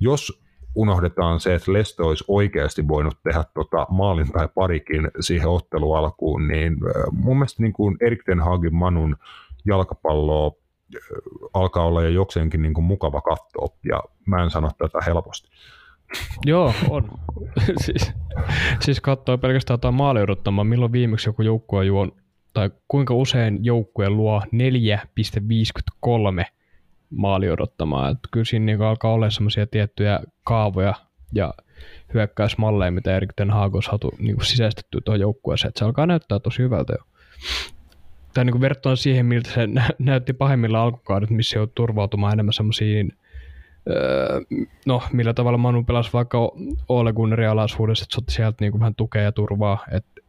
jos 0.00 0.42
unohdetaan 0.74 1.40
se, 1.40 1.54
että 1.54 1.72
Leste 1.72 2.02
olisi 2.02 2.24
oikeasti 2.28 2.88
voinut 2.88 3.18
tehdä 3.22 3.44
tota 3.54 3.86
maalin 3.90 4.32
tai 4.32 4.48
parikin 4.54 5.10
siihen 5.20 5.48
ottelu 5.48 5.92
alkuun, 5.92 6.48
niin 6.48 6.76
mun 7.12 7.36
mielestä 7.36 7.62
niin 7.62 7.72
kuin 7.72 7.96
Erik 8.00 8.24
Ten 8.24 8.40
Hagin 8.40 8.74
Manun 8.74 9.16
jalkapalloa 9.66 10.52
alkaa 11.54 11.84
olla 11.84 12.02
jo 12.02 12.08
jokseenkin 12.08 12.62
niin 12.62 12.74
kuin 12.74 12.84
mukava 12.84 13.20
katsoa, 13.20 13.76
ja 13.88 14.02
mä 14.26 14.42
en 14.42 14.50
sano 14.50 14.70
tätä 14.78 14.98
helposti. 15.06 15.48
Joo, 16.46 16.74
on. 16.88 17.08
siis, 17.84 18.12
siis 18.80 19.00
katsoo 19.00 19.38
pelkästään 19.38 19.74
jotain 19.74 19.94
maali 19.94 20.22
odottamaan, 20.22 20.66
milloin 20.66 20.92
viimeksi 20.92 21.28
joku 21.28 21.42
joukkue 21.42 21.84
juon 21.84 22.12
tai 22.52 22.70
kuinka 22.88 23.14
usein 23.14 23.64
joukkue 23.64 24.10
luo 24.10 24.40
4,53 24.40 24.44
maali 27.10 27.50
odottamaan. 27.50 28.12
Että 28.12 28.28
kyllä 28.32 28.44
siinä 28.44 28.66
niin 28.66 28.82
alkaa 28.82 29.12
olla 29.12 29.30
semmoisia 29.30 29.66
tiettyjä 29.66 30.20
kaavoja 30.44 30.94
ja 31.34 31.54
hyökkäysmalleja, 32.14 32.90
mitä 32.90 33.16
Erik 33.16 33.32
Ten 33.36 33.50
Hag 33.50 33.74
on 33.74 33.82
saatu 33.82 34.14
niin 34.18 34.36
kuin 34.36 34.46
sisäistettyä 34.46 35.00
tuohon 35.04 35.20
joukkueeseen. 35.20 35.68
Että 35.68 35.78
se 35.78 35.84
alkaa 35.84 36.06
näyttää 36.06 36.38
tosi 36.38 36.62
hyvältä 36.62 36.92
jo. 36.92 37.04
Tai 38.34 38.44
niin 38.44 38.60
verrattuna 38.60 38.96
siihen, 38.96 39.26
miltä 39.26 39.50
se 39.50 39.68
näytti 39.98 40.32
pahimmilla 40.32 40.82
alkukaudet, 40.82 41.30
missä 41.30 41.58
joutui 41.58 41.72
turvautumaan 41.74 42.32
enemmän 42.32 42.52
semmoisiin 42.52 43.12
Öö, 43.90 44.40
no, 44.86 45.02
millä 45.12 45.34
tavalla 45.34 45.58
Manu 45.58 45.84
pelasi 45.84 46.10
vaikka 46.12 46.38
Ole 46.88 47.12
Gunnarin 47.12 47.48
alaisuudessa, 47.48 48.02
että 48.02 48.14
se 48.14 48.20
otti 48.20 48.32
sieltä 48.32 48.56
niin 48.60 48.72
kuin 48.72 48.80
vähän 48.80 48.94
tukea 48.94 49.22
ja 49.22 49.32
turvaa, 49.32 49.84
että 49.90 50.21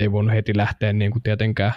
ei 0.00 0.12
voinut 0.12 0.34
heti 0.34 0.56
lähteä 0.56 0.92
niin 0.92 1.10
kuin 1.10 1.22
tietenkään 1.22 1.72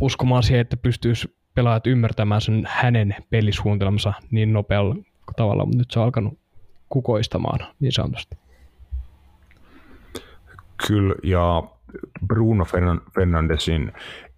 uskomaan 0.00 0.42
siihen, 0.42 0.60
että 0.60 0.76
pystyisi 0.76 1.36
pelaajat 1.54 1.86
ymmärtämään 1.86 2.40
sen 2.40 2.64
hänen 2.68 3.16
pelisuunnitelmansa 3.30 4.12
niin 4.30 4.52
nopealla 4.52 4.96
tavalla, 5.36 5.64
mutta 5.64 5.78
nyt 5.78 5.90
se 5.90 5.98
on 5.98 6.04
alkanut 6.04 6.38
kukoistamaan 6.88 7.66
niin 7.80 7.92
sanotusti. 7.92 8.36
Kyllä, 10.86 11.14
ja 11.22 11.62
Bruno 12.26 12.64
Fernandesin 13.14 13.92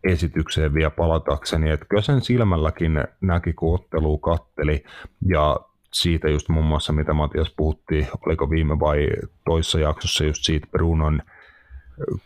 esitykseen 0.05 0.75
vielä 0.75 0.91
palatakseni, 0.91 1.71
että 1.71 1.87
kyllä 1.89 2.03
sen 2.03 2.21
silmälläkin 2.21 3.05
näki, 3.21 3.53
kun 3.53 3.75
ottelu 3.75 4.19
katteli, 4.19 4.85
ja 5.29 5.57
siitä 5.93 6.29
just 6.29 6.49
muun 6.49 6.67
muassa, 6.67 6.93
mitä 6.93 7.15
Matias 7.15 7.55
puhuttiin, 7.57 8.07
oliko 8.27 8.51
viime 8.51 8.79
vai 8.79 9.09
toissa 9.45 9.81
jaksossa 9.81 10.25
just 10.25 10.45
siitä 10.45 10.67
Brunon 10.71 11.23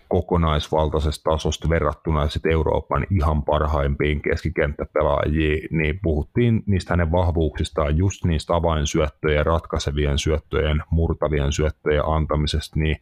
kokonaisvaltaisesta 0.08 1.30
tasosta 1.30 1.68
verrattuna 1.68 2.28
sit 2.28 2.46
Euroopan 2.46 3.06
ihan 3.10 3.42
parhaimpiin 3.42 4.22
keskikenttäpelaajiin, 4.22 5.68
niin 5.70 6.00
puhuttiin 6.02 6.62
niistä 6.66 6.92
hänen 6.92 7.12
vahvuuksistaan, 7.12 7.96
just 7.96 8.24
niistä 8.24 8.54
avainsyöttöjen, 8.54 9.46
ratkaisevien 9.46 10.18
syöttöjen, 10.18 10.82
murtavien 10.90 11.52
syöttöjen 11.52 12.06
antamisesta, 12.06 12.80
niin 12.80 12.96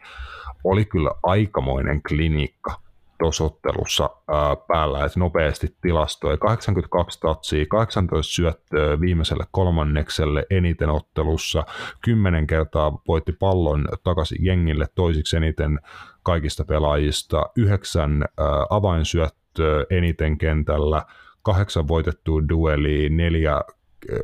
oli 0.65 0.85
kyllä 0.85 1.11
aikamoinen 1.23 2.03
klinikka. 2.09 2.73
tuossa 3.19 3.45
ottelussa 3.45 4.11
ää, 4.29 4.57
päällä, 4.69 5.05
että 5.05 5.21
nopeasti 5.21 5.77
tilastoi 5.81 6.39
82 6.39 7.21
tatsia, 7.21 7.67
18 7.67 8.33
syöttöä 8.33 9.01
viimeiselle 9.01 9.45
kolmannekselle 9.51 10.47
eniten 10.51 10.91
ottelussa, 10.91 11.65
10 12.01 12.47
kertaa 12.47 13.01
voitti 13.09 13.33
pallon 13.33 13.89
takaisin 14.05 14.45
jengille 14.45 14.87
toisiksi 14.95 15.37
eniten 15.37 15.81
kaikista 16.29 16.65
pelaajista, 16.65 17.43
yhdeksän 17.57 18.23
ää, 18.23 18.47
avainsyöttöä 18.71 19.85
eniten 19.91 20.39
kentällä, 20.39 21.03
kahdeksan 21.43 21.89
voitettua 21.89 22.49
dueliin, 22.49 23.17
neljä 23.17 23.61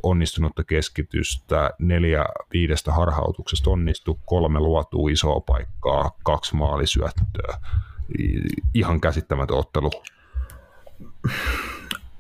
onnistunutta 0.02 0.64
keskitystä, 0.64 1.70
neljä 1.78 2.24
viidestä 2.52 2.92
harhautuksesta 2.92 3.70
onnistu, 3.70 4.20
kolme 4.26 4.60
luotua 4.60 5.10
isoa 5.10 5.40
paikkaa, 5.40 6.10
kaksi 6.24 6.56
maalisyöttöä. 6.56 7.58
Ihan 8.74 9.00
käsittämätön 9.00 9.56
ottelu. 9.56 9.90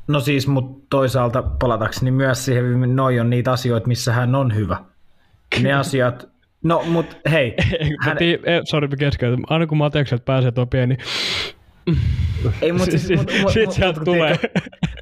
No 0.08 0.20
siis, 0.20 0.46
mutta 0.46 0.86
toisaalta 0.90 1.42
palatakseni 1.42 2.10
myös 2.10 2.44
siihen, 2.44 2.96
noi 2.96 3.20
on 3.20 3.30
niitä 3.30 3.52
asioita, 3.52 3.88
missä 3.88 4.12
hän 4.12 4.34
on 4.34 4.54
hyvä. 4.54 4.84
Ne 5.62 5.72
asiat, 5.72 6.33
no 6.64 6.82
mut 6.86 7.16
hei. 7.30 7.54
hän... 8.04 8.16
Tii, 8.16 8.38
sorry, 8.64 8.88
keskeytän. 8.88 9.44
Aina 9.48 9.66
kun 9.66 9.78
Matekselta 9.78 10.24
pääsee 10.24 10.52
tuo 10.52 10.66
pieni 10.66 10.96
ei, 12.62 12.72
mutta 12.72 12.98
siis, 12.98 13.08
mut, 13.08 13.30
mut, 13.42 13.52
Sitten 13.52 13.64
mut, 13.64 13.74
sieltä 13.74 14.00
mut, 14.00 14.04
tulee. 14.04 14.38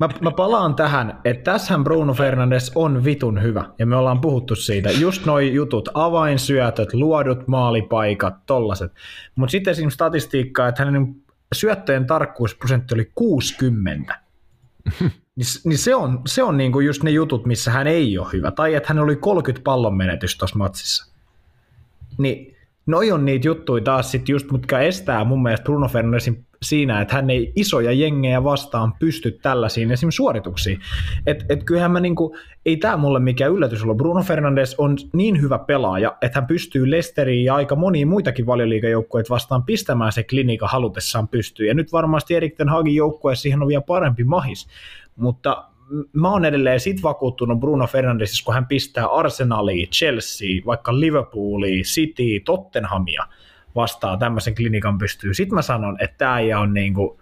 Mä, 0.01 0.09
mä 0.21 0.31
palaan 0.31 0.75
tähän, 0.75 1.21
että 1.25 1.53
tässähän 1.53 1.85
Bruno 1.85 2.15
Fernandes 2.15 2.73
on 2.75 3.05
vitun 3.05 3.43
hyvä, 3.43 3.65
ja 3.79 3.87
me 3.87 3.97
ollaan 3.97 4.21
puhuttu 4.21 4.57
siitä. 4.57 4.91
Just 4.91 5.27
noi 5.27 5.55
jutut, 5.55 5.89
avainsyötöt, 5.95 6.95
luodut 6.95 7.49
maalipaikat, 7.49 8.35
tollaset. 8.47 8.93
Mutta 9.35 9.51
sitten 9.51 9.71
esimerkiksi 9.71 9.95
statistiikkaa, 9.95 10.69
että 10.69 10.85
hänen 10.85 11.15
syöttöjen 11.55 12.07
tarkkuusprosentti 12.07 12.95
oli 12.95 13.11
60. 13.15 14.21
niin, 15.01 15.47
niin 15.65 15.79
se 15.79 15.95
on, 15.95 16.21
se 16.27 16.43
on 16.43 16.57
niinku 16.57 16.81
just 16.81 17.03
ne 17.03 17.11
jutut, 17.11 17.47
missä 17.47 17.71
hän 17.71 17.87
ei 17.87 18.19
ole 18.19 18.29
hyvä. 18.33 18.51
Tai 18.51 18.75
että 18.75 18.89
hän 18.89 18.99
oli 18.99 19.17
30 19.17 19.65
pallon 19.65 19.97
menetys 19.97 20.39
tuossa 20.39 20.59
matsissa. 20.59 21.12
Niin 22.19 22.57
noi 22.87 23.13
on 23.13 23.25
niitä 23.25 23.49
juttuja 23.49 23.85
taas 23.85 24.11
sit 24.11 24.29
just, 24.29 24.51
mitkä 24.51 24.81
estää 24.81 25.25
mun 25.25 25.43
mielestä 25.43 25.65
Bruno 25.65 25.89
Fernandesin 25.89 26.47
siinä, 26.63 27.01
että 27.01 27.15
hän 27.15 27.31
ei 27.31 27.53
isoja 27.57 27.93
jengejä 27.93 28.45
vastaan 28.45 28.93
pysty 28.99 29.39
tällaisiin 29.43 29.91
esimerkiksi 29.91 30.17
suorituksiin. 30.17 30.81
Et, 31.27 31.45
et 31.49 31.65
kyllähän 31.65 31.91
mä 31.91 32.01
niinku, 32.01 32.37
ei 32.67 32.77
tämä 32.77 32.97
mulle 32.97 33.21
mikään 33.21 33.53
yllätys 33.53 33.83
ollut. 33.83 33.97
Bruno 33.97 34.23
Fernandes 34.23 34.75
on 34.79 34.97
niin 35.13 35.41
hyvä 35.41 35.59
pelaaja, 35.59 36.17
että 36.23 36.41
hän 36.41 36.47
pystyy 36.47 36.91
Lesteriin 36.91 37.45
ja 37.45 37.55
aika 37.55 37.77
moniin 37.77 38.09
muitakin 38.09 38.47
valioliikajoukkueita 38.47 39.35
vastaan 39.35 39.63
pistämään 39.63 40.13
se 40.13 40.23
klinika 40.23 40.69
halutessaan 40.69 41.29
pystyy. 41.29 41.67
Ja 41.67 41.75
nyt 41.75 41.93
varmasti 41.93 42.35
Erik 42.35 42.57
Ten 42.57 42.69
Hagin 42.69 42.95
joukkue 42.95 43.35
siihen 43.35 43.63
on 43.63 43.69
vielä 43.69 43.83
parempi 43.83 44.25
mahis. 44.25 44.69
Mutta 45.17 45.65
mä 46.13 46.31
oon 46.31 46.45
edelleen 46.45 46.81
sit 46.81 47.03
vakuuttunut 47.03 47.61
Bruno 47.61 47.87
Fernandesissa, 47.87 48.45
kun 48.45 48.55
hän 48.55 48.67
pistää 48.67 49.07
Arsenalia, 49.07 49.87
Chelsea, 49.87 50.49
vaikka 50.67 51.01
Liverpoolia, 51.01 51.83
City, 51.83 52.41
Tottenhamia– 52.45 53.27
vastaa 53.75 54.17
tämmöisen 54.17 54.55
klinikan 54.55 54.99
pystyy. 54.99 55.35
Sitten 55.35 55.55
mä 55.55 55.63
sanon, 55.63 55.97
että 56.01 56.19
tämä 56.19 56.39
ei 56.39 56.55
on 56.55 56.75
niin 56.75 56.95
kuin 56.95 57.19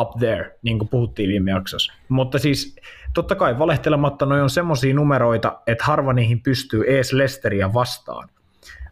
up 0.00 0.18
there, 0.18 0.58
niin 0.62 0.78
kuin 0.78 0.88
puhuttiin 0.88 1.28
viime 1.28 1.50
jaksossa. 1.50 1.92
Mutta 2.08 2.38
siis 2.38 2.76
totta 3.14 3.34
kai 3.34 3.58
valehtelematta 3.58 4.26
noin 4.26 4.42
on 4.42 4.50
semmoisia 4.50 4.94
numeroita, 4.94 5.60
että 5.66 5.84
harva 5.84 6.12
niihin 6.12 6.40
pystyy 6.40 6.84
ees 6.86 7.12
Lesteriä 7.12 7.74
vastaan. 7.74 8.28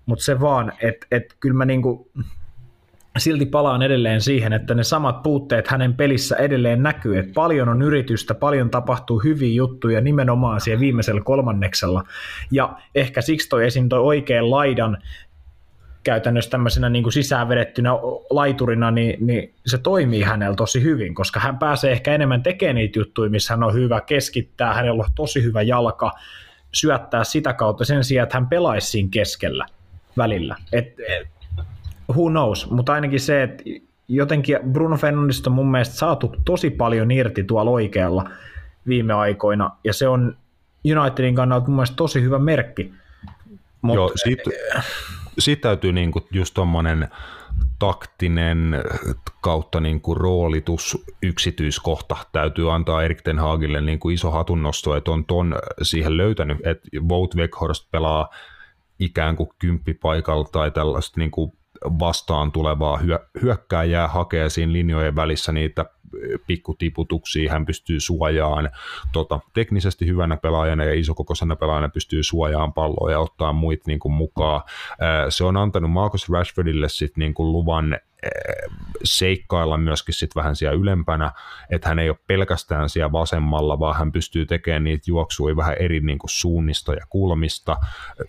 Mutta 0.06 0.24
se 0.24 0.40
vaan, 0.40 0.73
että 0.82 1.06
et 1.10 1.36
kyllä 1.40 1.55
mä 1.55 1.64
niinku, 1.64 2.10
silti 3.18 3.47
palaan 3.47 3.82
edelleen 3.82 4.20
siihen, 4.20 4.52
että 4.52 4.74
ne 4.74 4.82
samat 4.84 5.22
puutteet 5.22 5.68
hänen 5.68 5.94
pelissä 5.94 6.36
edelleen 6.36 6.82
näkyy, 6.82 7.18
että 7.18 7.32
paljon 7.34 7.68
on 7.68 7.82
yritystä, 7.82 8.34
paljon 8.34 8.70
tapahtuu 8.70 9.18
hyviä 9.18 9.55
juttuja 9.55 10.01
nimenomaan 10.01 10.60
siellä 10.60 10.80
viimeisellä 10.80 11.20
kolmanneksella, 11.24 12.05
ja 12.51 12.76
ehkä 12.94 13.20
siksi 13.20 13.48
toi 13.48 13.66
esim. 13.66 13.89
toi 13.89 14.01
oikean 14.01 14.51
laidan 14.51 14.98
käytännössä 16.05 16.51
tämmöisenä 16.51 16.89
niin 16.89 17.02
kuin 17.02 17.12
sisään 17.12 17.48
vedettynä 17.48 17.90
laiturina, 18.30 18.90
niin, 18.90 19.26
niin 19.26 19.55
se 19.66 19.78
toimii 19.78 20.22
hänellä 20.22 20.56
tosi 20.56 20.82
hyvin, 20.82 21.14
koska 21.14 21.40
hän 21.40 21.59
pääsee 21.59 21.93
ehkä 21.93 22.14
enemmän 22.14 22.43
tekemään 22.43 22.74
niitä 22.74 22.98
juttuja, 22.98 23.30
missä 23.30 23.52
hän 23.52 23.62
on 23.62 23.74
hyvä 23.74 24.01
keskittää, 24.01 24.74
hänellä 24.74 25.02
on 25.02 25.10
tosi 25.14 25.43
hyvä 25.43 25.62
jalka, 25.62 26.12
syöttää 26.72 27.24
sitä 27.24 27.52
kautta 27.52 27.84
sen 27.84 28.05
sijaan, 28.05 28.22
että 28.22 28.36
hän 28.36 28.48
pelaisi 28.48 28.90
siinä 28.90 29.09
keskellä 29.12 29.66
välillä. 30.16 30.56
Et, 30.72 30.86
et, 31.09 31.28
who 32.11 32.31
knows, 32.31 32.70
mutta 32.70 32.93
ainakin 32.93 33.20
se, 33.20 33.43
että 33.43 33.65
jotenkin 34.09 34.59
Bruno 34.73 34.97
Fernandista 34.97 35.51
on 35.51 35.55
mun 35.55 35.70
mielestä 35.70 35.95
saatu 35.95 36.35
tosi 36.45 36.70
paljon 36.70 37.11
irti 37.11 37.45
tuolla 37.45 37.70
oikealla 37.70 38.31
viime 38.87 39.12
aikoina, 39.15 39.70
ja 39.85 39.93
se 39.93 40.09
on 40.09 40.37
Unitedin 41.01 41.35
kannalta 41.35 41.66
mun 41.66 41.77
mielestä 41.77 41.97
tosi 41.97 42.23
hyvä 42.23 42.39
merkki. 42.39 42.93
Mut, 43.83 43.95
Joo, 43.95 44.12
siitä, 44.15 44.51
siitä 45.39 45.62
täytyy 45.62 45.93
niin 45.93 46.12
kuin 46.12 46.24
just 46.31 46.55
tuommoinen 46.55 47.09
taktinen 47.79 48.83
kautta 49.41 49.81
niin 49.81 50.01
kuin 50.01 50.16
roolitus 50.16 51.05
yksityiskohta 51.23 52.16
täytyy 52.33 52.74
antaa 52.74 53.03
Erik 53.03 53.23
Ten 53.23 53.39
Hagille 53.39 53.81
niin 53.81 53.99
kuin 53.99 54.15
iso 54.15 54.31
hatunnosto, 54.31 54.97
että 54.97 55.11
on 55.11 55.24
ton 55.24 55.55
siihen 55.83 56.16
löytänyt, 56.16 56.59
että 56.66 56.89
Vout 57.09 57.37
Weghorst 57.37 57.91
pelaa 57.91 58.29
ikään 58.99 59.37
kuin 59.37 59.49
kymppipaikalla 59.59 60.49
tai 60.53 60.70
tällaista 60.70 61.20
niin 61.20 61.31
kuin 61.31 61.53
vastaan 61.85 62.53
tulevaa 62.53 63.01
hyökkääjää 63.43 64.09
hakee 64.09 64.49
siinä 64.49 64.73
linjojen 64.73 65.17
välissä 65.17 65.53
niitä 65.53 65.87
pikkutiputuksia, 66.47 67.52
hän 67.52 67.66
pystyy 67.66 68.01
suojaan 68.01 68.70
tota, 69.12 69.40
teknisesti 69.55 70.06
hyvänä 70.06 70.36
pelaajana 70.36 70.84
ja 70.84 70.94
isokokoisena 70.94 71.56
pelaajana 71.56 71.89
pystyy 71.89 72.22
suojaan 72.22 72.72
palloa 72.72 73.10
ja 73.10 73.18
ottaa 73.18 73.52
muit 73.52 73.86
niin 73.86 73.98
kuin, 73.98 74.12
mukaan. 74.12 74.62
Se 75.28 75.44
on 75.44 75.56
antanut 75.56 75.90
Marcus 75.90 76.30
Rashfordille 76.30 76.89
sit, 76.89 77.16
niin 77.16 77.34
kuin, 77.34 77.52
luvan 77.52 77.98
seikkailla 79.05 79.76
myöskin 79.76 80.14
sit 80.14 80.36
vähän 80.36 80.56
siellä 80.56 80.78
ylempänä, 80.80 81.32
että 81.70 81.89
hän 81.89 81.98
ei 81.98 82.09
ole 82.09 82.18
pelkästään 82.26 82.89
siellä 82.89 83.12
vasemmalla, 83.12 83.78
vaan 83.78 83.98
hän 83.98 84.12
pystyy 84.12 84.47
tekemään 84.47 84.84
niitä 84.84 85.05
juoksuja 85.06 85.56
vähän 85.56 85.76
eri 85.80 86.01
niin 86.01 86.18
kuin 86.18 86.30
suunnista 86.30 86.93
ja 86.93 87.06
kulmista. 87.09 87.76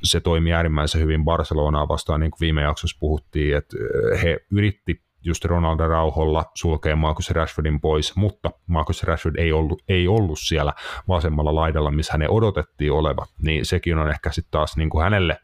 Se 0.03 0.19
toimii 0.19 0.53
äärimmäisen 0.53 1.01
hyvin 1.01 1.25
Barcelonaa 1.25 1.87
vastaan, 1.87 2.19
niin 2.19 2.31
kuin 2.31 2.39
viime 2.39 2.61
jaksossa 2.61 2.97
puhuttiin, 2.99 3.57
että 3.57 3.77
he 4.23 4.39
yritti 4.51 5.01
just 5.23 5.45
Ronaldo 5.45 5.87
Rauholla 5.87 6.45
sulkee 6.55 6.95
Marcus 6.95 7.31
Rashfordin 7.31 7.81
pois, 7.81 8.15
mutta 8.15 8.51
Marcus 8.67 9.03
Rashford 9.03 9.35
ei 9.35 9.51
ollut, 9.51 9.83
ei 9.89 10.07
ollut 10.07 10.39
siellä 10.39 10.73
vasemmalla 11.07 11.55
laidalla, 11.55 11.91
missä 11.91 12.13
hänen 12.13 12.29
odotettiin 12.29 12.91
oleva, 12.91 13.25
niin 13.41 13.65
sekin 13.65 13.97
on 13.97 14.09
ehkä 14.09 14.31
sitten 14.31 14.51
taas 14.51 14.77
niin 14.77 14.89
kuin 14.89 15.03
hänelle 15.03 15.37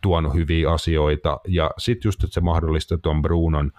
tuonut 0.00 0.34
hyviä 0.34 0.70
asioita, 0.70 1.40
ja 1.48 1.70
sitten 1.78 2.08
just, 2.08 2.24
että 2.24 2.34
se 2.34 2.40
mahdollistaa 2.40 2.98
tuon 2.98 3.22
Brunon 3.22 3.72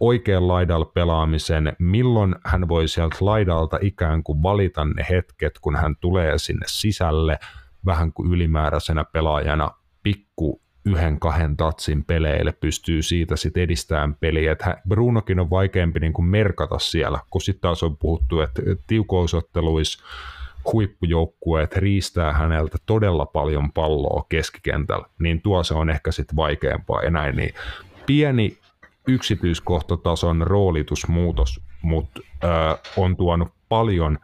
oikean 0.00 0.48
laidalla 0.48 0.86
pelaamisen, 0.86 1.76
milloin 1.78 2.34
hän 2.44 2.68
voi 2.68 2.88
sieltä 2.88 3.16
laidalta 3.20 3.78
ikään 3.82 4.22
kuin 4.22 4.42
valita 4.42 4.84
ne 4.84 5.06
hetket, 5.10 5.58
kun 5.58 5.76
hän 5.76 5.96
tulee 6.00 6.38
sinne 6.38 6.66
sisälle, 6.68 7.38
vähän 7.86 8.12
kuin 8.12 8.32
ylimääräisenä 8.32 9.04
pelaajana 9.04 9.70
pikku 10.02 10.62
yhden 10.86 11.20
kahden 11.20 11.56
tatsin 11.56 12.04
peleille 12.04 12.52
pystyy 12.52 13.02
siitä 13.02 13.36
sitten 13.36 13.62
edistämään 13.62 14.14
peliä. 14.14 14.52
Että 14.52 14.82
Brunokin 14.88 15.40
on 15.40 15.50
vaikeampi 15.50 16.00
niin 16.00 16.12
kuin 16.12 16.26
merkata 16.26 16.78
siellä, 16.78 17.18
kun 17.30 17.40
sitten 17.40 17.60
taas 17.60 17.82
on 17.82 17.96
puhuttu, 17.96 18.40
että 18.40 18.62
tiukousotteluissa 18.86 20.04
huippujoukkueet 20.72 21.76
riistää 21.76 22.32
häneltä 22.32 22.78
todella 22.86 23.26
paljon 23.26 23.72
palloa 23.72 24.26
keskikentällä, 24.28 25.06
niin 25.18 25.42
tuo 25.42 25.64
se 25.64 25.74
on 25.74 25.90
ehkä 25.90 26.12
sitten 26.12 26.36
vaikeampaa 26.36 27.02
ja 27.02 27.10
näin. 27.10 27.36
Niin 27.36 27.54
pieni 28.06 28.58
yksityiskohtatason 29.08 30.42
roolitusmuutos, 30.46 31.60
mutta 31.82 32.20
äh, 32.44 32.78
on 32.96 33.16
tuonut 33.16 33.48
paljon 33.68 34.18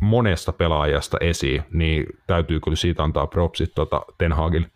monesta 0.00 0.52
pelaajasta 0.52 1.16
esiin, 1.20 1.62
niin 1.72 2.06
täytyy 2.26 2.60
kyllä 2.60 2.76
siitä 2.76 3.04
antaa 3.04 3.26
propsit 3.26 3.74
tota 3.74 4.02
Ten 4.18 4.32
Hagille. 4.32 4.70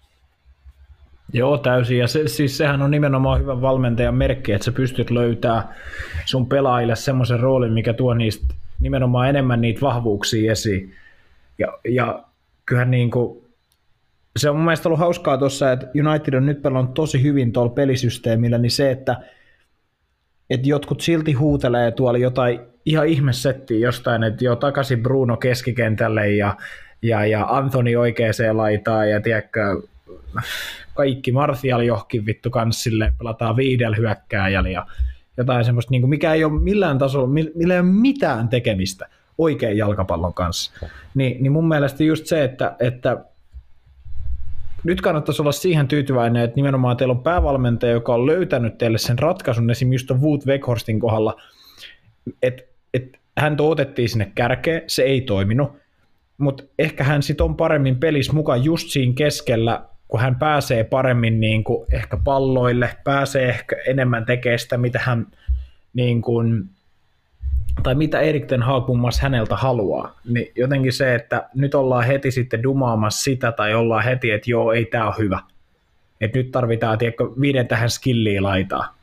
Joo, 1.33 1.59
täysin. 1.59 1.99
Ja 1.99 2.07
se, 2.07 2.29
siis 2.29 2.59
sehän 2.59 2.83
on 2.83 2.91
nimenomaan 2.91 3.41
hyvä 3.41 3.61
valmentajan 3.61 4.15
merkki, 4.15 4.53
että 4.53 4.65
sä 4.65 4.73
pystyt 4.73 5.11
löytää 5.11 5.75
sun 6.25 6.47
pelaajille 6.47 6.97
semmoisen 6.97 7.41
roolin, 7.41 7.73
mikä 7.73 7.93
tuo 7.93 8.15
niistä 8.15 8.55
nimenomaan 8.81 9.29
enemmän 9.29 9.61
niitä 9.61 9.81
vahvuuksia 9.81 10.53
esiin. 10.53 10.95
Ja, 11.59 11.79
ja 11.89 12.25
kyllähän 12.67 12.91
niin 12.91 13.11
kuin, 13.11 13.45
se 14.37 14.51
on 14.51 14.57
mun 14.57 14.65
mielestä 14.65 14.89
ollut 14.89 14.99
hauskaa 14.99 15.39
tuossa, 15.39 15.73
että 15.73 15.87
United 16.07 16.35
on 16.35 16.47
nyt 16.47 16.63
pelannut 16.63 16.95
tosi 16.95 17.23
hyvin 17.23 17.53
tuolla 17.53 17.73
pelisysteemillä, 17.73 18.59
niin 18.59 18.71
se, 18.71 18.91
että, 18.91 19.17
että 20.51 20.69
jotkut 20.69 21.01
silti 21.01 21.33
huutelee 21.33 21.91
tuolla 21.91 22.19
jotain 22.19 22.61
ihan 22.85 23.07
ihmesettiä 23.07 23.79
jostain, 23.79 24.23
että 24.23 24.45
jo 24.45 24.57
takaisin 24.57 25.03
Bruno 25.03 25.37
keskikentälle 25.37 26.29
ja, 26.29 26.57
ja, 27.03 27.27
ja 27.27 27.45
Anthony 27.45 27.97
oikeaan 27.97 28.35
laitaan 28.53 29.11
ja 29.11 29.21
tiedätkö, 29.21 29.83
kaikki 31.01 31.33
Martial 31.33 31.81
johonkin 31.81 32.27
vittu 32.27 32.51
kanssille, 32.51 33.13
pelataan 33.19 33.57
viidellä 33.57 33.97
hyökkääjällä 33.97 34.69
ja 34.69 34.87
jotain 35.37 35.65
semmoista, 35.65 35.91
niin 35.91 36.03
kuin 36.03 36.11
mikä 36.11 36.35
ei 36.35 36.45
ole 36.45 36.61
millään 36.61 36.99
tasolla, 36.99 37.27
millä 37.27 37.75
ei 37.75 37.81
ole 37.81 37.89
mitään 37.89 38.49
tekemistä 38.49 39.09
oikein 39.39 39.77
jalkapallon 39.77 40.35
kanssa. 40.35 40.73
Niin, 41.15 41.43
niin 41.43 41.53
mun 41.53 41.69
mielestä 41.69 42.05
just 42.05 42.27
se, 42.27 42.45
että, 42.45 42.77
että 42.81 43.25
nyt 44.85 45.01
kannattaisi 45.01 45.43
olla 45.43 45.53
siihen 45.53 45.89
tyytyväinen, 45.89 46.45
että 46.45 46.57
nimenomaan 46.57 46.97
teillä 46.97 47.13
on 47.13 47.23
päävalmentaja, 47.23 47.93
joka 47.93 48.15
on 48.15 48.27
löytänyt 48.27 48.79
teille 48.79 48.99
sen 48.99 49.19
ratkaisun, 49.19 49.71
esimerkiksi 49.71 50.15
just 50.15 50.23
Wood 50.23 50.41
Weghorstin 50.47 51.01
kohdalla, 51.01 51.41
että, 52.43 52.63
että 52.95 53.19
hän 53.39 53.57
otettiin 53.61 54.09
sinne 54.09 54.33
kärkeen, 54.35 54.83
se 54.87 55.03
ei 55.03 55.21
toiminut, 55.21 55.73
mutta 56.39 56.63
ehkä 56.79 57.05
hän 57.05 57.23
sitten 57.23 57.45
on 57.45 57.57
paremmin 57.57 57.97
pelissä 57.97 58.33
mukaan 58.33 58.65
just 58.65 58.89
siinä 58.89 59.13
keskellä, 59.17 59.89
kun 60.11 60.21
hän 60.21 60.37
pääsee 60.37 60.85
paremmin 60.85 61.41
niin 61.41 61.65
kuin 61.65 61.87
ehkä 61.93 62.17
palloille, 62.25 62.97
pääsee 63.05 63.49
ehkä 63.49 63.77
enemmän 63.87 64.27
tekemään 64.27 64.59
sitä, 64.59 64.77
mitä 64.77 65.01
hän 65.05 65.27
niin 65.95 66.23
kuin, 66.23 66.71
tai 67.83 67.95
mitä 67.95 68.21
Erik 68.21 68.47
Ten 68.47 68.63
Hag 68.63 68.87
muun 68.87 69.01
muassa 69.01 69.23
häneltä 69.23 69.57
haluaa, 69.57 70.21
niin 70.29 70.53
jotenkin 70.57 70.93
se, 70.93 71.15
että 71.15 71.49
nyt 71.55 71.75
ollaan 71.75 72.05
heti 72.05 72.31
sitten 72.31 72.63
dumaamassa 72.63 73.25
sitä, 73.25 73.53
tai 73.53 73.75
ollaan 73.75 74.05
heti, 74.05 74.31
että 74.31 74.51
joo, 74.51 74.73
ei 74.73 74.85
tämä 74.85 75.07
ole 75.07 75.15
hyvä. 75.19 75.41
Että 76.21 76.39
nyt 76.39 76.51
tarvitaan, 76.51 76.99
tiedätkö, 76.99 77.25
viiden 77.41 77.69
tähän 77.69 77.91
skilliä 77.91 78.43
laitaa. 78.43 78.95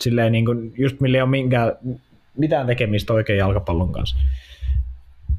Silleen 0.00 0.32
niin 0.32 0.44
kuin, 0.44 0.72
just 0.78 1.00
millä 1.00 1.18
ei 1.18 1.22
ole 1.22 1.30
minkään, 1.30 1.72
mitään 2.36 2.66
tekemistä 2.66 3.12
oikein 3.12 3.38
jalkapallon 3.38 3.92
kanssa. 3.92 4.16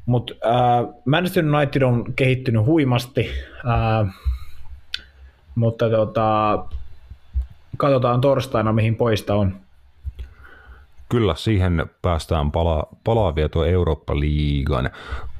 Mutta 0.05 0.33
äh, 0.45 0.93
Manchester 1.05 1.45
United 1.45 1.81
on 1.81 2.13
kehittynyt 2.15 2.65
huimasti, 2.65 3.29
äh, 3.67 4.13
mutta 5.55 5.89
tota, 5.89 6.59
katsotaan 7.77 8.21
torstaina, 8.21 8.73
mihin 8.73 8.95
poista 8.95 9.35
on. 9.35 9.55
Kyllä, 11.09 11.35
siihen 11.35 11.85
päästään 12.01 12.51
pala- 12.51 12.87
palaavia 13.03 13.49
tuo 13.49 13.65
Eurooppa-liigan 13.65 14.89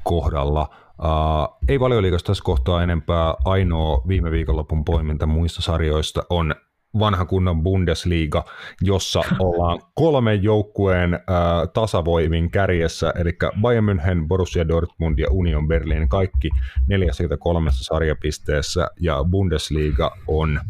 kohdalla. 0.02 0.68
Uh, 0.98 1.58
ei 1.68 1.80
valioliigasta 1.80 2.26
tässä 2.26 2.44
kohtaa 2.44 2.82
enempää. 2.82 3.34
Ainoa 3.44 4.02
viime 4.08 4.30
viikonlopun 4.30 4.84
poiminta 4.84 5.26
muista 5.26 5.62
sarjoista 5.62 6.22
on 6.30 6.54
vanha 6.98 7.24
kunnon 7.24 7.62
Bundesliga, 7.62 8.44
jossa 8.80 9.20
ollaan 9.38 9.80
kolmen 9.94 10.42
joukkueen 10.42 11.14
uh, 11.14 11.72
tasavoimin 11.72 12.50
kärjessä, 12.50 13.12
eli 13.16 13.32
Bayern 13.60 13.84
München, 13.84 14.28
Borussia 14.28 14.68
Dortmund 14.68 15.18
ja 15.18 15.26
Union 15.30 15.68
Berlin, 15.68 16.08
kaikki 16.08 16.50
43 16.86 17.70
sarjapisteessä, 17.74 18.88
ja 19.00 19.24
Bundesliga 19.30 20.16
on 20.26 20.60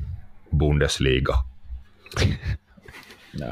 Bundesliga. 0.59 1.45
No, 3.41 3.47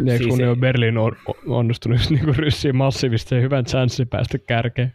niin, 0.00 0.18
siis 0.18 0.28
kun 0.28 0.40
ei... 0.40 0.56
Berlin 0.56 0.98
on 0.98 1.16
onnistunut 1.46 2.00
niin 2.10 2.36
ryssiin 2.36 2.76
massiivisesti 2.76 3.34
ja 3.34 3.40
hyvän 3.40 3.64
chanssi 3.64 4.04
päästä 4.04 4.38
kärkeen. 4.38 4.94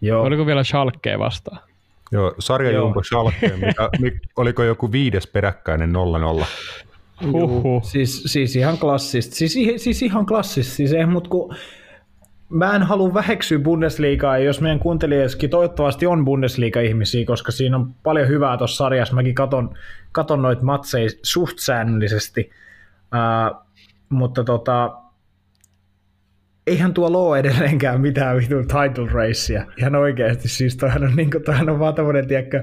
Joo. 0.00 0.22
Oliko 0.22 0.46
vielä 0.46 0.64
Schalkea 0.64 1.18
vastaan? 1.18 1.71
Joo, 2.12 2.34
sarjajumbo 2.38 3.02
Schalke, 3.02 3.52
mikä, 3.56 3.90
oliko 4.36 4.62
joku 4.62 4.92
viides 4.92 5.26
peräkkäinen 5.26 5.92
0-0? 6.42 6.44
Huhhuh. 7.32 7.82
Siis, 7.84 8.22
siis 8.26 8.56
ihan 8.56 8.78
klassista. 8.78 9.36
Siis, 9.36 9.58
siis 9.76 10.02
ihan 10.02 10.26
klassista. 10.26 10.74
Siis 10.74 10.92
ei, 10.92 11.06
mutta 11.06 11.30
kun 11.30 11.54
mä 12.48 12.76
en 12.76 12.82
halua 12.82 13.14
väheksyä 13.14 13.58
Bundesliigaa, 13.58 14.38
jos 14.38 14.60
meidän 14.60 14.78
kuuntelijoissakin 14.78 15.50
toivottavasti 15.50 16.06
on 16.06 16.24
Bundesliga-ihmisiä, 16.24 17.24
koska 17.26 17.52
siinä 17.52 17.76
on 17.76 17.94
paljon 18.02 18.28
hyvää 18.28 18.56
tuossa 18.56 18.76
sarjassa. 18.76 19.14
Mäkin 19.14 19.34
katon, 19.34 19.74
katon 20.12 20.42
noita 20.42 20.64
matseja 20.64 21.10
suht 21.22 21.58
säännöllisesti. 21.58 22.50
Uh, 23.02 23.66
mutta 24.08 24.44
tota, 24.44 25.01
eihän 26.66 26.94
tuo 26.94 27.06
ole 27.06 27.38
edelleenkään 27.38 28.00
mitään 28.00 28.36
vitu 28.36 28.62
title 28.62 29.10
racea. 29.12 29.64
Ihan 29.76 29.94
oikeasti, 29.94 30.48
siis 30.48 30.76
toihan 30.76 31.04
on, 31.04 31.16
niin 31.16 31.30
kuin, 31.30 31.44
toihan 31.44 31.70
on 31.70 31.78
vaan 31.78 31.94
tämmöinen, 31.94 32.28
tiedätkö, 32.28 32.62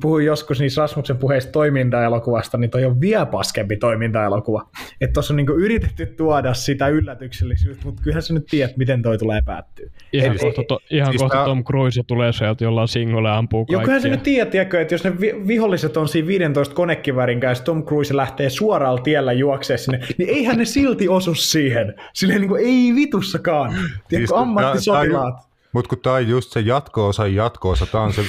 puhuin 0.00 0.26
joskus 0.26 0.60
niissä 0.60 0.80
Rasmuksen 0.82 1.16
puheista 1.16 1.52
toimintaelokuvasta, 1.52 2.58
niin 2.58 2.70
toi 2.70 2.84
on 2.84 3.00
vielä 3.00 3.26
paskempi 3.26 3.76
toimintaelokuva. 3.76 4.68
Että 5.00 5.12
tuossa 5.12 5.34
on 5.34 5.36
niinku 5.36 5.52
yritetty 5.52 6.06
tuoda 6.06 6.54
sitä 6.54 6.88
yllätyksellisyyttä, 6.88 7.84
mutta 7.84 8.02
kyllähän 8.02 8.22
sä 8.22 8.34
nyt 8.34 8.46
tiedät, 8.46 8.76
miten 8.76 9.02
toi 9.02 9.18
tulee 9.18 9.42
päättyä. 9.42 9.90
Ihan, 10.12 10.32
Et, 10.32 10.40
kohta, 10.40 10.62
to, 10.68 10.80
ihan 10.90 11.12
siis 11.12 11.22
kohta 11.22 11.44
Tom 11.44 11.64
Cruise 11.64 12.02
tulee 12.06 12.32
sieltä 12.32 12.64
jollain 12.64 12.88
singolle 12.88 13.28
ja 13.28 13.38
ampuu 13.38 13.66
kaikkia. 13.66 13.84
Kyllähän 13.84 14.02
sä 14.02 14.08
nyt 14.08 14.22
tiedät, 14.22 14.50
tiedätkö, 14.50 14.80
että 14.80 14.94
jos 14.94 15.04
ne 15.04 15.12
viholliset 15.46 15.96
on 15.96 16.08
siinä 16.08 16.28
15 16.28 16.74
konekivärin 16.74 17.40
kanssa, 17.40 17.64
Tom 17.64 17.84
Cruise 17.84 18.16
lähtee 18.16 18.50
suoralla 18.50 19.00
tiellä 19.00 19.32
juoksee 19.32 19.78
sinne, 19.78 20.00
niin 20.18 20.28
eihän 20.28 20.58
ne 20.58 20.64
silti 20.64 21.08
osu 21.08 21.34
siihen. 21.34 21.94
Silleen 22.12 22.40
niin 22.40 22.48
kuin, 22.48 22.66
ei 22.66 22.94
vitussakaan. 22.94 23.70
Tiedätkö, 24.08 24.16
siis, 24.16 24.32
ammattisotilaat. 24.32 25.52
Mutta 25.72 25.88
kun 25.88 25.98
tämä 25.98 26.16
on 26.16 26.28
just 26.28 26.52
se 26.52 26.60
jatko-osa 26.60 27.26
jatko-osa, 27.26 27.86
tämä 27.86 28.04
on 28.04 28.12
se 28.12 28.22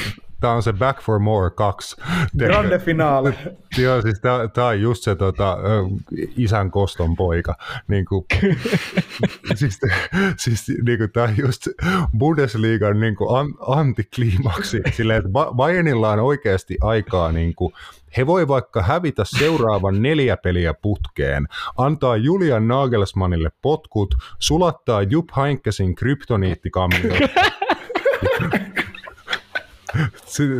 tämä 0.43 0.53
on 0.53 0.63
se 0.63 0.73
Back 0.73 1.01
for 1.01 1.19
More 1.19 1.49
2. 1.49 1.95
Grande 2.37 2.79
finale. 2.79 3.33
Joo, 3.83 4.01
siis 4.01 4.21
tämä 4.53 4.67
on 4.67 4.81
just 4.81 5.03
se 5.03 5.15
tota, 5.15 5.57
isän 6.37 6.71
koston 6.71 7.15
poika. 7.15 7.55
Niin 7.87 8.05
kuin, 8.05 8.25
siis 9.55 9.79
siis 10.37 10.67
niin 10.85 10.97
kuin, 10.97 11.11
tämä 11.11 11.25
on 11.25 11.37
just 11.37 11.67
Bundesliigan 12.17 12.99
niin 12.99 13.15
kuin, 13.15 13.39
an, 13.39 13.47
antikliimaksi. 13.67 14.81
Silleen, 14.91 15.17
että 15.17 15.29
Bayernilla 15.55 16.11
on 16.11 16.19
oikeasti 16.19 16.77
aikaa 16.81 17.31
niin 17.31 17.55
kuin, 17.55 17.73
he 18.17 18.27
voi 18.27 18.47
vaikka 18.47 18.81
hävitä 18.81 19.23
seuraavan 19.25 20.01
neljä 20.01 20.37
peliä 20.37 20.73
putkeen, 20.73 21.47
antaa 21.77 22.17
Julian 22.17 22.67
Nagelsmannille 22.67 23.49
potkut, 23.61 24.15
sulattaa 24.39 25.01
Jupp 25.01 25.29
Heynckessin 25.37 25.95
kryptoniittikammio 25.95 27.13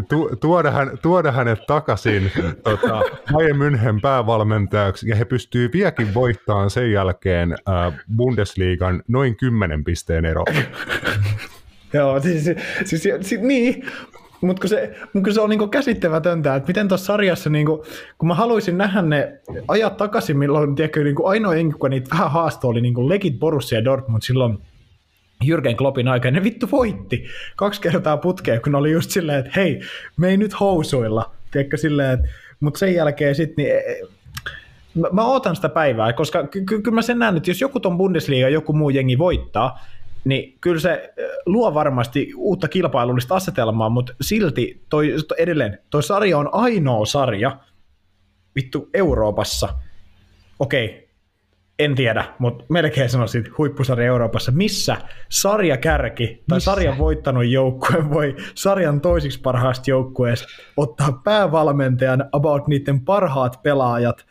tu, 0.10 0.36
tuoda, 0.42 0.72
hän, 0.72 0.98
tuoda 1.02 1.32
hänet 1.32 1.60
takaisin 1.68 2.32
tota, 2.64 3.02
Bayern 3.34 3.58
München 3.58 4.02
päävalmentajaksi, 4.02 5.10
ja 5.10 5.16
he 5.16 5.26
pystyy 5.26 5.70
vieläkin 5.74 6.14
voittamaan 6.14 6.70
sen 6.70 6.92
jälkeen 6.92 7.52
äh, 7.52 7.94
Bundesliigan 8.16 9.04
noin 9.08 9.36
10 9.36 9.84
pisteen 9.84 10.26
ero. 10.26 10.46
Joo, 11.94 12.20
siis, 12.20 12.44
siis, 12.86 13.04
siis 13.22 13.42
niin, 13.42 13.86
mutta 14.42 14.62
kun 14.62 14.70
se, 14.70 14.96
kun 15.14 15.34
se 15.34 15.42
on 15.42 15.50
niinku 15.50 15.68
käsittämätöntä, 15.68 16.56
että 16.56 16.68
miten 16.68 16.88
tuossa 16.88 17.06
sarjassa, 17.06 17.50
niinku, 17.50 17.86
kun 18.18 18.28
mä 18.28 18.34
haluaisin 18.34 18.78
nähdä 18.78 19.02
ne 19.02 19.40
ajat 19.68 19.98
takaisin, 19.98 20.38
milloin 20.38 20.76
tiedätkö, 20.76 21.04
niinku 21.04 21.26
ainoa 21.26 21.56
enkä, 21.56 21.78
kun 21.78 21.90
niitä 21.90 22.10
vähän 22.12 22.32
haastoi, 22.32 22.72
oli 22.72 22.82
niinku 22.82 23.10
Legit 23.10 23.40
Borussia 23.40 23.86
Dortmund 23.86 24.22
silloin 24.22 24.58
Jürgen 25.46 25.76
Kloppin 25.76 26.08
aika, 26.08 26.32
ne 26.32 26.44
vittu 26.44 26.72
voitti. 26.72 27.26
Kaksi 27.56 27.82
kertaa 27.82 28.18
putkeen, 28.18 28.62
kun 28.62 28.76
oli 28.76 28.92
just 28.92 29.12
silleen, 29.12 29.40
että 29.40 29.52
hei, 29.56 29.82
me 30.18 30.30
ei 30.30 30.38
nyt 30.38 30.60
housuilla, 30.60 31.36
tiedätkö 31.52 31.78
silleen, 31.78 32.12
että, 32.12 32.28
mutta 32.60 32.78
sen 32.78 32.94
jälkeen 32.94 33.36
sitten, 33.36 33.66
niin, 33.66 33.76
e, 33.76 33.78
e, 33.78 34.02
mä, 34.96 35.08
mä 35.12 35.26
ootan 35.26 35.56
sitä 35.56 35.70
päivää, 35.70 36.14
koska 36.14 36.48
ky- 36.48 36.64
ky- 36.66 36.82
kyllä 36.82 36.96
mä 36.96 37.02
sen 37.02 37.20
näen, 37.20 37.38
että 37.38 37.50
jos 37.50 37.62
joku 37.62 37.80
ton 37.80 37.98
Bundesliga 37.98 38.50
joku 38.50 38.74
muu 38.74 38.90
jengi 38.90 39.18
voittaa, 39.18 39.80
niin 40.24 40.58
kyllä 40.62 40.80
se 40.80 41.14
e, 41.18 41.24
luo 41.46 41.74
varmasti 41.74 42.32
uutta 42.36 42.68
kilpailullista 42.68 43.36
asetelmaa, 43.36 43.90
mutta 43.90 44.14
silti 44.22 44.82
toi, 44.90 45.16
edelleen, 45.38 45.80
toi 45.90 46.04
sarja 46.04 46.38
on 46.38 46.50
ainoa 46.52 47.06
sarja 47.06 47.58
vittu 48.56 48.90
Euroopassa, 48.94 49.70
okei, 50.60 51.03
en 51.80 51.96
tiedä, 51.96 52.26
mutta 52.40 52.66
melkein 52.70 53.10
sanoisin 53.10 53.46
huippusarja 53.58 54.08
Euroopassa, 54.08 54.52
missä 54.52 54.98
sarjakärki 55.30 56.44
tai 56.50 56.58
missä? 56.58 56.72
sarjan 56.72 56.98
voittanut 56.98 57.46
joukkue 57.46 58.10
voi 58.10 58.36
sarjan 58.56 59.02
toisiksi 59.02 59.42
parhaasta 59.42 59.90
joukkueesta 59.90 60.48
ottaa 60.78 61.22
päävalmentajan 61.24 62.30
about 62.32 62.68
niiden 62.68 63.00
parhaat 63.00 63.64
pelaajat 63.64 64.26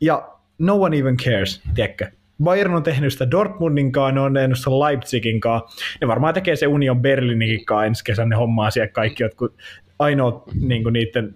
ja 0.00 0.28
no 0.58 0.82
one 0.82 0.98
even 0.98 1.16
cares, 1.16 1.62
tiedätkö? 1.74 2.06
Bayern 2.42 2.74
on 2.74 2.82
tehnyt 2.82 3.12
sitä 3.12 3.30
Dortmundin 3.30 3.92
kanssa, 3.92 4.12
ne 4.14 4.20
on 4.20 4.34
tehnyt 4.34 4.58
sitä 4.58 4.70
Leipzigin 4.70 5.40
kanssa. 5.40 5.84
Ne 6.00 6.08
varmaan 6.08 6.34
tekee 6.34 6.56
se 6.56 6.66
Union 6.66 7.02
Berlinin 7.02 7.64
kanssa 7.64 7.84
ensi 7.84 8.04
kesän, 8.04 8.28
ne 8.28 8.36
hommaa 8.36 8.70
siellä 8.70 8.88
kaikki 8.88 9.22
jotkut 9.22 9.54
ainoat 9.98 10.42
niin 10.54 10.92
niiden 10.92 11.34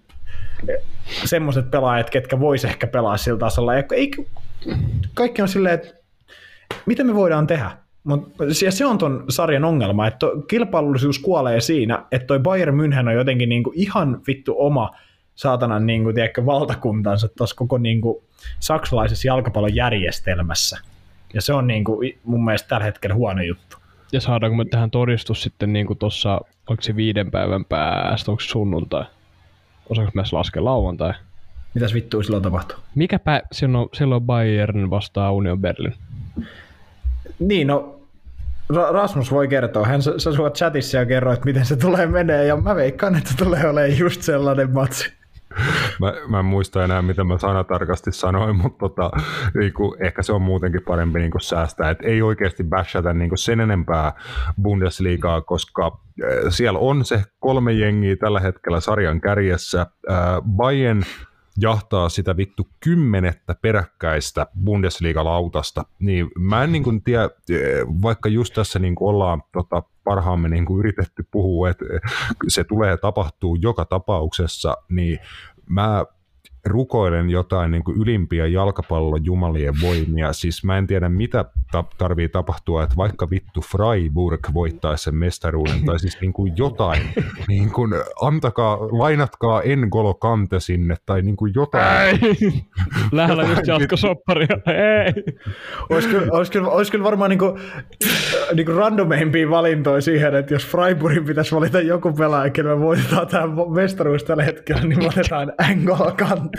semmoiset 1.24 1.70
pelaajat, 1.70 2.10
ketkä 2.10 2.40
vois 2.40 2.64
ehkä 2.64 2.86
pelaa 2.86 3.16
sillä 3.16 3.38
tasolla. 3.38 3.74
Ei, 3.74 4.10
kaikki 5.14 5.42
on 5.42 5.48
silleen, 5.48 5.74
että 5.74 5.94
mitä 6.86 7.04
me 7.04 7.14
voidaan 7.14 7.46
tehdä? 7.46 7.70
Mutta 8.04 8.44
se 8.70 8.86
on 8.86 8.98
ton 8.98 9.24
sarjan 9.28 9.64
ongelma, 9.64 10.06
että 10.06 10.26
kilpailullisuus 10.48 11.18
kuolee 11.18 11.60
siinä, 11.60 12.04
että 12.12 12.26
toi 12.26 12.38
Bayern 12.38 12.76
München 12.80 13.08
on 13.08 13.14
jotenkin 13.14 13.48
niinku 13.48 13.72
ihan 13.74 14.20
vittu 14.26 14.54
oma 14.58 14.90
saatanan 15.34 15.86
niinku, 15.86 16.12
tiedätkö, 16.12 16.46
valtakuntansa 16.46 17.28
tuossa 17.28 17.56
koko 17.56 17.78
niinku 17.78 18.24
saksalaisessa 18.60 19.28
jalkapallon 19.28 19.74
järjestelmässä. 19.74 20.78
Ja 21.34 21.42
se 21.42 21.52
on 21.52 21.66
niinku 21.66 22.00
mun 22.24 22.44
mielestä 22.44 22.68
tällä 22.68 22.84
hetkellä 22.84 23.14
huono 23.14 23.42
juttu. 23.42 23.76
Ja 24.12 24.20
saadaanko 24.20 24.56
me 24.56 24.64
tähän 24.64 24.90
todistus 24.90 25.42
sitten 25.42 25.72
niin 25.72 25.98
tuossa, 25.98 26.40
onko 26.70 26.82
se 26.82 26.96
viiden 26.96 27.30
päivän 27.30 27.64
päästä, 27.64 28.30
onko 28.30 28.40
se 28.40 28.48
sunnuntai? 28.48 29.04
Osaanko 29.88 30.12
myös 30.14 30.32
laskea 30.32 30.64
lauantai? 30.64 31.12
Mitäs 31.74 31.94
vittua 31.94 32.22
silloin 32.22 32.42
tapahtuu? 32.42 32.78
Mikä 32.94 33.18
pä... 33.18 33.42
silloin, 33.52 33.88
silloin 33.92 34.22
Bayern 34.22 34.90
vastaa 34.90 35.32
Union 35.32 35.60
Berlin? 35.60 35.94
Niin, 37.38 37.66
no 37.66 38.00
Ra- 38.72 38.92
Rasmus 38.92 39.32
voi 39.32 39.48
kertoa. 39.48 39.86
Hän 39.86 40.02
sä 40.02 40.32
suot 40.32 40.56
chatissa 40.56 40.98
ja 40.98 41.06
kerroit, 41.06 41.44
miten 41.44 41.66
se 41.66 41.76
tulee 41.76 42.06
menee, 42.06 42.46
ja 42.46 42.56
mä 42.56 42.76
veikkaan, 42.76 43.16
että 43.16 43.34
tulee 43.38 43.68
olemaan 43.68 43.98
just 43.98 44.22
sellainen 44.22 44.70
matsi. 44.70 45.12
Mä, 46.00 46.14
mä 46.28 46.38
en 46.38 46.44
muista 46.44 46.84
enää, 46.84 47.02
mitä 47.02 47.24
mä 47.24 47.38
sanatarkasti 47.38 48.12
sanoin, 48.12 48.56
mutta 48.56 48.78
tota, 48.78 49.10
niin 49.54 49.72
kuin, 49.72 50.04
ehkä 50.04 50.22
se 50.22 50.32
on 50.32 50.42
muutenkin 50.42 50.82
parempi 50.86 51.18
niin 51.18 51.30
kuin 51.30 51.42
säästää. 51.42 51.90
Et 51.90 51.98
ei 52.02 52.22
oikeasti 52.22 52.64
bashata 52.64 53.12
niin 53.12 53.28
kuin 53.28 53.38
sen 53.38 53.60
enempää 53.60 54.12
Bundesligaa, 54.62 55.40
koska 55.40 55.86
äh, 55.86 56.28
siellä 56.48 56.78
on 56.78 57.04
se 57.04 57.24
kolme 57.40 57.72
jengiä 57.72 58.16
tällä 58.16 58.40
hetkellä 58.40 58.80
sarjan 58.80 59.20
kärjessä. 59.20 59.80
Äh, 59.80 60.16
Bayern 60.56 61.02
jahtaa 61.58 62.08
sitä 62.08 62.36
vittu 62.36 62.68
kymmenettä 62.80 63.54
peräkkäistä 63.62 64.46
Bundesliga-lautasta, 64.64 65.84
niin 65.98 66.30
mä 66.38 66.64
en 66.64 66.72
niin 66.72 66.82
kuin 66.82 67.02
tiedä, 67.02 67.30
vaikka 68.02 68.28
just 68.28 68.54
tässä 68.54 68.78
niin 68.78 68.94
kuin 68.94 69.08
ollaan 69.08 69.42
tota, 69.52 69.82
parhaamme 70.04 70.48
niin 70.48 70.66
kuin 70.66 70.78
yritetty 70.78 71.26
puhua, 71.30 71.70
että 71.70 71.84
se 72.48 72.64
tulee 72.64 72.96
tapahtuu 72.96 73.58
joka 73.60 73.84
tapauksessa, 73.84 74.76
niin 74.88 75.18
mä 75.68 76.04
rukoilen 76.64 77.30
jotain 77.30 77.70
niin 77.70 77.84
kuin 77.84 77.96
ylimpiä 78.00 78.46
jalkapallon 78.46 79.24
jumalien 79.24 79.74
voimia. 79.82 80.32
Siis 80.32 80.64
mä 80.64 80.78
en 80.78 80.86
tiedä, 80.86 81.08
mitä 81.08 81.44
ta- 81.72 81.84
tarvii 81.98 82.28
tapahtua, 82.28 82.82
että 82.82 82.96
vaikka 82.96 83.30
vittu 83.30 83.60
Freiburg 83.60 84.40
voittaisi 84.54 85.04
sen 85.04 85.14
mestaruuden, 85.14 85.84
tai 85.84 85.98
siis 85.98 86.20
niin 86.20 86.32
kuin 86.32 86.52
jotain, 86.56 87.02
niin 87.48 87.70
kuin, 87.70 87.90
antakaa, 88.22 88.78
lainatkaa 88.80 89.60
N'Golo 89.60 90.18
Kante 90.20 90.60
sinne, 90.60 90.96
tai 91.06 91.22
niin 91.22 91.36
kuin 91.36 91.52
jotain. 91.54 91.84
Ei! 92.22 92.64
Lähellä 93.12 93.42
just 93.44 93.66
jatkosopparia. 93.66 94.48
Ei! 94.66 95.34
Olisi 95.90 96.08
kyllä, 96.08 96.26
olisi 96.32 96.52
kyllä, 96.52 96.68
olisi 96.68 96.92
kyllä 96.92 97.04
varmaan 97.04 97.30
niin 97.30 97.38
kuin, 97.38 97.60
niin 98.54 98.66
kuin 98.66 98.76
randomeimpia 98.76 99.50
valintoja 99.50 100.00
siihen, 100.00 100.34
että 100.34 100.54
jos 100.54 100.66
Freiburgin 100.66 101.24
pitäisi 101.24 101.54
valita 101.54 101.80
joku 101.80 102.12
pelaaja, 102.12 102.50
kenellä 102.50 102.76
me 102.76 102.82
voitetaan 102.82 103.26
tämä 103.26 103.46
mestaruus 103.74 104.24
tällä 104.24 104.44
hetkellä, 104.44 104.82
niin 104.82 104.98
me 104.98 105.06
otetaan 105.06 105.52
N'Golo 105.62 106.12
Kante. 106.16 106.51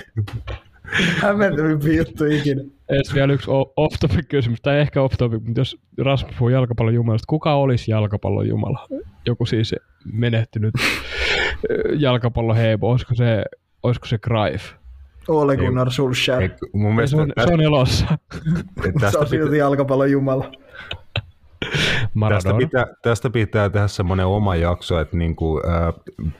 Hämmentävimpi 1.21 1.97
juttu 1.97 2.25
ikinä. 2.25 2.61
Edes 2.89 3.13
vielä 3.13 3.33
yksi 3.33 3.51
off-topic 3.77 4.25
kysymys, 4.29 4.61
tai 4.61 4.79
ehkä 4.79 5.01
off-topic, 5.01 5.41
mutta 5.45 5.61
jos 5.61 5.77
Rasmus 5.97 6.35
puhuu 6.39 6.49
jalkapallon 6.49 6.93
jumalasta, 6.93 7.25
kuka 7.27 7.53
olisi 7.53 7.91
jalkapallon 7.91 8.47
jumala? 8.47 8.87
Joku 9.25 9.45
siis 9.45 9.75
menehtynyt 10.13 10.73
jalkapallon 11.97 12.55
heibo, 12.55 12.91
olisiko 12.91 13.15
se, 13.15 13.43
olisiko 13.83 14.07
se 14.07 14.17
Greif? 14.17 14.71
Ole 15.27 15.57
Gunnar 15.57 15.91
Solskjaer. 15.91 16.41
Ei, 16.41 16.49
mun 16.73 16.95
mielestä 16.95 17.15
Se 17.15 17.21
on, 17.21 17.33
se 17.47 17.53
on 17.53 17.61
elossa. 17.61 18.05
Se 19.11 19.17
on 19.17 19.27
silti 19.27 19.57
jalkapallon 19.57 20.11
jumala. 20.11 20.51
Tästä 22.29 22.53
pitää, 22.53 22.85
tästä 23.01 23.29
pitää 23.29 23.69
tehdä 23.69 23.87
semmoinen 23.87 24.25
oma 24.25 24.55
jakso, 24.55 24.99
että 24.99 25.17
niinku, 25.17 25.61
äh, 25.67 25.93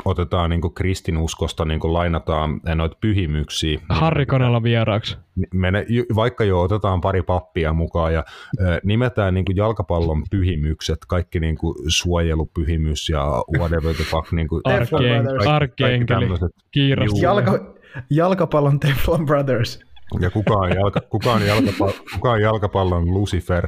otetaan 0.05 0.49
niinku 0.49 0.69
kristinuskosta, 0.69 1.65
niinku 1.65 1.93
lainataan 1.93 2.61
noita 2.75 2.97
pyhimyksiä. 3.01 3.79
Harri 3.89 4.25
Konella 4.25 4.63
vieraaksi. 4.63 5.17
Mene, 5.53 5.85
vaikka 6.15 6.43
jo 6.43 6.61
otetaan 6.61 7.01
pari 7.01 7.21
pappia 7.21 7.73
mukaan 7.73 8.13
ja 8.13 8.23
äh, 8.61 8.77
nimetään 8.83 9.33
niinku 9.33 9.51
jalkapallon 9.55 10.23
pyhimykset, 10.31 10.97
kaikki 11.07 11.39
niinku 11.39 11.75
suojelupyhimys 11.87 13.09
ja 13.09 13.43
whatever 13.57 13.95
the 13.95 14.03
fuck. 14.03 14.31
Niinku, 14.31 14.61
Arkkien, 14.63 15.23
Brothers. 15.23 15.47
arkkienkeli, 15.47 16.19
tämmöiset. 16.19 16.51
kiirasti. 16.71 17.21
Jalka, 17.21 17.75
jalkapallon 18.09 18.79
Teflon 18.79 19.25
Brothers. 19.25 19.92
Ja 20.19 20.29
kuka 20.29 20.53
on, 20.53 20.75
jalka, 20.75 21.01
kuka 21.09 21.31
on, 21.33 21.45
jalkapallon, 21.45 21.95
kuka 22.13 22.31
on 22.31 22.41
jalkapallon 22.41 23.13
Lucifer. 23.13 23.67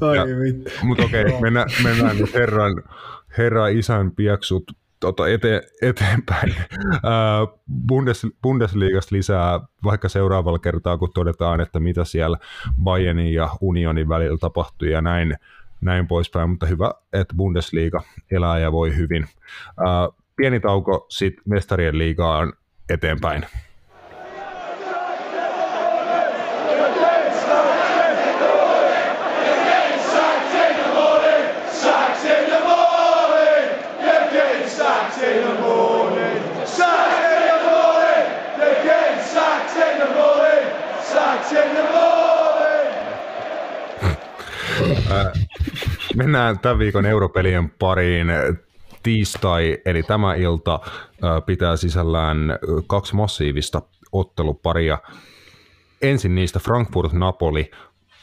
Ai 0.00 0.16
Ja-. 0.16 0.24
Mutta 0.82 1.04
okei, 1.04 1.24
okay, 1.24 1.40
mennään, 1.40 1.68
mennään 1.82 2.18
nyt 2.18 2.34
herran, 2.34 2.82
herran 3.38 3.72
isän 3.72 4.10
pieksut 4.10 4.64
tota 5.00 5.28
ete, 5.28 5.62
eteenpäin. 5.82 6.54
Ää, 7.04 7.46
Bundes, 7.86 8.26
Bundesliigasta 8.42 9.16
lisää 9.16 9.60
vaikka 9.84 10.08
seuraavalla 10.08 10.58
kertaa, 10.58 10.98
kun 10.98 11.10
todetaan, 11.14 11.60
että 11.60 11.80
mitä 11.80 12.04
siellä 12.04 12.38
Bayernin 12.82 13.34
ja 13.34 13.48
Unionin 13.60 14.08
välillä 14.08 14.38
tapahtui 14.38 14.90
ja 14.90 15.00
näin, 15.00 15.34
näin 15.80 16.08
poispäin, 16.08 16.50
mutta 16.50 16.66
hyvä, 16.66 16.92
että 17.12 17.34
Bundesliga 17.36 18.02
elää 18.30 18.58
ja 18.58 18.72
voi 18.72 18.96
hyvin. 18.96 19.26
Ää, 19.86 20.08
pieni 20.36 20.60
tauko, 20.60 21.06
sitten 21.08 21.44
mestarien 21.46 21.98
liigaan 21.98 22.52
eteenpäin. 22.88 23.46
Mennään 46.16 46.58
tämän 46.58 46.78
viikon 46.78 47.06
europelien 47.06 47.70
pariin. 47.70 48.26
Tiistai, 49.02 49.78
eli 49.84 50.02
tämä 50.02 50.34
ilta, 50.34 50.80
ää, 51.22 51.40
pitää 51.40 51.76
sisällään 51.76 52.50
ö, 52.50 52.56
kaksi 52.86 53.14
massiivista 53.14 53.82
otteluparia. 54.12 54.98
Ensin 56.02 56.34
niistä 56.34 56.58
Frankfurt-Napoli, 56.58 57.70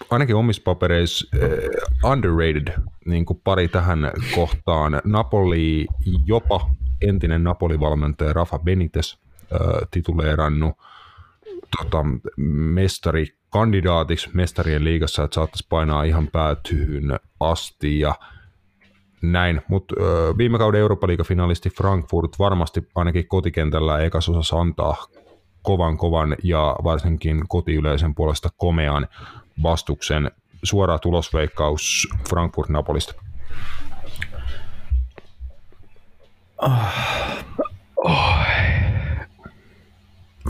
ainakin 0.10 0.36
omissa 0.36 0.62
papereissa 0.66 1.38
äh, 1.44 2.12
underrated 2.12 2.68
niin 3.06 3.26
kuin 3.26 3.41
pari 3.44 3.68
tähän 3.68 4.12
kohtaan. 4.36 5.02
Napoli 5.03 5.86
jopa 6.26 6.70
entinen 7.02 7.44
Napoli-valmentaja 7.44 8.34
Rafa 8.34 8.60
Benitez 8.60 9.14
äh, 9.14 9.60
tituleerannut 9.91 10.76
tota, 11.81 12.06
mestari 12.47 13.27
kandidaatiksi 13.49 14.30
mestarien 14.34 14.84
liigassa, 14.84 15.23
että 15.23 15.35
saattaisi 15.35 15.68
painaa 15.69 16.03
ihan 16.03 16.27
päätyyn 16.27 17.19
asti 17.39 17.99
ja 17.99 18.15
näin, 19.22 19.61
mutta 19.68 19.95
viime 20.38 20.57
kauden 20.57 20.81
Euroopan 20.81 21.10
finalisti 21.27 21.69
Frankfurt 21.69 22.39
varmasti 22.39 22.88
ainakin 22.95 23.27
kotikentällä 23.27 23.99
ekasosassa 23.99 24.60
antaa 24.60 25.06
kovan 25.61 25.97
kovan 25.97 26.35
ja 26.43 26.76
varsinkin 26.84 27.43
kotiyleisen 27.47 28.15
puolesta 28.15 28.49
komean 28.57 29.07
vastuksen. 29.64 30.31
Suora 30.64 30.99
tulosveikkaus 30.99 32.07
Frankfurt-Napolista. 32.30 33.14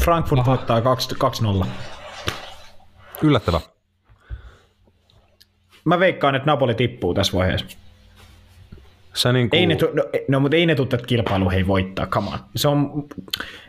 Frankfurt 0.06 0.46
voittaa 0.46 0.82
2-0. 1.64 1.66
Yllättävä. 3.22 3.60
Mä 5.86 6.00
veikkaan, 6.00 6.36
että 6.36 6.46
Napoli 6.46 6.76
tippuu 6.76 7.14
tässä 7.14 7.38
vaiheessa. 7.38 7.78
Sä 9.14 9.34
niin 9.34 9.50
kuin, 9.50 9.60
Ei 9.60 9.66
ne, 9.66 9.76
tu- 9.76 9.90
no, 9.94 10.04
no, 10.28 10.40
mutta 10.40 10.58
ei 10.58 10.66
ne 10.66 10.76
tule 10.76 10.88
tätä 10.88 11.08
kilpailua 11.08 11.52
hei 11.52 11.68
voittaa, 11.68 12.08
come 12.08 12.28
on. 12.28 12.40
Se 12.56 12.68
on, 12.68 13.08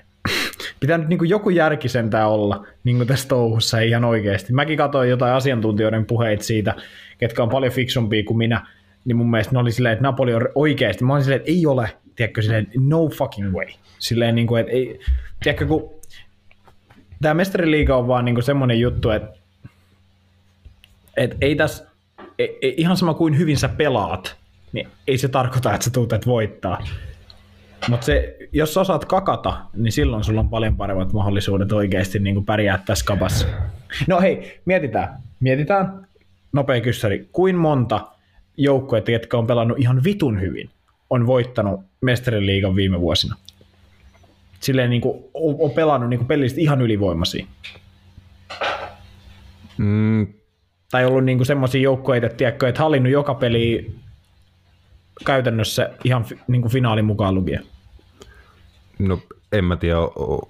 pitää 0.81 0.99
nyt 0.99 1.09
niin 1.09 1.19
kuin 1.19 1.31
joku 1.31 1.51
järki 1.51 1.89
sentään 1.89 2.29
olla 2.29 2.67
niin 2.85 2.97
kuin 2.97 3.09
tässä 3.09 3.29
touhussa 3.29 3.79
ihan 3.79 4.05
oikeasti. 4.05 4.53
Mäkin 4.53 4.79
katsoin 4.79 5.11
jotain 5.11 5.35
asiantuntijoiden 5.35 6.07
puheita 6.07 6.45
siitä, 6.45 6.75
ketkä 7.19 7.43
on 7.43 7.49
paljon 7.49 7.73
fiksumpia 7.73 8.25
kuin 8.25 8.39
minä, 8.39 8.67
niin 9.05 9.17
mun 9.17 9.31
mielestä 9.31 9.53
ne 9.53 9.59
oli 9.59 9.73
silleen, 9.73 9.93
että 9.93 10.03
Napoli 10.03 10.35
on 10.35 10.49
oikeasti. 10.55 11.05
Mä 11.05 11.13
olin 11.13 11.25
silleen, 11.25 11.41
että 11.41 11.53
ei 11.53 11.67
ole, 11.67 11.91
tiedätkö, 12.17 12.43
silleen, 12.43 12.67
no 12.79 13.09
fucking 13.09 13.55
way. 13.55 13.67
Silleen, 13.99 14.35
niin 14.35 14.47
kuin, 14.47 14.61
että 14.61 14.73
ei, 14.73 15.01
tiedätkö, 15.43 15.67
kun 15.67 15.96
tämä 17.23 17.35
mestariliiga 17.35 17.97
on 17.97 18.09
vaan 18.09 18.25
niin 18.25 18.35
kuin 18.35 18.45
semmoinen 18.45 18.81
juttu, 18.81 19.11
että, 19.11 19.39
että 21.17 21.37
ei 21.41 21.57
tässä, 21.57 21.87
ei, 22.39 22.59
ei, 22.63 22.75
ihan 22.77 22.97
sama 22.97 23.15
kuin 23.15 23.39
hyvin 23.39 23.57
sä 23.57 23.69
pelaat, 23.69 24.37
niin 24.73 24.89
ei 25.07 25.19
se 25.19 25.29
tarkoita, 25.29 25.75
että 25.75 25.85
sä 25.85 25.91
tuut 25.91 26.13
et 26.13 26.27
voittaa. 26.27 26.79
Mutta 27.89 28.07
jos 28.53 28.75
sä 28.75 28.81
osaat 28.81 29.05
kakata, 29.05 29.57
niin 29.75 29.93
silloin 29.93 30.25
sulla 30.25 30.41
on 30.41 30.49
paljon 30.49 30.77
paremmat 30.77 31.13
mahdollisuudet 31.13 31.73
oikeasti 31.73 32.19
niin 32.19 32.35
kuin 32.35 32.47
pärjää 32.47 32.83
tässä 32.87 33.05
kapassa. 33.05 33.47
No 34.09 34.21
hei, 34.21 34.61
mietitään. 34.65 35.23
Mietitään 35.41 36.07
nopea 36.53 36.81
kyssäri. 36.81 37.29
Kuin 37.33 37.57
monta 37.57 38.07
joukkuetta, 38.57 39.11
jotka 39.11 39.39
on 39.39 39.47
pelannut 39.47 39.79
ihan 39.79 40.05
vitun 40.05 40.41
hyvin, 40.41 40.71
on 41.11 41.27
voittanut 41.27 41.81
Mestarin 42.01 42.47
liigan 42.47 42.77
viime 42.77 43.01
vuosina? 43.01 43.37
Silleen 44.67 44.91
niin 44.91 45.03
kuin, 45.03 45.25
on, 45.35 45.57
on 45.59 45.71
pelannut 45.71 46.11
niin 46.11 46.19
kuin 46.19 46.29
pelistä 46.29 46.61
ihan 46.61 46.83
ylivoimaisia. 46.83 47.47
mm, 49.79 50.27
Tai 50.91 51.07
ollut 51.07 51.25
niin 51.25 51.39
kuin 51.39 51.47
semmoisia 51.47 51.81
joukkueita, 51.81 52.27
että, 52.27 52.37
tiedätkö, 52.37 52.69
että 52.69 52.83
hallinnut 52.83 53.13
joka 53.13 53.35
peli 53.35 53.95
käytännössä 55.27 55.91
ihan 56.05 56.25
niin 56.49 56.63
kuin 56.63 56.73
finaalin 56.73 57.05
mukaan 57.05 57.35
lukien. 57.35 57.65
no, 58.99 59.19
en 59.53 59.65
mä 59.65 59.77
tiedä, 59.77 59.99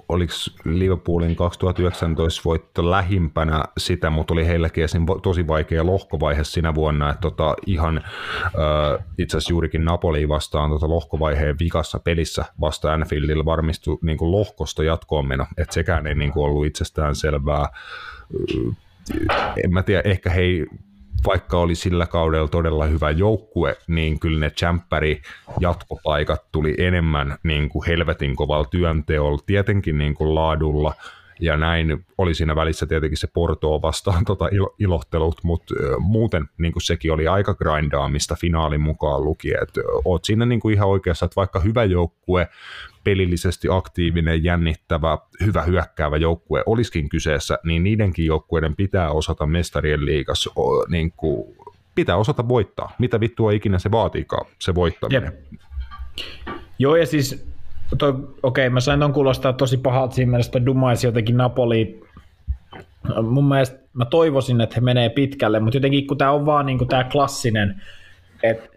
oliko 0.08 0.32
Liverpoolin 0.64 1.36
2019 1.36 2.42
voitto 2.44 2.90
lähimpänä 2.90 3.64
sitä, 3.78 4.10
mutta 4.10 4.34
oli 4.34 4.46
heilläkin 4.46 4.88
tosi 5.22 5.46
vaikea 5.46 5.86
lohkovaihe 5.86 6.44
sinä 6.44 6.74
vuonna, 6.74 7.10
että 7.10 7.20
tota, 7.20 7.54
ihan 7.66 7.96
äh, 8.44 9.04
itse 9.18 9.36
asiassa 9.36 9.52
juurikin 9.52 9.84
Napoli 9.84 10.28
vastaan 10.28 10.70
tota 10.70 10.88
lohkovaiheen 10.88 11.58
vikassa 11.58 11.98
pelissä 11.98 12.44
vasta 12.60 12.92
Anfieldilla 12.92 13.44
varmistui 13.44 13.98
niin 14.02 14.18
kuin 14.18 14.32
lohkosta 14.32 14.84
jatkoon 14.84 15.28
meno, 15.28 15.46
että 15.58 15.74
sekään 15.74 16.06
ei 16.06 16.14
niin 16.14 16.32
kuin 16.32 16.44
ollut 16.44 16.66
itsestään 16.66 17.14
selvää. 17.14 17.66
En 19.64 19.72
mä 19.72 19.82
tiedä, 19.82 20.02
ehkä 20.04 20.30
he 20.30 20.42
vaikka 21.26 21.58
oli 21.58 21.74
sillä 21.74 22.06
kaudella 22.06 22.48
todella 22.48 22.86
hyvä 22.86 23.10
joukkue, 23.10 23.76
niin 23.86 24.20
kyllä 24.20 24.40
ne 24.40 24.50
tsemppäri 24.50 25.22
jatkopaikat 25.60 26.42
tuli 26.52 26.74
enemmän 26.78 27.38
niin 27.42 27.68
kuin 27.68 27.86
helvetin 27.86 28.36
kovalla 28.36 28.64
työnteolla, 28.64 29.38
tietenkin 29.46 29.98
niin 29.98 30.14
kuin 30.14 30.34
laadulla, 30.34 30.94
ja 31.40 31.56
näin 31.56 32.06
oli 32.18 32.34
siinä 32.34 32.56
välissä 32.56 32.86
tietenkin 32.86 33.18
se 33.18 33.26
Portoa 33.26 33.82
vastaan 33.82 34.24
tota 34.24 34.48
ilohtelut, 34.78 35.44
mutta 35.44 35.74
muuten 35.98 36.48
niin 36.58 36.72
kuin 36.72 36.82
sekin 36.82 37.12
oli 37.12 37.28
aika 37.28 37.54
grindaamista 37.54 38.34
finaalin 38.40 38.80
mukaan 38.80 39.24
lukien. 39.24 39.62
Et 39.62 39.70
oot 40.04 40.24
siinä 40.24 40.46
niin 40.46 40.60
kuin 40.60 40.74
ihan 40.74 40.88
oikeassa, 40.88 41.26
että 41.26 41.36
vaikka 41.36 41.60
hyvä 41.60 41.84
joukkue, 41.84 42.48
pelillisesti 43.06 43.68
aktiivinen, 43.70 44.44
jännittävä, 44.44 45.18
hyvä 45.44 45.62
hyökkäävä 45.62 46.16
joukkue 46.16 46.62
olisikin 46.66 47.08
kyseessä, 47.08 47.58
niin 47.64 47.82
niidenkin 47.82 48.26
joukkueiden 48.26 48.76
pitää 48.76 49.10
osata 49.10 49.46
mestarien 49.46 50.06
liigassa 50.06 50.50
niin 50.88 51.12
kuin, 51.16 51.56
pitää 51.94 52.16
osata 52.16 52.48
voittaa. 52.48 52.92
Mitä 52.98 53.20
vittua 53.20 53.52
ikinä 53.52 53.78
se 53.78 53.90
vaatiikaan, 53.90 54.46
se 54.58 54.74
voittaminen. 54.74 55.22
Jep. 55.22 55.60
Joo, 56.78 56.96
ja 56.96 57.06
siis 57.06 57.46
okei, 57.92 58.26
okay, 58.42 58.68
mä 58.68 58.80
sain 58.80 59.00
ton 59.00 59.12
kuulostaa 59.12 59.52
tosi 59.52 59.76
pahalta 59.76 60.14
siinä 60.14 60.30
mielessä, 60.30 60.50
että 60.50 60.66
dumaisi 60.66 61.06
jotenkin 61.06 61.36
Napoli. 61.36 62.00
Mun 63.22 63.48
mielestä 63.48 63.78
mä 63.92 64.04
toivoisin, 64.04 64.60
että 64.60 64.74
he 64.74 64.80
menee 64.80 65.08
pitkälle, 65.08 65.60
mutta 65.60 65.76
jotenkin 65.76 66.06
kun 66.06 66.18
tämä 66.18 66.30
on 66.30 66.46
vaan 66.46 66.66
niin 66.66 66.88
tämä 66.88 67.04
klassinen, 67.04 67.82
että 68.42 68.75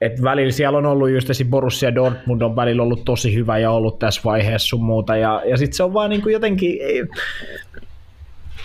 et 0.00 0.22
välillä 0.22 0.52
siellä 0.52 0.78
on 0.78 0.86
ollut 0.86 1.10
just 1.10 1.30
esim. 1.30 1.50
Borussia 1.50 1.94
Dortmund 1.94 2.42
on 2.42 2.56
välillä 2.56 2.82
ollut 2.82 3.04
tosi 3.04 3.34
hyvä 3.34 3.58
ja 3.58 3.70
ollut 3.70 3.98
tässä 3.98 4.20
vaiheessa 4.24 4.68
sun 4.68 4.84
muuta. 4.84 5.16
Ja, 5.16 5.42
ja 5.46 5.56
sitten 5.56 5.76
se 5.76 5.82
on 5.82 5.94
vaan 5.94 6.10
niin 6.10 6.22
kuin 6.22 6.32
jotenkin, 6.32 6.78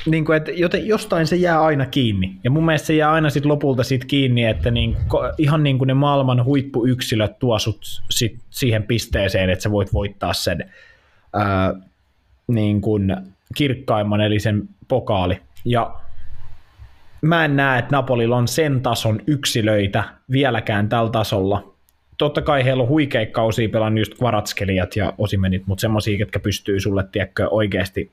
niin 0.05 0.25
kuin, 0.25 0.37
että 0.37 0.51
joten 0.51 0.87
jostain 0.87 1.27
se 1.27 1.35
jää 1.35 1.61
aina 1.61 1.85
kiinni. 1.85 2.35
Ja 2.43 2.51
mun 2.51 2.65
mielestä 2.65 2.87
se 2.87 2.93
jää 2.93 3.11
aina 3.11 3.29
sit 3.29 3.45
lopulta 3.45 3.83
sit 3.83 4.05
kiinni, 4.05 4.45
että 4.45 4.71
niin, 4.71 4.97
ihan 5.37 5.63
niin 5.63 5.77
kuin 5.77 5.87
ne 5.87 5.93
maailman 5.93 6.45
huippuyksilöt 6.45 7.39
tuo 7.39 7.59
sut 7.59 8.01
sit 8.09 8.35
siihen 8.49 8.83
pisteeseen, 8.83 9.49
että 9.49 9.63
sä 9.63 9.71
voit 9.71 9.93
voittaa 9.93 10.33
sen 10.33 10.71
ää, 11.33 11.73
niin 12.47 12.81
kuin 12.81 13.17
kirkkaimman, 13.55 14.21
eli 14.21 14.39
sen 14.39 14.63
pokaali. 14.87 15.39
Ja 15.65 15.95
mä 17.21 17.45
en 17.45 17.55
näe, 17.55 17.79
että 17.79 17.95
Napolilla 17.95 18.37
on 18.37 18.47
sen 18.47 18.81
tason 18.81 19.19
yksilöitä 19.27 20.03
vieläkään 20.31 20.89
tällä 20.89 21.11
tasolla. 21.11 21.73
Totta 22.17 22.41
kai 22.41 22.65
heillä 22.65 22.83
on 22.83 22.89
huikeita 22.89 23.31
kausia 23.31 23.69
pelannut 23.69 23.99
just 23.99 24.13
Kvaratskelijat 24.17 24.95
ja 24.95 25.13
Osimenit, 25.17 25.67
mutta 25.67 25.81
semmoisia, 25.81 26.17
ketkä 26.17 26.39
pystyy 26.39 26.79
sulle 26.79 27.03
tiedätkö, 27.11 27.47
oikeasti 27.49 28.11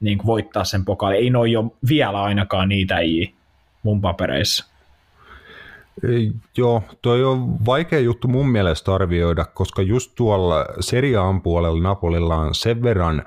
niin 0.00 0.18
kuin 0.18 0.26
voittaa 0.26 0.64
sen 0.64 0.84
pokaali. 0.84 1.16
Ei 1.16 1.30
noin 1.30 1.52
jo 1.52 1.76
vielä 1.88 2.22
ainakaan 2.22 2.68
niitä 2.68 2.98
ei 2.98 3.34
mun 3.82 4.00
papereissa. 4.00 4.76
Joo, 6.56 6.82
toi 7.02 7.24
on 7.24 7.66
vaikea 7.66 8.00
juttu 8.00 8.28
mun 8.28 8.48
mielestä 8.48 8.94
arvioida, 8.94 9.44
koska 9.44 9.82
just 9.82 10.12
tuolla 10.14 10.66
seriaan 10.80 11.42
puolella 11.42 11.82
Napolilla 11.82 12.36
on 12.36 12.54
sen 12.54 12.82
verran 12.82 13.22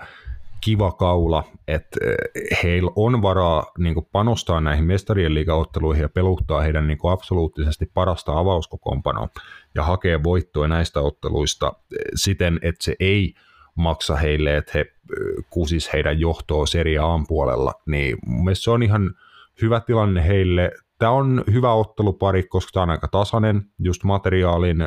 kiva 0.61 0.91
kaula, 0.91 1.43
että 1.67 1.99
eh, 2.05 2.63
heillä 2.63 2.91
on 2.95 3.21
varaa 3.21 3.71
niin 3.77 3.95
panostaa 4.11 4.61
näihin 4.61 4.85
mestarien 4.85 5.33
liigaotteluihin 5.33 6.01
ja 6.01 6.09
peluttaa 6.09 6.61
heidän 6.61 6.87
niin 6.87 6.99
absoluuttisesti 7.03 7.91
parasta 7.93 8.39
avauskokoonpanoa 8.39 9.29
ja 9.75 9.83
hakea 9.83 10.23
voittoa 10.23 10.67
näistä 10.67 11.01
otteluista 11.01 11.67
eh, 11.67 11.97
siten, 12.15 12.59
että 12.61 12.83
se 12.83 12.95
ei 12.99 13.33
maksa 13.75 14.15
heille, 14.15 14.57
että 14.57 14.71
he 14.75 14.79
eh, 14.79 15.45
kusis 15.49 15.93
heidän 15.93 16.19
johtoa 16.19 16.65
Serie 16.65 16.99
A 16.99 17.19
puolella, 17.27 17.73
niin 17.85 18.17
mun 18.25 18.55
se 18.55 18.71
on 18.71 18.83
ihan 18.83 19.15
hyvä 19.61 19.79
tilanne 19.79 20.27
heille. 20.27 20.71
Tämä 20.97 21.11
on 21.11 21.43
hyvä 21.51 21.73
ottelupari, 21.73 22.43
koska 22.43 22.69
tämä 22.73 22.83
on 22.83 22.89
aika 22.89 23.07
tasainen 23.07 23.61
just 23.79 24.03
materiaalin 24.03 24.77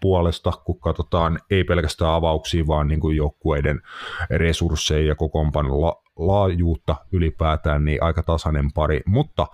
puolesta, 0.00 0.52
kun 0.64 0.80
katsotaan 0.80 1.38
ei 1.50 1.64
pelkästään 1.64 2.10
avauksia, 2.14 2.66
vaan 2.66 2.88
niin 2.88 3.00
kuin 3.00 3.16
joukkueiden 3.16 3.82
resursseja 4.30 5.06
ja 5.06 5.14
kokoonpanon 5.14 5.80
la- 5.80 6.02
laajuutta 6.16 6.96
ylipäätään, 7.12 7.84
niin 7.84 8.02
aika 8.02 8.22
tasainen 8.22 8.72
pari, 8.72 9.00
mutta 9.06 9.46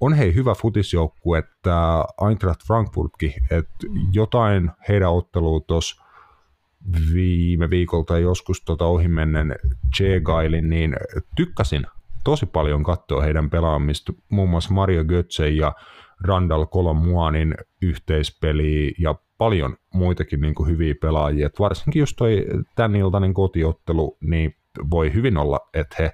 on 0.00 0.12
hei 0.12 0.34
hyvä 0.34 0.54
futisjoukkue, 0.54 1.38
että 1.38 2.04
Eintracht 2.28 2.66
Frankfurtkin, 2.66 3.32
että 3.50 3.86
jotain 4.12 4.70
heidän 4.88 5.12
ottelua 5.12 5.60
tuossa 5.60 6.04
viime 7.14 7.70
viikolta 7.70 8.18
joskus 8.18 8.60
tota 8.60 8.84
ohimennen 8.84 9.56
Chegailin, 9.96 10.70
niin 10.70 10.96
tykkäsin 11.36 11.86
tosi 12.24 12.46
paljon 12.46 12.82
katsoa 12.82 13.22
heidän 13.22 13.50
pelaamista, 13.50 14.12
muun 14.28 14.50
muassa 14.50 14.74
Mario 14.74 15.04
Götze 15.04 15.48
ja 15.48 15.72
Randall 16.24 16.64
Kolomuanin 16.64 17.54
yhteispeli 17.82 18.94
ja 18.98 19.14
paljon 19.38 19.76
muitakin 19.94 20.40
niin 20.40 20.54
kuin 20.54 20.68
hyviä 20.68 20.94
pelaajia. 21.00 21.46
Et 21.46 21.58
varsinkin 21.58 22.00
just 22.00 22.16
toi 22.16 22.46
tämän 22.74 22.96
iltainen 22.96 23.34
kotiottelu, 23.34 24.16
niin 24.20 24.56
voi 24.90 25.14
hyvin 25.14 25.36
olla, 25.36 25.60
että 25.74 25.96
he 25.98 26.12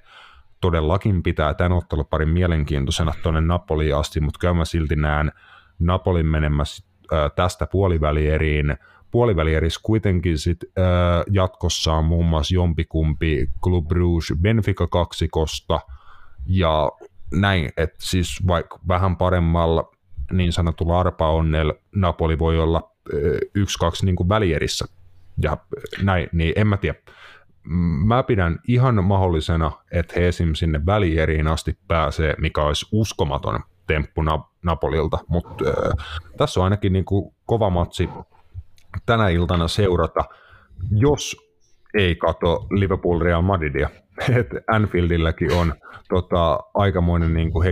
todellakin 0.60 1.22
pitää 1.22 1.54
tämän 1.54 1.72
otteluparin 1.72 2.28
mielenkiintoisena 2.28 3.12
tuonne 3.22 3.40
Napoliin 3.40 3.96
asti, 3.96 4.20
mutta 4.20 4.38
kyllä 4.38 4.54
mä 4.54 4.64
silti 4.64 4.96
näen 4.96 5.32
Napolin 5.78 6.26
menemässä 6.26 6.84
äh, 7.12 7.30
tästä 7.36 7.66
puolivälieriin. 7.66 8.76
Puolivälierissä 9.10 9.80
kuitenkin 9.82 10.38
sit, 10.38 10.58
äh, 10.78 10.84
jatkossa 11.30 11.92
on 11.92 12.04
muun 12.04 12.26
muassa 12.26 12.54
jompikumpi 12.54 13.46
Club 13.64 13.88
Brugge 13.88 14.34
Benfica 14.40 14.86
kaksikosta 14.86 15.80
ja 16.46 16.92
näin, 17.34 17.70
että 17.76 17.96
siis 17.98 18.46
vaikka 18.46 18.78
vähän 18.88 19.16
paremmalla 19.16 19.90
niin 20.32 20.52
sanotulla 20.52 21.00
arpaonnella 21.00 21.74
Napoli 21.94 22.38
voi 22.38 22.58
olla 22.58 22.90
yksi, 23.54 23.78
kaksi 23.78 24.06
niin 24.06 24.16
kuin 24.16 24.28
välierissä 24.28 24.84
ja 25.42 25.56
näin, 26.02 26.28
niin 26.32 26.52
en 26.56 26.66
mä 26.66 26.76
tiedä. 26.76 26.98
Mä 28.04 28.22
pidän 28.22 28.58
ihan 28.68 29.04
mahdollisena, 29.04 29.72
että 29.92 30.14
he 30.16 30.28
esim. 30.28 30.54
sinne 30.54 30.86
välieriin 30.86 31.46
asti 31.46 31.78
pääsee, 31.88 32.34
mikä 32.38 32.62
olisi 32.62 32.86
uskomaton 32.92 33.60
temppu 33.86 34.22
Napolilta, 34.62 35.18
mutta 35.28 35.64
äh, 35.68 36.06
tässä 36.36 36.60
on 36.60 36.64
ainakin 36.64 36.92
niin 36.92 37.04
kuin 37.04 37.34
kova 37.46 37.70
matsi 37.70 38.08
tänä 39.06 39.28
iltana 39.28 39.68
seurata, 39.68 40.24
jos 40.90 41.36
ei 41.94 42.16
kato 42.16 42.66
Liverpool 42.70 43.20
Real 43.20 43.42
Madridia. 43.42 43.88
että 44.40 44.60
Anfieldilläkin 44.66 45.52
on 45.52 45.74
tota, 46.08 46.60
aikamoinen 46.74 47.34
niin 47.34 47.52
kuin 47.52 47.66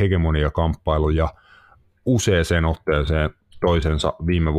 hegemonia-kamppailu 0.00 1.10
ja 1.10 1.28
useaseen 2.06 2.64
otteeseen 2.64 3.30
toisensa 3.60 4.12
viime 4.26 4.50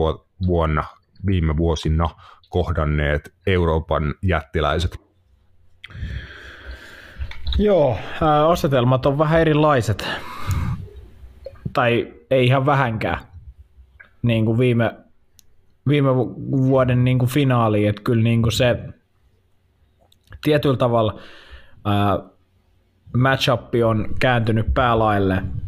vuonna, 0.48 0.84
viime 1.26 1.58
vuosina 1.58 2.10
kohdanneet 2.50 3.34
Euroopan 3.48 4.14
jättiläiset. 4.22 5.00
Joo, 7.58 7.98
asetelmat 8.48 9.06
on 9.06 9.18
vähän 9.18 9.42
erilaiset. 9.42 10.08
Tai 11.74 12.14
ei 12.32 12.46
ihan 12.46 12.66
vähänkään. 12.66 13.20
Niin 14.22 14.46
kuin 14.46 14.58
viime, 14.58 14.96
viime 15.88 16.16
vuoden 16.52 17.04
niin 17.04 17.20
kuin 17.20 17.30
finaali, 17.30 17.88
että 17.88 18.02
kyllä 18.02 18.24
niin 18.24 18.42
kuin 18.42 18.52
se 18.52 18.80
tietyllä 20.44 20.78
tavalla 20.78 21.20
ää, 21.86 22.20
matchup 23.18 23.62
on 23.86 24.08
kääntynyt 24.20 24.74
päälaille– 24.74 25.44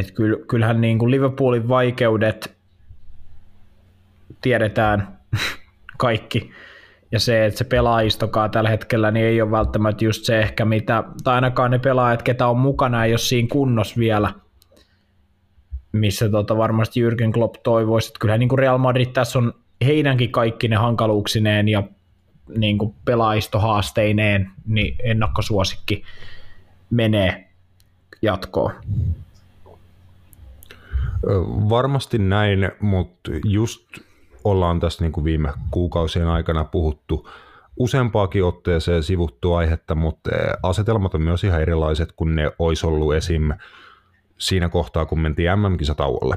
että 0.00 0.12
kyllähän 0.48 0.80
niin 0.80 0.98
kuin 0.98 1.10
Liverpoolin 1.10 1.68
vaikeudet 1.68 2.56
tiedetään 4.40 5.18
kaikki. 5.98 6.50
Ja 7.12 7.20
se, 7.20 7.46
että 7.46 7.58
se 7.58 7.64
pelaajistokaa 7.64 8.48
tällä 8.48 8.70
hetkellä, 8.70 9.10
niin 9.10 9.26
ei 9.26 9.42
ole 9.42 9.50
välttämättä 9.50 10.04
just 10.04 10.24
se 10.24 10.40
ehkä 10.40 10.64
mitä, 10.64 11.04
tai 11.24 11.34
ainakaan 11.34 11.70
ne 11.70 11.78
pelaajat, 11.78 12.22
ketä 12.22 12.46
on 12.46 12.58
mukana, 12.58 13.04
ei 13.04 13.12
ole 13.12 13.18
siinä 13.18 13.48
kunnossa 13.52 13.96
vielä, 13.98 14.34
missä 15.92 16.28
tota 16.28 16.56
varmasti 16.56 17.00
Jürgen 17.00 17.32
Klopp 17.32 17.54
toivoisi, 17.62 18.08
että 18.08 18.18
kyllähän 18.20 18.40
niin 18.40 18.48
kuin 18.48 18.58
Real 18.58 18.78
Madrid 18.78 19.12
tässä 19.12 19.38
on 19.38 19.54
heidänkin 19.84 20.32
kaikki 20.32 20.68
ne 20.68 20.76
hankaluuksineen 20.76 21.68
ja 21.68 21.82
niin 22.56 22.78
kuin 22.78 22.94
pelaajistohaasteineen, 23.04 24.50
niin 24.66 24.96
ennakkosuosikki 25.02 26.02
menee 26.90 27.48
jatkoon. 28.22 28.72
Varmasti 31.68 32.18
näin, 32.18 32.70
mutta 32.80 33.30
just 33.44 33.88
ollaan 34.44 34.80
tässä 34.80 35.04
niin 35.04 35.12
kuin 35.12 35.24
viime 35.24 35.52
kuukausien 35.70 36.28
aikana 36.28 36.64
puhuttu 36.64 37.28
useampaakin 37.76 38.44
otteeseen 38.44 39.02
sivuttu 39.02 39.54
aihetta, 39.54 39.94
mutta 39.94 40.30
asetelmat 40.62 41.14
on 41.14 41.22
myös 41.22 41.44
ihan 41.44 41.62
erilaiset 41.62 42.12
kuin 42.12 42.34
ne 42.34 42.52
olisi 42.58 42.86
ollut 42.86 43.14
esim. 43.14 43.50
siinä 44.38 44.68
kohtaa, 44.68 45.06
kun 45.06 45.20
mentiin 45.20 45.50
MM-kisatauolle 45.58 46.36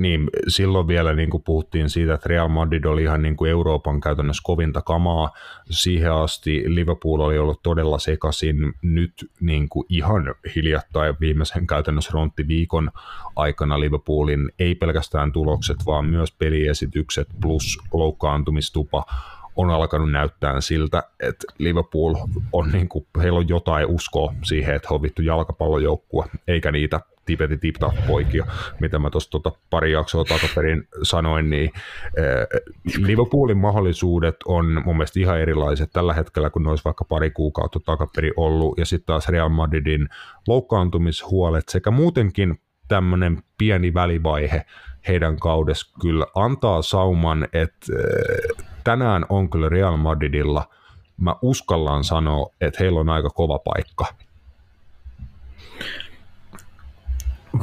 niin 0.00 0.30
silloin 0.48 0.88
vielä 0.88 1.14
niin 1.14 1.30
kuin 1.30 1.42
puhuttiin 1.42 1.90
siitä, 1.90 2.14
että 2.14 2.28
Real 2.28 2.48
Madrid 2.48 2.84
oli 2.84 3.02
ihan 3.02 3.22
niin 3.22 3.36
kuin 3.36 3.50
Euroopan 3.50 4.00
käytännössä 4.00 4.40
kovinta 4.44 4.82
kamaa. 4.82 5.30
Siihen 5.70 6.12
asti 6.12 6.62
Liverpool 6.66 7.20
oli 7.20 7.38
ollut 7.38 7.62
todella 7.62 7.98
sekaisin. 7.98 8.56
Nyt 8.82 9.30
niin 9.40 9.68
kuin 9.68 9.86
ihan 9.88 10.34
hiljattain 10.56 11.16
viimeisen 11.20 11.66
käytännössä 11.66 12.12
viikon 12.48 12.90
aikana 13.36 13.80
Liverpoolin 13.80 14.52
ei 14.58 14.74
pelkästään 14.74 15.32
tulokset, 15.32 15.76
vaan 15.86 16.04
myös 16.04 16.32
peliesitykset 16.32 17.28
plus 17.40 17.78
loukkaantumistupa 17.92 19.04
on 19.60 19.70
alkanut 19.70 20.10
näyttää 20.10 20.60
siltä, 20.60 21.02
että 21.20 21.46
Liverpool 21.58 22.14
on 22.52 22.70
niin 22.72 22.88
kuin, 22.88 23.06
heillä 23.22 23.38
on 23.38 23.48
jotain 23.48 23.86
uskoa 23.86 24.34
siihen, 24.42 24.74
että 24.74 24.88
he 24.90 24.94
on 24.94 25.02
vittu 25.02 25.22
jalkapallojoukkue, 25.22 26.24
eikä 26.48 26.72
niitä 26.72 27.00
tipeti 27.26 27.56
tipta 27.56 27.92
poikia, 28.06 28.46
mitä 28.80 28.98
mä 28.98 29.10
tuossa 29.10 29.30
tota 29.30 29.52
pari 29.70 29.92
jaksoa 29.92 30.24
takaperin 30.24 30.88
sanoin, 31.02 31.50
niin 31.50 31.70
äh, 32.18 32.60
Liverpoolin 32.98 33.58
mahdollisuudet 33.58 34.36
on 34.44 34.82
mun 34.84 34.96
mielestä 34.96 35.20
ihan 35.20 35.40
erilaiset 35.40 35.90
tällä 35.92 36.14
hetkellä, 36.14 36.50
kun 36.50 36.62
ne 36.62 36.70
olisi 36.70 36.84
vaikka 36.84 37.04
pari 37.04 37.30
kuukautta 37.30 37.80
takaperin 37.80 38.32
ollut, 38.36 38.78
ja 38.78 38.84
sitten 38.84 39.06
taas 39.06 39.28
Real 39.28 39.48
Madridin 39.48 40.08
loukkaantumishuolet 40.48 41.68
sekä 41.68 41.90
muutenkin 41.90 42.60
tämmöinen 42.88 43.42
pieni 43.58 43.94
välivaihe 43.94 44.64
heidän 45.08 45.36
kaudessa 45.36 45.98
kyllä 46.00 46.26
antaa 46.34 46.82
sauman, 46.82 47.48
että 47.52 47.86
äh, 48.62 48.69
tänään 48.84 49.26
on 49.28 49.50
kyllä 49.50 49.68
Real 49.68 49.96
Madridilla, 49.96 50.68
mä 51.16 51.34
uskallan 51.42 52.04
sanoa, 52.04 52.50
että 52.60 52.78
heillä 52.80 53.00
on 53.00 53.08
aika 53.08 53.30
kova 53.30 53.58
paikka 53.58 54.06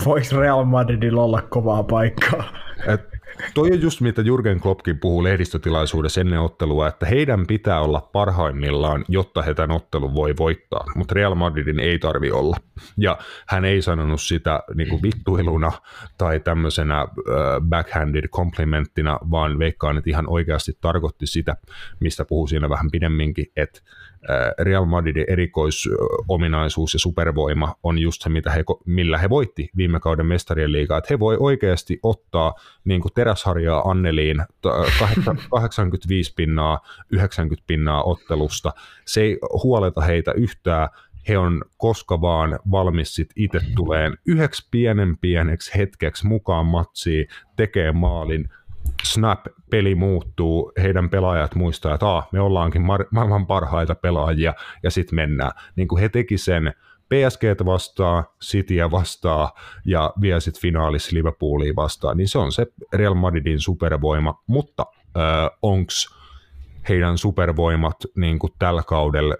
Voiko 0.05 0.39
Real 0.39 0.63
Madridilla 0.63 1.21
olla 1.23 1.41
kovaa 1.41 1.83
paikkaa? 1.83 2.43
Et 2.87 3.16
toi 3.53 3.71
on 3.71 3.81
just 3.81 4.01
mitä 4.01 4.21
Jurgen 4.21 4.59
Kloppkin 4.59 4.99
puhuu 4.99 5.23
lehdistötilaisuudessa 5.23 6.21
ennen 6.21 6.39
ottelua, 6.39 6.87
että 6.87 7.05
heidän 7.05 7.47
pitää 7.47 7.81
olla 7.81 8.09
parhaimmillaan, 8.13 9.05
jotta 9.07 9.41
he 9.41 9.53
tämän 9.53 9.71
ottelun 9.71 10.15
voi 10.15 10.33
voittaa, 10.37 10.85
mutta 10.95 11.13
Real 11.13 11.35
Madridin 11.35 11.79
ei 11.79 11.99
tarvi 11.99 12.31
olla. 12.31 12.57
Ja 12.97 13.17
hän 13.47 13.65
ei 13.65 13.81
sanonut 13.81 14.21
sitä 14.21 14.63
niin 14.75 14.89
kuin 14.89 15.01
vittuiluna 15.01 15.71
tai 16.17 16.39
tämmöisenä 16.39 17.01
äh, 17.01 17.07
backhanded 17.69 18.27
komplimenttina, 18.27 19.19
vaan 19.31 19.59
veikkaan, 19.59 19.97
että 19.97 20.09
ihan 20.09 20.29
oikeasti 20.29 20.77
tarkoitti 20.81 21.27
sitä, 21.27 21.55
mistä 21.99 22.25
puhuu 22.25 22.47
siinä 22.47 22.69
vähän 22.69 22.91
pidemminkin, 22.91 23.45
että 23.55 23.81
Real 24.59 24.85
Madridin 24.85 25.25
erikoisominaisuus 25.27 26.93
ja 26.93 26.99
supervoima 26.99 27.75
on 27.83 27.99
just 27.99 28.21
se, 28.21 28.29
mitä 28.29 28.51
he, 28.51 28.63
millä 28.85 29.17
he 29.17 29.29
voitti 29.29 29.69
viime 29.77 29.99
kauden 29.99 30.25
mestarien 30.25 30.71
liigaa. 30.71 30.97
Että 30.97 31.07
he 31.13 31.19
voi 31.19 31.37
oikeasti 31.39 31.99
ottaa 32.03 32.53
niin 32.85 33.01
kuin 33.01 33.13
teräsharjaa 33.13 33.89
Anneliin 33.89 34.37
85 35.49 36.33
pinnaa, 36.37 36.79
90 37.11 37.67
pinnaa 37.67 38.03
ottelusta. 38.03 38.73
Se 39.05 39.21
ei 39.21 39.37
huoleta 39.63 40.01
heitä 40.01 40.31
yhtään. 40.31 40.89
He 41.27 41.37
on 41.37 41.61
koska 41.77 42.21
vaan 42.21 42.59
valmis 42.71 43.15
sit 43.15 43.29
itse 43.35 43.59
tuleen 43.75 44.17
yhdeksi 44.25 44.67
pienen 44.71 45.17
pieneksi 45.17 45.77
hetkeksi 45.77 46.27
mukaan 46.27 46.65
matsiin, 46.65 47.27
tekee 47.55 47.91
maalin, 47.91 48.49
snap, 49.03 49.45
peli 49.69 49.95
muuttuu, 49.95 50.71
heidän 50.81 51.09
pelaajat 51.09 51.55
muistaa, 51.55 51.93
että 51.93 52.15
ah, 52.15 52.27
me 52.31 52.39
ollaankin 52.39 52.81
mar- 52.81 53.07
maailman 53.11 53.47
parhaita 53.47 53.95
pelaajia, 53.95 54.53
ja 54.83 54.91
sitten 54.91 55.15
mennään. 55.15 55.51
Niin 55.75 55.87
kuin 55.87 56.01
he 56.01 56.09
teki 56.09 56.37
sen 56.37 56.73
PSG 57.07 57.65
vastaan, 57.65 58.25
Cityä 58.43 58.91
vastaan 58.91 59.49
ja 59.85 60.13
vielä 60.21 60.39
sitten 60.39 60.61
finaalissa 60.61 61.15
Liverpoolia 61.15 61.73
vastaan, 61.75 62.17
niin 62.17 62.27
se 62.27 62.37
on 62.37 62.51
se 62.51 62.67
Real 62.93 63.13
Madridin 63.13 63.59
supervoima, 63.59 64.43
mutta 64.47 64.85
äh, 65.01 65.57
onks 65.61 66.15
heidän 66.89 67.17
supervoimat 67.17 67.97
niin 68.15 68.39
kuin 68.39 68.53
tällä 68.59 68.83
kaudella 68.83 69.35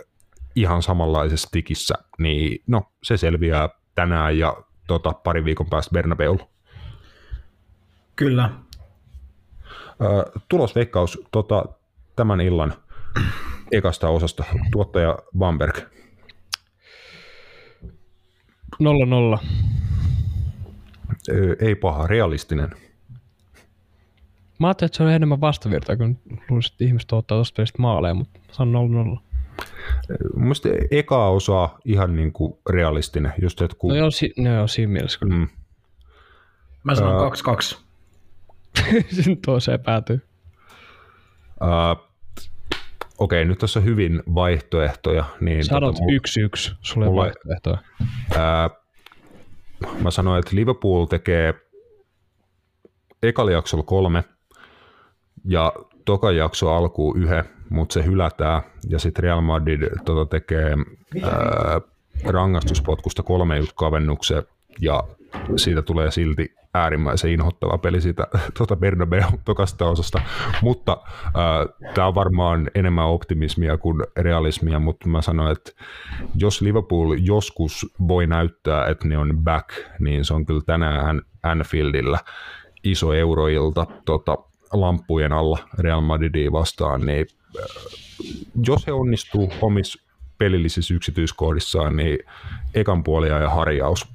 ihan 0.56 0.82
samanlaisessa 0.82 1.50
tikissä, 1.52 1.96
niin 2.20 2.64
no 2.68 2.82
se 3.04 3.18
selviää 3.18 3.70
tänään 3.96 4.38
ja 4.38 4.58
tota, 4.88 5.14
pari 5.14 5.46
viikon 5.46 5.70
päästä 5.70 5.94
Bernabeulla. 5.94 6.48
Kyllä, 8.16 8.50
tulosveikkaus 10.50 11.22
tota, 11.32 11.66
tämän 12.16 12.42
illan 12.42 12.74
ekasta 13.72 14.10
osasta, 14.10 14.44
tuottaja 14.72 15.18
Bamberg. 15.38 15.78
0-0. 18.84 19.46
Ei 21.60 21.76
paha, 21.76 22.08
realistinen. 22.08 22.70
Mä 24.60 24.68
ajattelin, 24.68 24.88
että 24.88 24.98
se 24.98 25.04
on 25.04 25.10
enemmän 25.10 25.42
vastavirtaa, 25.42 25.98
kun 25.98 26.18
luulisin, 26.50 26.72
että 26.74 26.84
ihmiset 26.84 27.12
ottaa 27.12 27.36
tuosta 27.36 27.56
pelistä 27.56 27.82
maaleja, 27.82 28.14
mutta 28.14 28.40
se 28.52 28.64
on 28.64 28.74
0-0. 29.18 29.20
Mielestäni 30.36 30.76
eka 30.92 31.28
osa 31.30 31.70
ihan 31.86 32.16
niin 32.16 32.34
kuin 32.34 32.58
realistinen. 32.70 33.34
Just, 33.42 33.62
että 33.62 33.78
kun... 33.80 33.90
No 33.90 33.96
joo, 33.96 34.12
si- 34.12 34.34
no 34.38 34.54
joo 34.54 34.68
siinä 34.68 34.92
mielessä 34.92 35.20
kyllä. 35.20 35.36
Mm. 35.36 35.48
Mä 36.84 36.96
sanon 36.96 37.32
2-2. 37.74 37.87
Sinne 39.22 39.38
toiseen 39.46 39.80
päätyy. 39.80 40.22
Uh, 41.62 42.08
Okei, 43.18 43.42
okay, 43.42 43.46
nyt 43.46 43.60
tässä 43.60 43.80
on 43.80 43.86
hyvin 43.86 44.24
vaihtoehtoja. 44.36 45.26
Niin 45.40 45.66
Sanot 45.66 45.96
tota, 45.96 46.12
yksi 46.12 46.42
yksi, 46.42 46.72
sulle 46.82 47.06
mulla, 47.06 47.22
vaihtoehtoja. 47.22 47.78
Uh, 48.32 48.88
mä 50.02 50.12
sanoin, 50.12 50.40
että 50.40 50.56
Liverpool 50.56 51.06
tekee 51.06 51.54
ekalla 53.24 53.52
jaksolla 53.52 53.84
kolme 53.84 54.24
ja 55.46 55.74
toka 56.06 56.32
jakso 56.32 56.74
alkuu 56.74 57.16
yhden, 57.16 57.44
mutta 57.70 57.94
se 57.94 58.06
hylätään 58.06 58.62
ja 58.90 59.00
sitten 59.00 59.24
Real 59.24 59.42
Madrid 59.42 59.82
tota, 60.06 60.26
tekee 60.26 60.76
ää, 61.24 61.82
rangaistuspotkusta 62.26 63.24
kolme 63.24 63.56
kavennuksen 63.76 64.44
ja 64.82 65.04
siitä 65.56 65.82
tulee 65.82 66.12
silti 66.12 66.56
äärimmäisen 66.82 67.32
inhottava 67.32 67.78
peli 67.78 68.02
siitä 68.02 68.28
tuota 68.58 68.76
Bernabeu 68.76 69.30
tokasta 69.46 69.86
osasta, 69.86 70.22
mutta 70.62 70.98
äh, 71.26 71.92
tämä 71.94 72.08
on 72.08 72.16
varmaan 72.16 72.72
enemmän 72.76 73.08
optimismia 73.08 73.78
kuin 73.78 74.04
realismia, 74.18 74.80
mutta 74.80 75.10
mä 75.10 75.22
sanoin, 75.22 75.52
että 75.52 75.72
jos 76.36 76.62
Liverpool 76.62 77.16
joskus 77.20 77.94
voi 78.08 78.28
näyttää, 78.28 78.86
että 78.86 79.08
ne 79.08 79.18
on 79.18 79.44
back, 79.44 79.70
niin 80.00 80.26
se 80.26 80.34
on 80.34 80.46
kyllä 80.46 80.62
tänään 80.66 81.22
Anfieldillä 81.44 82.20
iso 82.84 83.14
euroilta 83.14 83.88
tota, 84.06 84.38
lampujen 84.74 85.34
alla 85.34 85.58
Real 85.80 86.02
Madridia 86.02 86.52
vastaan, 86.52 87.06
niin 87.06 87.28
äh, 87.60 87.66
jos 88.68 88.88
he 88.88 88.92
onnistuu 88.92 89.54
omissa 89.62 90.08
pelillisissä 90.38 90.94
yksityiskohdissaan, 90.94 91.96
niin 91.96 92.20
ekan 92.74 93.04
puolia 93.04 93.40
ja 93.40 93.50
harjaus 93.50 94.08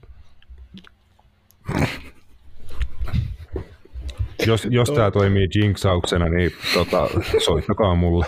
jos, 4.46 4.68
jos 4.70 4.90
tämä 4.90 5.10
toimii 5.10 5.48
jinxauksena, 5.54 6.28
niin 6.28 6.52
tota, 6.74 7.08
soittakaa 7.38 7.94
mulle. 7.94 8.26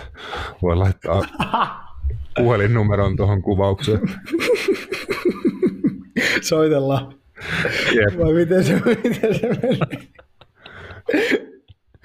Voi 0.62 0.76
laittaa 0.76 1.22
puhelinnumeron 2.36 3.16
tuohon 3.16 3.42
kuvaukseen. 3.42 4.00
Soitellaan. 6.40 7.14
Yep. 7.94 8.18
Vai 8.18 8.32
miten 8.32 8.64
se, 8.64 8.74
miten 9.04 9.34
se 9.34 9.48
meni? 9.48 9.78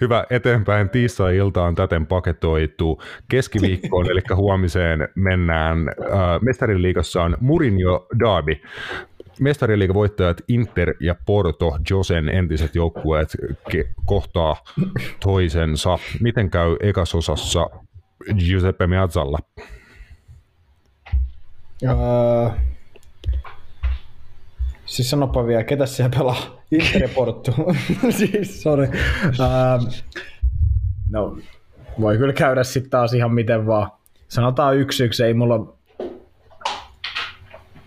Hyvä 0.01 0.25
eteenpäin. 0.29 0.89
Tiistai-iltaan 0.89 1.75
täten 1.75 2.05
paketoitu. 2.05 3.01
Keskiviikkoon, 3.29 4.11
eli 4.11 4.21
huomiseen 4.35 5.07
mennään. 5.15 5.89
Äh, 5.89 6.41
Mestarin 6.41 6.81
liigassa 6.81 7.23
on 7.23 7.37
Murinjo 7.39 8.07
Derby 8.19 8.55
mestariliigan 9.39 9.93
voittajat 9.93 10.41
Inter 10.47 10.93
ja 10.99 11.15
Porto, 11.25 11.77
Josen 11.89 12.29
entiset 12.29 12.75
joukkueet, 12.75 13.37
ke- 13.69 13.93
kohtaa 14.05 14.63
toisensa. 15.19 15.99
Miten 16.19 16.49
käy 16.49 16.75
ekasosassa 16.79 17.69
Giuseppe 18.39 18.87
Meazzalla? 18.87 19.37
Uh, 21.83 22.51
siis 24.85 25.09
sanopa 25.09 25.47
vielä, 25.47 25.63
ketä 25.63 25.85
siellä 25.85 26.17
pelaa? 26.17 26.63
Inter 26.71 27.01
ja 27.01 27.09
Porto. 27.15 27.51
siis, 28.17 28.63
sorry. 28.63 28.89
Uh, 29.25 29.93
no, 31.09 31.37
voi 32.01 32.17
kyllä 32.17 32.33
käydä 32.33 32.63
sitten 32.63 32.89
taas 32.89 33.13
ihan 33.13 33.33
miten 33.33 33.67
vaan. 33.67 33.91
Sanotaan 34.27 34.77
yksi 34.77 35.03
yksi, 35.03 35.23
ei 35.23 35.33
mulla... 35.33 35.73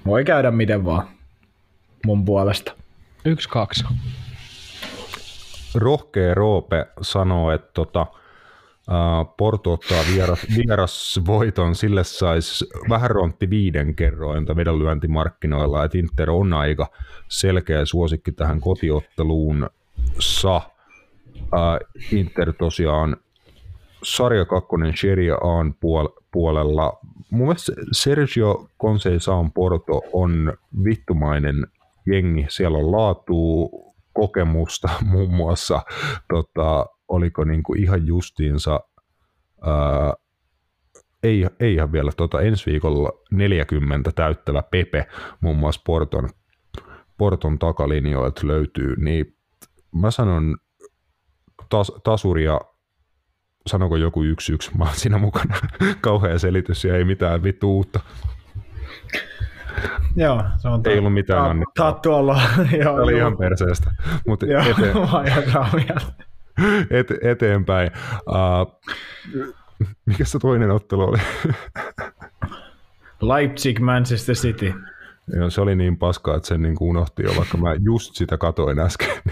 Voi 0.07 0.25
käydä 0.25 0.51
miten 0.51 0.85
vaan 0.85 1.12
mun 2.07 2.25
puolesta. 2.25 2.73
Yksi, 3.25 3.49
kaksi. 3.49 3.85
rohkea 5.75 6.35
Roope 6.35 6.87
sanoo, 7.03 7.51
että 7.51 7.71
tota, 7.75 8.07
Porto 9.37 9.73
ottaa 9.73 10.03
vieras, 10.13 10.47
vierasvoiton, 10.57 11.75
sille 11.75 12.05
saisi 12.05 12.65
vähän 12.89 13.11
rontti 13.11 13.51
viiden 13.51 13.95
kerrointa 13.95 14.57
vedonlyöntimarkkinoilla, 14.57 15.85
että 15.85 15.99
Inter 15.99 16.31
on 16.31 16.53
aika 16.53 16.91
selkeä 17.29 17.85
suosikki 17.85 18.33
tähän 18.33 18.61
kotiotteluun. 18.61 19.71
Sa. 20.19 20.61
Inter 22.13 22.53
tosiaan 22.53 23.17
sarja 24.03 24.45
kakkonen 24.45 24.93
Serie 24.97 25.33
A 25.33 25.63
puol- 25.81 26.23
puolella. 26.31 26.99
Mun 27.31 27.47
mielestä 27.47 27.73
Sergio 27.93 28.69
Conceição 28.79 29.51
Porto 29.55 30.03
on 30.13 30.53
vittumainen 30.85 31.67
jengi. 32.07 32.47
Siellä 32.49 32.79
on 32.79 32.93
laatua, 32.93 33.69
kokemusta 34.13 34.89
muun 35.11 35.35
muassa. 35.35 35.83
Tota, 36.29 36.87
oliko 37.09 37.45
niinku 37.45 37.75
ihan 37.75 38.07
justiinsa, 38.07 38.81
ää, 39.63 40.15
ei, 41.23 41.47
ei 41.61 41.75
ihan 41.75 41.93
vielä 41.93 42.13
tota, 42.17 42.41
ensi 42.41 42.71
viikolla 42.71 43.11
40 43.31 44.13
täyttävä 44.13 44.63
Pepe 44.63 45.07
muun 45.41 45.57
muassa 45.57 45.81
Porton, 45.87 46.29
Porton 47.19 47.59
takalinjoilta 47.59 48.47
löytyy, 48.47 48.97
niin 48.97 49.37
mä 49.95 50.11
sanon 50.11 50.57
tas, 51.69 51.93
tasuria 52.05 52.61
sanoko 53.67 53.97
joku 53.97 54.23
yksi 54.23 54.53
yksi, 54.53 54.71
mä 54.79 54.85
oon 54.85 54.95
siinä 54.97 55.19
mukana. 55.19 55.57
Kauhea 56.01 56.39
selitys 56.39 56.85
ja 56.85 56.97
ei 56.97 57.05
mitään 57.05 57.43
vittu 57.43 57.77
uutta. 57.77 58.01
Joo, 60.17 60.43
se 60.57 60.69
on 60.69 60.83
Ei 60.87 60.99
ollut 60.99 61.15
mitään 61.15 61.43
ta- 61.43 61.51
annettavaa. 61.51 61.93
Tattu 61.93 62.13
olla. 62.13 62.41
Joo, 62.85 62.95
oli 62.95 63.17
ihan 63.17 63.37
perseestä. 63.37 63.91
Mutta 64.27 64.47
eteen, 64.47 64.97
et, 66.91 67.07
eteenpäin. 67.23 67.91
Uh, 68.27 68.81
mikä 70.07 70.25
se 70.25 70.39
toinen 70.39 70.71
ottelu 70.71 71.03
oli? 71.03 71.19
Leipzig, 73.21 73.81
Manchester 73.81 74.35
City. 74.35 74.75
Joo, 75.37 75.51
se 75.51 75.61
oli 75.61 75.77
niin 75.77 75.97
paskaa, 75.97 76.37
että 76.37 76.49
sen 76.49 76.63
niin 76.63 76.75
kuin 76.77 76.89
unohti 76.89 77.23
jo, 77.23 77.37
vaikka 77.37 77.59
mä 77.59 77.75
just 77.81 78.15
sitä 78.15 78.39
katoin 78.39 78.79
äsken. 78.79 79.09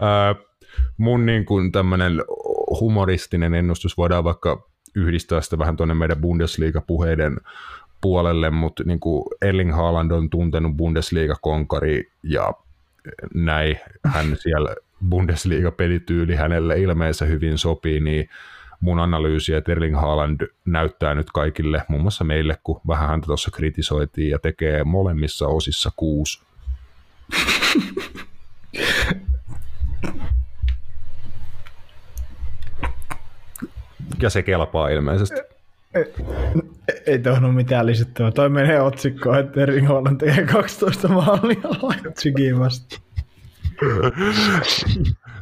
Ää, 0.00 0.34
mun 0.96 1.26
niin 1.26 1.44
kuin 1.44 1.72
tämmönen 1.72 2.12
humoristinen 2.80 3.54
ennustus 3.54 3.96
voidaan 3.96 4.24
vaikka 4.24 4.68
yhdistää 4.94 5.40
sitä 5.40 5.58
vähän 5.58 5.76
tuonne 5.76 5.94
meidän 5.94 6.20
Bundesliga-puheiden 6.20 7.36
puolelle, 8.00 8.50
mutta 8.50 8.82
niin 8.86 9.00
kuin 9.00 9.24
Erling 9.42 9.76
Haaland 9.76 10.10
on 10.10 10.30
tuntenut 10.30 10.76
Bundesliga-konkari 10.76 12.10
ja 12.22 12.52
näin 13.34 13.76
hän 14.04 14.26
siellä 14.42 14.74
Bundesliga-pelityyli 15.08 16.34
hänelle 16.34 16.80
ilmeensä 16.80 17.24
hyvin 17.24 17.58
sopii, 17.58 18.00
niin 18.00 18.28
mun 18.80 19.00
analyysi, 19.00 19.54
että 19.54 19.72
Erling 19.72 20.00
Haaland 20.00 20.46
näyttää 20.64 21.14
nyt 21.14 21.30
kaikille, 21.30 21.82
muun 21.88 22.02
muassa 22.02 22.24
meille, 22.24 22.58
kun 22.62 22.80
vähän 22.88 23.08
häntä 23.08 23.26
tuossa 23.26 23.50
kritisoitiin 23.50 24.30
ja 24.30 24.38
tekee 24.38 24.84
molemmissa 24.84 25.48
osissa 25.48 25.90
kuusi. 25.96 26.42
Ja 34.22 34.30
se 34.30 34.42
kelpaa 34.42 34.88
ilmeisesti. 34.88 35.55
Ei 37.06 37.18
tuohon 37.18 37.54
mitään 37.54 37.86
lisättävää. 37.86 38.30
Toi 38.30 38.48
menee 38.48 38.80
otsikkoon, 38.80 39.38
että 39.38 39.60
Erling 39.60 39.88
Haaland 39.88 40.16
tekee 40.20 40.44
12 40.46 41.08
maalia 41.08 41.70
Leipzigiin 41.88 42.58
vasta. 42.58 43.00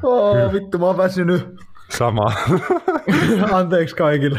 Oh, 0.03 0.53
vittu, 0.53 0.79
mä 0.79 0.87
oon 0.87 0.97
väsynyt. 0.97 1.49
Sama. 1.91 2.33
Anteeksi 3.53 3.97
kaikille. 3.97 4.39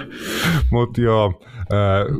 Mutta 0.71 1.01
joo, 1.01 1.41
äh, 1.59 2.15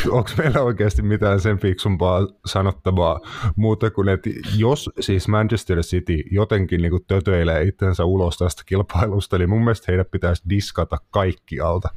onko 0.10 0.30
meillä 0.38 0.60
oikeasti 0.60 1.02
mitään 1.02 1.40
sen 1.40 1.58
fiksumpaa 1.58 2.26
sanottavaa 2.46 3.20
muuta 3.56 3.90
kuin, 3.90 4.08
että 4.08 4.30
jos 4.56 4.90
siis 5.00 5.28
Manchester 5.28 5.78
City 5.78 6.22
jotenkin 6.30 6.82
niin 6.82 7.04
tötöilee 7.06 7.62
itsensä 7.62 8.04
ulos 8.04 8.38
tästä 8.38 8.62
kilpailusta, 8.66 9.38
niin 9.38 9.48
mun 9.48 9.64
mielestä 9.64 9.84
heidän 9.88 10.06
pitäisi 10.10 10.42
diskata 10.50 10.96
kaikki 11.10 11.60
alta. 11.60 11.88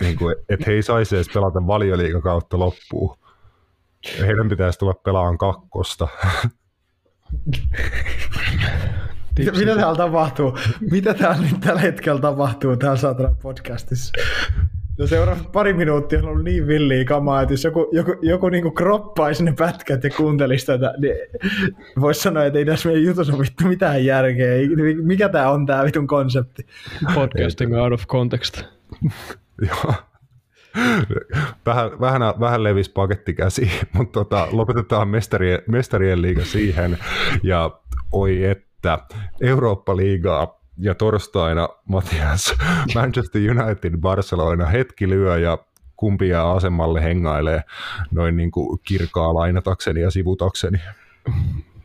Niin 0.00 0.16
kuin, 0.16 0.36
että 0.48 0.64
he 0.66 0.72
ei 0.72 0.82
saisi 0.82 1.16
edes 1.16 1.28
pelata 1.34 1.66
valioliikakautta 1.66 2.58
loppuun. 2.58 3.16
Heidän 4.20 4.48
pitäisi 4.48 4.78
tulla 4.78 4.94
pelaamaan 4.94 5.38
kakkosta. 5.38 6.08
Mitä, 9.38 9.52
mitä 9.52 9.76
täällä 9.76 9.96
tapahtuu? 9.96 10.58
Mitä 10.90 11.14
täällä 11.14 11.42
nyt 11.42 11.60
tällä 11.60 11.80
hetkellä 11.80 12.20
tapahtuu 12.20 12.76
täällä 12.76 12.96
saatana 12.96 13.34
podcastissa? 13.42 14.12
No 14.98 15.06
seuraavat 15.06 15.52
pari 15.52 15.72
minuuttia 15.72 16.18
on 16.18 16.24
ollut 16.24 16.44
niin 16.44 16.66
villiä 16.66 17.04
kamaa, 17.04 17.42
että 17.42 17.52
jos 17.52 17.64
joku, 17.64 17.88
joku, 17.92 18.14
joku 18.22 18.48
niinku 18.48 18.70
kroppaisi 18.70 19.44
ne 19.44 19.54
pätkät 19.58 20.04
ja 20.04 20.10
kuuntelisi 20.10 20.66
tätä, 20.66 20.94
niin 20.98 21.14
voisi 22.00 22.20
sanoa, 22.20 22.44
että 22.44 22.58
ei 22.58 22.64
tässä 22.64 22.88
meidän 22.88 23.04
jutussa 23.04 23.32
ole 23.32 23.42
vittu 23.42 23.68
mitään 23.68 24.04
järkeä. 24.04 24.54
Mikä 25.02 25.28
tää 25.28 25.50
on 25.50 25.66
tää 25.66 25.84
vitun 25.84 26.06
konsepti? 26.06 26.66
Podcasting 27.14 27.76
out 27.76 27.92
of 27.92 28.06
context. 28.06 28.62
Joo. 29.68 29.94
Vähän, 31.66 32.00
vähän, 32.00 32.20
vähän 32.40 32.64
levisi 32.64 32.92
paketti 32.92 33.34
käsi, 33.34 33.70
mutta 33.96 34.12
tota, 34.12 34.48
lopetetaan 34.50 35.08
mestarien, 35.08 35.62
mestarien 35.66 36.22
liiga 36.22 36.44
siihen. 36.44 36.98
Ja 37.42 37.70
oi 38.12 38.44
että, 38.44 38.98
Eurooppa-liigaa 39.40 40.57
ja 40.78 40.94
torstaina 40.94 41.68
Matias, 41.88 42.54
Manchester 42.94 43.42
United, 43.50 43.96
Barcelona, 43.96 44.66
hetki 44.66 45.08
lyö 45.08 45.38
ja 45.38 45.58
kumpi 45.96 46.28
jää 46.28 46.50
asemalle 46.50 47.02
hengailee 47.02 47.64
noin 48.10 48.36
niin 48.36 48.50
kuin 48.50 48.78
kirkaa 48.82 49.34
lainatakseni 49.34 50.00
ja 50.00 50.10
sivutakseni. 50.10 50.78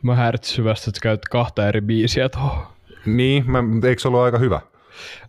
Mä 0.02 0.14
häiritsin 0.14 0.54
syvästi, 0.54 0.90
että 0.90 0.98
sä 0.98 1.02
käyt 1.02 1.28
kahta 1.30 1.68
eri 1.68 1.80
biisiä 1.80 2.28
tuohon. 2.28 2.66
Niin, 3.06 3.50
mä, 3.50 3.58
eikö 3.88 4.02
se 4.02 4.08
ollut 4.08 4.20
aika 4.20 4.38
hyvä? 4.38 4.60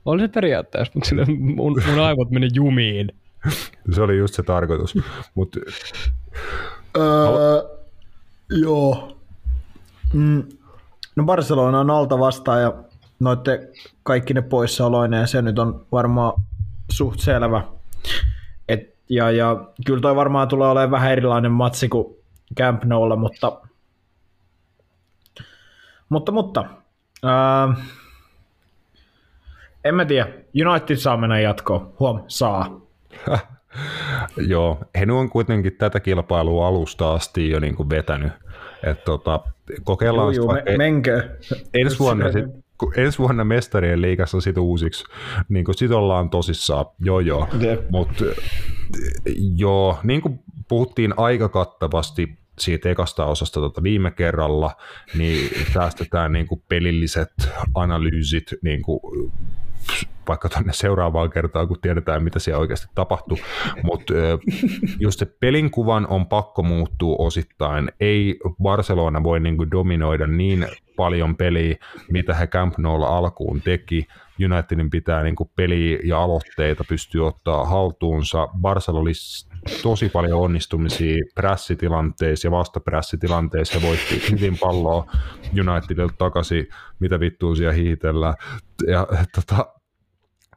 Oli 0.05 0.21
se 0.21 0.27
periaatteessa, 0.27 0.91
mutta 0.95 1.09
sille 1.09 1.25
mun, 1.25 1.81
mun 1.89 1.99
aivot 1.99 2.31
meni 2.31 2.47
jumiin. 2.53 3.11
Se 3.91 4.01
oli 4.01 4.17
just 4.17 4.33
se 4.33 4.43
tarkoitus. 4.43 4.95
Mutta 5.35 5.59
Öö, 6.97 7.63
joo. 8.49 9.17
Mm. 10.13 10.43
No 11.15 11.23
Barcelona 11.23 11.79
on 11.79 11.89
alta 11.89 12.19
vastaan 12.19 12.61
ja 12.61 12.73
noitte 13.19 13.69
kaikki 14.03 14.33
ne 14.33 14.41
poissaoloineen 14.41 15.21
ja 15.21 15.27
se 15.27 15.41
nyt 15.41 15.59
on 15.59 15.85
varmaan 15.91 16.41
suht 16.91 17.19
selvä. 17.19 17.63
Et, 18.69 18.95
ja, 19.09 19.31
ja 19.31 19.67
kyllä 19.85 20.01
toi 20.01 20.15
varmaan 20.15 20.47
tulee 20.47 20.69
olemaan 20.69 20.91
vähän 20.91 21.11
erilainen 21.11 21.51
matsi 21.51 21.89
kuin 21.89 22.15
Camp 22.57 22.83
Noulla, 22.83 23.15
mutta 23.15 23.61
mutta, 26.09 26.31
mutta 26.31 26.65
ää, 27.23 27.75
en 29.83 29.95
mä 29.95 30.05
tiedä. 30.05 30.27
United 30.67 30.95
saa 30.95 31.17
mennä 31.17 31.39
jatkoon. 31.39 31.93
Huom, 31.99 32.23
saa. 32.27 32.81
Joo, 34.47 34.79
he 34.99 35.05
on 35.11 35.29
kuitenkin 35.29 35.73
tätä 35.77 35.99
kilpailua 35.99 36.67
alusta 36.67 37.13
asti 37.13 37.49
jo 37.49 37.59
niin 37.59 37.75
kuin 37.75 37.89
vetänyt. 37.89 38.31
Et 38.83 39.03
tota, 39.03 39.39
kokeillaan 39.83 40.35
juu, 40.35 40.51
sitä 40.51 40.71
me, 40.71 40.77
menkö. 40.77 41.37
ensi 41.73 41.99
vuonna, 41.99 42.31
sit, 42.31 42.45
kun 42.45 42.63
ensi 42.95 43.17
vuonna 43.17 43.43
mestarien 43.43 44.01
liigassa 44.01 44.41
sit 44.41 44.57
uusiksi, 44.57 45.05
niin 45.49 45.65
kuin 45.65 45.77
sit 45.77 45.91
ollaan 45.91 46.29
tosissaan, 46.29 46.85
joo 46.99 47.19
joo, 47.19 47.47
mutta 47.89 48.25
joo, 49.55 49.99
niin 50.03 50.21
kuin 50.21 50.39
puhuttiin 50.67 51.13
aika 51.17 51.49
kattavasti 51.49 52.37
siitä 52.59 52.89
ekasta 52.89 53.25
osasta 53.25 53.59
tota 53.59 53.83
viime 53.83 54.11
kerralla, 54.11 54.71
niin 55.17 55.49
säästetään 55.73 56.31
niin 56.31 56.47
kuin 56.47 56.63
pelilliset 56.69 57.33
analyysit 57.75 58.43
niin 58.61 58.81
kuin 58.81 59.31
vaikka 60.27 60.49
tuonne 60.49 60.73
seuraavaan 60.73 61.29
kertaan, 61.29 61.67
kun 61.67 61.81
tiedetään, 61.81 62.23
mitä 62.23 62.39
siellä 62.39 62.59
oikeasti 62.59 62.87
tapahtuu. 62.95 63.37
Mutta 63.83 64.13
just 64.99 65.19
se 65.19 65.25
pelinkuvan 65.25 66.07
on 66.07 66.27
pakko 66.27 66.63
muuttua 66.63 67.15
osittain. 67.19 67.91
Ei 67.99 68.39
Barcelona 68.63 69.23
voi 69.23 69.39
niinku 69.39 69.71
dominoida 69.71 70.27
niin 70.27 70.67
paljon 70.95 71.35
peliä, 71.35 71.75
mitä 72.11 72.33
he 72.33 72.47
Camp 72.47 72.77
Noulla 72.77 73.17
alkuun 73.17 73.61
teki. 73.61 74.07
Unitedin 74.45 74.89
pitää 74.89 75.23
niinku 75.23 75.51
peliä 75.55 75.99
ja 76.03 76.19
aloitteita 76.23 76.83
pystyä 76.89 77.25
ottaa 77.27 77.65
haltuunsa. 77.65 78.47
Barcelona 78.61 79.09
tosi 79.83 80.09
paljon 80.09 80.39
onnistumisia 80.41 81.17
prässitilanteissa 81.35 82.47
ja 82.47 82.51
vastaprässitilanteissa. 82.51 83.79
He 83.79 83.87
voitti 83.87 84.31
hyvin 84.31 84.57
palloa 84.57 85.05
Unitedilta 85.51 86.15
takaisin, 86.17 86.67
mitä 86.99 87.19
vittua 87.19 87.55
siellä 87.55 87.73
hiitellään. 87.73 88.35
Ja 88.87 89.07
tota, 89.35 89.73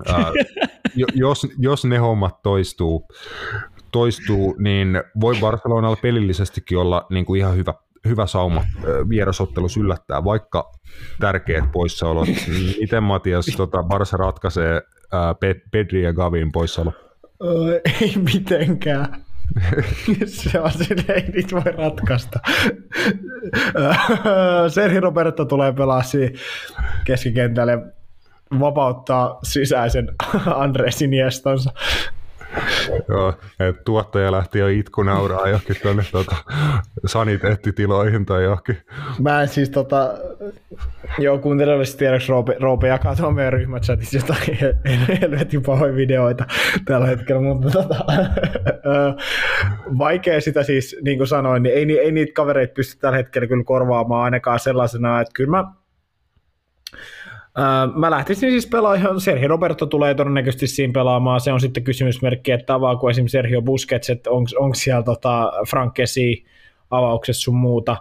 Ää, 0.07 0.33
jo- 0.97 1.07
jos, 1.15 1.47
jos 1.59 1.85
ne 1.85 1.99
hommat 1.99 2.43
toistuu, 2.43 3.09
toistuu, 3.93 4.57
niin 4.59 5.03
voi 5.21 5.35
Barcelonalla 5.41 5.97
pelillisestikin 6.03 6.79
olla 6.79 7.07
niin 7.11 7.25
kuin 7.25 7.41
ihan 7.41 7.57
hyvä, 7.57 7.75
hyvä 8.09 8.27
sauma 8.27 8.65
vierasottelus 9.09 9.77
yllättää, 9.77 10.25
vaikka 10.25 10.73
tärkeät 11.21 11.73
poissaolot. 11.73 12.29
Miten 12.81 13.03
Matias 13.03 13.47
tota, 13.57 13.83
Barsa 13.83 14.17
ratkaisee 14.17 14.83
ää, 15.13 15.35
Pedri 15.71 16.03
ja 16.03 16.13
Gavin 16.13 16.53
poissaolo? 16.53 16.93
Öö, 17.45 17.81
ei 18.01 18.15
mitenkään. 18.33 19.25
se 20.27 20.61
on 20.61 20.71
se, 20.73 20.87
ei 21.15 21.23
niitä 21.23 21.57
voi 21.57 21.73
ratkaista. 21.73 22.41
Serhi 24.69 25.01
Roberto 25.01 25.45
tulee 25.45 25.73
pelaa 25.73 26.03
keskikentälle 27.05 27.79
vapauttaa 28.61 29.39
sisäisen 29.43 30.09
Andres 30.65 31.03
Iniestonsa. 31.03 31.73
Joo, 33.09 33.35
että 33.61 33.83
tuottaja 33.85 34.33
lähti 34.33 34.59
jo 34.59 34.69
itku 34.69 35.03
nauraa 35.03 35.49
johonkin 35.49 35.77
tuonne 35.83 36.05
tuota, 36.13 36.37
saniteettitiloihin 37.07 38.27
tai 38.27 38.45
johonkin. 38.45 38.77
Mä 39.23 39.43
en 39.43 39.49
siis 39.49 39.71
tota, 39.71 40.15
joo 41.19 41.39
kuuntelijoille 41.39 41.85
tiedoksi 41.99 42.29
Roope, 42.29 42.57
Roope 42.61 42.89
jakaa 42.89 43.17
tuon 43.17 43.35
meidän 43.35 43.53
ryhmächatissa 43.53 44.17
jotain 44.17 44.59
helvetin 45.21 45.63
pahoja 45.63 45.95
videoita 45.95 46.45
tällä 46.85 47.07
hetkellä, 47.07 47.43
mutta 47.43 47.71
tota, 47.71 48.05
vaikea 49.99 50.41
sitä 50.41 50.63
siis, 50.63 50.97
niin 51.03 51.19
kuin 51.19 51.29
sanoin, 51.29 51.63
niin 51.63 51.75
ei, 51.75 51.99
ei 51.99 52.13
niitä 52.13 52.33
kavereita 52.33 52.75
pysty 52.75 53.01
tällä 53.01 53.17
hetkellä 53.17 53.49
kyllä 53.49 53.65
korvaamaan 53.65 54.25
ainakaan 54.25 54.61
sellaisena, 54.61 55.21
että 55.21 55.33
kyllä 55.35 55.51
mä 55.51 55.65
mä 57.95 58.11
lähtisin 58.11 58.51
siis 58.51 58.67
pelaamaan, 58.67 59.21
Sergio 59.21 59.49
Roberto 59.49 59.87
tulee 59.87 60.15
todennäköisesti 60.15 60.67
siinä 60.67 60.93
pelaamaan, 60.93 61.41
se 61.41 61.53
on 61.53 61.61
sitten 61.61 61.85
kysymysmerkki, 61.85 62.53
että 62.53 62.75
avaako 62.75 63.11
esimerkiksi 63.11 63.33
Sergio 63.33 63.63
Busquets, 63.63 64.11
että 64.11 64.31
onko 64.31 64.75
siellä 64.75 65.03
tota 65.03 65.53
Frankesi 65.71 66.45
avauksessa 66.91 67.43
sun 67.43 67.57
muuta. 67.57 67.97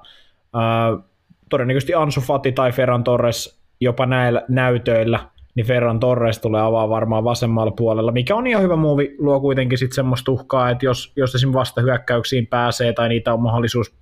todennäköisesti 1.49 1.93
Ansu 1.93 2.21
Fati 2.21 2.51
tai 2.51 2.71
Ferran 2.71 3.03
Torres 3.03 3.59
jopa 3.79 4.05
näillä 4.05 4.45
näytöillä, 4.49 5.19
niin 5.55 5.65
Ferran 5.65 5.99
Torres 5.99 6.39
tulee 6.39 6.61
avaa 6.61 6.89
varmaan 6.89 7.23
vasemmalla 7.23 7.71
puolella, 7.71 8.11
mikä 8.11 8.35
on 8.35 8.47
ihan 8.47 8.63
hyvä 8.63 8.75
muuvi, 8.75 9.15
luo 9.17 9.39
kuitenkin 9.39 9.77
sitten 9.77 9.95
semmoista 9.95 10.31
uhkaa, 10.31 10.69
että 10.69 10.85
jos, 10.85 11.13
jos 11.15 11.35
esimerkiksi 11.35 11.59
vasta 11.59 11.81
hyökkäyksiin 11.81 12.47
pääsee 12.47 12.93
tai 12.93 13.09
niitä 13.09 13.34
on 13.34 13.41
mahdollisuus 13.41 13.93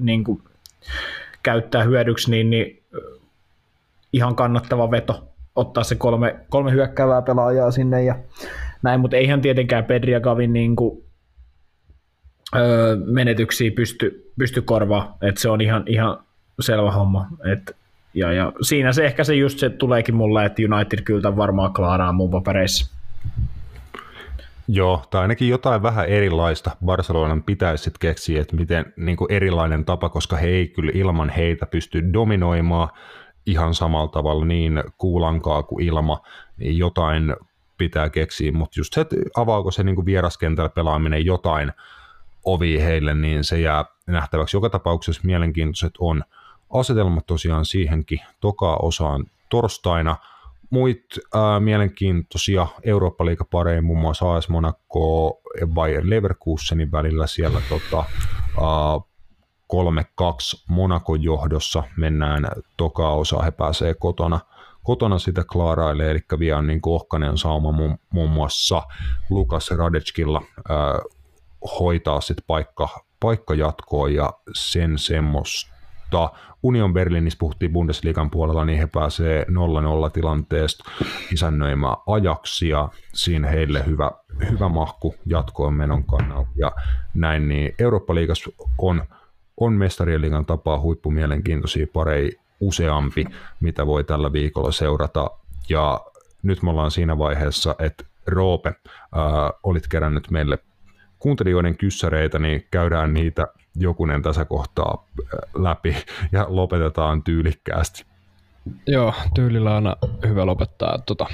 niin 0.00 0.24
kuin, 0.24 0.42
käyttää 1.42 1.82
hyödyksi, 1.82 2.30
niin, 2.30 2.50
niin 2.50 2.82
ihan 4.12 4.36
kannattava 4.36 4.90
veto 4.90 5.36
ottaa 5.56 5.84
se 5.84 5.94
kolme, 5.94 6.36
kolme 6.48 6.72
hyökkäävää 6.72 7.22
pelaajaa 7.22 7.70
sinne 7.70 8.04
ja 8.04 8.14
näin, 8.82 9.00
mutta 9.00 9.16
eihän 9.16 9.40
tietenkään 9.40 9.84
Pedri 9.84 10.12
ja 10.12 10.20
Gavin 10.20 10.52
niin 10.52 10.76
kuin, 10.76 11.04
öö, 12.56 12.96
menetyksiä 12.96 13.70
pysty, 13.70 14.32
pysty 14.38 14.62
korvaa, 14.62 15.16
että 15.22 15.40
se 15.40 15.48
on 15.48 15.60
ihan, 15.60 15.82
ihan 15.86 16.18
selvä 16.60 16.90
homma. 16.90 17.26
Et, 17.52 17.76
ja, 18.14 18.32
ja 18.32 18.52
siinä 18.62 18.92
se 18.92 19.06
ehkä 19.06 19.24
se 19.24 19.34
just 19.34 19.58
se 19.58 19.70
tuleekin 19.70 20.14
mulle, 20.14 20.44
että 20.44 20.62
United 20.70 21.02
kyllä 21.02 21.36
varmaan 21.36 21.74
klaaraa 21.74 22.12
mun 22.12 22.30
papereissa. 22.30 22.96
Joo, 24.68 25.02
tai 25.10 25.22
ainakin 25.22 25.48
jotain 25.48 25.82
vähän 25.82 26.06
erilaista 26.06 26.70
Barcelonan 26.84 27.42
pitäisi 27.42 27.84
sitten 27.84 28.00
keksiä, 28.00 28.40
että 28.40 28.56
miten 28.56 28.92
niin 28.96 29.16
kuin 29.16 29.32
erilainen 29.32 29.84
tapa, 29.84 30.08
koska 30.08 30.36
he 30.36 30.46
ei 30.48 30.68
kyllä 30.68 30.92
ilman 30.94 31.28
heitä 31.28 31.66
pysty 31.66 32.12
dominoimaan, 32.12 32.88
ihan 33.46 33.74
samalla 33.74 34.08
tavalla 34.08 34.44
niin 34.44 34.82
kuulankaa 34.98 35.62
kuin 35.62 35.84
ilma, 35.84 36.22
niin 36.56 36.78
jotain 36.78 37.36
pitää 37.78 38.10
keksiä, 38.10 38.52
mutta 38.52 38.80
just 38.80 38.92
se, 38.92 39.00
että 39.00 39.16
avaako 39.36 39.70
se 39.70 39.82
niin 39.82 39.94
kuin 39.94 40.06
vieraskentällä 40.06 40.68
pelaaminen 40.68 41.26
jotain 41.26 41.72
ovi 42.44 42.82
heille, 42.82 43.14
niin 43.14 43.44
se 43.44 43.60
jää 43.60 43.84
nähtäväksi. 44.06 44.56
Joka 44.56 44.70
tapauksessa 44.70 45.22
mielenkiintoiset 45.24 45.92
on 45.98 46.24
asetelmat 46.72 47.26
tosiaan 47.26 47.64
siihenkin 47.64 48.20
toka 48.40 48.76
osaan 48.82 49.24
torstaina. 49.48 50.16
Muit 50.70 51.04
äh, 51.36 51.60
mielenkiintoisia 51.60 52.66
Eurooppa-liigapareja, 52.82 53.82
muun 53.82 53.98
muassa 53.98 54.34
AS 54.34 54.48
Monaco 54.48 55.40
ja 55.60 55.66
Bayern 55.66 56.10
Leverkusenin 56.10 56.92
välillä 56.92 57.26
siellä 57.26 57.60
tota, 57.68 57.98
äh, 57.98 59.15
3-2 59.72 60.64
Monakon 60.68 61.22
johdossa 61.22 61.82
mennään 61.96 62.46
toka 62.76 63.10
osa, 63.10 63.42
he 63.42 63.50
pääsee 63.50 63.94
kotona, 63.94 64.40
kotona 64.82 65.18
sitä 65.18 65.44
klaarailee, 65.52 66.10
eli 66.10 66.20
vielä 66.38 66.62
niin 66.62 66.80
ohkanen 66.86 67.38
sauma 67.38 67.72
muun, 67.72 67.98
muun 68.10 68.30
muassa 68.30 68.82
Lukas 69.30 69.70
Radetskilla 69.70 70.42
ää, 70.68 70.98
hoitaa 71.80 72.20
sitten 72.20 72.44
paikka, 72.46 72.88
paikka 73.20 73.54
jatkoa 73.54 74.08
ja 74.08 74.32
sen 74.54 74.98
semmoista. 74.98 75.76
Union 76.62 76.92
Berlinissä 76.92 77.38
puhuttiin 77.38 77.72
Bundesliigan 77.72 78.30
puolella, 78.30 78.64
niin 78.64 78.78
he 78.78 78.86
pääsee 78.86 79.46
0-0 80.08 80.10
tilanteesta 80.12 80.84
isännöimään 81.32 81.96
ajaksia. 82.06 82.88
Siinä 83.14 83.48
heille 83.48 83.86
hyvä, 83.86 84.10
hyvä 84.50 84.68
mahku 84.68 85.14
jatkoon 85.26 85.74
menon 85.74 86.04
kannalta 86.04 86.50
ja 86.56 86.72
näin, 87.14 87.48
niin 87.48 87.74
Eurooppa-liigassa 87.78 88.50
on 88.78 89.02
on 89.56 89.72
mestarien 89.72 90.20
liigan 90.20 90.46
tapaa 90.46 90.80
huippumielenkiintoisia 90.80 91.86
parei 91.92 92.38
useampi, 92.60 93.24
mitä 93.60 93.86
voi 93.86 94.04
tällä 94.04 94.32
viikolla 94.32 94.72
seurata. 94.72 95.30
Ja 95.68 96.00
nyt 96.42 96.62
me 96.62 96.70
ollaan 96.70 96.90
siinä 96.90 97.18
vaiheessa, 97.18 97.76
että 97.78 98.04
Roope, 98.26 98.74
ää, 99.12 99.52
olit 99.62 99.88
kerännyt 99.88 100.30
meille 100.30 100.58
kuuntelijoiden 101.18 101.76
kyssäreitä, 101.76 102.38
niin 102.38 102.66
käydään 102.70 103.14
niitä 103.14 103.46
jokunen 103.76 104.22
tässä 104.22 104.44
kohtaa 104.44 105.06
läpi 105.54 105.96
ja 106.32 106.46
lopetetaan 106.48 107.22
tyylikkäästi. 107.22 108.04
Joo, 108.86 109.14
tyylillä 109.34 109.70
on 109.70 109.76
aina 109.76 109.96
hyvä 110.28 110.46
lopettaa. 110.46 110.98
Tota, 110.98 111.26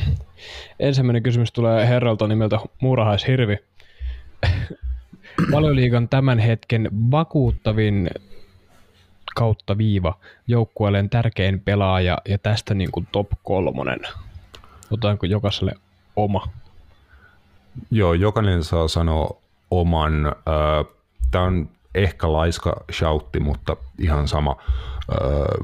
ensimmäinen 0.80 1.22
kysymys 1.22 1.52
tulee 1.52 1.88
herralta 1.88 2.28
nimeltä 2.28 2.58
Muurahaishirvi. 2.80 3.58
Valioliigan 5.52 6.08
tämän 6.08 6.38
hetken 6.38 6.88
vakuuttavin 7.10 8.10
kautta 9.34 9.78
viiva 9.78 10.18
joukkueelleen 10.46 11.10
tärkein 11.10 11.60
pelaaja 11.60 12.18
ja 12.28 12.38
tästä 12.38 12.74
niin 12.74 12.92
kuin 12.92 13.08
top 13.12 13.28
kolmonen. 13.42 14.00
Otetaanko 14.90 15.26
jokaiselle 15.26 15.72
oma? 16.16 16.48
Joo, 17.90 18.14
jokainen 18.14 18.64
saa 18.64 18.88
sanoa 18.88 19.36
oman. 19.70 20.34
Tämä 21.30 21.44
on 21.44 21.68
ehkä 21.94 22.32
laiska 22.32 22.84
shoutti, 22.92 23.40
mutta 23.40 23.76
ihan 23.98 24.28
sama. 24.28 24.56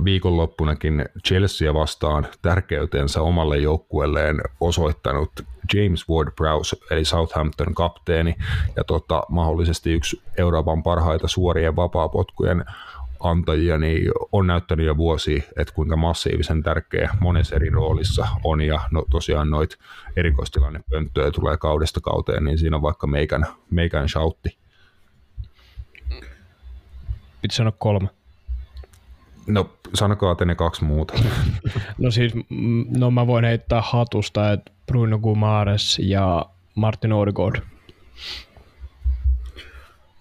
Viikonloppunakin 0.04 1.04
Chelsea 1.26 1.74
vastaan 1.74 2.26
tärkeytensä 2.42 3.22
omalle 3.22 3.58
joukkueelleen 3.58 4.40
osoittanut 4.60 5.30
James 5.74 6.06
Ward-Prowse, 6.08 6.86
eli 6.90 7.04
Southampton 7.04 7.74
kapteeni, 7.74 8.36
ja 8.76 8.84
tota, 8.84 9.22
mahdollisesti 9.28 9.92
yksi 9.92 10.22
Euroopan 10.38 10.82
parhaita 10.82 11.28
suorien 11.28 11.76
vapaapotkujen 11.76 12.64
antajia, 13.20 13.78
niin 13.78 14.10
on 14.32 14.46
näyttänyt 14.46 14.86
jo 14.86 14.96
vuosi, 14.96 15.44
että 15.56 15.74
kuinka 15.74 15.96
massiivisen 15.96 16.62
tärkeä 16.62 17.10
monessa 17.20 17.56
eri 17.56 17.70
roolissa 17.70 18.28
on, 18.44 18.60
ja 18.60 18.80
no, 18.90 19.04
tosiaan 19.10 19.50
noit 19.50 19.78
erikoistilannepönttöjä 20.16 21.30
tulee 21.30 21.56
kaudesta 21.56 22.00
kauteen, 22.00 22.44
niin 22.44 22.58
siinä 22.58 22.76
on 22.76 22.82
vaikka 22.82 23.06
meikän, 23.06 23.46
meikän 23.70 24.08
shoutti. 24.08 24.58
Piti 27.42 27.54
sanoa 27.54 27.72
kolme. 27.78 28.08
No 29.46 29.70
sanokaa 29.94 30.34
te 30.34 30.44
ne 30.44 30.54
kaksi 30.54 30.84
muuta. 30.84 31.14
no 31.98 32.10
siis, 32.10 32.32
no 32.98 33.10
mä 33.10 33.26
voin 33.26 33.44
heittää 33.44 33.82
hatusta, 33.84 34.52
että 34.52 34.72
Bruno 34.86 35.18
Gumares 35.18 35.98
ja 36.02 36.46
Martin 36.74 37.12
Odegaard. 37.12 37.60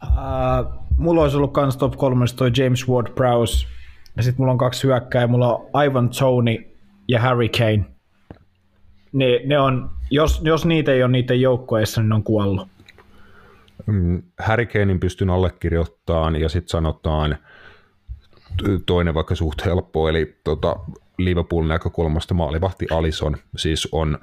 Uh, 0.03 0.71
mulla 0.97 1.21
olisi 1.21 1.37
ollut 1.37 1.53
kans 1.53 1.77
top 1.77 1.97
3 1.97 2.25
toi 2.35 2.51
James 2.57 2.87
Ward-Prowse. 2.87 3.67
Ja 4.17 4.23
sitten 4.23 4.41
mulla 4.41 4.51
on 4.51 4.57
kaksi 4.57 4.87
hyökkää, 4.87 5.27
mulla 5.27 5.55
on 5.55 5.83
Ivan 5.85 6.09
Tony 6.09 6.57
ja 7.07 7.21
Harry 7.21 7.49
Kane. 7.49 7.85
Ne, 9.13 9.25
ne 9.45 9.59
on, 9.59 9.89
jos, 10.11 10.41
jos 10.43 10.65
niitä 10.65 10.91
ei 10.91 11.03
ole 11.03 11.11
niiden 11.11 11.41
joukkoissa, 11.41 12.01
niin 12.01 12.09
ne 12.09 12.15
on 12.15 12.23
kuollut. 12.23 12.67
Mm, 13.85 14.23
Kanein 14.73 14.99
pystyn 14.99 15.29
allekirjoittamaan 15.29 16.35
ja 16.35 16.49
sitten 16.49 16.69
sanotaan 16.69 17.37
toinen 18.85 19.13
vaikka 19.13 19.35
suht 19.35 19.65
helppo, 19.65 20.09
eli 20.09 20.39
tota, 20.43 20.75
Liverpoolin 21.17 21.67
näkökulmasta 21.67 22.33
maalivahti 22.33 22.85
Alison 22.91 23.37
siis 23.55 23.87
on 23.91 24.19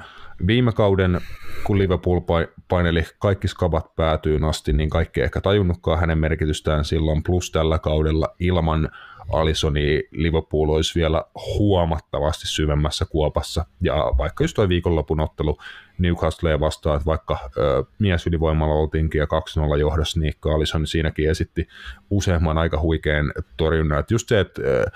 viime 0.47 0.73
kauden, 0.73 1.21
kun 1.65 1.79
Liverpool 1.79 2.21
paineli 2.69 3.05
kaikki 3.19 3.49
skabat 3.49 3.97
päätyyn 3.97 4.45
asti, 4.45 4.73
niin 4.73 4.91
kaikki 4.91 5.21
ehkä 5.21 5.41
tajunnutkaan 5.41 6.01
hänen 6.01 6.19
merkitystään 6.19 6.85
silloin, 6.85 7.23
plus 7.23 7.51
tällä 7.51 7.79
kaudella 7.79 8.35
ilman 8.39 8.91
Alisson, 9.33 9.73
niin 9.73 10.03
Liverpool 10.11 10.69
olisi 10.69 11.01
vielä 11.01 11.25
huomattavasti 11.59 12.47
syvemmässä 12.47 13.05
kuopassa. 13.05 13.65
Ja 13.81 13.95
vaikka 14.19 14.45
just 14.45 14.55
tuo 14.55 14.69
viikonlopun 14.69 15.21
ottelu 15.21 15.59
Newcastle 15.99 16.61
vastaan, 16.61 16.97
että 16.97 17.07
vaikka 17.07 17.39
ö, 17.57 17.85
mies 17.99 18.27
ylivoimalla 18.27 18.75
oltiinkin 18.75 19.19
ja 19.19 19.27
2-0 19.75 19.79
johdossa, 19.79 20.21
niin 20.21 20.35
Alisson 20.55 20.87
siinäkin 20.87 21.31
esitti 21.31 21.69
useamman 22.11 22.59
aika 22.59 22.81
huikean 22.81 23.33
torjunnan. 23.57 23.99
Että 23.99 24.15
just 24.15 24.29
se, 24.29 24.41
että 24.41 24.63
ö, 24.63 24.91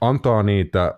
antaa 0.00 0.42
niitä 0.42 0.94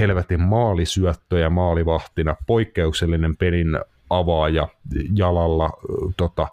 helvetin 0.00 0.40
maalisyöttöjä 0.40 1.50
maalivahtina, 1.50 2.36
poikkeuksellinen 2.46 3.36
pelin 3.36 3.78
avaaja 4.10 4.68
jalalla, 5.14 5.70
tota, 6.16 6.48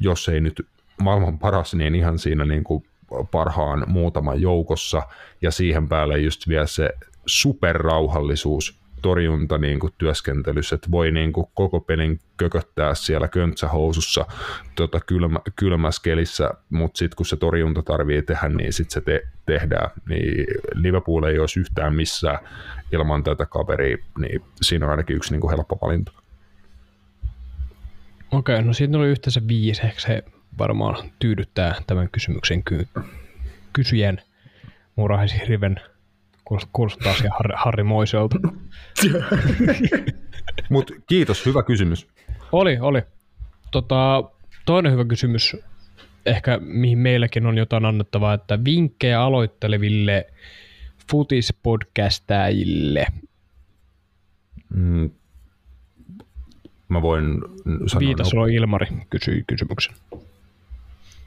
jos 0.00 0.28
ei 0.28 0.40
nyt 0.40 0.66
maailman 1.02 1.38
paras, 1.38 1.74
niin 1.74 1.94
ihan 1.94 2.18
siinä 2.18 2.44
niin 2.44 2.64
kuin 2.64 2.84
parhaan 3.30 3.84
muutaman 3.86 4.40
joukossa, 4.40 5.02
ja 5.42 5.50
siihen 5.50 5.88
päälle 5.88 6.18
just 6.18 6.48
vielä 6.48 6.66
se 6.66 6.90
superrauhallisuus 7.26 8.80
torjunta 9.02 9.58
niin 9.58 9.80
kuin 9.80 9.92
työskentelyssä, 9.98 10.74
että 10.74 10.90
voi 10.90 11.10
niin 11.10 11.32
kuin 11.32 11.46
koko 11.54 11.80
pelin 11.80 12.20
kököttää 12.36 12.94
siellä 12.94 13.28
köntsähousussa 13.28 14.26
tota, 14.74 15.00
kylmä, 15.00 15.40
kylmässä 15.56 16.02
kelissä, 16.02 16.50
mutta 16.70 16.98
sitten 16.98 17.16
kun 17.16 17.26
se 17.26 17.36
torjunta 17.36 17.82
tarvii 17.82 18.22
tehdä, 18.22 18.48
niin 18.48 18.72
sitten 18.72 18.94
se 18.94 19.00
te, 19.00 19.22
tehdään. 19.46 19.90
Niin 20.08 20.46
Liverpool 20.74 21.24
ei 21.24 21.38
olisi 21.38 21.60
yhtään 21.60 21.94
missään 21.94 22.38
ilman 22.92 23.24
tätä 23.24 23.46
kaveria, 23.46 23.96
niin 24.18 24.42
siinä 24.62 24.86
on 24.86 24.90
ainakin 24.90 25.16
yksi 25.16 25.32
niin 25.32 25.40
kuin 25.40 25.50
helppo 25.50 25.78
valinta. 25.82 26.12
Okei, 28.30 28.62
no 28.62 28.72
siitä 28.72 28.98
oli 28.98 29.08
yhteensä 29.08 29.40
se 29.96 30.24
varmaan 30.60 31.10
tyydyttää 31.18 31.74
tämän 31.86 32.08
kysymyksen 32.12 32.64
ky- 32.64 32.88
kysyjän 33.72 34.20
murhaisriven 34.96 35.76
kuulostaa 36.72 37.04
taas 37.04 37.24
Harri, 37.30 37.54
Harri 37.56 37.84
Moiselta. 37.84 38.36
Mut 40.70 40.90
kiitos, 41.06 41.46
hyvä 41.46 41.62
kysymys. 41.62 42.06
Oli, 42.52 42.78
oli. 42.80 43.02
Tota, 43.70 44.24
toinen 44.66 44.92
hyvä 44.92 45.04
kysymys, 45.04 45.56
ehkä 46.26 46.58
mihin 46.62 46.98
meilläkin 46.98 47.46
on 47.46 47.58
jotain 47.58 47.84
annettavaa, 47.84 48.34
että 48.34 48.64
vinkkejä 48.64 49.22
aloitteleville 49.22 50.26
futispodcastajille. 51.10 53.06
Mm, 54.74 55.10
mä 56.88 57.02
voin 57.02 57.38
sanoa... 57.86 58.00
Viitasalo 58.00 58.46
Ilmari 58.46 58.86
kysyi 59.10 59.44
kysymyksen. 59.46 59.94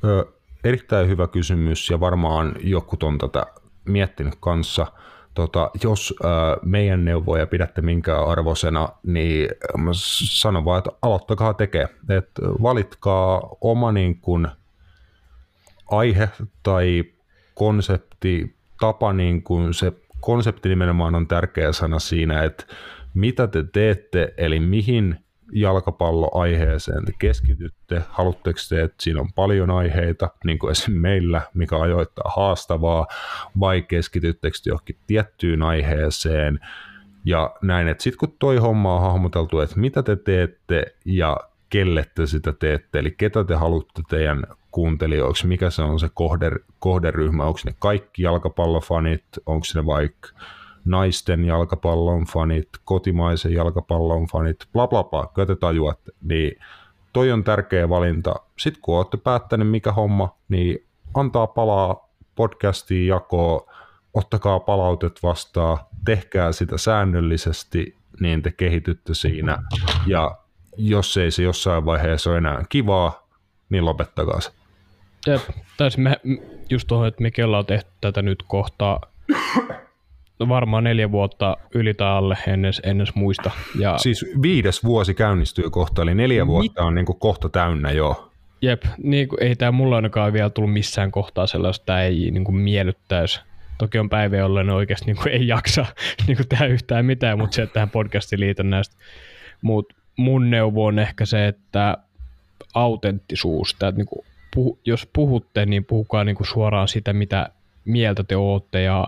Ö, 0.06 0.26
erittäin 0.64 1.08
hyvä 1.08 1.28
kysymys 1.28 1.90
ja 1.90 2.00
varmaan 2.00 2.56
joku 2.60 2.98
on 3.04 3.18
tätä 3.18 3.46
miettinyt 3.86 4.36
kanssa. 4.40 4.88
Tota, 5.34 5.72
jos 5.84 6.14
ö, 6.24 6.28
meidän 6.62 7.06
neuvoja 7.06 7.48
pidätte 7.48 7.82
minkään 7.82 8.28
arvosena, 8.28 8.90
niin 9.04 9.50
mä 9.78 9.92
sanon 9.94 10.66
vaan, 10.66 10.78
että 10.78 10.90
aloittakaa 11.02 11.54
tekee. 11.54 11.88
Et 12.10 12.30
valitkaa 12.62 13.50
oma 13.62 13.92
niin 13.92 14.18
kun, 14.18 14.48
aihe 15.92 16.30
tai 16.64 17.04
konsepti, 17.54 18.56
tapa, 18.80 19.14
niin 19.14 19.44
kun 19.44 19.74
se 19.74 19.94
konsepti 20.20 20.70
nimenomaan 20.70 21.16
on 21.16 21.28
tärkeä 21.28 21.72
sana 21.72 22.00
siinä, 22.00 22.44
että 22.44 22.66
mitä 23.14 23.48
te 23.48 23.64
teette, 23.74 24.34
eli 24.38 24.60
mihin 24.60 25.26
jalkapalloaiheeseen 25.54 27.06
te 27.06 27.12
keskitytte? 27.20 28.02
Haluatteko 28.10 28.60
te, 28.70 28.82
että 28.82 29.04
siinä 29.04 29.22
on 29.22 29.34
paljon 29.34 29.72
aiheita, 29.72 30.30
niin 30.46 30.60
kuin 30.60 30.72
esim. 30.72 30.94
meillä, 30.94 31.42
mikä 31.54 31.78
ajoittaa 31.78 32.32
haastavaa, 32.36 33.08
vai 33.60 33.82
keskityttekö 33.82 34.58
te 34.64 34.70
johonkin 34.70 34.98
tiettyyn 35.08 35.64
aiheeseen? 35.64 36.60
Ja 37.26 37.56
näin, 37.62 37.88
että 37.88 38.04
sitten 38.04 38.20
kun 38.20 38.36
toi 38.40 38.58
homma 38.58 38.96
on 38.96 39.02
hahmoteltu, 39.02 39.60
että 39.60 39.80
mitä 39.80 40.04
te 40.04 40.16
teette 40.16 40.96
ja 41.06 41.38
kelle 41.70 42.06
te 42.16 42.26
sitä 42.26 42.54
teette, 42.54 43.00
eli 43.00 43.12
ketä 43.12 43.44
te 43.44 43.56
haluatte 43.56 44.02
teidän 44.10 44.44
kuuntelijoiksi, 44.72 45.48
mikä 45.48 45.70
se 45.70 45.82
on 45.82 46.00
se 46.00 46.10
kohder, 46.14 46.60
kohderyhmä, 46.80 47.44
onko 47.44 47.60
ne 47.66 47.76
kaikki 47.80 48.24
jalkapallofanit, 48.24 49.24
onko 49.46 49.66
ne 49.76 49.86
vaikka 49.86 50.30
naisten 50.86 51.46
jalkapallon 51.46 52.26
fanit, 52.26 52.70
kotimaisen 52.84 53.54
jalkapallon 53.54 54.28
fanit, 54.28 54.68
bla 54.74 54.88
bla 54.88 55.04
bla, 55.04 55.32
kyllä 55.34 55.46
te 55.46 55.56
tajuatte, 55.56 56.12
niin 56.24 56.60
toi 57.14 57.32
on 57.32 57.44
tärkeä 57.44 57.90
valinta. 57.90 58.36
Sitten 58.60 58.82
kun 58.82 58.98
olette 58.98 59.18
päättäneet 59.18 59.70
mikä 59.70 59.92
homma, 59.92 60.36
niin 60.50 60.86
antaa 61.14 61.48
palaa 61.48 62.10
podcastiin 62.36 63.08
jakoon, 63.08 63.62
ottakaa 64.14 64.60
palautet 64.60 65.20
vastaan, 65.24 65.78
tehkää 66.06 66.52
sitä 66.52 66.78
säännöllisesti, 66.78 67.96
niin 68.20 68.42
te 68.42 68.52
kehitytte 68.52 69.14
siinä. 69.14 69.58
Ja 70.08 70.38
jos 70.78 71.18
ei 71.18 71.32
se 71.32 71.44
jossain 71.44 71.86
vaiheessa 71.86 72.30
ole 72.30 72.38
enää 72.38 72.64
kivaa, 72.70 73.28
niin 73.70 73.86
lopettakaa 73.86 74.42
se. 74.42 74.52
Jep, 75.28 75.42
taisi 75.78 76.00
me 76.00 76.22
just 76.70 76.88
tuohon, 76.88 77.08
että 77.08 77.22
mekin 77.22 77.46
ollaan 77.46 77.66
tehty 77.66 77.92
tätä 78.02 78.22
nyt 78.22 78.44
kohtaa 78.48 79.00
varmaan 80.50 80.84
neljä 80.84 81.12
vuotta 81.12 81.58
yli 81.76 81.94
tai 81.94 82.08
alle 82.08 82.38
ennen, 82.48 82.74
ennen 82.84 83.08
muista. 83.16 83.52
Ja... 83.80 83.98
Siis 83.98 84.26
viides 84.42 84.84
vuosi 84.84 85.14
käynnistyy 85.14 85.70
kohta, 85.70 86.02
eli 86.02 86.16
neljä 86.16 86.48
vuotta 86.48 86.84
on 86.84 86.96
niin 86.96 87.06
kuin 87.06 87.20
kohta 87.20 87.50
täynnä 87.50 87.92
jo. 87.92 88.30
Jep, 88.62 88.84
niin 88.98 89.28
kuin, 89.28 89.44
ei 89.44 89.56
tämä 89.56 89.72
mulla 89.72 89.96
ainakaan 89.96 90.34
vielä 90.34 90.50
tullut 90.50 90.74
missään 90.74 91.12
kohtaa 91.12 91.48
sellaista, 91.48 92.02
ei 92.02 92.32
niin 92.32 92.44
kuin 92.44 92.56
miellyttäisi. 92.56 93.42
Toki 93.78 94.00
on 94.00 94.10
päivä, 94.10 94.38
jolloin 94.38 94.70
oikeasti 94.70 95.06
niin 95.06 95.18
kuin, 95.18 95.28
ei 95.28 95.48
jaksa 95.48 95.86
niin 96.28 96.38
kuin, 96.38 96.48
tehdä 96.48 96.66
yhtään 96.66 97.06
mitään, 97.06 97.38
mutta 97.38 97.56
se, 97.56 97.62
että 97.62 97.74
tähän 97.74 97.90
podcastiin 97.90 98.40
liitän 98.40 98.70
näistä. 98.70 98.96
Mutta 99.62 99.96
mun 100.16 100.50
neuvo 100.50 100.86
on 100.86 101.00
ehkä 101.00 101.26
se, 101.26 101.48
että 101.48 101.98
autenttisuus, 102.74 103.72
että 103.72 103.92
niin 103.92 104.06
kuin, 104.06 104.26
puhu, 104.56 104.80
jos 104.86 105.10
puhutte, 105.14 105.66
niin 105.66 105.86
puhukaa 105.86 106.24
niin 106.24 106.36
kuin, 106.36 106.48
suoraan 106.48 106.88
sitä, 106.88 107.14
mitä 107.14 107.50
mieltä 107.86 108.24
te 108.24 108.36
ootte 108.36 108.82
ja 108.82 109.08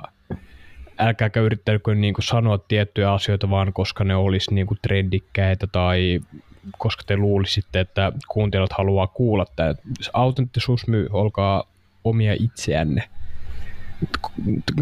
älkääkä 1.00 1.40
yrittäkö 1.40 1.96
niin 1.96 2.14
kuin 2.14 2.26
sanoa 2.26 2.58
tiettyjä 2.58 3.14
asioita 3.14 3.50
vaan, 3.50 3.74
koska 3.74 4.04
ne 4.04 4.16
olisi 4.16 4.54
niin 4.54 4.68
kuin 4.68 4.80
trendikkäitä 4.82 5.68
tai 5.68 6.20
koska 6.78 7.04
te 7.08 7.18
luulisitte, 7.18 7.80
että 7.80 8.12
kuuntelijat 8.28 8.74
haluaa 8.74 9.08
kuulla 9.08 9.46
tämä. 9.56 9.76
Autenttisuus 10.14 10.88
myy, 10.88 11.08
olkaa 11.12 11.64
omia 12.04 12.36
itseänne 12.40 13.10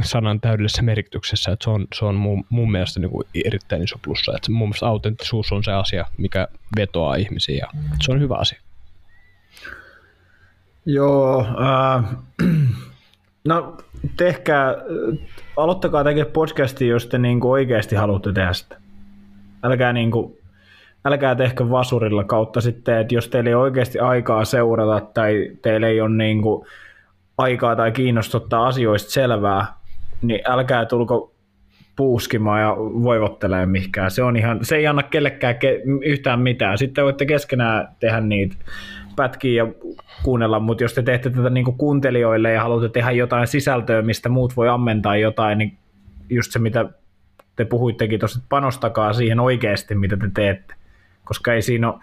sanan 0.03 0.41
täydellisessä 0.41 0.81
merkityksessä, 0.81 1.51
että 1.51 1.63
se 1.63 1.69
on, 1.69 1.87
se 1.95 2.05
on 2.05 2.15
mun, 2.15 2.45
mun 2.49 2.71
mielestä 2.71 2.99
niin 2.99 3.11
kuin 3.11 3.27
erittäin 3.45 3.83
iso 3.83 3.95
plussa, 4.01 4.33
että 4.35 4.51
mun 4.51 4.67
mielestä 4.67 4.87
autenttisuus 4.87 5.51
on 5.51 5.63
se 5.63 5.71
asia, 5.71 6.05
mikä 6.17 6.47
vetoaa 6.75 7.15
ihmisiä 7.15 7.57
ja 7.57 7.67
se 8.01 8.11
on 8.11 8.19
hyvä 8.19 8.35
asia. 8.35 8.59
Joo, 10.85 11.47
äh, 11.61 12.05
no 13.47 13.77
tehkää, 14.17 14.75
aloittakaa 15.57 16.03
tekemään 16.03 16.33
podcastia, 16.33 16.87
jos 16.87 17.07
te 17.07 17.17
niin 17.17 17.39
kuin 17.39 17.51
oikeasti 17.51 17.95
haluatte 17.95 18.33
tehdä 18.33 18.53
sitä. 18.53 18.77
Älkää, 19.63 19.93
kuin, 20.11 20.37
älkää 21.05 21.35
tehkö 21.35 21.69
vasurilla 21.69 22.23
kautta 22.23 22.61
sitten, 22.61 22.97
että 22.97 23.15
jos 23.15 23.27
teillä 23.27 23.49
ei 23.49 23.55
oikeasti 23.55 23.99
aikaa 23.99 24.45
seurata 24.45 25.07
tai 25.13 25.51
teillä 25.61 25.87
ei 25.87 26.01
ole 26.01 26.15
niin 26.15 26.41
kuin 26.41 26.67
aikaa 27.37 27.75
tai 27.75 27.91
kiinnostuttaa 27.91 28.67
asioista 28.67 29.11
selvää, 29.11 29.65
niin 30.21 30.41
älkää 30.45 30.85
tulko 30.85 31.33
puuskimaan 31.95 32.61
ja 32.61 32.75
voivottelemaan 32.77 33.69
mihinkään. 33.69 34.11
Se, 34.11 34.23
on 34.23 34.35
ihan, 34.35 34.59
se 34.61 34.75
ei 34.75 34.87
anna 34.87 35.03
kellekään 35.03 35.55
ke, 35.55 35.81
yhtään 36.05 36.39
mitään. 36.39 36.77
Sitten 36.77 37.03
voitte 37.03 37.25
keskenään 37.25 37.87
tehdä 37.99 38.21
niitä 38.21 38.55
pätkiä 39.15 39.63
ja 39.63 39.71
kuunnella, 40.23 40.59
mutta 40.59 40.83
jos 40.83 40.93
te 40.93 41.01
teette 41.01 41.29
tätä 41.29 41.49
niin 41.49 41.65
kuuntelijoille 41.77 42.51
ja 42.51 42.61
haluatte 42.63 42.89
tehdä 42.89 43.11
jotain 43.11 43.47
sisältöä, 43.47 44.01
mistä 44.01 44.29
muut 44.29 44.57
voi 44.57 44.69
ammentaa 44.69 45.17
jotain, 45.17 45.57
niin 45.57 45.77
just 46.29 46.51
se, 46.51 46.59
mitä 46.59 46.85
te 47.55 47.65
puhuittekin 47.65 48.19
tuossa, 48.19 48.37
että 48.37 48.49
panostakaa 48.49 49.13
siihen 49.13 49.39
oikeasti, 49.39 49.95
mitä 49.95 50.17
te 50.17 50.29
teette. 50.33 50.73
Koska 51.23 51.53
ei 51.53 51.61
siinä 51.61 51.91
ole, 51.91 52.01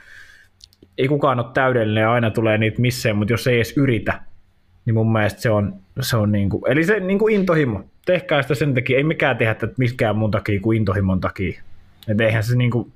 ei 0.98 1.08
kukaan 1.08 1.40
ole 1.40 1.46
täydellinen 1.54 2.02
ja 2.02 2.12
aina 2.12 2.30
tulee 2.30 2.58
niitä 2.58 2.80
missään, 2.80 3.16
mutta 3.16 3.32
jos 3.32 3.46
ei 3.46 3.56
edes 3.56 3.76
yritä, 3.76 4.22
niin 4.86 4.94
mun 4.94 5.12
mielestä 5.12 5.40
se 5.40 5.50
on, 5.50 5.74
se 6.00 6.16
on 6.16 6.32
niin 6.32 6.48
kuin, 6.48 6.62
eli 6.66 6.84
se 6.84 7.00
niin 7.00 7.18
kuin 7.18 7.34
intohimo. 7.34 7.84
Tehkää 8.06 8.42
sitä 8.42 8.54
sen 8.54 8.74
takia, 8.74 8.96
ei 8.96 9.04
mikään 9.04 9.36
tehdä 9.36 9.54
tätä 9.54 9.74
miskään 9.76 10.16
mun 10.16 10.30
takia 10.30 10.60
kuin 10.60 10.76
intohimon 10.76 11.20
takia. 11.20 11.62
Et 12.08 12.20
eihän 12.20 12.42
se 12.42 12.56
niin 12.56 12.70
kuin, 12.70 12.92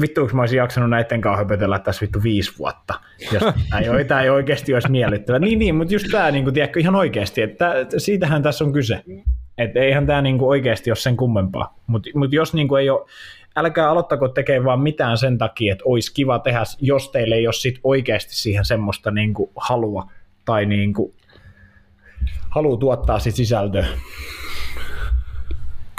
vittu, 0.00 0.30
mä 0.32 0.42
olisin 0.42 0.56
jaksanut 0.56 0.90
näiden 0.90 1.20
kanssa 1.20 1.38
höpötellä 1.38 1.78
tässä 1.78 2.02
vittu 2.02 2.22
viisi 2.22 2.58
vuotta. 2.58 2.94
Jos 3.32 3.42
tämä 3.70 3.98
ei, 3.98 4.04
tämä 4.04 4.22
ei 4.22 4.30
oikeasti 4.30 4.74
olisi 4.74 4.90
miellyttävä. 4.90 5.38
Niin, 5.38 5.58
niin, 5.58 5.74
mutta 5.74 5.94
just 5.94 6.06
tämä, 6.10 6.30
niin 6.30 6.44
kuin, 6.44 6.54
tiedätkö, 6.54 6.80
ihan 6.80 6.96
oikeasti, 6.96 7.42
että 7.42 7.74
siitähän 7.98 8.42
tässä 8.42 8.64
on 8.64 8.72
kyse. 8.72 9.02
Että 9.58 9.80
eihän 9.80 10.06
tämä 10.06 10.22
niin 10.22 10.38
kuin 10.38 10.48
oikeasti 10.48 10.90
ole 10.90 10.96
sen 10.96 11.16
kummempaa. 11.16 11.78
Mutta 11.86 12.10
mut 12.14 12.32
jos 12.32 12.54
niin 12.54 12.68
kuin 12.68 12.80
ei 12.80 12.90
ole, 12.90 13.06
älkää 13.56 13.90
aloittako 13.90 14.28
tekemään 14.28 14.64
vaan 14.64 14.80
mitään 14.80 15.18
sen 15.18 15.38
takia, 15.38 15.72
että 15.72 15.84
olisi 15.86 16.14
kiva 16.14 16.38
tehdä, 16.38 16.62
jos 16.80 17.10
teille 17.10 17.34
ei 17.34 17.46
ole 17.46 17.52
sit 17.52 17.80
oikeasti 17.84 18.36
siihen 18.36 18.64
semmoista 18.64 19.10
niin 19.10 19.34
kuin 19.34 19.50
halua 19.56 20.10
tai 20.44 20.66
niin 20.66 20.94
kuin 20.94 21.12
haluaa 22.50 22.78
tuottaa 22.78 23.18
sit 23.18 23.34
sisältöä. 23.34 23.86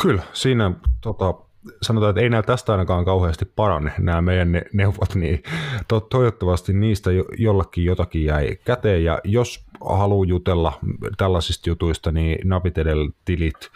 Kyllä, 0.02 0.22
siinä 0.34 0.72
tota, 1.02 1.34
sanotaan, 1.82 2.10
että 2.10 2.22
ei 2.22 2.30
näillä 2.30 2.46
tästä 2.46 2.72
ainakaan 2.72 3.06
kauheasti 3.06 3.46
parane 3.46 3.94
nämä 3.98 4.22
meidän 4.22 4.52
ne, 4.52 4.62
neuvot, 4.74 5.16
niin 5.16 5.44
to, 5.88 6.00
toivottavasti 6.00 6.74
niistä 6.74 7.12
jo, 7.12 7.26
jollakin 7.38 7.86
jotakin 7.86 8.26
jäi 8.26 8.58
käteen, 8.66 9.04
ja 9.04 9.20
jos 9.24 9.66
haluaa 9.86 10.26
jutella 10.26 10.80
tällaisista 11.18 11.70
jutuista, 11.70 12.12
niin 12.12 12.38
Napitedel-tilit, 12.44 13.70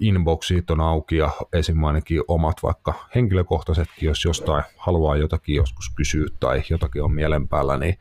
inboxit 0.00 0.70
on 0.70 0.80
auki, 0.80 1.16
ja 1.16 1.30
esim. 1.52 1.84
ainakin 1.84 2.22
omat 2.28 2.62
vaikka 2.62 2.94
henkilökohtaisetkin, 3.14 4.06
jos 4.06 4.24
jostain 4.24 4.64
haluaa 4.76 5.16
jotakin 5.16 5.54
joskus 5.54 5.90
kysyä 5.96 6.26
tai 6.40 6.62
jotakin 6.70 7.02
on 7.02 7.12
mielen 7.12 7.48
päällä, 7.48 7.76
niin 7.76 7.98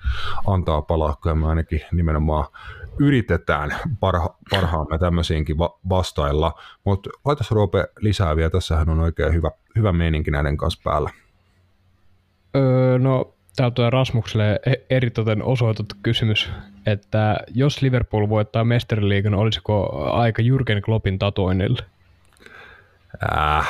antaa 0.47 0.81
palaa, 0.81 1.17
kyllä 1.23 1.35
me 1.35 1.47
ainakin 1.47 1.81
nimenomaan 1.91 2.45
yritetään 2.99 3.75
parha, 3.99 4.35
parhaamme 4.49 4.97
tämmöisiinkin 4.97 5.57
va- 5.57 5.79
vastailla, 5.89 6.53
mutta 6.83 7.09
laitas 7.25 7.51
Roope 7.51 7.87
lisää 7.99 8.35
vielä, 8.35 8.49
tässähän 8.49 8.89
on 8.89 8.99
oikein 8.99 9.33
hyvä, 9.33 9.51
hyvä 9.75 9.91
meininki 9.91 10.31
näiden 10.31 10.57
kanssa 10.57 10.81
päällä. 10.83 11.09
Öö, 12.55 12.99
no, 12.99 13.33
täältä 13.55 13.75
tulee 13.75 13.89
Rasmukselle 13.89 14.59
e- 14.65 14.95
eritoten 14.95 15.43
osoitettu 15.43 15.95
kysymys, 16.03 16.51
että 16.85 17.37
jos 17.53 17.81
Liverpool 17.81 18.29
voittaa 18.29 18.63
mestariliigan, 18.63 19.33
olisiko 19.33 20.03
aika 20.11 20.41
Jürgen 20.41 20.81
Kloppin 20.81 21.19
tatuoinnille? 21.19 21.81
Äh, 23.37 23.67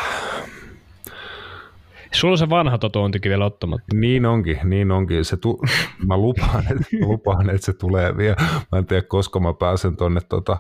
Sulla 2.16 2.32
on 2.32 2.38
se 2.38 2.50
vanha 2.50 2.78
tatuointikin 2.78 3.30
vielä 3.30 3.46
ottamatta. 3.46 3.96
niin 3.96 4.26
onkin, 4.26 4.60
niin 4.64 4.92
onkin. 4.92 5.26
Se 5.26 5.38
tu- 5.38 5.62
mä, 6.08 6.18
lupaan, 6.18 6.64
että, 6.72 6.86
lupaan, 7.02 7.50
että 7.50 7.66
se 7.66 7.74
tulee 7.74 8.18
vielä. 8.18 8.36
Mä 8.72 8.78
en 8.78 8.86
tiedä, 8.86 9.02
koska 9.02 9.40
mä 9.40 9.54
pääsen 9.54 9.96
tonne, 9.98 10.22
tota, 10.30 10.58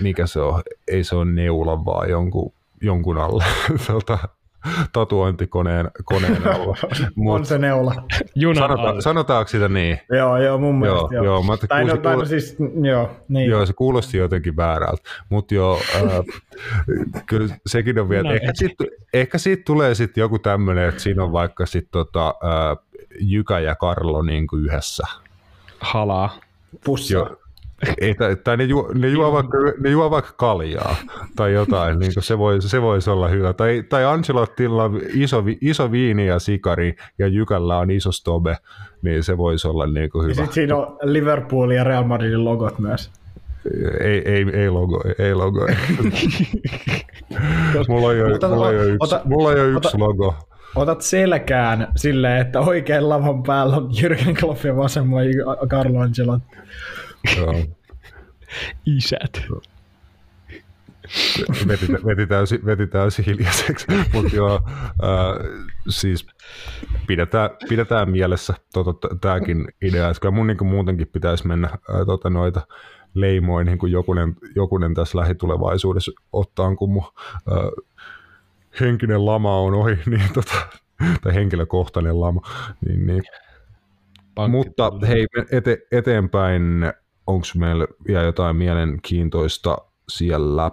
mikä 0.00 0.26
se 0.26 0.40
on, 0.40 0.62
ei 0.88 1.04
se 1.04 1.16
ole 1.16 1.24
neula, 1.32 1.84
vaan 1.84 2.10
jonkun, 2.10 2.52
jonkun 2.82 3.18
alle. 3.18 3.44
tota, 3.86 4.18
tatuointikoneen 4.92 5.90
koneen 6.04 6.46
alla. 6.54 6.76
On 7.00 7.08
Mut 7.14 7.44
se 7.44 7.58
neula. 7.58 7.94
Junan 8.34 8.56
sanota, 8.62 8.82
alle. 8.82 9.00
sanotaanko 9.02 9.48
sitä 9.48 9.68
niin? 9.68 10.00
joo, 10.16 10.38
joo, 10.38 10.58
mun 10.58 10.78
mielestä 10.78 11.14
Joo, 11.14 11.24
joo, 11.24 11.42
mä 11.42 11.52
ajattelin, 11.52 11.68
tai, 11.68 11.84
no, 11.84 11.88
kuusi- 11.90 12.02
tai 12.02 12.16
no 12.16 12.24
siis, 12.24 12.56
joo, 12.82 13.10
niin. 13.28 13.50
Joo, 13.50 13.66
se 13.66 13.72
kuulosti 13.72 14.16
jotenkin 14.18 14.56
väärältä, 14.56 15.02
mutta 15.28 15.54
joo, 15.54 15.80
äh, 15.94 16.02
kyllä 17.26 17.54
sekin 17.66 17.98
on 17.98 18.08
vielä, 18.08 18.28
No, 18.28 18.34
ehkä, 18.34 18.50
siitä, 18.54 18.84
ehkä 19.14 19.38
siitä 19.38 19.62
tulee 19.66 19.94
sitten 19.94 20.22
joku 20.22 20.38
tämmöinen, 20.38 20.88
että 20.88 21.00
siinä 21.02 21.24
on 21.24 21.32
vaikka 21.32 21.66
sitten 21.66 21.90
tota, 21.92 22.28
äh, 22.28 22.76
Jykä 23.20 23.58
ja 23.58 23.74
Karlo 23.74 24.22
niin 24.22 24.46
kuin 24.46 24.64
yhdessä. 24.64 25.02
Halaa. 25.80 26.36
Pussi. 26.84 27.14
Joo. 27.14 27.36
Ei, 28.00 28.14
tai, 28.14 28.36
tai 28.36 28.56
ne, 28.56 28.64
juo, 28.64 28.90
ne, 28.94 29.08
juo 29.08 29.32
vaikka, 29.32 29.58
ne 29.80 29.90
juo 29.90 30.10
vaikka 30.10 30.32
kaljaa 30.36 30.96
tai 31.36 31.52
jotain, 31.52 31.98
niin 31.98 32.12
se, 32.18 32.38
voi, 32.38 32.62
se 32.62 32.82
voisi 32.82 33.10
olla 33.10 33.28
hyvä. 33.28 33.52
Tai, 33.52 33.82
tai 33.88 34.04
Ancelottilla 34.04 34.84
on 34.84 35.00
iso, 35.14 35.44
iso 35.60 35.92
viini 35.92 36.26
ja 36.26 36.38
sikari 36.38 36.96
ja 37.18 37.26
Jykällä 37.26 37.78
on 37.78 37.90
iso 37.90 38.12
stobe, 38.12 38.56
niin 39.02 39.22
se 39.22 39.36
voisi 39.38 39.68
olla 39.68 39.86
niin 39.86 40.10
kuin 40.10 40.22
Ja 40.22 40.26
hyvä. 40.26 40.34
sitten 40.34 40.52
siinä 40.54 40.76
on 40.76 40.96
Liverpool 41.02 41.70
ja 41.70 41.84
Real 41.84 42.04
Madridin 42.04 42.44
logot 42.44 42.78
myös. 42.78 43.10
Ei, 44.00 44.22
ei, 44.32 44.46
ei 44.52 44.70
logo, 44.70 45.02
ei 45.18 45.34
logo. 45.34 45.66
mulla 47.88 48.08
on 48.08 48.18
jo, 48.18 48.26
Ota- 48.26 48.48
mulla 48.48 48.66
on 48.66 48.74
jo 48.74 48.82
yksi, 48.84 48.96
ota- 49.00 49.20
mulla 49.24 49.48
on 49.48 49.56
jo 49.56 49.64
yksi 49.66 49.88
ota- 49.96 49.98
logo. 49.98 50.34
Otat 50.76 51.00
selkään 51.00 51.88
silleen, 51.96 52.40
että 52.40 52.60
oikein 52.60 53.08
lavan 53.08 53.42
päällä 53.42 53.76
on 53.76 53.90
Jürgen 53.90 54.40
Klopp 54.40 54.64
ja 54.64 54.76
vasemmalla 54.76 55.66
Carlo 55.66 56.00
Ancelotti. 56.00 56.56
Isät. 58.86 59.42
Veti, 61.68 61.86
veti, 62.06 62.26
täysin, 62.26 62.64
veti 62.66 62.86
täysin 62.86 63.24
hiljaiseksi, 63.24 63.86
mutta 64.12 64.36
joo, 64.36 64.60
äh, 64.86 65.60
siis 65.88 66.26
pidetään, 67.06 67.50
pidetään 67.68 68.10
mielessä 68.10 68.54
tota, 68.72 69.08
tämäkin 69.20 69.68
idea, 69.82 70.08
että 70.08 70.20
kyllä 70.20 70.34
mun 70.34 70.46
niin 70.46 70.66
muutenkin 70.66 71.08
pitäisi 71.08 71.46
mennä 71.46 71.68
ää, 71.68 72.04
tota, 72.04 72.30
noita 72.30 72.66
leimoin, 73.14 73.66
niin 73.66 73.78
kuin 73.78 73.92
jokunen, 73.92 74.36
jokunen 74.56 74.94
tässä 74.94 75.18
lähitulevaisuudessa 75.18 76.12
ottaa, 76.32 76.76
kun 76.76 76.92
mun 76.92 77.12
ää, 77.50 77.58
henkinen 78.80 79.26
lama 79.26 79.58
on 79.60 79.74
ohi, 79.74 79.98
niin 80.06 80.32
tota, 80.34 80.54
tai 81.22 81.34
henkilökohtainen 81.34 82.20
lama, 82.20 82.40
niin, 82.86 83.06
niin. 83.06 83.22
Pankki- 84.34 84.50
mutta 84.50 84.92
hei, 85.08 85.26
ete, 85.50 85.78
eteenpäin, 85.92 86.92
onko 87.30 87.46
meillä 87.56 87.86
vielä 88.08 88.22
jotain 88.22 88.56
mielenkiintoista 88.56 89.78
siellä? 90.08 90.70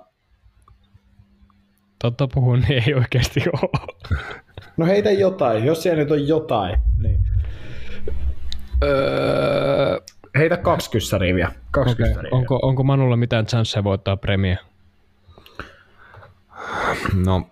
Totta 2.01 2.27
puhun, 2.33 2.59
niin 2.59 2.83
ei 2.87 2.93
oikeasti 2.93 3.43
ole. 3.53 3.87
No 4.77 4.85
heitä 4.85 5.11
jotain, 5.11 5.65
jos 5.65 5.83
siellä 5.83 6.03
nyt 6.03 6.11
on 6.11 6.27
jotain. 6.27 6.79
Niin. 7.03 7.19
Öö, 8.83 9.99
Heitä 10.37 10.57
kaksi 10.57 10.91
kyssäriä 10.91 11.35
vielä. 11.35 11.51
Kaksi 11.71 11.93
okay. 11.93 12.05
kyssäriä 12.07 12.29
onko, 12.33 12.59
onko 12.61 12.83
Manulla 12.83 13.17
mitään 13.17 13.45
chanceja 13.45 13.83
voittaa 13.83 14.17
Premier? 14.17 14.57
No, 17.25 17.49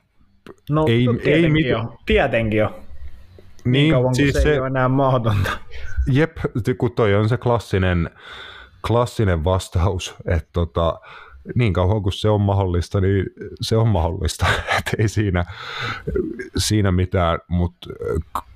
No, 0.69 0.86
ei- 0.88 1.06
no, 1.06 1.11
ei 1.11 1.18
tietenkin 1.18 1.52
mit- 1.52 1.65
jo. 1.68 1.98
Tietenkin 2.06 2.60
jo. 2.60 2.69
Niin, 2.69 3.72
niin, 3.72 3.91
kauan 3.94 4.15
siis 4.15 4.34
se, 4.34 4.41
se, 4.41 4.52
ei 4.53 4.60
ole 4.60 4.68
enää 4.68 4.90
mahdotonta. 4.90 5.52
jep, 6.11 6.38
kun 6.77 6.91
toi 6.91 7.15
on 7.15 7.30
se 7.30 7.38
klassinen, 7.38 8.10
klassinen 8.87 9.43
vastaus, 9.43 10.15
että 10.27 10.49
tota, 10.53 10.99
niin 11.55 11.73
kauan 11.73 12.03
kuin 12.03 12.13
se 12.13 12.29
on 12.29 12.41
mahdollista, 12.41 13.01
niin 13.01 13.25
se 13.61 13.77
on 13.77 13.87
mahdollista, 13.87 14.45
että 14.77 14.91
ei 14.99 15.07
siinä, 15.07 15.45
siinä 16.57 16.91
mitään, 16.91 17.39
mutta 17.47 17.89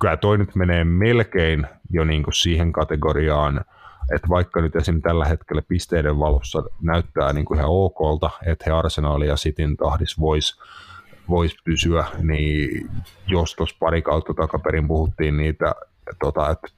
kyllä 0.00 0.16
toi 0.16 0.38
nyt 0.38 0.54
menee 0.54 0.84
melkein 0.84 1.66
jo 1.90 2.04
niin 2.04 2.22
kuin 2.22 2.34
siihen 2.34 2.72
kategoriaan, 2.72 3.64
että 4.14 4.28
vaikka 4.28 4.60
nyt 4.60 4.76
esim. 4.76 5.02
tällä 5.02 5.24
hetkellä 5.24 5.62
pisteiden 5.68 6.18
valossa 6.18 6.62
näyttää 6.82 7.32
niin 7.32 7.44
kuin 7.44 7.58
ihan 7.58 7.70
okolta, 7.70 8.30
että 8.46 8.64
he 8.66 8.70
Arsenalin 8.70 9.28
ja 9.28 9.34
Cityn 9.34 9.76
tahdis 9.76 10.20
voisi 10.20 10.60
vois 11.28 11.56
pysyä, 11.64 12.04
niin 12.22 12.90
jos 13.26 13.54
tuossa 13.54 13.76
pari 13.80 14.02
kautta 14.02 14.34
takaperin 14.34 14.88
puhuttiin 14.88 15.36
niitä, 15.36 15.74
tota, 16.18 16.50
että 16.50 16.68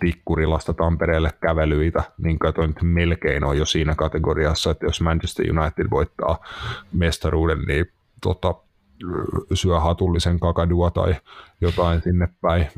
Tikkurilasta 0.00 0.74
Tampereelle 0.74 1.30
kävelyitä, 1.40 2.02
niin 2.18 2.38
kai 2.38 2.52
toi 2.52 2.66
nyt 2.66 2.82
melkein 2.82 3.44
on 3.44 3.58
jo 3.58 3.64
siinä 3.64 3.94
kategoriassa, 3.94 4.70
että 4.70 4.86
jos 4.86 5.00
Manchester 5.00 5.46
United 5.58 5.86
voittaa 5.90 6.44
mestaruuden, 6.92 7.58
niin 7.58 7.86
tota, 8.22 8.54
syö 9.54 9.80
hatullisen 9.80 10.40
kakadua 10.40 10.90
tai 10.90 11.14
jotain 11.60 12.02
sinne 12.02 12.28
päin. 12.40 12.68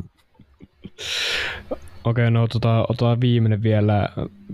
Okei, 2.04 2.30
no 2.30 2.48
tota, 2.48 2.86
otetaan 2.88 3.20
viimeinen 3.20 3.62
vielä. 3.62 4.08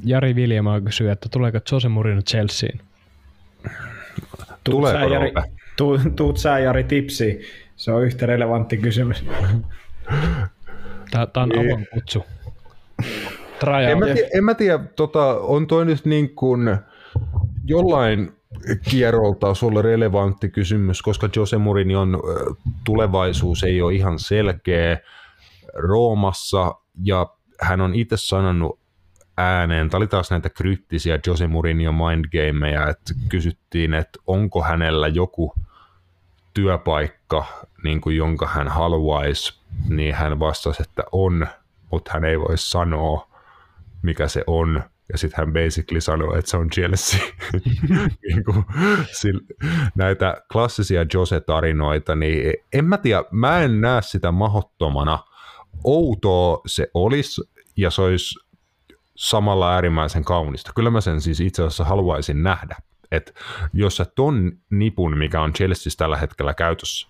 Jari 0.04 0.34
Viljamaa 0.34 0.80
kysyy, 0.80 1.10
että 1.10 1.28
tuleeko 1.28 1.58
Jose 1.72 1.88
Mourinho 1.88 2.22
Chelseain? 2.22 2.80
Tuut 3.62 4.86
sä, 4.86 4.92
Tuleeko 4.92 5.14
Jari, 5.14 5.32
Roope? 5.34 5.50
tu, 5.76 5.98
tuut 6.16 6.36
sä 6.36 6.58
Jari 6.58 6.84
tipsi. 6.84 7.40
Se 7.76 7.92
on 7.92 8.04
yhtä 8.04 8.26
relevantti 8.26 8.76
kysymys. 8.76 9.24
Tää, 11.12 11.26
tää 11.26 11.42
on 11.42 11.52
Ei. 11.52 11.58
avoin 11.58 11.86
kutsu. 11.92 12.24
Traja, 13.60 13.90
En 13.90 13.98
mä, 13.98 14.06
tiedä, 14.06 14.28
en 14.34 14.44
mä 14.44 14.54
tiedä, 14.54 14.78
tota, 14.96 15.40
on 15.40 15.66
toi 15.66 15.84
nyt 15.86 16.04
niin 16.04 16.34
kuin 16.34 16.78
jollain 17.64 18.32
kierrolta 18.90 19.54
sulle 19.54 19.82
relevantti 19.82 20.48
kysymys, 20.50 21.02
koska 21.02 21.28
Jose 21.36 21.58
Mourinhon 21.58 22.20
tulevaisuus 22.84 23.62
ei 23.64 23.82
ole 23.82 23.94
ihan 23.94 24.18
selkeä 24.18 24.98
Roomassa, 25.74 26.74
ja 27.04 27.26
hän 27.60 27.80
on 27.80 27.94
itse 27.94 28.16
sanonut 28.16 28.80
ääneen, 29.36 29.90
tämä 29.90 29.98
oli 29.98 30.06
taas 30.06 30.30
näitä 30.30 30.50
kryptisiä 30.50 31.18
Jose 31.26 31.46
Mourinho 31.46 31.92
mindgameja, 31.92 32.88
että 32.88 33.14
kysyttiin, 33.28 33.94
että 33.94 34.18
onko 34.26 34.62
hänellä 34.62 35.08
joku 35.08 35.54
työpaikka, 36.54 37.21
niin 37.84 38.00
kuin 38.00 38.16
jonka 38.16 38.46
hän 38.46 38.68
haluaisi, 38.68 39.60
niin 39.88 40.14
hän 40.14 40.38
vastasi, 40.38 40.82
että 40.82 41.02
on, 41.12 41.46
mutta 41.90 42.10
hän 42.14 42.24
ei 42.24 42.40
voi 42.40 42.58
sanoa, 42.58 43.28
mikä 44.02 44.28
se 44.28 44.44
on. 44.46 44.82
Ja 45.12 45.18
sitten 45.18 45.44
hän 45.44 45.52
basically 45.52 46.00
sanoo, 46.00 46.36
että 46.36 46.50
se 46.50 46.56
on 46.56 46.70
Chelsea. 46.70 47.20
niin 48.22 48.44
kuin, 48.44 48.64
näitä 49.94 50.42
klassisia 50.52 51.06
Jose-tarinoita, 51.14 52.14
niin 52.14 52.54
en 52.72 52.84
mä 52.84 52.98
tiedä, 52.98 53.24
mä 53.30 53.60
en 53.60 53.80
näe 53.80 54.02
sitä 54.02 54.32
mahottomana. 54.32 55.18
Outoa 55.84 56.60
se 56.66 56.90
olisi, 56.94 57.42
ja 57.76 57.90
se 57.90 58.02
olisi 58.02 58.40
samalla 59.14 59.74
äärimmäisen 59.74 60.24
kaunista. 60.24 60.72
Kyllä 60.74 60.90
mä 60.90 61.00
sen 61.00 61.20
siis 61.20 61.40
itse 61.40 61.62
asiassa 61.62 61.84
haluaisin 61.84 62.42
nähdä. 62.42 62.76
Että 63.10 63.32
jos 63.72 63.96
sä 63.96 64.04
ton 64.04 64.52
nipun, 64.70 65.18
mikä 65.18 65.40
on 65.40 65.52
Chelseassa 65.52 65.98
tällä 65.98 66.16
hetkellä 66.16 66.54
käytössä, 66.54 67.08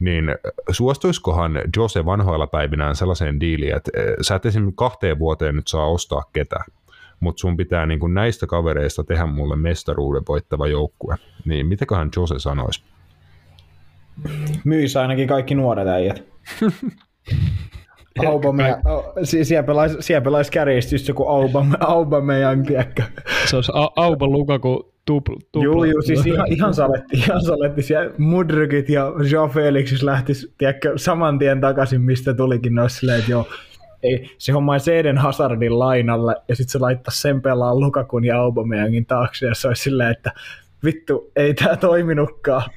niin 0.00 0.24
suostuiskohan 0.70 1.52
Jose 1.76 2.04
vanhoilla 2.04 2.46
päivinään 2.46 2.96
sellaiseen 2.96 3.40
diiliin, 3.40 3.76
että 3.76 3.90
eh, 3.94 4.14
sä 4.20 4.34
et 4.34 4.46
esimerkiksi 4.46 4.76
kahteen 4.76 5.18
vuoteen 5.18 5.56
nyt 5.56 5.68
saa 5.68 5.86
ostaa 5.86 6.22
ketään, 6.32 6.64
mutta 7.20 7.40
sun 7.40 7.56
pitää 7.56 7.86
niin 7.86 8.00
kuin 8.00 8.14
näistä 8.14 8.46
kavereista 8.46 9.04
tehdä 9.04 9.26
mulle 9.26 9.56
mestaruuden 9.56 10.22
voittava 10.28 10.66
joukkue. 10.66 11.16
Niin 11.44 11.66
mitäköhän 11.66 12.10
Jose 12.16 12.38
sanoisi? 12.38 12.84
Myis 14.64 14.96
ainakin 14.96 15.28
kaikki 15.28 15.54
nuoret 15.54 15.88
äijät. 15.88 16.24
Aubameyang, 18.26 18.82
siellä 19.22 19.62
pelaisi, 19.62 19.96
siellä 20.00 20.20
pelaisi 20.20 20.52
kärjistä 20.52 20.94
just 20.94 21.08
joku 21.08 21.26
Aubame, 21.28 21.76
Aubameyang, 21.80 22.66
tiedätkö? 22.66 23.02
Se 23.46 23.56
olisi 23.56 23.72
Auba 23.96 24.26
Lukaku 24.26 24.92
tupl, 25.04 25.34
tupla. 25.52 25.64
Joo, 25.64 25.84
joo, 25.84 26.02
siis 26.02 26.26
ihan, 26.26 26.52
ihan 26.52 26.74
saletti, 26.74 27.16
ihan 27.16 27.42
saletti. 27.42 27.82
Siellä 27.82 28.10
Mudrykit 28.18 28.88
ja 28.88 29.12
Jean 29.30 29.50
Felixis 29.50 30.02
lähtis, 30.02 30.54
tiedätkö, 30.58 30.92
saman 30.96 31.38
tien 31.38 31.60
takaisin, 31.60 32.00
mistä 32.00 32.34
tulikin 32.34 32.74
noissa 32.74 32.98
silleen, 32.98 33.18
että 33.18 33.30
joo, 33.30 33.46
ei, 34.02 34.30
se 34.38 34.52
hommaisi 34.52 34.96
Eden 34.96 35.18
Hazardin 35.18 35.78
lainalle 35.78 36.36
ja 36.48 36.56
sitten 36.56 36.72
se 36.72 36.78
laittaisi 36.78 37.20
sen 37.20 37.42
pelaa 37.42 37.74
Lukakun 37.74 38.24
ja 38.24 38.40
Aubameyangin 38.40 39.06
taakse 39.06 39.46
ja 39.46 39.54
se 39.54 39.68
olisi 39.68 39.82
silleen, 39.82 40.10
että 40.10 40.32
vittu, 40.84 41.30
ei 41.36 41.54
tämä 41.54 41.76
toiminutkaan. 41.76 42.70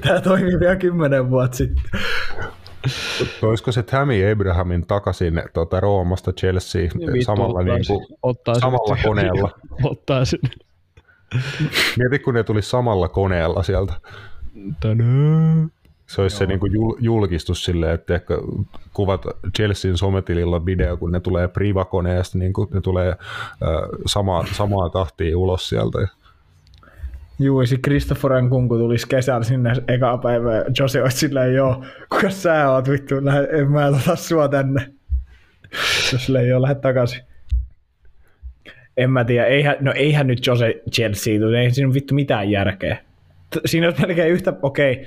Tämä 0.00 0.20
toimi 0.20 0.60
vielä 0.60 0.76
kymmenen 0.76 1.30
vuotta 1.30 1.56
sitten. 1.56 1.84
Olisiko 3.42 3.72
se 3.72 3.82
Tammy 3.82 4.32
Abrahamin 4.32 4.86
takaisin 4.86 5.42
tuota, 5.54 5.80
Roomasta 5.80 6.32
Chelsea 6.32 6.82
Vittu, 6.82 7.24
samalla, 7.24 7.62
niin 7.62 7.86
kuin, 7.86 8.06
ottaisin. 8.22 8.60
samalla 8.60 8.96
koneella? 9.04 9.50
Ottaisin. 9.90 10.40
Mieti, 11.98 12.18
kun 12.18 12.34
ne 12.34 12.42
tuli 12.44 12.62
samalla 12.62 13.08
koneella 13.08 13.62
sieltä. 13.62 13.92
Tänään. 14.80 15.70
Se 16.06 16.22
olisi 16.22 16.34
Joo. 16.34 16.38
se 16.38 16.46
niin 16.46 16.60
kuin 16.60 16.72
jul- 16.72 16.96
julkistus 17.00 17.64
silleen, 17.64 17.94
että 17.94 18.14
ehkä 18.14 18.34
kuvat 18.92 19.22
Chelsean 19.56 19.98
sometililla 19.98 20.66
video, 20.66 20.96
kun 20.96 21.12
ne 21.12 21.20
tulee 21.20 21.48
privakoneesta, 21.48 22.38
niin 22.38 22.52
kuin 22.52 22.68
ne 22.72 22.80
tulee 22.80 23.08
äh, 23.08 23.18
samaa, 24.06 24.46
samaa 24.52 24.90
tahtia 24.90 25.38
ulos 25.38 25.68
sieltä. 25.68 25.98
Juu, 27.38 27.66
se 27.66 27.76
Christopher 27.76 28.42
Nkunku 28.42 28.78
tulisi 28.78 29.08
kesällä 29.08 29.44
sinne 29.44 29.72
eka 29.88 30.18
päivä 30.18 30.50
Jose 30.78 31.02
olisi 31.02 31.18
silleen, 31.18 31.54
joo, 31.54 31.84
kuka 32.08 32.30
sä 32.30 32.70
oot 32.70 32.90
vittu, 32.90 33.14
en 33.58 33.70
mä 33.70 33.86
ota 33.86 34.16
sua 34.16 34.48
tänne. 34.48 34.92
Silleen, 36.16 36.48
joo, 36.48 36.62
lähde 36.62 36.74
takaisin. 36.74 37.20
En 38.96 39.10
mä 39.10 39.24
tiedä, 39.24 39.46
eihän, 39.46 39.76
no 39.80 39.92
eihän 39.92 40.26
nyt 40.26 40.46
Jose 40.46 40.82
Chelsea 40.92 41.38
tule, 41.38 41.60
ei 41.60 41.70
siinä 41.70 41.94
vittu 41.94 42.14
mitään 42.14 42.50
järkeä. 42.50 42.98
Siinä 43.66 43.86
olisi 43.86 44.00
melkein 44.02 44.32
yhtä, 44.32 44.52
okei, 44.62 44.92
okay. 44.92 45.04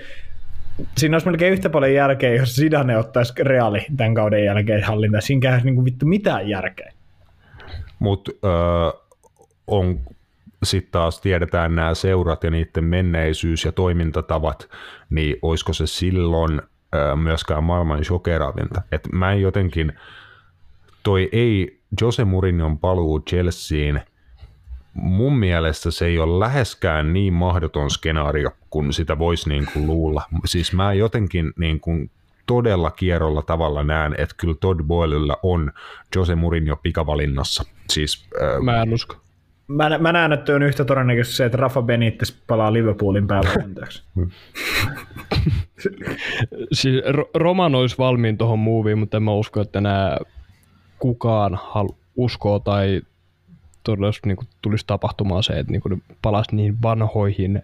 Siinä 0.98 1.16
olisi 1.16 1.28
melkein 1.28 1.54
yhtä 1.54 1.70
paljon 1.70 1.94
järkeä, 1.94 2.36
jos 2.36 2.56
Zidane 2.56 2.98
ottaisi 2.98 3.34
Reali 3.40 3.86
tämän 3.98 4.14
kauden 4.14 4.46
jälkeen 4.46 4.84
hallinta. 4.84 5.22
Siinä 5.22 5.56
ei 5.56 5.62
niin 5.64 5.86
vittu 5.86 6.06
mitään 6.06 6.50
järkeä. 6.50 6.94
Mutta 8.00 8.32
äh, 8.46 9.02
on 9.68 10.00
sitten 10.64 10.91
taas 10.91 11.22
tiedetään 11.22 11.76
nämä 11.76 11.94
seurat 11.94 12.44
ja 12.44 12.52
niiden 12.52 12.84
menneisyys 12.84 13.65
ja 13.65 13.72
toimintatavat, 13.72 14.69
niin 15.10 15.36
olisiko 15.41 15.73
se 15.73 15.88
silloin 15.88 16.61
myöskään 17.15 17.64
maailman 17.64 18.06
shokeravinta. 18.06 18.81
Et 18.91 19.07
mä 19.11 19.31
en 19.31 19.41
jotenkin, 19.41 19.94
toi 21.03 21.30
ei 21.31 21.80
Jose 22.02 22.26
Mourinhon 22.26 22.80
paluu 22.80 23.19
Chelseaan, 23.19 24.02
mun 24.94 25.38
mielestä 25.38 25.91
se 25.91 26.06
ei 26.06 26.19
ole 26.19 26.40
läheskään 26.40 27.14
niin 27.14 27.34
mahdoton 27.34 27.91
skenaario, 27.91 28.52
kun 28.69 28.94
sitä 28.94 29.19
voisi 29.19 29.49
niin 29.49 29.68
kuin 29.73 29.88
luulla. 29.88 30.23
Siis 30.45 30.73
mä 30.73 30.94
jotenkin 30.94 31.53
niin 31.57 31.80
kuin 31.80 32.11
todella 32.45 32.91
kierrolla 32.91 33.41
tavalla 33.41 33.84
näen, 33.84 34.15
että 34.18 34.36
kyllä 34.38 34.56
Todd 34.60 34.84
Boylella 34.84 35.38
on 35.44 35.72
Jose 36.15 36.36
Mourinho 36.36 36.76
pikavalinnassa. 36.76 37.64
Siis, 37.90 38.26
äh, 38.41 38.61
Mä 38.61 38.81
en 38.81 38.94
usko. 38.94 39.15
Mä, 39.70 39.98
mä 39.98 40.12
näen, 40.12 40.34
että 40.34 40.56
on 40.56 40.64
yhtä 40.64 40.86
todennäköisesti 40.86 41.38
se, 41.38 41.46
että 41.46 41.58
Rafa 41.58 41.82
Benitez 41.82 42.34
palaa 42.48 42.74
Liverpoolin 42.74 43.28
päävalmentajaksi. 43.28 44.04
Siis 46.72 47.04
Ro- 47.06 47.30
Roman 47.34 47.76
olisi 47.76 47.98
valmiin 47.98 48.38
tuohon 48.38 48.60
muuviin, 48.60 48.98
mutta 48.98 49.18
en 49.18 49.24
mä 49.24 49.34
usko, 49.34 49.62
että 49.62 49.82
nämä 49.82 50.18
kukaan 51.00 51.56
hal- 51.56 51.96
uskoo 52.16 52.60
tai 52.60 53.02
todella 53.84 54.12
niin 54.26 54.38
tulisi 54.62 54.88
tapahtumaan 54.88 55.44
se, 55.44 55.54
että 55.54 55.72
niin 55.72 55.82
ne 55.90 55.98
palasi 56.22 56.56
niin 56.56 56.82
vanhoihin 56.82 57.56
äh, 57.58 57.64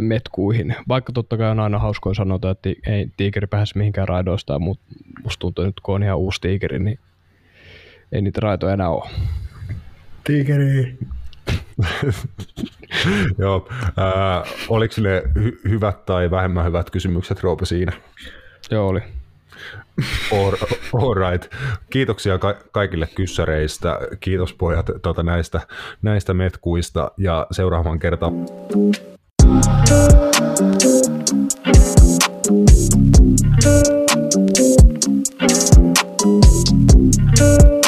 metkuihin. 0.00 0.76
Vaikka 0.88 1.12
totta 1.12 1.36
kai 1.36 1.50
on 1.50 1.60
aina 1.60 1.78
hauskoja 1.78 2.14
sanota, 2.14 2.50
että 2.50 2.68
ei 2.86 3.08
tiikeri 3.16 3.46
pääse 3.46 3.78
mihinkään 3.78 4.08
raidoistaan, 4.08 4.62
mutta 4.62 4.84
musta 5.24 5.40
tuntuu 5.40 5.64
nyt, 5.64 5.80
kun 5.82 5.94
on 5.94 6.02
ihan 6.02 6.18
uusi 6.18 6.40
tiikeri, 6.40 6.78
niin 6.78 6.98
ei 8.12 8.22
niitä 8.22 8.40
raitoja 8.40 8.74
enää 8.74 8.88
ole. 8.88 9.10
Tiikeri. 10.30 10.98
Joo. 13.38 13.68
Äh, 13.84 14.54
oliko 14.68 14.94
ne 14.98 15.22
hy- 15.38 15.68
hyvät 15.68 16.06
tai 16.06 16.30
vähemmän 16.30 16.64
hyvät 16.64 16.90
kysymykset, 16.90 17.42
Roope, 17.42 17.66
siinä? 17.66 17.92
Joo, 18.70 18.88
oli. 18.88 19.00
All, 20.32 20.52
all 20.92 21.14
right. 21.14 21.54
Kiitoksia 21.90 22.38
ka- 22.38 22.56
kaikille 22.72 23.08
kyssäreistä. 23.14 23.98
Kiitos 24.20 24.52
pojat 24.52 24.86
tuota, 25.02 25.22
näistä, 25.22 25.60
näistä 26.02 26.34
metkuista 26.34 27.10
ja 27.16 27.46
seuraavan 27.50 27.98
kertaan. 27.98 28.32
Thank 37.40 37.62
you. 37.62 37.79